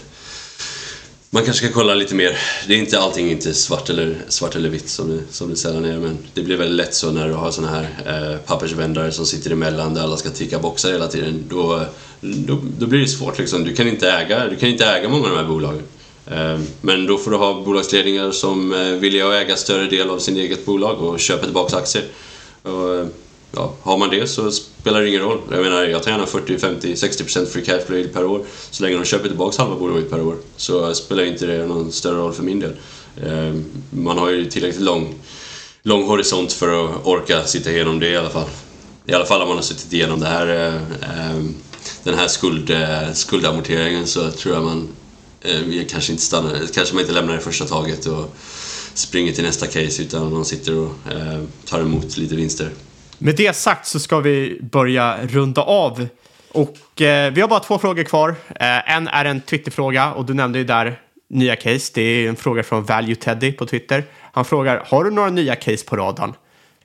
man 1.30 1.44
kanske 1.44 1.66
ska 1.66 1.74
kolla 1.74 1.94
lite 1.94 2.16
mer. 2.16 2.38
Det 2.68 2.74
är 2.74 2.78
inte 2.78 3.00
allting 3.00 3.32
inte 3.32 3.54
svart 3.54 3.90
eller, 3.90 4.18
svart 4.28 4.56
eller 4.56 4.70
vitt 4.70 4.90
som 4.90 5.18
det, 5.18 5.24
som 5.30 5.50
det 5.50 5.56
sällan 5.56 5.86
är 5.86 5.98
men 5.98 6.18
det 6.34 6.42
blir 6.42 6.58
väldigt 6.58 6.78
lätt 6.78 6.96
så 6.96 7.12
när 7.12 7.28
du 7.28 7.34
har 7.34 7.52
såna 7.52 7.68
här 7.68 7.88
eh, 8.06 8.38
pappersvändare 8.38 9.12
som 9.12 9.26
sitter 9.26 9.52
emellan 9.52 9.94
där 9.94 10.02
alla 10.02 10.18
ska 10.18 10.30
ticka 10.30 10.60
boxar 10.60 10.92
hela 10.92 11.08
tiden. 11.08 11.44
Då, 11.50 11.86
då, 12.22 12.60
då, 12.80 12.86
blir 12.86 13.00
det 13.00 13.08
svårt 13.08 13.38
liksom. 13.38 13.64
Du 13.64 13.76
kan 13.76 13.88
inte 13.88 14.12
äga, 14.12 14.48
du 14.50 14.56
kan 14.56 14.70
inte 14.70 14.86
äga 14.86 15.10
många 15.10 15.24
av 15.24 15.30
de 15.30 15.38
här 15.38 15.48
bolagen. 15.48 15.84
Eh, 16.26 16.60
men 16.82 17.06
då 17.06 17.18
får 17.18 17.32
du 17.32 17.38
ha 17.38 17.62
bolagsledningar 17.62 18.32
som 18.32 18.74
eh, 18.74 18.80
vill 18.80 19.22
äga 19.22 19.56
större 19.56 19.90
del 19.90 20.10
av 20.10 20.20
sin 20.20 20.38
eget 20.38 20.66
bolag 20.66 21.02
och 21.02 21.20
köpa 21.20 21.44
tillbaka 21.44 21.78
aktier. 21.78 22.04
Och, 22.62 22.96
eh, 22.96 23.08
ja, 23.52 23.74
har 23.82 23.98
man 23.98 24.10
det 24.10 24.28
så 24.28 24.52
spelar 24.52 25.02
det 25.02 25.10
ingen 25.10 25.22
roll. 25.22 25.40
Jag 25.52 25.62
menar, 25.62 25.84
jag 25.84 26.04
tar 26.04 26.12
gärna 26.12 26.26
40, 26.26 26.58
50, 26.58 26.94
60% 26.94 27.46
free 27.46 27.66
cash 27.66 27.80
flow 27.86 28.08
per 28.08 28.26
år. 28.26 28.46
Så 28.72 28.84
länge 28.84 28.96
de 28.96 29.06
köper 29.06 29.28
tillbaka 29.28 29.62
halva 29.62 29.76
bolaget 29.80 30.10
per 30.10 30.22
år 30.22 30.38
så 30.56 30.94
spelar 30.94 31.24
inte 31.24 31.46
det 31.46 31.66
någon 31.66 31.92
större 31.92 32.18
roll 32.18 32.34
för 32.34 32.44
min 32.44 32.60
del. 32.60 32.74
Ehm, 33.26 33.66
man 33.90 34.18
har 34.18 34.30
ju 34.30 34.46
tillräckligt 34.46 34.84
lång, 34.84 35.16
lång 35.84 36.04
horisont 36.04 36.54
för 36.54 36.86
att 36.86 37.06
orka 37.06 37.44
sitta 37.44 37.72
igenom 37.72 38.00
det 38.00 38.10
i 38.10 38.18
alla 38.18 38.30
fall. 38.30 38.50
I 39.06 39.14
alla 39.14 39.26
fall 39.26 39.42
om 39.42 39.48
man 39.48 39.58
har 39.58 39.64
suttit 39.64 39.94
igenom 39.94 40.20
det 40.20 40.28
här, 40.28 40.48
ehm, 41.02 41.56
den 42.04 42.14
här 42.14 42.28
skuld, 42.28 42.70
eh, 42.70 43.14
skuldamorteringen 43.14 44.08
så 44.08 44.32
tror 44.32 44.56
jag 44.56 44.64
man 44.64 44.88
eh, 45.42 45.86
kanske 45.90 46.12
inte 46.12 46.24
stannar, 46.24 46.60
kanske 46.74 46.94
man 46.96 47.02
inte 47.02 47.14
lämnar 47.14 47.34
det 47.34 47.42
första 47.42 47.66
taget 47.66 48.06
och 48.06 48.36
springer 48.94 49.34
till 49.34 49.44
nästa 49.44 49.68
case 49.68 50.02
utan 50.02 50.34
man 50.34 50.46
sitter 50.46 50.78
och 50.78 50.92
ehm, 51.12 51.48
tar 51.66 51.80
emot 51.80 52.18
lite 52.18 52.36
vinster. 52.36 52.72
Med 53.18 53.36
det 53.36 53.56
sagt 53.56 53.88
så 53.88 54.00
ska 54.00 54.20
vi 54.20 54.60
börja 54.62 55.18
runda 55.28 55.62
av. 55.62 56.08
Och 56.52 57.02
eh, 57.02 57.34
vi 57.34 57.42
har 57.42 57.48
bara 57.48 57.60
två 57.60 57.80
frågor 57.80 58.04
kvar. 58.04 58.30
Eh, 58.56 58.96
en 58.96 59.08
är 59.08 59.26
en 59.26 59.42
Twitterfråga 59.42 60.14
och 60.14 60.26
du 60.26 60.34
nämnde 60.34 60.60
ju 60.60 60.66
där 60.66 61.00
nya 61.30 61.56
case. 61.56 61.92
Det 61.96 62.02
är 62.02 62.30
en 62.30 62.36
fråga 62.36 62.64
från 62.64 62.86
Value 62.86 63.16
Teddy 63.16 63.52
på 63.52 63.66
Twitter. 63.66 64.04
Han 64.32 64.46
frågar, 64.46 64.84
har 64.88 65.04
du 65.04 65.12
några 65.12 65.30
nya 65.30 65.56
case 65.56 65.86
på 65.86 65.96
radarn? 65.96 66.34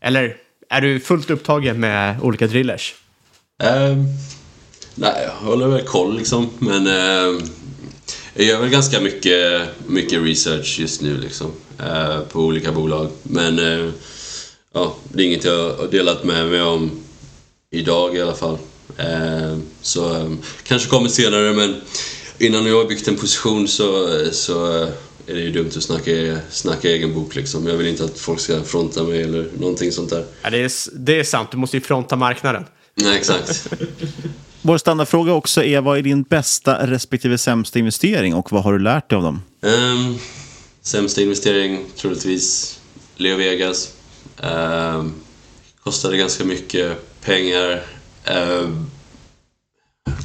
Eller 0.01 0.37
är 0.69 0.81
du 0.81 1.01
fullt 1.01 1.31
upptagen 1.31 1.81
med 1.81 2.21
olika 2.23 2.47
drillers? 2.47 2.95
Um, 3.63 4.07
nej, 4.95 5.13
jag 5.25 5.49
håller 5.49 5.67
väl 5.67 5.87
koll 5.87 6.19
liksom, 6.19 6.51
men 6.59 6.87
uh, 6.87 7.43
jag 8.35 8.47
gör 8.47 8.61
väl 8.61 8.71
ganska 8.71 9.01
mycket, 9.01 9.69
mycket 9.87 10.23
research 10.23 10.77
just 10.81 11.03
nu 11.03 11.17
liksom, 11.17 11.53
uh, 11.81 12.21
på 12.21 12.41
olika 12.41 12.73
bolag. 12.73 13.11
Men 13.23 13.59
uh, 13.59 13.93
ja, 14.73 14.97
det 15.13 15.23
är 15.23 15.27
inget 15.27 15.45
jag 15.45 15.77
har 15.77 15.87
delat 15.87 16.25
med 16.25 16.49
mig 16.49 16.63
om 16.63 16.91
idag 17.71 18.17
i 18.17 18.23
alla 18.23 18.35
fall. 18.35 18.59
Eh, 18.99 19.59
så 19.83 20.17
eh, 20.17 20.33
kanske 20.63 20.89
kommer 20.89 21.09
senare 21.09 21.53
men 21.53 21.81
innan 22.39 22.67
jag 22.67 22.77
har 22.77 22.85
byggt 22.85 23.09
en 23.09 23.17
position 23.17 23.69
så, 23.69 24.09
så 24.33 24.89
är 25.27 25.35
det 25.35 25.41
ju 25.41 25.51
dumt 25.51 25.71
att 25.77 25.83
snacka, 25.83 26.39
snacka 26.51 26.89
egen 26.89 27.15
bok 27.15 27.35
liksom. 27.35 27.67
Jag 27.67 27.77
vill 27.77 27.87
inte 27.87 28.05
att 28.05 28.19
folk 28.19 28.41
ska 28.41 28.63
fronta 28.63 29.03
mig 29.03 29.23
eller 29.23 29.49
någonting 29.59 29.93
sånt 29.93 30.11
där. 30.11 30.25
Ja, 30.43 30.51
det, 30.51 30.59
är, 30.59 30.73
det 30.93 31.21
är 31.21 31.25
sant, 31.25 31.51
du 31.51 31.57
måste 31.57 31.77
ju 31.77 31.81
fronta 31.81 32.17
marknaden. 32.17 32.65
Nej, 32.95 33.17
exakt. 33.17 33.69
Vår 34.63 34.79
standardfråga 34.79 35.33
också 35.33 35.63
är 35.63 35.81
vad 35.81 35.99
är 35.99 36.03
din 36.03 36.23
bästa 36.23 36.87
respektive 36.87 37.39
sämsta 37.39 37.79
investering 37.79 38.35
och 38.35 38.53
vad 38.53 38.65
har 38.65 38.73
du 38.73 38.79
lärt 38.79 39.11
dig 39.11 39.17
av 39.17 39.23
dem? 39.23 39.43
Um, 39.61 40.19
sämsta 40.83 41.21
investering 41.21 41.85
troligtvis 41.97 42.79
Leo 43.17 43.37
Vegas. 43.37 43.93
Eh, 44.43 45.05
kostade 45.83 46.17
ganska 46.17 46.45
mycket 46.45 47.21
pengar. 47.21 47.83
Eh, 48.25 48.71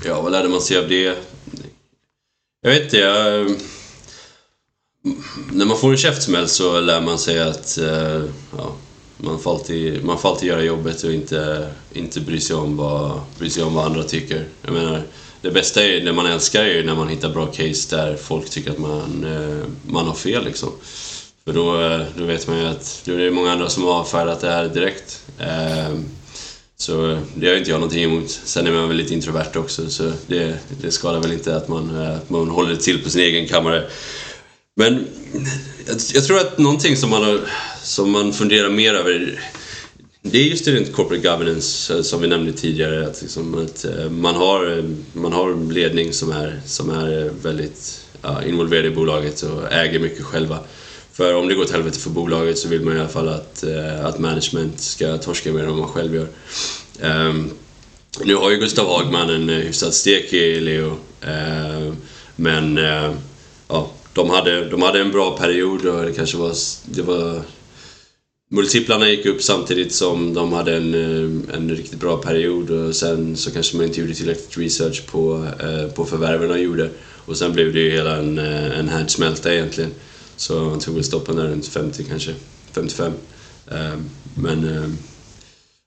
ja, 0.06 0.22
vad 0.22 0.32
lärde 0.32 0.50
man 0.50 0.62
sig 0.62 0.78
av 0.78 0.88
det? 0.88 1.18
Jag 2.62 2.72
vet 2.72 2.84
inte, 2.84 2.98
jag, 2.98 3.42
ehm, 3.42 3.58
när 5.52 5.66
man 5.66 5.78
får 5.78 5.92
en 5.92 5.98
käftsmäll 5.98 6.48
så 6.48 6.80
lär 6.80 7.02
man 7.02 7.20
sig 7.20 7.40
att 7.40 7.78
eh, 7.78 8.24
ja, 8.58 8.76
man, 9.18 9.40
får 9.40 9.52
alltid, 9.52 10.04
man 10.04 10.20
får 10.20 10.30
alltid 10.30 10.50
göra 10.50 10.64
jobbet 10.64 11.04
och 11.04 11.14
inte, 11.14 11.72
inte 11.94 12.20
bry, 12.20 12.42
sig 12.42 12.56
om 12.56 12.78
vad, 12.78 13.22
bry 13.40 13.50
sig 13.50 13.64
om 13.64 13.74
vad 13.74 13.86
andra 13.86 14.04
tycker. 14.04 14.46
Jag 14.62 14.74
menar, 14.74 15.04
det 15.42 15.52
bästa 15.52 15.84
är, 15.84 16.04
när 16.04 16.14
man 16.14 16.26
älskar 16.26 16.64
är 16.64 16.84
när 16.84 16.96
man 16.96 17.08
hittar 17.08 17.30
bra 17.30 17.46
case 17.46 17.96
där 17.96 18.16
folk 18.16 18.50
tycker 18.50 18.72
att 18.72 18.78
man, 18.78 19.24
eh, 19.24 19.66
man 19.92 20.08
har 20.08 20.16
fel. 20.16 20.46
Liksom. 20.46 20.72
För 21.48 21.54
då, 21.54 21.82
eh, 21.82 22.02
då 22.18 22.24
vet 22.24 22.48
man 22.48 22.60
ju 22.60 22.66
att 22.66 23.02
det 23.06 23.12
är 23.12 23.32
många 23.32 23.52
andra 23.52 23.70
som 23.70 23.84
har 23.84 23.92
avfärdat 23.92 24.42
det 24.42 24.50
här 24.50 24.68
direkt. 24.68 25.22
Eh, 25.40 26.00
så 26.78 27.20
det 27.36 27.50
har 27.50 27.56
inte 27.56 27.70
jag 27.70 27.80
någonting 27.80 28.04
emot. 28.04 28.30
Sen 28.30 28.68
är 28.68 28.72
man 28.72 28.88
väl 28.88 28.98
lite 28.98 29.14
introvert 29.14 29.56
också 29.56 29.90
så 29.90 30.12
det, 30.28 30.58
det 30.82 30.92
skadar 30.92 31.22
väl 31.22 31.32
inte 31.32 31.56
att 31.56 31.68
man, 31.68 31.96
att 31.96 32.30
man 32.30 32.50
håller 32.50 32.76
till 32.76 33.04
på 33.04 33.10
sin 33.10 33.22
egen 33.22 33.48
kammare. 33.48 33.90
Men 34.76 35.08
jag, 35.88 35.98
jag 36.14 36.26
tror 36.26 36.40
att 36.40 36.58
någonting 36.58 36.98
som 36.98 37.10
man, 37.10 37.24
har, 37.24 37.40
som 37.84 38.12
man 38.12 38.34
funderar 38.34 38.70
mer 38.70 38.94
över 38.94 39.40
det 40.22 40.38
är 40.38 40.44
just 40.44 40.66
det 40.66 40.72
runt 40.72 40.94
corporate 40.94 41.30
governance 41.30 42.04
som 42.04 42.22
vi 42.22 42.28
nämnde 42.28 42.54
tidigare. 42.54 43.08
Att, 43.08 43.22
liksom, 43.22 43.66
att 43.66 43.86
man, 44.12 44.36
har, 44.36 44.84
man 45.14 45.34
har 45.34 45.74
ledning 45.74 46.14
som 46.14 46.32
är, 46.32 46.62
som 46.66 46.90
är 46.90 47.32
väldigt 47.44 48.06
ja, 48.22 48.44
involverad 48.44 48.86
i 48.86 48.90
bolaget 48.90 49.42
och 49.42 49.72
äger 49.72 50.00
mycket 50.00 50.24
själva. 50.24 50.60
För 51.18 51.36
om 51.36 51.48
det 51.48 51.56
går 51.56 51.66
till 51.66 51.76
helvete 51.76 52.00
för 52.00 52.10
bolaget 52.10 52.58
så 52.58 52.68
vill 52.68 52.82
man 52.82 52.98
i 52.98 53.00
alla 53.00 53.10
fall 53.10 53.28
att, 53.30 53.64
eh, 53.64 54.06
att 54.06 54.20
management 54.20 54.80
ska 54.80 55.18
torska 55.18 55.54
mer 55.54 55.64
än 55.64 55.70
vad 55.70 55.78
man 55.78 55.88
själv 55.88 56.16
gör. 56.16 56.28
Um, 57.02 57.52
nu 58.24 58.36
har 58.36 58.52
ju 58.52 58.58
Gustav 58.58 58.88
Hagman 58.88 59.30
en 59.30 59.50
hyfsat 59.50 59.68
hyfsad 59.68 59.94
stek 59.94 60.34
i 60.34 60.60
Leo. 60.60 60.88
Uh, 60.88 61.94
men 62.36 62.78
uh, 62.78 63.12
ja, 63.68 63.92
de 64.14 64.30
hade, 64.30 64.70
de 64.70 64.82
hade 64.82 65.02
en 65.02 65.12
bra 65.12 65.38
period 65.38 65.86
och 65.86 66.06
det 66.06 66.14
kanske 66.14 66.38
var... 66.38 66.54
Det 66.86 67.02
var 67.02 67.42
multiplarna 68.52 69.10
gick 69.10 69.26
upp 69.26 69.44
samtidigt 69.44 69.94
som 69.94 70.34
de 70.34 70.54
hade 70.54 70.76
en, 70.76 70.94
en 71.54 71.70
riktigt 71.70 72.00
bra 72.00 72.18
period 72.18 72.70
och 72.72 72.96
sen 72.96 73.38
så 73.38 73.52
kanske 73.52 73.78
man 73.78 73.86
inte 73.86 74.02
gjorde 74.02 74.14
tillräckligt 74.14 74.58
research 74.58 75.06
på, 75.06 75.34
uh, 75.64 75.88
på 75.88 76.06
förvärven 76.06 76.50
de 76.50 76.62
gjorde. 76.62 76.90
Och 77.26 77.38
sen 77.38 77.54
blev 77.54 77.74
det 77.74 77.80
ju 77.80 77.92
hela 77.92 78.18
en, 78.18 78.38
en 78.38 78.90
härdsmälta 78.90 79.54
egentligen. 79.54 79.92
Så 80.38 80.70
han 80.70 80.80
tog 80.80 80.96
väl 80.96 81.04
stoppen 81.04 81.36
där 81.36 81.48
runt 81.48 81.68
50 81.68 82.04
kanske, 82.04 82.36
55. 82.72 83.14
Ehm, 83.72 84.10
men 84.36 84.78
ehm, 84.78 84.98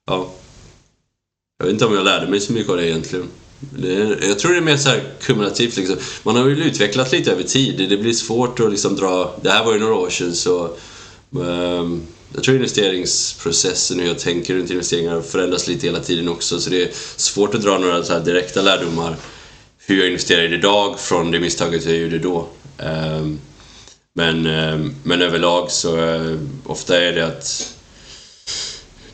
ja, 0.07 0.33
jag 1.59 1.67
vet 1.67 1.73
inte 1.73 1.87
om 1.87 1.95
jag 1.95 2.05
lärde 2.05 2.27
mig 2.27 2.41
så 2.41 2.53
mycket 2.53 2.71
av 2.71 2.77
det 2.77 2.89
egentligen. 2.89 3.29
Det, 3.61 4.19
jag 4.29 4.39
tror 4.39 4.53
det 4.53 4.59
är 4.59 4.63
mer 4.63 4.77
så 4.77 4.89
här 4.89 5.13
kumulativt. 5.23 5.77
Liksom. 5.77 5.97
Man 6.23 6.37
har 6.37 6.49
ju 6.49 6.65
utvecklat 6.65 7.13
lite 7.13 7.33
över 7.33 7.43
tid. 7.43 7.89
Det 7.89 7.97
blir 7.97 8.13
svårt 8.13 8.61
att 8.61 8.71
liksom 8.71 8.97
dra... 8.97 9.39
Det 9.43 9.51
här 9.51 9.65
var 9.65 9.73
ju 9.73 9.79
några 9.79 9.95
år 9.95 10.11
sedan 10.11 10.35
så... 10.35 10.77
Um, 11.31 12.03
jag 12.35 12.43
tror 12.43 12.57
investeringsprocessen 12.57 13.97
och 13.97 14.03
hur 14.03 14.09
jag 14.09 14.19
tänker 14.19 14.55
runt 14.55 14.71
investeringar 14.71 15.21
förändras 15.21 15.69
lite 15.69 15.87
hela 15.87 16.01
tiden 16.01 16.29
också. 16.29 16.61
Så 16.61 16.71
det 16.71 16.83
är 16.83 16.91
svårt 17.17 17.55
att 17.55 17.63
dra 17.63 17.79
några 17.79 18.05
så 18.05 18.19
direkta 18.19 18.63
lärdomar 18.63 19.17
hur 19.79 19.99
jag 19.99 20.07
investerar 20.07 20.53
idag 20.53 21.01
från 21.01 21.31
det 21.31 21.41
misstaget 21.41 21.85
jag 21.85 21.97
gjorde 21.97 22.19
då. 22.19 22.49
Um, 22.79 23.41
men, 24.15 24.47
eh, 24.47 24.79
men 25.03 25.23
överlag 25.23 25.71
så 25.71 25.99
eh, 25.99 26.39
ofta 26.67 27.03
är 27.05 27.13
det 27.13 27.27
att 27.27 27.75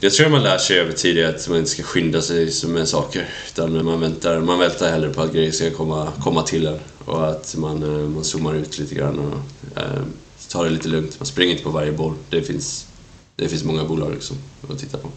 jag 0.00 0.12
tror 0.12 0.28
man 0.28 0.42
lär 0.42 0.58
sig 0.58 0.78
över 0.78 0.92
tid 0.92 1.24
att 1.24 1.48
man 1.48 1.58
inte 1.58 1.70
ska 1.70 1.82
skynda 1.82 2.22
sig 2.22 2.52
med 2.66 2.88
saker. 2.88 3.28
Utan 3.48 3.84
man 3.84 4.00
väntar, 4.00 4.40
man 4.40 4.58
väntar 4.58 4.90
hellre 4.90 5.12
på 5.12 5.22
att 5.22 5.32
grejer 5.32 5.52
ska 5.52 5.70
komma, 5.70 6.12
komma 6.22 6.42
till 6.42 6.66
en. 6.66 6.80
Och 7.04 7.28
att 7.28 7.54
man, 7.56 7.82
eh, 7.82 8.08
man 8.08 8.24
zoomar 8.24 8.54
ut 8.54 8.78
lite 8.78 8.94
grann 8.94 9.18
och 9.18 9.38
eh, 9.82 10.02
tar 10.48 10.64
det 10.64 10.70
lite 10.70 10.88
lugnt. 10.88 11.20
Man 11.20 11.26
springer 11.26 11.52
inte 11.52 11.64
på 11.64 11.70
varje 11.70 11.92
boll. 11.92 12.14
Det 12.30 12.42
finns, 12.42 12.86
det 13.36 13.48
finns 13.48 13.64
många 13.64 13.84
bolag 13.84 14.12
liksom 14.12 14.36
att 14.70 14.78
titta 14.78 14.98
på. 14.98 15.08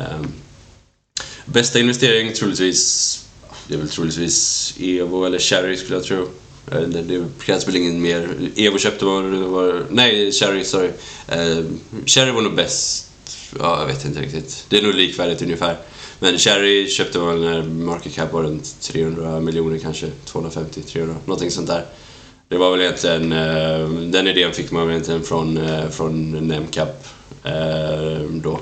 Eh, 0.00 0.20
bästa 1.44 1.78
investering 1.78 2.32
troligtvis, 2.32 3.24
det 3.68 3.74
är 3.74 3.78
väl 3.78 3.88
troligtvis 3.88 4.74
Evo 4.80 5.24
eller 5.24 5.38
Cherry 5.38 5.76
skulle 5.76 5.96
jag 5.96 6.04
tro. 6.04 6.28
Det, 6.70 7.02
det 7.02 7.24
krävs 7.40 7.68
väl 7.68 7.76
ingen 7.76 8.02
mer. 8.02 8.50
Evo 8.56 8.78
köpte 8.78 9.04
var, 9.04 9.22
var 9.22 9.84
nej 9.90 10.32
Cherry, 10.32 10.64
sorry. 10.64 10.90
Eh, 11.28 11.64
Cherry 12.06 12.30
var 12.30 12.42
nog 12.42 12.54
bäst 12.54 13.08
ja, 13.58 13.80
jag 13.80 13.86
vet 13.86 14.04
inte 14.04 14.20
riktigt. 14.20 14.66
Det 14.68 14.78
är 14.78 14.82
nog 14.82 14.94
likvärdigt 14.94 15.42
ungefär. 15.42 15.76
Men 16.18 16.38
Cherry 16.38 16.88
köpte 16.88 17.18
man 17.18 17.40
när 17.40 17.62
market 17.62 18.14
cap 18.14 18.32
var 18.32 18.42
runt 18.42 18.80
300 18.80 19.40
miljoner 19.40 19.78
kanske, 19.78 20.06
250, 20.24 20.82
300, 20.82 21.14
någonting 21.24 21.50
sånt 21.50 21.66
där. 21.66 21.84
Det 22.48 22.56
var 22.56 22.70
väl 22.70 22.80
egentligen, 22.80 23.32
eh, 23.32 23.88
den 23.88 24.26
idén 24.26 24.52
fick 24.52 24.70
man 24.70 24.82
väl 24.82 24.90
egentligen 24.90 25.22
från, 25.22 25.56
eh, 25.56 25.88
från 25.88 26.48
Nemcap 26.48 27.06
eh, 27.44 28.22
då. 28.30 28.60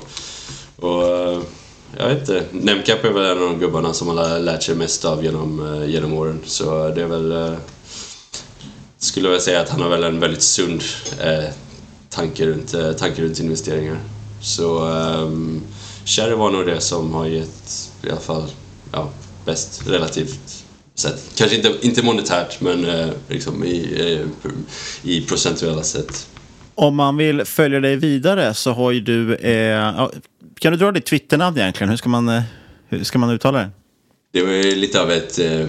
Och 0.75 1.03
eh, 1.03 1.39
jag 1.97 2.07
vet 2.07 2.19
inte, 2.19 2.43
Nemcap 2.51 3.03
är 3.03 3.09
väl 3.09 3.25
en 3.25 3.43
av 3.43 3.49
de 3.49 3.59
gubbarna 3.59 3.93
som 3.93 4.07
man 4.07 4.17
har 4.17 4.39
lärt 4.39 4.63
sig 4.63 4.75
mest 4.75 5.05
av 5.05 5.23
genom, 5.23 5.81
eh, 5.81 5.89
genom 5.89 6.13
åren. 6.13 6.39
Så 6.45 6.89
det 6.89 7.01
är 7.01 7.07
väl, 7.07 7.31
eh, 7.31 7.53
skulle 8.97 9.29
jag 9.29 9.41
säga 9.41 9.61
att 9.61 9.69
han 9.69 9.81
har 9.81 9.89
väl 9.89 10.03
en 10.03 10.19
väldigt 10.19 10.41
sund 10.41 10.83
eh, 11.21 11.49
tanke 12.09 12.45
runt, 12.45 12.73
eh, 12.73 12.91
tanke 12.91 13.21
runt 13.21 13.39
investeringar. 13.39 13.97
Så 14.41 14.89
eh, 14.89 15.31
Cherry 16.05 16.35
var 16.35 16.51
nog 16.51 16.65
det 16.65 16.81
som 16.81 17.13
har 17.13 17.25
gett 17.25 17.91
i 18.03 18.09
alla 18.09 18.19
fall 18.19 18.49
ja, 18.91 19.09
bäst 19.45 19.87
relativt 19.87 20.65
sett. 20.95 21.31
Kanske 21.37 21.57
inte, 21.57 21.73
inte 21.81 22.03
monetärt 22.03 22.61
men 22.61 22.85
eh, 22.85 23.07
liksom 23.29 23.63
i, 23.63 24.01
eh, 24.13 24.27
i 25.11 25.21
procentuella 25.21 25.83
sätt. 25.83 26.27
Om 26.75 26.95
man 26.95 27.17
vill 27.17 27.45
följa 27.45 27.79
dig 27.79 27.95
vidare 27.95 28.53
så 28.53 28.71
har 28.71 28.91
ju 28.91 28.99
du... 28.99 29.35
Eh, 29.35 30.09
kan 30.59 30.71
du 30.71 30.77
dra 30.77 30.91
ditt 30.91 31.05
Twitternamn 31.05 31.57
egentligen? 31.57 31.89
Hur 31.89 31.97
ska 31.97 32.09
man, 32.09 32.29
eh, 32.29 32.41
hur 32.89 33.03
ska 33.03 33.19
man 33.19 33.29
uttala 33.29 33.59
det? 33.59 33.69
Det 34.37 34.43
var 34.43 34.51
ju 34.51 34.75
lite 34.75 35.01
av 35.01 35.11
ett... 35.11 35.39
Eh, 35.39 35.67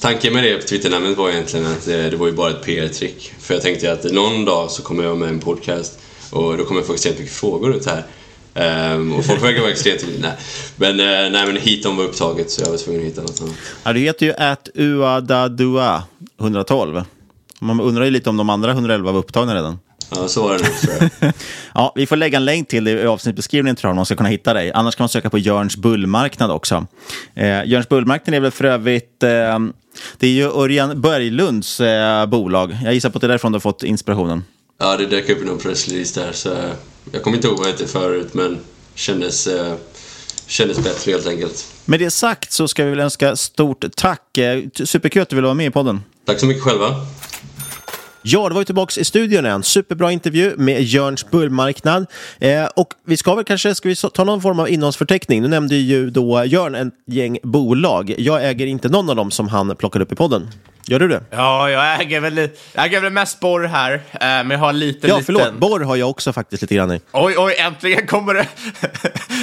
tanken 0.00 0.32
med 0.32 0.44
det 0.44 0.60
Twitternamnet 0.60 1.16
var 1.16 1.30
egentligen 1.30 1.66
att 1.66 1.88
eh, 1.88 1.96
det 1.96 2.16
var 2.16 2.26
ju 2.26 2.32
bara 2.32 2.50
ett 2.50 2.64
PR-trick. 2.64 3.32
För 3.38 3.54
jag 3.54 3.62
tänkte 3.62 3.92
att 3.92 4.12
någon 4.12 4.44
dag 4.44 4.70
så 4.70 4.82
kommer 4.82 5.04
jag 5.04 5.18
med 5.18 5.28
en 5.28 5.40
podcast 5.40 5.98
och 6.30 6.58
då 6.58 6.64
kommer 6.64 6.80
jag 6.80 6.86
få 6.86 6.92
extremt 6.92 7.18
mycket 7.18 7.34
frågor 7.34 7.76
ut 7.76 7.86
här. 7.86 8.04
Um, 8.94 9.12
och 9.12 9.24
folk 9.24 9.42
verkar 9.42 9.60
vara 9.60 9.70
extremt 9.70 10.04
nej. 10.20 10.32
Men, 10.76 11.00
uh, 11.00 11.06
nej, 11.06 11.46
men 11.46 11.56
hiton 11.56 11.96
var 11.96 12.04
upptaget 12.04 12.50
så 12.50 12.62
jag 12.62 12.70
var 12.70 12.76
tvungen 12.76 13.00
att 13.00 13.06
hitta 13.06 13.22
något 13.22 13.40
annat. 13.40 13.54
Ja, 13.84 13.92
du 13.92 14.00
heter 14.00 14.26
ju 14.26 14.32
att 14.32 14.68
uadadua 14.74 16.02
112. 16.40 17.02
Man 17.60 17.80
undrar 17.80 18.04
ju 18.04 18.10
lite 18.10 18.30
om 18.30 18.36
de 18.36 18.50
andra 18.50 18.70
111 18.70 19.12
var 19.12 19.18
upptagna 19.18 19.54
redan. 19.54 19.78
Ja, 20.10 20.28
så 20.28 20.42
var 20.42 20.58
det 20.58 20.64
nog 21.22 21.32
ja, 21.74 21.92
vi 21.96 22.06
får 22.06 22.16
lägga 22.16 22.36
en 22.36 22.44
länk 22.44 22.68
till 22.68 22.84
det 22.84 22.90
i 22.90 23.06
avsnittbeskrivningen 23.06 23.76
tror 23.76 23.88
jag, 23.88 23.92
om 23.92 23.96
man 23.96 24.06
ska 24.06 24.16
kunna 24.16 24.28
hitta 24.28 24.54
dig. 24.54 24.72
Annars 24.72 24.96
kan 24.96 25.04
man 25.04 25.08
söka 25.08 25.30
på 25.30 25.38
Jörns 25.38 25.76
bullmarknad 25.76 26.50
också. 26.50 26.86
Eh, 27.34 27.64
Jörns 27.64 27.88
bullmarknad 27.88 28.34
är 28.34 28.40
väl 28.40 28.50
för 28.50 28.64
övrigt 28.64 29.22
eh, 29.22 29.58
det 30.18 30.26
är 30.26 30.30
ju 30.30 30.44
Örjan 30.44 31.00
Berglunds 31.00 31.80
eh, 31.80 32.26
bolag. 32.26 32.76
Jag 32.84 32.94
gissar 32.94 33.10
på 33.10 33.18
att 33.18 33.20
det 33.20 33.26
är 33.26 33.28
därifrån 33.28 33.52
du 33.52 33.56
har 33.56 33.60
fått 33.60 33.82
inspirationen. 33.82 34.44
Ja, 34.78 34.96
det 34.96 35.06
dök 35.06 35.28
upp 35.28 35.42
i 35.42 35.44
någon 35.44 35.58
pressrelease 35.58 36.20
där. 36.20 36.32
Så 36.32 36.48
jag 37.12 37.22
kommer 37.22 37.36
inte 37.36 37.48
ihåg 37.48 37.58
vad 37.58 37.66
det 37.66 37.70
hette 37.70 37.86
förut, 37.86 38.34
men 38.34 38.58
kändes, 38.94 39.46
eh, 39.46 39.74
kändes 40.46 40.84
bättre 40.84 41.12
helt 41.12 41.26
enkelt. 41.26 41.66
Med 41.84 42.00
det 42.00 42.10
sagt 42.10 42.52
så 42.52 42.68
ska 42.68 42.84
vi 42.84 42.90
väl 42.90 43.00
önska 43.00 43.36
stort 43.36 43.84
tack. 43.96 44.38
Eh, 44.38 44.62
superkul 44.84 45.22
att 45.22 45.28
du 45.28 45.36
ville 45.36 45.46
vara 45.46 45.54
med 45.54 45.66
i 45.66 45.70
podden. 45.70 46.02
Tack 46.26 46.40
så 46.40 46.46
mycket 46.46 46.62
själva. 46.62 47.06
Ja, 48.26 48.48
det 48.48 48.54
var 48.54 48.60
ju 48.60 48.64
tillbaka 48.64 49.00
i 49.00 49.04
studion 49.04 49.46
en 49.46 49.62
superbra 49.62 50.12
intervju 50.12 50.54
med 50.56 50.82
Jörns 50.82 51.30
bullmarknad. 51.30 52.06
Eh, 52.38 52.64
och 52.76 52.88
vi 53.06 53.16
ska 53.16 53.34
väl 53.34 53.44
kanske 53.44 53.74
ska 53.74 53.88
vi 53.88 53.96
ta 53.96 54.24
någon 54.24 54.42
form 54.42 54.60
av 54.60 54.68
innehållsförteckning. 54.68 55.42
Nu 55.42 55.48
nämnde 55.48 55.74
ju 55.76 56.10
då 56.10 56.44
Jörn 56.44 56.74
en 56.74 56.90
gäng 57.06 57.38
bolag. 57.42 58.14
Jag 58.18 58.48
äger 58.48 58.66
inte 58.66 58.88
någon 58.88 59.10
av 59.10 59.16
dem 59.16 59.30
som 59.30 59.48
han 59.48 59.76
plockade 59.76 60.04
upp 60.04 60.12
i 60.12 60.14
podden. 60.14 60.50
Gör 60.86 60.98
du 60.98 61.08
det? 61.08 61.20
Ja, 61.30 61.70
jag 61.70 62.00
äger 62.00 62.20
väl, 62.20 62.36
jag 62.72 62.84
äger 62.86 63.00
väl 63.00 63.12
mest 63.12 63.40
borr 63.40 63.64
här, 63.64 63.92
eh, 63.94 64.00
men 64.20 64.50
jag 64.50 64.58
har 64.58 64.72
lite 64.72 65.08
Ja, 65.08 65.18
liten... 65.18 65.24
förlåt. 65.24 65.54
Borr 65.58 65.80
har 65.80 65.96
jag 65.96 66.10
också 66.10 66.32
faktiskt 66.32 66.62
lite 66.62 66.74
grann 66.74 66.92
i. 66.92 67.00
Oj, 67.12 67.34
oj, 67.38 67.54
äntligen 67.58 68.06
kommer 68.06 68.34
det! 68.34 68.46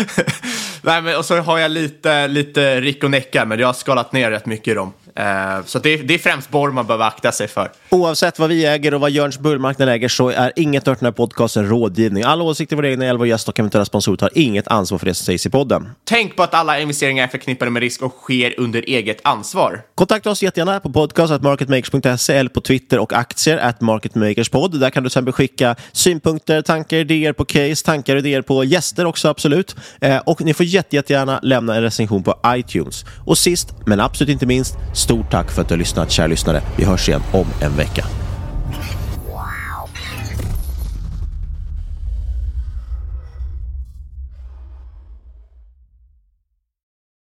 Nej, 0.82 1.02
men 1.02 1.18
och 1.18 1.26
så 1.26 1.38
har 1.38 1.60
jag 1.60 1.72
lite, 1.72 2.28
lite 2.28 2.82
Rick 2.82 3.04
och 3.04 3.12
Necka, 3.12 3.46
men 3.46 3.60
jag 3.60 3.68
har 3.68 3.74
skalat 3.74 4.14
ner 4.14 4.32
rätt 4.32 4.46
mycket 4.46 4.68
i 4.68 4.74
dem. 4.74 4.94
Eh, 5.16 5.66
så 5.66 5.80
det, 5.80 5.98
det 5.98 6.14
är 6.14 6.18
främst 6.18 6.50
borr 6.50 6.72
man 6.72 6.88
behöver 6.88 7.06
akta 7.06 7.32
sig 7.32 7.48
för. 7.48 7.72
Oavsett 7.90 8.40
vad 8.40 8.50
vi 8.50 8.66
äger 8.66 8.94
och 8.94 9.02
vad 9.02 9.12
Jörns 9.12 9.40
bullmarknad 9.40 9.90
äger 9.90 10.08
så 10.10 10.30
är 10.30 10.52
inget 10.56 10.88
av 10.88 10.96
den 10.96 11.06
här 11.06 11.12
podcasten 11.12 11.70
rådgivning. 11.70 12.24
Alla 12.24 12.44
åsikter 12.44 12.76
våra 12.76 12.90
egna, 12.90 13.14
vår 13.14 13.28
gäst 13.28 13.50
och 13.50 13.60
eventuella 13.60 13.86
sponsorer 13.86 14.18
tar 14.18 14.30
inget 14.34 14.68
ansvar 14.68 14.98
för 14.98 15.06
det 15.06 15.14
som 15.14 15.26
sägs 15.26 15.46
i 15.46 15.50
podden. 15.50 15.90
Tänk 16.04 16.36
på 16.36 16.44
att 16.44 16.54
alla 16.54 16.80
investeringar 16.80 17.24
är 17.24 17.28
förknippade 17.28 17.72
med 17.72 17.82
risk 17.82 18.02
och 18.02 18.12
sker 18.12 18.60
under 18.60 18.82
eget 18.82 19.20
ansvar. 19.24 19.82
Kontakta 19.96 20.30
oss 20.30 20.44
jättegärna 20.44 20.80
på 20.80 20.92
podcast.marketmakers.se 20.92 22.34
eller 22.34 22.50
på 22.50 22.62
Twitter 22.62 23.00
och 23.00 23.14
aktier 23.14 23.58
at 23.58 23.82
marketmakerspod. 23.82 24.80
Där 24.80 24.90
kan 24.90 25.04
du 25.04 25.10
sen 25.10 25.32
skicka 25.34 25.76
synpunkter, 25.92 26.62
tankar, 26.62 26.98
idéer 26.98 27.34
på 27.34 27.46
case, 27.46 27.86
tankar 27.86 28.16
och 28.16 28.20
idéer 28.20 28.42
på 28.42 28.64
gäster 28.64 29.06
också 29.06 29.28
absolut. 29.28 29.76
Eh, 30.02 30.18
och 30.18 30.42
ni 30.42 30.54
får 30.54 30.66
jättegärna 30.66 31.40
lämna 31.44 31.76
en 31.76 31.82
recension 31.82 32.24
på 32.24 32.36
iTunes. 32.48 33.06
Och 33.26 33.38
sist, 33.38 33.74
men 33.86 34.00
absolut 34.00 34.30
inte 34.30 34.46
minst, 34.46 34.76
Stort 35.02 35.32
tack 35.32 35.52
för 35.52 35.62
att 35.62 35.68
du 35.68 35.74
har 35.74 35.80
lyssnat, 35.80 36.12
kära 36.12 36.28
lyssnare. 36.28 36.62
Vi 36.76 36.86
hörs 36.86 37.10
igen 37.10 37.22
om 37.32 37.48
en 37.62 37.78
vecka. 37.78 38.06